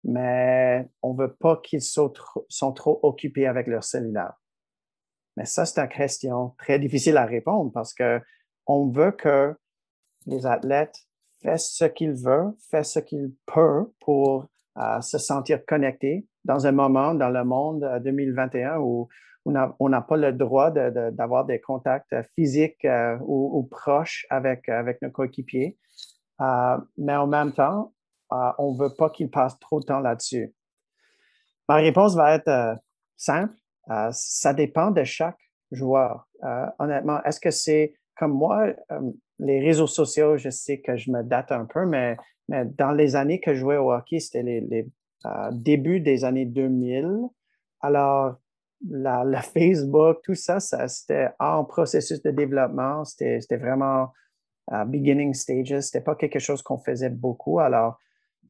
mais 0.03 0.87
on 1.01 1.13
ne 1.13 1.19
veut 1.19 1.33
pas 1.33 1.57
qu'ils 1.57 1.81
soient 1.81 2.11
trop, 2.13 2.45
sont 2.49 2.71
trop 2.71 2.99
occupés 3.03 3.47
avec 3.47 3.67
leur 3.67 3.83
cellulaire. 3.83 4.33
Mais 5.35 5.45
ça, 5.45 5.65
c'est 5.65 5.79
une 5.79 5.87
question 5.87 6.55
très 6.57 6.79
difficile 6.79 7.17
à 7.17 7.25
répondre 7.25 7.71
parce 7.71 7.93
que 7.93 8.19
on 8.65 8.89
veut 8.89 9.11
que 9.11 9.55
les 10.25 10.45
athlètes 10.45 10.97
fassent 11.43 11.71
ce 11.71 11.85
qu'ils 11.85 12.13
veulent, 12.13 12.53
fassent 12.69 12.93
ce 12.93 12.99
qu'ils 12.99 13.33
peuvent 13.45 13.87
pour 13.99 14.47
euh, 14.77 15.01
se 15.01 15.17
sentir 15.17 15.65
connectés 15.65 16.27
dans 16.43 16.65
un 16.67 16.71
moment 16.71 17.13
dans 17.13 17.29
le 17.29 17.43
monde 17.43 17.87
2021 18.03 18.75
euh, 18.75 18.79
où 18.79 19.09
on 19.45 19.89
n'a 19.89 20.01
pas 20.01 20.17
le 20.17 20.33
droit 20.33 20.71
d'avoir 20.71 21.45
des 21.45 21.61
contacts 21.61 22.13
physiques 22.35 22.83
euh, 22.83 23.17
ou, 23.21 23.63
proches 23.71 24.25
avec 24.29 24.67
nos 25.01 25.09
coéquipiers. 25.09 25.77
Euh, 26.41 26.77
mais 26.97 27.15
en 27.15 27.27
même 27.27 27.53
temps, 27.53 27.93
euh, 28.31 28.51
on 28.57 28.73
ne 28.73 28.77
veut 28.77 28.93
pas 28.95 29.09
qu'ils 29.09 29.29
passent 29.29 29.59
trop 29.59 29.79
de 29.79 29.85
temps 29.85 29.99
là-dessus. 29.99 30.53
Ma 31.69 31.75
réponse 31.75 32.15
va 32.15 32.35
être 32.35 32.77
simple. 33.17 33.53
ça 34.11 34.53
dépend 34.53 34.91
de 34.91 35.03
chaque 35.03 35.39
joueur. 35.71 36.27
honnêtement, 36.79 37.21
est-ce 37.23 37.41
que 37.41 37.51
c'est 37.51 37.93
comme 38.15 38.31
moi, 38.31 38.67
les 39.39 39.59
réseaux 39.59 39.87
sociaux, 39.87 40.37
je 40.37 40.49
sais 40.49 40.79
que 40.79 40.95
je 40.95 41.11
me 41.11 41.23
date 41.23 41.51
un 41.51 41.65
peu, 41.65 41.85
mais, 41.85 42.15
mais 42.47 42.63
dans 42.65 42.91
les 42.91 43.17
années 43.17 43.41
que 43.41 43.53
je 43.53 43.59
jouais 43.59 43.77
au 43.77 43.91
hockey, 43.91 44.19
c'était 44.19 44.43
les, 44.43 44.61
les 44.61 44.87
débuts 45.51 45.99
des 45.99 46.23
années 46.23 46.45
2000. 46.45 47.27
Alors, 47.81 48.37
la, 48.85 49.41
Facebook, 49.53 50.19
tout 50.23 50.35
ça, 50.35 50.59
ça 50.59 50.87
c'était 50.87 51.29
en 51.39 51.65
processus 51.65 52.21
de 52.21 52.31
développement, 52.31 53.03
c'était 53.03 53.57
vraiment 53.57 54.11
beginning 54.87 55.33
stages, 55.33 55.79
c'était 55.81 56.01
pas 56.01 56.15
quelque 56.15 56.39
chose 56.39 56.61
qu'on 56.61 56.77
faisait 56.77 57.09
beaucoup. 57.09 57.59
Alors, 57.59 57.97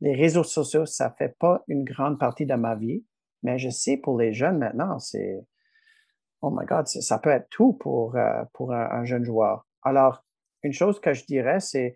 les 0.01 0.15
réseaux 0.15 0.43
sociaux, 0.43 0.85
ça 0.85 1.11
fait 1.17 1.35
pas 1.39 1.63
une 1.67 1.83
grande 1.83 2.19
partie 2.19 2.45
de 2.45 2.53
ma 2.55 2.75
vie, 2.75 3.03
mais 3.43 3.57
je 3.57 3.69
sais 3.69 3.97
pour 3.97 4.17
les 4.17 4.33
jeunes 4.33 4.57
maintenant, 4.57 4.99
c'est, 4.99 5.39
oh 6.41 6.51
my 6.51 6.65
God, 6.65 6.87
ça 6.87 7.19
peut 7.19 7.29
être 7.29 7.49
tout 7.49 7.73
pour, 7.73 8.15
euh, 8.15 8.43
pour 8.53 8.73
un, 8.73 9.05
jeune 9.05 9.23
joueur. 9.23 9.65
Alors, 9.83 10.23
une 10.63 10.73
chose 10.73 10.99
que 10.99 11.13
je 11.13 11.25
dirais, 11.25 11.59
c'est 11.59 11.95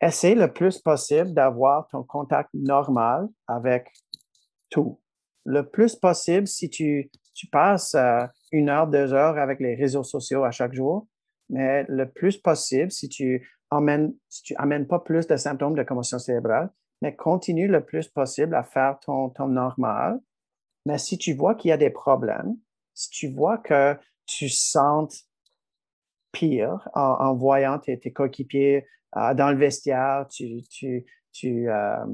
essayer 0.00 0.34
le 0.34 0.52
plus 0.52 0.78
possible 0.78 1.32
d'avoir 1.32 1.86
ton 1.88 2.02
contact 2.02 2.50
normal 2.54 3.28
avec 3.46 3.88
tout 4.70 5.00
le 5.44 5.68
plus 5.68 5.96
possible, 5.96 6.46
si 6.46 6.70
tu, 6.70 7.10
tu 7.34 7.48
passes 7.48 7.94
euh, 7.94 8.24
une 8.52 8.68
heure, 8.68 8.86
deux 8.86 9.12
heures 9.12 9.38
avec 9.38 9.60
les 9.60 9.74
réseaux 9.74 10.04
sociaux 10.04 10.44
à 10.44 10.52
chaque 10.52 10.72
jour, 10.72 11.06
mais 11.52 11.84
le 11.88 12.10
plus 12.10 12.38
possible, 12.38 12.90
si 12.90 13.08
tu 13.08 13.48
amènes, 13.70 14.14
si 14.28 14.42
tu 14.42 14.54
amènes 14.56 14.88
pas 14.88 14.98
plus 14.98 15.26
de 15.28 15.36
symptômes 15.36 15.76
de 15.76 15.82
commotion 15.82 16.18
cérébrale, 16.18 16.70
mais 17.02 17.14
continue 17.14 17.68
le 17.68 17.84
plus 17.84 18.08
possible 18.08 18.54
à 18.54 18.64
faire 18.64 18.98
ton, 19.00 19.28
ton 19.30 19.48
normal. 19.48 20.18
Mais 20.86 20.98
si 20.98 21.18
tu 21.18 21.34
vois 21.34 21.54
qu'il 21.54 21.68
y 21.68 21.72
a 21.72 21.76
des 21.76 21.90
problèmes, 21.90 22.56
si 22.94 23.10
tu 23.10 23.28
vois 23.28 23.58
que 23.58 23.96
tu 24.26 24.48
sens 24.48 25.28
pire 26.32 26.88
en, 26.94 27.34
voyant 27.34 27.78
tes, 27.78 27.98
coéquipiers 28.12 28.86
euh, 29.16 29.34
dans 29.34 29.50
le 29.50 29.58
vestiaire, 29.58 30.26
tu, 30.30 30.62
tu, 30.70 31.04
tu, 31.32 31.68
euh, 31.68 32.06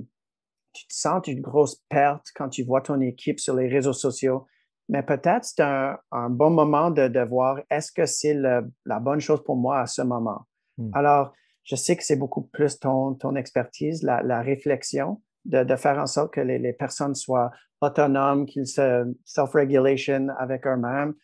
tu 0.73 0.87
te 0.87 0.95
sens 0.95 1.27
une 1.29 1.41
grosse 1.41 1.77
perte 1.89 2.27
quand 2.35 2.49
tu 2.49 2.65
vois 2.65 2.81
ton 2.81 3.01
équipe 3.01 3.39
sur 3.39 3.55
les 3.55 3.69
réseaux 3.69 3.93
sociaux. 3.93 4.47
Mais 4.89 5.03
peut-être 5.03 5.45
c'est 5.45 5.63
un, 5.63 5.99
un, 6.13 6.31
bon 6.31 6.51
moment 6.51 6.91
de, 6.91 7.09
de 7.09 7.21
voir 7.21 7.61
est-ce 7.71 7.93
que 7.93 8.07
c'est 8.07 8.35
la 8.35 9.01
bonne 9.01 9.21
chose 9.21 9.43
pour 9.45 9.57
moi 9.57 9.81
à 9.81 9.87
ce 9.87 10.03
moment. 10.03 10.47
Hmm. 10.79 10.91
Alors, 10.95 11.33
je 11.65 11.77
sais 11.77 11.97
que 11.97 12.03
c'est 12.03 12.17
beaucoup 12.17 12.43
plus 12.43 12.79
ton, 12.79 13.15
ton 13.15 13.37
expertise, 13.37 14.03
la, 14.03 14.23
la 14.23 14.41
réflexion, 14.41 15.21
de, 15.45 15.65
de, 15.65 15.77
faire 15.77 15.99
en 15.99 16.07
sorte 16.07 16.33
que 16.33 16.41
les, 16.41 16.59
les 16.59 16.73
personnes 16.73 17.15
soient 17.15 17.51
autonomes, 17.83 18.47
qu'ils 18.47 18.67
se 18.67 19.05
self-regulation 19.25 20.29
avec 20.39 20.67
eux-mêmes. 20.67 21.15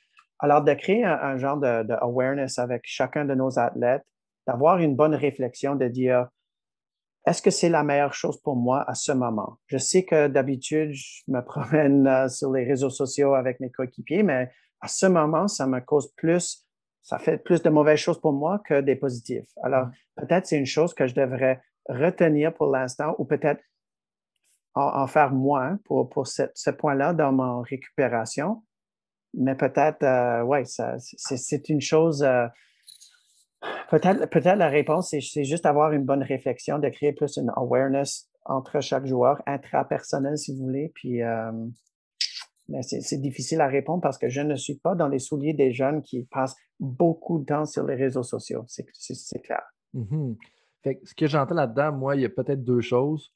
Alors, 0.40 0.62
de 0.62 0.74
créer 0.74 1.04
un, 1.04 1.38
genre 1.38 1.56
de, 1.56 1.84
de, 1.84 1.94
awareness 1.94 2.58
avec 2.58 2.82
chacun 2.84 3.24
de 3.24 3.34
nos 3.34 3.58
athlètes, 3.58 4.04
d'avoir 4.46 4.78
une 4.78 4.94
bonne 4.94 5.14
réflexion, 5.14 5.76
de 5.76 5.88
dire, 5.88 6.28
est-ce 7.26 7.40
que 7.40 7.50
c'est 7.50 7.70
la 7.70 7.82
meilleure 7.82 8.12
chose 8.12 8.40
pour 8.40 8.56
moi 8.56 8.84
à 8.88 8.94
ce 8.94 9.12
moment? 9.12 9.58
Je 9.66 9.78
sais 9.78 10.04
que 10.04 10.28
d'habitude, 10.28 10.92
je 10.92 11.22
me 11.28 11.40
promène 11.44 12.06
euh, 12.06 12.28
sur 12.28 12.52
les 12.52 12.64
réseaux 12.64 12.90
sociaux 12.90 13.34
avec 13.34 13.60
mes 13.60 13.70
coéquipiers, 13.70 14.22
mais 14.22 14.50
à 14.80 14.88
ce 14.88 15.06
moment, 15.06 15.48
ça 15.48 15.66
me 15.66 15.80
cause 15.80 16.12
plus, 16.16 16.66
ça 17.02 17.18
fait 17.18 17.38
plus 17.38 17.62
de 17.62 17.70
mauvaises 17.70 17.98
choses 17.98 18.20
pour 18.20 18.32
moi 18.32 18.60
que 18.66 18.80
des 18.80 18.96
positifs. 18.96 19.48
Alors, 19.62 19.86
mm. 19.86 19.92
peut-être 20.16 20.46
c'est 20.46 20.58
une 20.58 20.66
chose 20.66 20.92
que 20.92 21.06
je 21.06 21.14
devrais 21.14 21.62
retenir 21.88 22.52
pour 22.54 22.70
l'instant 22.70 23.14
ou 23.18 23.24
peut-être 23.24 23.62
en, 24.74 25.06
faire 25.06 25.30
moins 25.30 25.78
pour, 25.84 26.08
pour 26.08 26.26
ce, 26.26 26.70
point-là 26.70 27.14
dans 27.14 27.32
ma 27.32 27.62
récupération. 27.62 28.64
Mais 29.32 29.54
peut-être, 29.54 30.02
euh, 30.02 30.42
ouais, 30.42 30.64
c'est 30.64 31.68
une 31.68 31.80
chose. 31.80 32.22
Euh, 32.22 32.46
peut-être, 33.90 34.28
peut-être 34.30 34.58
la 34.58 34.68
réponse, 34.68 35.10
c'est 35.10 35.44
juste 35.44 35.66
avoir 35.66 35.92
une 35.92 36.04
bonne 36.04 36.22
réflexion, 36.22 36.78
de 36.78 36.88
créer 36.88 37.12
plus 37.12 37.36
une 37.36 37.50
awareness 37.56 38.28
entre 38.44 38.80
chaque 38.80 39.06
joueur, 39.06 39.42
intrapersonnel, 39.46 40.36
si 40.36 40.56
vous 40.56 40.64
voulez. 40.64 40.92
Puis, 40.94 41.22
euh, 41.22 41.52
c'est 42.82 43.20
difficile 43.20 43.60
à 43.60 43.66
répondre 43.66 44.02
parce 44.02 44.18
que 44.18 44.28
je 44.28 44.40
ne 44.40 44.56
suis 44.56 44.76
pas 44.76 44.94
dans 44.94 45.08
les 45.08 45.18
souliers 45.18 45.54
des 45.54 45.72
jeunes 45.72 46.02
qui 46.02 46.24
passent 46.24 46.56
beaucoup 46.80 47.38
de 47.38 47.44
temps 47.44 47.66
sur 47.66 47.84
les 47.84 47.94
réseaux 47.94 48.22
sociaux. 48.22 48.64
C'est 48.66 49.42
clair. 49.42 49.62
Mm-hmm. 49.94 50.36
fait, 50.82 51.00
ce 51.04 51.14
que 51.14 51.26
j'entends 51.26 51.54
là-dedans, 51.54 51.92
moi, 51.92 52.16
il 52.16 52.22
y 52.22 52.24
a 52.24 52.30
peut-être 52.30 52.64
deux 52.64 52.80
choses 52.80 53.32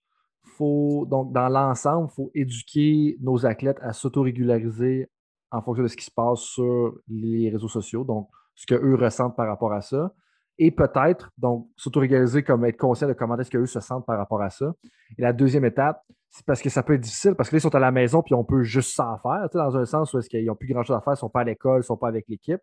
faut, 0.49 1.07
donc, 1.09 1.33
dans 1.33 1.49
l'ensemble, 1.49 2.09
il 2.11 2.15
faut 2.15 2.31
éduquer 2.35 3.17
nos 3.21 3.47
athlètes 3.47 3.79
à 3.81 3.93
s'autorégulariser 3.93 5.09
en 5.51 5.63
fonction 5.63 5.85
de 5.85 5.89
ce 5.89 5.97
qui 5.97 6.05
se 6.05 6.11
passe 6.11 6.41
sur 6.41 6.95
les 7.09 7.49
réseaux 7.51 7.69
sociaux, 7.69 8.05
donc 8.05 8.29
ce 8.59 8.67
qu'eux 8.67 8.97
ressentent 8.97 9.37
par 9.37 9.47
rapport 9.47 9.73
à 9.73 9.81
ça. 9.81 10.13
Et 10.59 10.73
peut-être, 10.73 11.31
donc, 11.39 11.69
s'autorégulariser 11.77 12.43
comme 12.43 12.65
être 12.65 12.77
conscient 12.77 13.07
de 13.07 13.13
comment 13.13 13.39
est-ce 13.39 13.51
qu'eux 13.51 13.67
se 13.67 13.79
sentent 13.79 14.05
par 14.05 14.19
rapport 14.19 14.43
à 14.43 14.51
ça. 14.51 14.73
Et 15.17 15.23
la 15.23 15.33
deuxième 15.33 15.65
étape, 15.65 16.03
c'est 16.31 16.45
parce 16.45 16.61
que 16.61 16.69
ça 16.69 16.83
peut 16.83 16.95
être 16.95 17.01
difficile, 17.01 17.37
parce 17.37 17.49
que 17.49 17.55
là, 17.55 17.59
ils 17.59 17.63
sont 17.63 17.75
à 17.77 17.79
la 17.79 17.93
maison, 17.93 18.21
puis 18.21 18.35
on 18.35 18.43
peut 18.43 18.65
juste 18.65 18.97
ça 18.97 19.21
faire, 19.23 19.49
dans 19.55 19.77
un 19.77 19.85
sens 19.85 20.13
où 20.13 20.19
est-ce 20.19 20.29
qu'ils 20.29 20.45
n'ont 20.45 20.57
plus 20.57 20.67
grand-chose 20.67 20.97
à 20.97 21.01
faire, 21.01 21.13
ils 21.13 21.17
ne 21.17 21.19
sont 21.19 21.31
pas 21.31 21.43
à 21.43 21.45
l'école, 21.45 21.77
ils 21.77 21.79
ne 21.79 21.83
sont 21.83 21.97
pas 21.97 22.09
avec 22.09 22.27
l'équipe. 22.29 22.61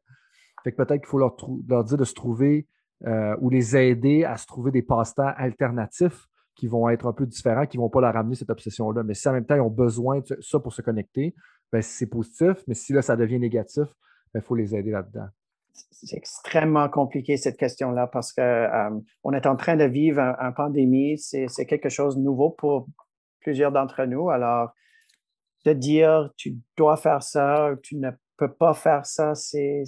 Fait 0.66 0.74
que 0.74 0.76
peut-être 0.76 1.00
qu'il 1.00 1.08
faut 1.08 1.18
leur, 1.18 1.36
dire 1.86 1.98
de 1.98 2.04
se 2.04 2.14
trouver 2.14 2.68
euh, 3.06 3.38
ou 3.40 3.50
les 3.50 3.78
aider 3.78 4.26
à 4.26 4.36
se 4.36 4.46
trouver 4.46 4.72
des 4.72 4.82
passe-temps 4.82 5.32
alternatifs 5.38 6.28
qui 6.56 6.68
vont 6.68 6.90
être 6.90 7.08
un 7.08 7.14
peu 7.14 7.26
différents, 7.26 7.66
qui 7.66 7.78
ne 7.78 7.84
vont 7.84 7.90
pas 7.90 8.02
leur 8.02 8.14
ramener 8.14 8.36
cette 8.36 8.50
obsession-là. 8.50 9.04
Mais 9.04 9.14
si 9.14 9.30
en 9.30 9.34
même 9.34 9.46
temps, 9.46 9.56
ils 9.56 9.62
ont 9.62 9.70
besoin 9.70 10.20
de 10.20 10.38
ça 10.42 10.60
pour 10.60 10.74
se 10.74 10.82
connecter, 10.82 11.34
ben, 11.72 11.82
c'est 11.82 12.08
positif. 12.08 12.64
Mais 12.68 12.74
si 12.74 12.92
là, 12.92 13.02
ça 13.02 13.16
devient 13.16 13.40
négatif, 13.40 13.88
il 13.88 14.32
ben, 14.34 14.42
faut 14.42 14.56
les 14.56 14.76
aider 14.76 14.92
là-dedans. 14.92 15.28
C'est 15.92 16.18
extrêmement 16.18 16.90
compliqué 16.90 17.38
cette 17.38 17.58
question-là 17.58 18.08
parce 18.08 18.34
qu'on 18.34 18.42
euh, 18.42 19.32
est 19.34 19.46
en 19.46 19.56
train 19.56 19.76
de 19.76 19.84
vivre 19.86 20.20
une 20.20 20.54
pandémie. 20.54 21.18
C'est 21.18 21.66
quelque 21.66 21.90
chose 21.90 22.18
de 22.18 22.22
nouveau 22.22 22.52
pour 22.52 22.88
plusieurs 23.42 23.72
d'entre 23.72 24.06
nous. 24.06 24.30
Alors, 24.30 24.72
de 25.66 25.74
dire 25.74 26.32
tu 26.38 26.58
dois 26.78 26.98
faire 26.98 27.24
ça, 27.24 27.72
tu 27.84 27.98
ne 27.98 28.12
peux 28.38 28.52
pas 28.52 28.74
faire 28.74 29.06
ça, 29.06 29.34
c'est 29.36 29.86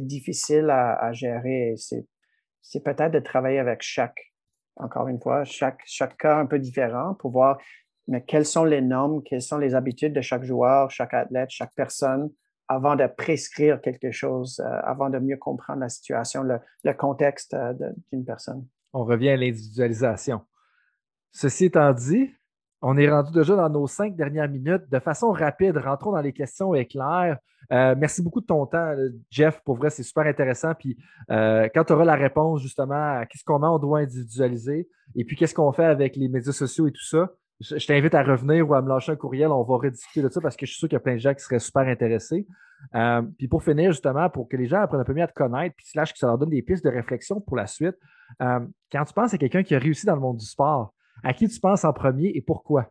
difficile 0.00 0.70
à, 0.70 1.12
gérer. 1.12 1.74
C'est 1.76 2.84
peut-être 2.84 3.12
de 3.12 3.20
travailler 3.20 3.58
avec 3.58 3.82
chaque 3.82 4.30
encore 4.76 5.08
une 5.08 5.20
fois, 5.20 5.44
chaque, 5.44 5.82
chaque 5.84 6.16
cas 6.16 6.38
un 6.38 6.46
peu 6.46 6.58
différent 6.58 7.14
pour 7.14 7.32
voir 7.32 7.58
mais 8.08 8.24
quelles 8.24 8.46
sont 8.46 8.64
les 8.64 8.80
normes, 8.80 9.22
quelles 9.22 9.42
sont 9.42 9.58
les 9.58 9.74
habitudes 9.74 10.12
de 10.12 10.20
chaque 10.20 10.42
joueur, 10.42 10.90
chaque 10.90 11.14
athlète, 11.14 11.50
chaque 11.50 11.72
personne 11.74 12.30
avant 12.70 12.94
de 12.94 13.04
prescrire 13.08 13.80
quelque 13.80 14.12
chose, 14.12 14.60
euh, 14.60 14.80
avant 14.84 15.10
de 15.10 15.18
mieux 15.18 15.36
comprendre 15.36 15.80
la 15.80 15.88
situation, 15.88 16.44
le, 16.44 16.92
contexte 16.92 17.52
euh, 17.52 17.74
d'une 18.12 18.24
personne. 18.24 18.64
On 18.92 19.04
revient 19.04 19.30
à 19.30 19.36
l'individualisation. 19.36 20.42
Ceci 21.32 21.64
étant 21.64 21.92
dit, 21.92 22.30
on 22.80 22.96
est 22.96 23.10
rendu 23.10 23.32
déjà 23.32 23.56
dans 23.56 23.68
nos 23.68 23.88
cinq 23.88 24.14
dernières 24.14 24.48
minutes. 24.48 24.88
De 24.88 25.00
façon 25.00 25.32
rapide, 25.32 25.76
rentrons 25.78 26.12
dans 26.12 26.20
les 26.20 26.32
questions 26.32 26.72
éclairs. 26.72 27.38
Euh, 27.72 27.96
merci 27.98 28.22
beaucoup 28.22 28.40
de 28.40 28.46
ton 28.46 28.64
temps, 28.66 28.94
Jeff. 29.30 29.60
Pour 29.64 29.76
vrai, 29.76 29.90
c'est 29.90 30.04
super 30.04 30.26
intéressant. 30.26 30.72
Puis 30.74 30.96
euh, 31.30 31.68
quand 31.74 31.84
tu 31.84 31.92
auras 31.92 32.04
la 32.04 32.14
réponse 32.14 32.62
justement 32.62 33.18
à 33.18 33.26
qu'est-ce 33.26 33.44
qu'on 33.44 33.62
on 33.64 33.78
doit 33.80 33.98
individualiser 33.98 34.88
et 35.16 35.24
puis 35.24 35.36
qu'est-ce 35.36 35.54
qu'on 35.54 35.72
fait 35.72 35.84
avec 35.84 36.14
les 36.14 36.28
médias 36.28 36.52
sociaux 36.52 36.86
et 36.86 36.92
tout 36.92 37.04
ça, 37.04 37.30
je, 37.60 37.86
t'invite 37.86 38.14
à 38.14 38.22
revenir 38.22 38.68
ou 38.68 38.74
à 38.74 38.82
me 38.82 38.88
lâcher 38.88 39.12
un 39.12 39.16
courriel. 39.16 39.48
On 39.48 39.62
va 39.62 39.76
rediscuter 39.76 40.22
de 40.22 40.28
ça 40.28 40.40
parce 40.40 40.56
que 40.56 40.66
je 40.66 40.72
suis 40.72 40.78
sûr 40.78 40.88
qu'il 40.88 40.96
y 40.96 41.00
a 41.00 41.00
plein 41.00 41.14
de 41.14 41.20
gens 41.20 41.34
qui 41.34 41.42
seraient 41.42 41.58
super 41.58 41.82
intéressés. 41.82 42.46
Euh, 42.94 43.22
puis 43.38 43.48
pour 43.48 43.62
finir, 43.62 43.92
justement, 43.92 44.30
pour 44.30 44.48
que 44.48 44.56
les 44.56 44.66
gens 44.66 44.80
apprennent 44.80 45.00
un 45.00 45.04
peu 45.04 45.14
mieux 45.14 45.22
à 45.22 45.28
te 45.28 45.34
connaître, 45.34 45.76
puis 45.76 45.86
slash 45.86 46.12
que 46.12 46.18
ça 46.18 46.26
leur 46.26 46.38
donne 46.38 46.50
des 46.50 46.62
pistes 46.62 46.84
de 46.84 46.90
réflexion 46.90 47.40
pour 47.40 47.56
la 47.56 47.66
suite, 47.66 47.96
quand 48.38 49.04
tu 49.06 49.12
penses 49.14 49.34
à 49.34 49.38
quelqu'un 49.38 49.62
qui 49.62 49.74
a 49.74 49.78
réussi 49.78 50.06
dans 50.06 50.14
le 50.14 50.20
monde 50.20 50.38
du 50.38 50.46
sport, 50.46 50.94
à 51.22 51.34
qui 51.34 51.48
tu 51.48 51.60
penses 51.60 51.84
en 51.84 51.92
premier 51.92 52.32
et 52.34 52.40
pourquoi? 52.40 52.90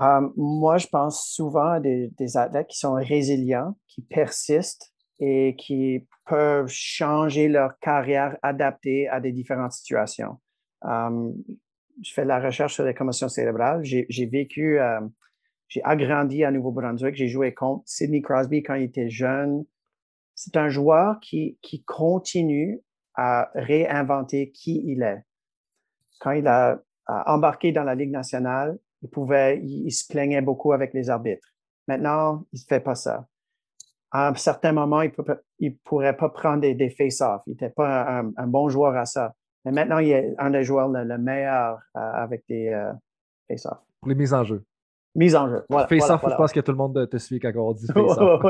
Euh, 0.00 0.28
moi, 0.36 0.78
je 0.78 0.88
pense 0.88 1.28
souvent 1.28 1.72
à 1.72 1.80
des, 1.80 2.36
athlètes 2.36 2.66
qui 2.68 2.78
sont 2.78 2.94
résilients, 2.94 3.76
qui 3.86 4.02
persistent 4.02 4.92
et 5.20 5.54
qui 5.56 6.06
peuvent 6.26 6.68
changer 6.68 7.48
leur 7.48 7.78
carrière 7.78 8.36
adaptée 8.42 9.08
à 9.08 9.20
des 9.20 9.32
différentes 9.32 9.72
situations. 9.72 10.40
Euh, 10.84 11.30
je 12.02 12.12
fais 12.12 12.22
de 12.22 12.28
la 12.28 12.40
recherche 12.40 12.74
sur 12.74 12.84
les 12.84 12.94
commotions 12.94 13.28
cérébrales. 13.28 13.84
J'ai 13.84 14.26
vécu, 14.26 14.78
euh, 14.80 15.00
j'ai 15.68 15.82
agrandi 15.84 16.44
à 16.44 16.50
Nouveau-Brunswick. 16.50 17.14
J'ai 17.14 17.28
joué 17.28 17.54
contre 17.54 17.82
Sidney 17.86 18.22
Crosby 18.22 18.62
quand 18.62 18.74
il 18.74 18.84
était 18.84 19.10
jeune. 19.10 19.64
C'est 20.34 20.56
un 20.56 20.68
joueur 20.68 21.20
qui, 21.20 21.58
qui 21.62 21.84
continue 21.84 22.80
à 23.14 23.50
réinventer 23.54 24.50
qui 24.50 24.82
il 24.86 25.02
est. 25.02 25.22
Quand 26.20 26.32
il 26.32 26.46
a 26.46 26.80
embarqué 27.06 27.72
dans 27.72 27.84
la 27.84 27.94
Ligue 27.94 28.10
nationale, 28.10 28.78
il 29.02 29.10
pouvait, 29.10 29.60
il, 29.62 29.90
se 29.90 30.06
plaignait 30.08 30.40
beaucoup 30.40 30.72
avec 30.72 30.94
les 30.94 31.10
arbitres. 31.10 31.46
Maintenant, 31.86 32.44
il 32.52 32.60
ne 32.60 32.66
fait 32.66 32.80
pas 32.80 32.94
ça. 32.94 33.28
À 34.10 34.28
un 34.28 34.34
certain 34.34 34.72
moment, 34.72 35.02
il 35.02 35.12
ne 35.60 35.68
pourrait 35.84 36.16
pas 36.16 36.30
prendre 36.30 36.60
des, 36.60 36.90
face-offs. 36.90 37.42
Il 37.46 37.50
n'était 37.50 37.70
pas 37.70 38.22
un, 38.36 38.46
bon 38.46 38.68
joueur 38.68 38.96
à 38.96 39.04
ça. 39.04 39.34
Mais 39.64 39.72
maintenant, 39.72 39.98
il 39.98 40.10
est 40.10 40.34
un 40.38 40.50
des 40.50 40.62
joueurs 40.62 40.88
le, 40.88 41.18
meilleur 41.18 41.78
euh, 41.96 42.00
avec 42.00 42.44
des 42.48 42.68
euh, 42.68 42.92
face-offs. 43.48 43.78
Pour 44.00 44.08
les 44.08 44.14
mises 44.14 44.34
en 44.34 44.44
jeu. 44.44 44.64
Mise 45.14 45.36
en 45.36 45.48
jeu. 45.48 45.64
Voilà, 45.70 45.86
face-off, 45.86 46.22
je 46.28 46.34
pense 46.34 46.52
que 46.52 46.60
tout 46.60 46.72
le 46.72 46.76
monde 46.76 47.08
te 47.08 47.16
suit 47.18 47.38
quand 47.38 47.52
on 47.56 47.72
dit 47.72 47.86
face-off. 47.94 48.42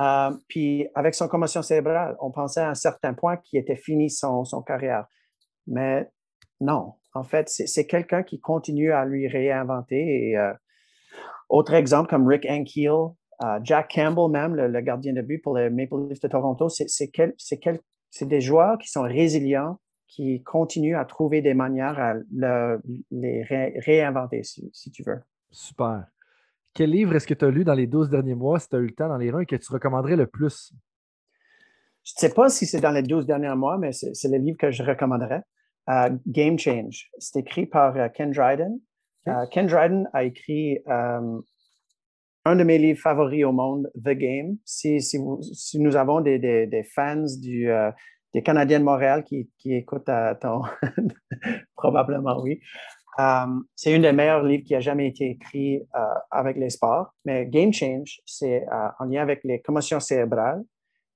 Euh, 0.00 0.30
puis, 0.48 0.88
avec 0.94 1.14
son 1.14 1.28
commotion 1.28 1.62
cérébrale, 1.62 2.16
on 2.20 2.30
pensait 2.30 2.60
à 2.60 2.70
un 2.70 2.74
certain 2.74 3.14
point 3.14 3.36
qu'il 3.36 3.58
était 3.58 3.76
fini 3.76 4.10
son, 4.10 4.44
son 4.44 4.62
carrière. 4.62 5.06
Mais 5.66 6.08
non, 6.60 6.94
en 7.14 7.22
fait, 7.22 7.48
c'est 7.48 7.86
quelqu'un 7.86 8.22
qui 8.22 8.40
continue 8.40 8.92
à 8.92 9.04
lui 9.04 9.26
réinventer. 9.28 10.30
Et, 10.30 10.36
euh, 10.36 10.52
autre 11.48 11.74
exemple 11.74 12.10
comme 12.10 12.26
Rick 12.26 12.46
Ankiel, 12.48 12.92
euh, 13.42 13.58
Jack 13.62 13.92
Campbell 13.94 14.30
même, 14.30 14.54
le, 14.54 14.80
gardien 14.80 15.12
de 15.12 15.22
but 15.22 15.38
pour 15.38 15.56
les 15.56 15.70
Maple 15.70 16.08
Leafs 16.08 16.20
de 16.20 16.28
Toronto, 16.28 16.68
c'est 16.68 18.28
des 18.28 18.40
joueurs 18.40 18.78
qui 18.78 18.88
sont 18.88 19.02
résilients, 19.02 19.78
qui 20.10 20.42
continuent 20.42 20.96
à 20.96 21.04
trouver 21.04 21.40
des 21.40 21.54
manières 21.54 21.98
à 21.98 22.14
les 23.10 23.42
réinventer, 23.44 24.42
si, 24.42 24.90
tu 24.90 25.02
veux. 25.04 25.20
Super. 25.50 26.04
Quel 26.74 26.90
livre 26.90 27.14
est-ce 27.14 27.26
que 27.26 27.34
tu 27.34 27.44
as 27.44 27.50
lu 27.50 27.64
dans 27.64 27.74
les 27.74 27.86
12 27.86 28.10
derniers 28.10 28.34
mois, 28.34 28.58
si 28.58 28.68
tu 28.68 28.76
as 28.76 28.80
eu 28.80 28.86
le 28.86 28.94
temps, 28.94 29.08
dans 29.08 29.16
les 29.16 29.30
runs, 29.30 29.44
que 29.44 29.56
tu 29.56 29.72
recommanderais 29.72 30.16
le 30.16 30.26
plus? 30.26 30.72
Je 32.04 32.12
ne 32.16 32.28
sais 32.28 32.34
pas 32.34 32.48
si 32.48 32.66
c'est 32.66 32.80
dans 32.80 32.90
les 32.90 33.02
12 33.02 33.26
derniers 33.26 33.54
mois, 33.54 33.78
mais 33.78 33.92
c'est 33.92 34.28
le 34.28 34.38
livre 34.38 34.58
que 34.58 34.70
je 34.70 34.82
recommanderais. 34.82 35.42
Game 36.26 36.58
Change. 36.58 37.10
C'est 37.18 37.40
écrit 37.40 37.66
par 37.66 37.96
euh, 37.96 38.08
Ken 38.08 38.30
Dryden. 38.30 38.78
Euh, 39.26 39.46
Ken 39.50 39.66
Dryden 39.66 40.08
a 40.12 40.22
écrit 40.22 40.78
euh, 40.88 41.40
un 42.44 42.56
de 42.56 42.64
mes 42.64 42.78
livres 42.78 43.00
favoris 43.00 43.44
au 43.44 43.52
monde, 43.52 43.90
The 43.96 44.10
Game. 44.10 44.56
Si, 44.64 45.00
si, 45.00 45.78
nous 45.78 45.96
avons 45.96 46.20
des, 46.20 46.38
des, 46.38 46.82
fans 46.94 47.24
du, 47.40 47.70
euh, 47.70 47.90
des 48.32 48.42
Canadiens 48.42 48.80
de 48.80 48.84
Montréal 48.84 49.24
qui, 49.24 49.50
qui 49.58 49.74
écoutent 49.74 50.08
à 50.08 50.34
ton... 50.34 50.62
probablement 51.76 52.40
oui. 52.40 52.60
Um, 53.18 53.64
c'est 53.74 53.94
un 53.94 53.98
des 53.98 54.12
meilleurs 54.12 54.42
livres 54.42 54.64
qui 54.64 54.74
a 54.74 54.80
jamais 54.80 55.08
été 55.08 55.30
écrit 55.30 55.76
uh, 55.76 56.18
avec 56.30 56.56
les 56.56 56.70
sports. 56.70 57.12
Mais 57.24 57.46
Game 57.46 57.72
Change, 57.72 58.20
c'est 58.24 58.64
uh, 58.70 58.90
en 58.98 59.06
lien 59.06 59.22
avec 59.22 59.42
les 59.44 59.60
commotions 59.60 60.00
cérébrales 60.00 60.62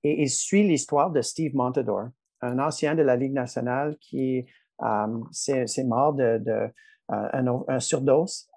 et 0.02 0.22
il 0.22 0.28
suit 0.28 0.66
l'histoire 0.66 1.10
de 1.10 1.22
Steve 1.22 1.54
Montador, 1.54 2.08
un 2.42 2.58
ancien 2.58 2.94
de 2.94 3.02
la 3.02 3.16
Ligue 3.16 3.32
nationale 3.32 3.96
qui 4.00 4.44
um, 4.80 5.26
s'est 5.32 5.66
mort 5.84 6.12
de, 6.12 6.38
de 6.38 7.80
surdose. 7.80 8.48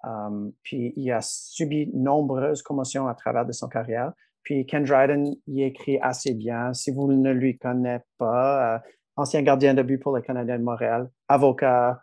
Puis 0.62 0.92
il 0.96 1.10
a 1.10 1.20
subi 1.22 1.90
nombreuses 1.94 2.60
commotions 2.60 3.08
à 3.08 3.14
travers 3.14 3.46
de 3.46 3.52
son 3.52 3.68
carrière. 3.68 4.12
Puis 4.48 4.64
Ken 4.64 4.82
Dryden 4.82 5.34
y 5.46 5.62
écrit 5.62 5.98
assez 6.00 6.32
bien. 6.32 6.72
Si 6.72 6.90
vous 6.90 7.12
ne 7.12 7.32
lui 7.32 7.58
connaissez 7.58 8.02
pas, 8.16 8.82
ancien 9.14 9.42
gardien 9.42 9.74
de 9.74 9.82
but 9.82 9.98
pour 9.98 10.16
les 10.16 10.22
Canadiens 10.22 10.58
de 10.58 10.64
Montréal, 10.64 11.10
avocat, 11.28 12.00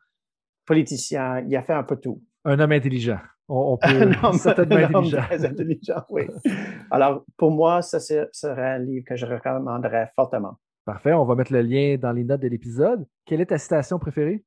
politicien, 0.64 1.40
il 1.40 1.56
a 1.56 1.64
fait 1.64 1.74
un 1.74 1.82
peu 1.82 1.96
tout. 1.96 2.22
Un 2.44 2.60
homme 2.60 2.72
intelligent. 2.72 3.18
On, 3.50 3.78
peut 3.78 3.88
un 3.90 4.24
homme, 4.24 4.38
certainement 4.38 4.76
un 4.76 4.84
intelligent. 4.84 5.22
très 5.24 5.44
intelligent, 5.44 6.04
oui. 6.12 6.28
Alors, 6.92 7.26
pour 7.36 7.50
moi, 7.50 7.82
ça 7.82 8.00
serait 8.00 8.76
un 8.76 8.78
livre 8.78 9.06
que 9.08 9.16
je 9.16 9.26
recommanderais 9.26 10.12
fortement. 10.16 10.60
Parfait. 10.86 11.14
On 11.14 11.26
va 11.26 11.34
mettre 11.34 11.52
le 11.52 11.64
lien 11.64 11.98
dans 12.00 12.12
les 12.12 12.26
notes 12.26 12.42
de 12.42 12.48
l'épisode. 12.48 13.08
Quelle 13.26 13.42
est 13.42 13.48
ta 13.48 13.58
citation 13.58 13.98
préférée? 13.98 14.46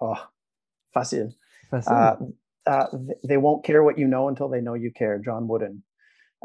Oh, 0.00 0.16
facile. 0.92 1.28
Facile. 1.70 1.92
Uh, 1.92 2.24
uh, 2.68 2.86
they 3.22 3.36
won't 3.36 3.62
care 3.62 3.84
what 3.84 3.98
you 3.98 4.08
know 4.08 4.28
until 4.28 4.50
they 4.50 4.60
know 4.60 4.74
you 4.74 4.90
care. 4.92 5.20
John 5.24 5.46
Wooden. 5.46 5.80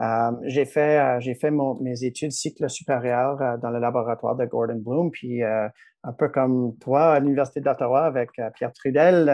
Euh, 0.02 0.32
j'ai 0.44 0.66
fait, 0.66 1.00
euh, 1.00 1.20
j'ai 1.20 1.36
fait 1.36 1.52
mes 1.52 2.04
études 2.06 2.32
cycle 2.32 2.70
supérieur 2.70 3.42
euh, 3.42 3.58
dans 3.58 3.70
le 3.70 3.80
laboratoire 3.80 4.36
de 4.36 4.46
Gordon 4.46 4.78
Bloom, 4.78 5.12
puis 5.12 5.44
un 5.44 6.14
peu 6.18 6.30
comme 6.30 6.78
toi 6.80 7.14
à 7.14 7.20
l'Université 7.20 7.60
d'Ottawa 7.60 8.06
avec 8.06 8.32
Pierre 8.56 8.72
Trudel. 8.74 9.30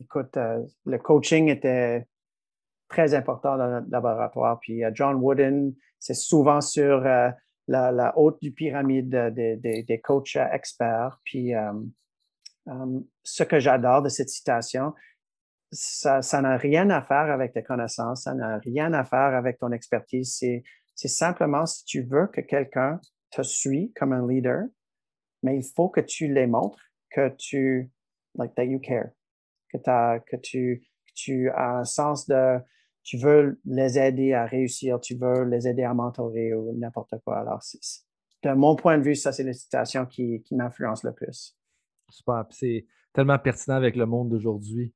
écoute, 0.00 0.38
le 0.86 0.98
coaching 0.98 1.48
était 1.48 2.06
très 2.88 3.14
important 3.14 3.58
dans 3.58 3.68
notre 3.68 3.90
laboratoire. 3.90 4.58
Puis 4.60 4.82
John 4.94 5.16
Wooden, 5.16 5.74
c'est 5.98 6.14
souvent 6.14 6.62
sur 6.62 7.02
la, 7.66 8.12
haute 8.16 8.40
du 8.40 8.52
pyramide 8.52 9.10
des, 9.34 9.56
des 9.82 10.00
coachs 10.00 10.36
experts. 10.36 11.20
Puis 11.24 11.52
ce 13.22 13.42
que 13.42 13.58
j'adore 13.58 14.00
de 14.00 14.08
cette 14.08 14.30
citation, 14.30 14.94
ça 15.70 16.42
n'a 16.42 16.56
rien 16.56 16.90
à 16.90 17.02
faire 17.02 17.30
avec 17.30 17.52
tes 17.52 17.62
connaissances, 17.62 18.24
ça 18.24 18.34
n'a 18.34 18.58
rien 18.58 18.92
à 18.92 19.04
faire 19.04 19.34
avec 19.34 19.58
ton 19.58 19.72
expertise. 19.72 20.38
C'est 20.94 21.08
simplement 21.08 21.66
si 21.66 21.84
tu 21.84 22.02
veux 22.02 22.26
que 22.26 22.40
quelqu'un 22.40 23.00
te 23.30 23.42
suit 23.42 23.92
comme 23.94 24.12
un 24.12 24.26
leader, 24.26 24.64
mais 25.42 25.56
il 25.56 25.64
faut 25.64 25.88
que 25.88 26.00
tu 26.00 26.32
les 26.32 26.46
montres 26.46 26.82
que 27.10 27.28
tu, 27.36 27.90
like, 28.34 28.54
that 28.54 28.64
you 28.64 28.80
care, 28.80 29.10
que, 29.72 29.78
que 29.78 30.36
tu, 31.14 31.50
as 31.50 31.78
un 31.78 31.84
sens 31.84 32.26
de, 32.26 32.58
tu 33.02 33.18
veux 33.18 33.60
les 33.64 33.98
aider 33.98 34.34
à 34.34 34.46
réussir, 34.46 35.00
tu 35.00 35.16
veux 35.16 35.44
les 35.44 35.68
aider 35.68 35.84
à 35.84 35.94
mentorer 35.94 36.54
ou 36.54 36.76
n'importe 36.78 37.14
quoi. 37.24 37.38
Alors, 37.38 37.62
de 38.42 38.50
mon 38.52 38.76
point 38.76 38.98
de 38.98 39.02
vue, 39.02 39.14
ça, 39.14 39.32
c'est 39.32 39.44
la 39.44 39.52
situation 39.52 40.06
qui, 40.06 40.42
qui 40.42 40.54
m'influence 40.54 41.02
le 41.02 41.12
plus. 41.12 41.56
Super. 42.08 42.44
C'est 42.50 42.86
tellement 43.12 43.38
pertinent 43.38 43.76
avec 43.76 43.96
le 43.96 44.06
monde 44.06 44.30
d'aujourd'hui. 44.30 44.94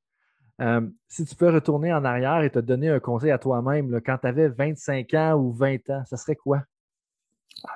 Euh, 0.61 0.83
si 1.09 1.25
tu 1.25 1.35
peux 1.35 1.51
retourner 1.51 1.93
en 1.93 2.05
arrière 2.05 2.43
et 2.43 2.51
te 2.51 2.59
donner 2.59 2.89
un 2.89 3.01
conseil 3.01 3.31
à 3.31 3.39
toi-même, 3.39 4.01
quand 4.05 4.19
tu 4.19 4.27
avais 4.27 4.49
25 4.49 5.15
ans 5.15 5.35
ou 5.35 5.53
20 5.53 5.91
ans, 5.91 6.03
ça 6.07 6.17
serait 6.17 6.37
quoi? 6.37 6.63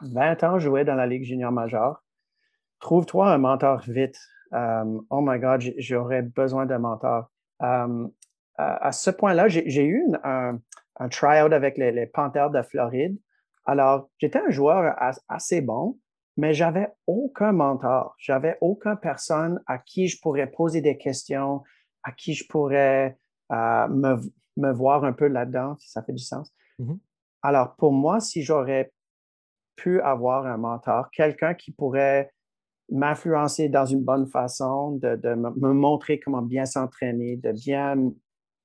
20 0.02 0.44
ans, 0.44 0.58
jouais 0.58 0.84
dans 0.84 0.94
la 0.94 1.06
Ligue 1.06 1.24
junior 1.24 1.52
majeure. 1.52 2.02
Trouve-toi 2.80 3.32
un 3.32 3.38
mentor 3.38 3.80
vite. 3.86 4.18
Euh, 4.52 5.00
oh 5.10 5.20
my 5.22 5.38
God, 5.38 5.62
j'aurais 5.78 6.22
besoin 6.22 6.66
d'un 6.66 6.78
mentor. 6.78 7.30
Euh, 7.62 8.06
à, 8.58 8.92
ce 8.92 9.10
point-là, 9.10 9.48
j'ai 9.48 9.84
eu 9.84 10.06
un 10.24 11.08
try-out 11.10 11.52
avec 11.52 11.76
les, 11.76 12.06
Panthers 12.06 12.50
de 12.50 12.62
Floride. 12.62 13.18
Alors, 13.66 14.08
j'étais 14.18 14.38
un 14.38 14.50
joueur 14.50 14.94
assez 15.28 15.60
bon, 15.60 15.98
mais 16.36 16.54
j'avais 16.54 16.88
aucun 17.06 17.52
mentor. 17.52 18.14
J'avais 18.18 18.56
aucune 18.60 18.96
personne 18.96 19.60
à 19.66 19.78
qui 19.78 20.08
je 20.08 20.20
pourrais 20.20 20.46
poser 20.46 20.80
des 20.80 20.96
questions, 20.96 21.62
à 22.06 22.12
qui 22.12 22.34
je 22.34 22.46
pourrais 22.46 23.18
euh, 23.52 23.88
me, 23.88 24.16
me, 24.56 24.72
voir 24.72 25.04
un 25.04 25.12
peu 25.12 25.26
là-dedans, 25.26 25.76
si 25.78 25.90
ça 25.90 26.02
fait 26.02 26.12
du 26.12 26.22
sens. 26.22 26.52
Mm-hmm. 26.78 26.98
Alors, 27.42 27.74
pour 27.76 27.92
moi, 27.92 28.20
si 28.20 28.42
j'aurais 28.42 28.92
pu 29.74 30.00
avoir 30.00 30.46
un 30.46 30.56
mentor, 30.56 31.10
quelqu'un 31.10 31.54
qui 31.54 31.72
pourrait 31.72 32.32
m'influencer 32.90 33.68
dans 33.68 33.84
une 33.84 34.04
bonne 34.04 34.28
façon, 34.28 34.92
de, 34.92 35.16
de 35.16 35.34
me 35.34 35.72
montrer 35.72 36.20
comment 36.20 36.42
bien 36.42 36.64
s'entraîner, 36.64 37.36
de 37.36 37.50
bien 37.50 37.96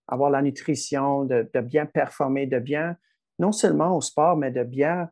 avoir 0.07 0.29
la 0.29 0.43
nutrition, 0.43 1.25
de, 1.25 1.49
de, 1.51 1.61
bien 1.61 1.87
performer, 1.87 2.45
de 2.45 2.59
bien, 2.59 2.95
non 3.39 3.51
seulement 3.51 3.97
au 3.97 4.01
sport, 4.01 4.37
mais 4.37 4.51
de 4.51 4.63
bien 4.63 5.09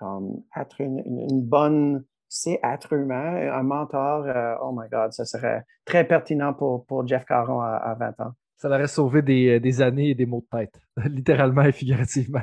comme, 0.00 0.42
être 0.56 0.80
une, 0.80 0.98
une 0.98 1.42
bonne 1.42 2.04
c'est 2.34 2.58
être 2.64 2.92
humain. 2.92 3.52
Un 3.52 3.62
mentor, 3.62 4.24
euh, 4.26 4.56
oh 4.60 4.72
my 4.76 4.88
God, 4.90 5.12
ça 5.12 5.24
serait 5.24 5.64
très 5.84 6.04
pertinent 6.04 6.52
pour, 6.52 6.84
pour 6.86 7.06
Jeff 7.06 7.24
Caron 7.24 7.60
à, 7.60 7.96
20 7.98 8.20
ans. 8.26 8.32
Ça 8.56 8.68
l'aurait 8.68 8.88
sauvé 8.88 9.22
des, 9.22 9.60
des, 9.60 9.80
années 9.80 10.10
et 10.10 10.14
des 10.16 10.26
mots 10.26 10.44
de 10.50 10.58
tête, 10.58 10.74
littéralement 11.04 11.62
et 11.62 11.72
figurativement. 11.72 12.42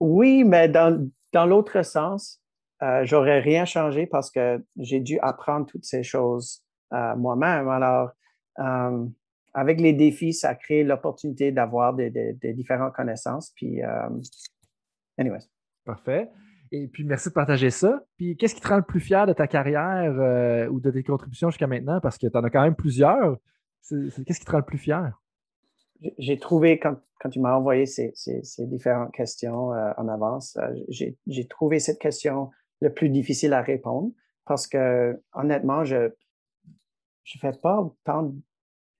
Oui, 0.00 0.44
mais 0.44 0.68
dans, 0.68 1.08
dans 1.32 1.46
l'autre 1.46 1.82
sens, 1.82 2.42
euh, 2.82 3.06
j'aurais 3.06 3.40
rien 3.40 3.64
changé 3.64 4.06
parce 4.06 4.30
que 4.30 4.62
j'ai 4.76 5.00
dû 5.00 5.18
apprendre 5.20 5.66
toutes 5.66 5.86
ces 5.86 6.02
choses 6.02 6.62
euh, 6.92 7.16
moi-même. 7.16 7.68
Alors, 7.68 8.10
euh, 8.58 9.06
avec 9.54 9.80
les 9.80 9.94
défis, 9.94 10.34
ça 10.34 10.54
crée 10.54 10.84
l'opportunité 10.84 11.52
d'avoir 11.52 11.94
des, 11.94 12.10
des, 12.10 12.34
des, 12.34 12.52
différentes 12.52 12.92
connaissances. 12.92 13.52
Puis, 13.56 13.80
anyways. 15.16 15.48
Parfait. 15.84 16.30
Et 16.74 16.88
puis, 16.88 17.04
merci 17.04 17.28
de 17.28 17.34
partager 17.34 17.68
ça. 17.68 18.02
Puis, 18.16 18.34
qu'est-ce 18.38 18.54
qui 18.54 18.62
te 18.62 18.68
rend 18.68 18.78
le 18.78 18.82
plus 18.82 18.98
fier 18.98 19.26
de 19.26 19.34
ta 19.34 19.46
carrière 19.46 20.10
euh, 20.18 20.66
ou 20.68 20.80
de 20.80 20.90
tes 20.90 21.02
contributions 21.02 21.50
jusqu'à 21.50 21.66
maintenant? 21.66 22.00
Parce 22.00 22.16
que 22.16 22.26
tu 22.26 22.36
en 22.36 22.42
as 22.42 22.48
quand 22.48 22.62
même 22.62 22.74
plusieurs. 22.74 23.36
Qu'est-ce 23.90 24.38
qui 24.38 24.46
te 24.46 24.50
rend 24.50 24.58
le 24.58 24.64
plus 24.64 24.78
fier? 24.78 25.20
J'ai 26.16 26.38
trouvé, 26.38 26.78
quand, 26.78 26.96
quand 27.20 27.28
tu 27.28 27.40
m'as 27.40 27.54
envoyé 27.54 27.84
ces, 27.84 28.14
différentes 28.60 29.12
questions 29.12 29.74
euh, 29.74 29.92
en 29.98 30.08
avance, 30.08 30.56
euh, 30.56 30.74
j'ai 30.88 31.46
trouvé 31.46 31.78
cette 31.78 31.98
question 31.98 32.50
le 32.80 32.90
plus 32.90 33.10
difficile 33.10 33.52
à 33.52 33.60
répondre 33.60 34.10
parce 34.46 34.66
que, 34.66 35.22
honnêtement, 35.34 35.84
je 35.84 35.96
ne 35.96 36.10
fais 37.38 37.52
pas 37.52 37.86
tant 38.04 38.32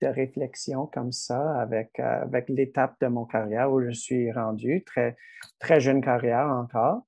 de 0.01 0.07
réflexion 0.07 0.85
comme 0.85 1.11
ça 1.11 1.59
avec, 1.59 1.99
avec 1.99 2.49
l'étape 2.49 2.95
de 3.01 3.07
mon 3.07 3.25
carrière 3.25 3.71
où 3.71 3.81
je 3.81 3.89
suis 3.89 4.31
rendu, 4.31 4.83
très, 4.83 5.17
très 5.59 5.79
jeune 5.79 6.01
carrière 6.01 6.47
encore. 6.49 7.01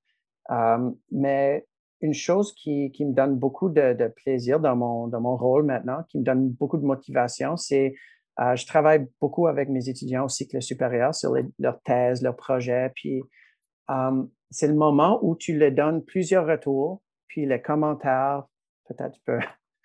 Euh, 0.50 0.90
mais 1.10 1.66
une 2.00 2.14
chose 2.14 2.52
qui, 2.54 2.92
qui, 2.92 3.04
me 3.04 3.12
donne 3.12 3.36
beaucoup 3.36 3.68
de, 3.68 4.12
plaisir 4.16 4.60
dans 4.60 4.76
mon, 4.76 5.08
dans 5.08 5.20
mon 5.20 5.36
rôle 5.36 5.64
maintenant, 5.64 6.02
qui 6.08 6.18
me 6.18 6.24
donne 6.24 6.50
beaucoup 6.50 6.76
de 6.76 6.84
motivation, 6.84 7.56
c'est 7.56 7.94
euh, 8.38 8.54
je 8.54 8.66
travaille 8.66 9.08
beaucoup 9.20 9.46
avec 9.46 9.70
mes 9.70 9.88
étudiants 9.88 10.26
au 10.26 10.28
cycle 10.28 10.60
supérieur 10.60 11.14
sur 11.14 11.34
leurs 11.58 11.80
thèses, 11.82 12.22
leurs 12.22 12.36
projets, 12.36 12.92
puis 12.94 13.22
euh, 13.90 14.24
c'est 14.50 14.68
le 14.68 14.74
moment 14.74 15.18
où 15.22 15.36
tu 15.36 15.58
leur 15.58 15.72
donnes 15.72 16.04
plusieurs 16.04 16.46
retours, 16.46 17.02
puis 17.28 17.46
les 17.46 17.62
commentaires, 17.62 18.44
peut-être 18.88 19.12
tu 19.12 19.20
peux, 19.24 19.40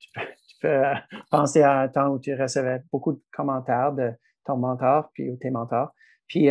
tu 0.00 0.08
peux, 0.14 0.22
peux 0.62 0.82
penser 1.30 1.60
à 1.60 1.80
un 1.80 1.88
temps 1.88 2.08
où 2.08 2.18
tu 2.18 2.34
recevais 2.34 2.82
beaucoup 2.90 3.12
de 3.12 3.22
commentaires 3.30 3.92
de 3.92 4.12
ton 4.46 4.56
mentor, 4.56 5.10
puis 5.12 5.30
ou 5.30 5.36
tes 5.36 5.50
mentors. 5.50 5.92
Puis 6.26 6.48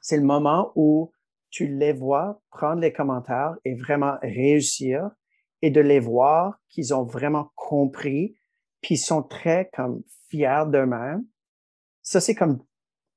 c'est 0.00 0.16
le 0.16 0.24
moment 0.24 0.72
où 0.74 1.12
tu 1.54 1.68
les 1.68 1.92
vois 1.92 2.40
prendre 2.50 2.80
les 2.80 2.92
commentaires 2.92 3.54
et 3.64 3.76
vraiment 3.76 4.16
réussir 4.22 5.08
et 5.62 5.70
de 5.70 5.80
les 5.80 6.00
voir 6.00 6.58
qu'ils 6.68 6.92
ont 6.92 7.04
vraiment 7.04 7.52
compris 7.54 8.36
puis 8.82 8.96
sont 8.96 9.22
très 9.22 9.70
comme 9.72 10.02
fiers 10.28 10.64
d'eux-mêmes. 10.66 11.24
Ça, 12.02 12.20
c'est 12.20 12.34
comme 12.34 12.58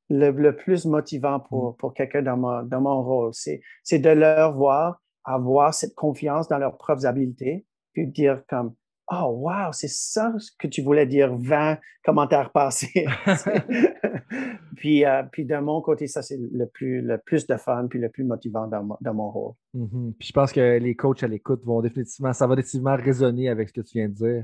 le, 0.10 0.52
plus 0.52 0.86
motivant 0.86 1.40
pour, 1.40 1.72
mmh. 1.72 1.78
pour 1.78 1.94
quelqu'un 1.96 2.22
dans 2.22 2.38
mon, 2.38 2.62
dans 2.62 2.80
mon 2.80 3.04
rôle. 3.04 3.32
C'est, 3.34 3.60
c'est 3.84 3.98
de 3.98 4.12
leur 4.12 4.56
voir 4.56 5.02
avoir 5.24 5.74
cette 5.74 5.96
confiance 5.96 6.48
dans 6.48 6.60
leurs 6.60 6.78
propres 6.78 7.08
habiletés, 7.08 7.66
puis 7.94 8.08
dire 8.08 8.44
comme, 8.48 8.76
Oh, 9.10 9.40
wow, 9.40 9.72
c'est 9.72 9.90
ça 9.90 10.34
ce 10.38 10.52
que 10.60 10.68
tu 10.68 10.82
voulais 10.82 11.06
dire 11.06 11.34
20 11.34 11.78
commentaires 12.04 12.52
passés. 12.52 13.06
puis, 14.76 15.06
euh, 15.06 15.24
puis 15.32 15.46
de 15.46 15.58
mon 15.58 15.82
côté, 15.82 16.08
ça, 16.08 16.22
c'est 16.22 16.38
le 16.38 16.66
plus, 16.68 17.02
le 17.02 17.18
plus 17.18 17.48
de 17.48 17.56
fun 17.56 17.88
puis 17.90 18.00
le 18.00 18.10
plus 18.10 18.26
motivant 18.26 18.68
dans, 18.68 18.84
mon, 18.84 18.98
dans 19.00 19.14
mon 19.14 19.32
rôle. 19.32 19.54
Mm-hmm. 19.76 20.14
Puis 20.20 20.28
je 20.28 20.34
pense 20.34 20.52
que 20.52 20.78
les 20.78 20.96
coachs 20.96 21.24
à 21.24 21.28
l'écoute 21.28 21.64
vont 21.64 21.82
définitivement, 21.82 22.34
ça 22.34 22.48
va 22.48 22.56
définitivement 22.58 22.98
résonner 22.98 23.48
avec 23.48 23.70
ce 23.70 23.74
que 23.74 23.82
tu 23.82 23.98
viens 23.98 24.10
de 24.10 24.14
dire. 24.14 24.44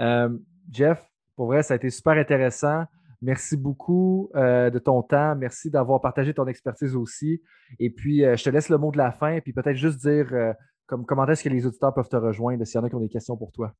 Euh, 0.00 0.36
Jeff, 0.72 1.00
pour 1.36 1.46
vrai, 1.46 1.62
ça 1.62 1.74
a 1.74 1.76
été 1.76 1.88
super 1.88 2.14
intéressant. 2.14 2.84
Merci 3.20 3.56
beaucoup 3.56 4.30
de 4.34 4.78
ton 4.80 5.00
temps. 5.02 5.36
Merci 5.36 5.70
d'avoir 5.70 6.00
partagé 6.00 6.34
ton 6.34 6.46
expertise 6.48 6.96
aussi. 6.96 7.40
Et 7.78 7.88
puis, 7.88 8.22
je 8.22 8.42
te 8.42 8.50
laisse 8.50 8.68
le 8.68 8.78
mot 8.78 8.90
de 8.90 8.98
la 8.98 9.12
fin, 9.12 9.38
puis 9.40 9.52
peut-être 9.52 9.76
juste 9.76 10.00
dire 10.00 10.54
comme, 10.86 11.06
comment 11.06 11.26
est-ce 11.26 11.44
que 11.44 11.48
les 11.48 11.64
auditeurs 11.64 11.94
peuvent 11.94 12.08
te 12.08 12.16
rejoindre 12.16 12.64
s'il 12.64 12.78
y 12.78 12.82
en 12.82 12.84
a 12.84 12.88
qui 12.88 12.94
ont 12.96 13.00
des 13.00 13.08
questions 13.08 13.36
pour 13.36 13.52
toi. 13.52 13.72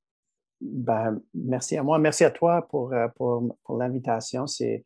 Ben, 0.65 1.21
merci 1.35 1.77
à 1.77 1.83
moi. 1.83 1.99
Merci 1.99 2.25
à 2.25 2.31
toi 2.31 2.69
pour, 2.69 2.95
pour, 3.17 3.57
pour 3.65 3.77
l'invitation. 3.77 4.47
C'est 4.47 4.85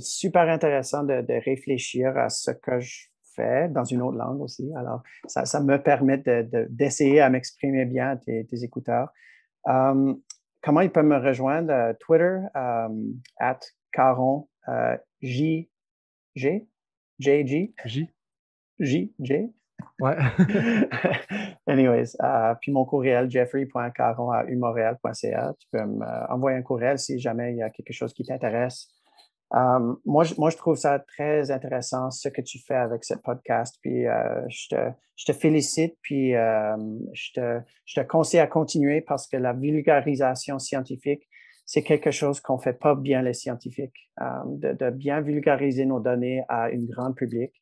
super 0.00 0.48
intéressant 0.48 1.04
de, 1.04 1.20
de, 1.20 1.34
réfléchir 1.44 2.16
à 2.16 2.30
ce 2.30 2.50
que 2.50 2.80
je 2.80 3.08
fais 3.34 3.68
dans 3.68 3.84
une 3.84 4.02
autre 4.02 4.16
langue 4.16 4.40
aussi. 4.40 4.70
Alors, 4.76 5.02
ça, 5.26 5.44
ça 5.44 5.60
me 5.60 5.76
permet 5.82 6.18
d'essayer 6.70 7.16
de, 7.16 7.20
à 7.20 7.30
m'exprimer 7.30 7.84
bien 7.84 8.10
à 8.10 8.16
tes, 8.16 8.46
écouteurs. 8.62 9.08
Um, 9.66 10.20
comment 10.62 10.80
ils 10.80 10.90
peuvent 10.90 11.04
me 11.04 11.18
rejoindre? 11.18 11.72
Euh, 11.72 11.92
Twitter, 12.00 12.38
um, 12.54 13.20
at 13.38 13.60
Caron, 13.92 14.48
uh, 14.68 14.96
J, 15.20 15.70
G, 16.34 16.66
J, 17.18 17.46
J. 17.46 17.74
J. 17.84 18.10
J, 18.80 19.14
J. 19.20 19.54
Ouais. 20.00 20.16
Anyways, 21.66 22.16
uh, 22.20 22.54
puis 22.60 22.72
mon 22.72 22.84
courriel, 22.84 23.30
jeffrey.caron 23.30 24.32
à. 24.32 24.44
Tu 24.44 25.68
peux 25.70 25.84
m'envoyer 25.84 26.58
un 26.58 26.62
courriel 26.62 26.98
si 26.98 27.18
jamais 27.18 27.52
il 27.52 27.58
y 27.58 27.62
a 27.62 27.70
quelque 27.70 27.92
chose 27.92 28.12
qui 28.12 28.24
t'intéresse. 28.24 28.88
Um, 29.50 29.98
moi, 30.04 30.24
je, 30.24 30.56
trouve 30.56 30.76
ça 30.76 30.98
très 30.98 31.50
intéressant 31.52 32.10
ce 32.10 32.28
que 32.28 32.40
tu 32.40 32.58
fais 32.58 32.74
avec 32.74 33.04
ce 33.04 33.14
podcast. 33.14 33.78
Puis 33.82 34.06
euh, 34.06 34.42
je, 34.48 34.68
te, 35.24 35.32
félicite, 35.32 35.96
puis 36.02 36.34
euh, 36.34 36.76
je, 37.12 37.62
te, 37.94 38.00
conseille 38.00 38.40
à 38.40 38.48
continuer 38.48 39.00
parce 39.00 39.28
que 39.28 39.36
la 39.36 39.52
vulgarisation 39.52 40.58
scientifique, 40.58 41.28
c'est 41.66 41.82
quelque 41.82 42.10
chose 42.10 42.40
qu'on 42.40 42.58
fait 42.58 42.78
pas 42.78 42.94
bien 42.94 43.22
les 43.22 43.32
scientifiques, 43.32 44.10
de, 44.20 44.72
de, 44.72 44.90
bien 44.90 45.20
vulgariser 45.20 45.86
nos 45.86 46.00
données 46.00 46.42
à 46.48 46.70
une 46.70 46.86
grande 46.86 47.14
public. 47.14 47.52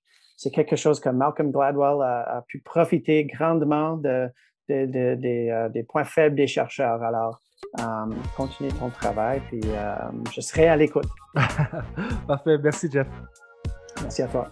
C'est 0.43 0.51
quelque 0.51 0.75
chose 0.75 0.99
que 0.99 1.09
Malcolm 1.09 1.53
Gladwell 1.53 2.03
a, 2.03 2.39
a 2.39 2.43
pu 2.43 2.61
profiter 2.61 3.25
grandement 3.25 3.97
de, 3.97 4.29
de, 4.69 5.15
des, 5.15 5.51
euh, 5.51 5.69
des 5.69 5.85
points 5.85 6.03
faibles 6.05 6.35
des 6.35 6.49
chercheurs. 6.49 7.01
Alors, 7.03 7.41
Um, 7.79 8.13
continue 8.37 8.71
ton 8.73 8.91
travail, 8.91 9.41
puis 9.49 9.61
euh, 9.65 9.95
je 10.35 10.41
serai 10.41 10.69
à 10.69 10.77
l'écoute. 10.77 11.09
Parfait. 12.27 12.59
Merci, 12.59 12.91
Jeff. 12.91 13.07
Merci 14.03 14.23
à 14.23 14.27
toi. 14.27 14.51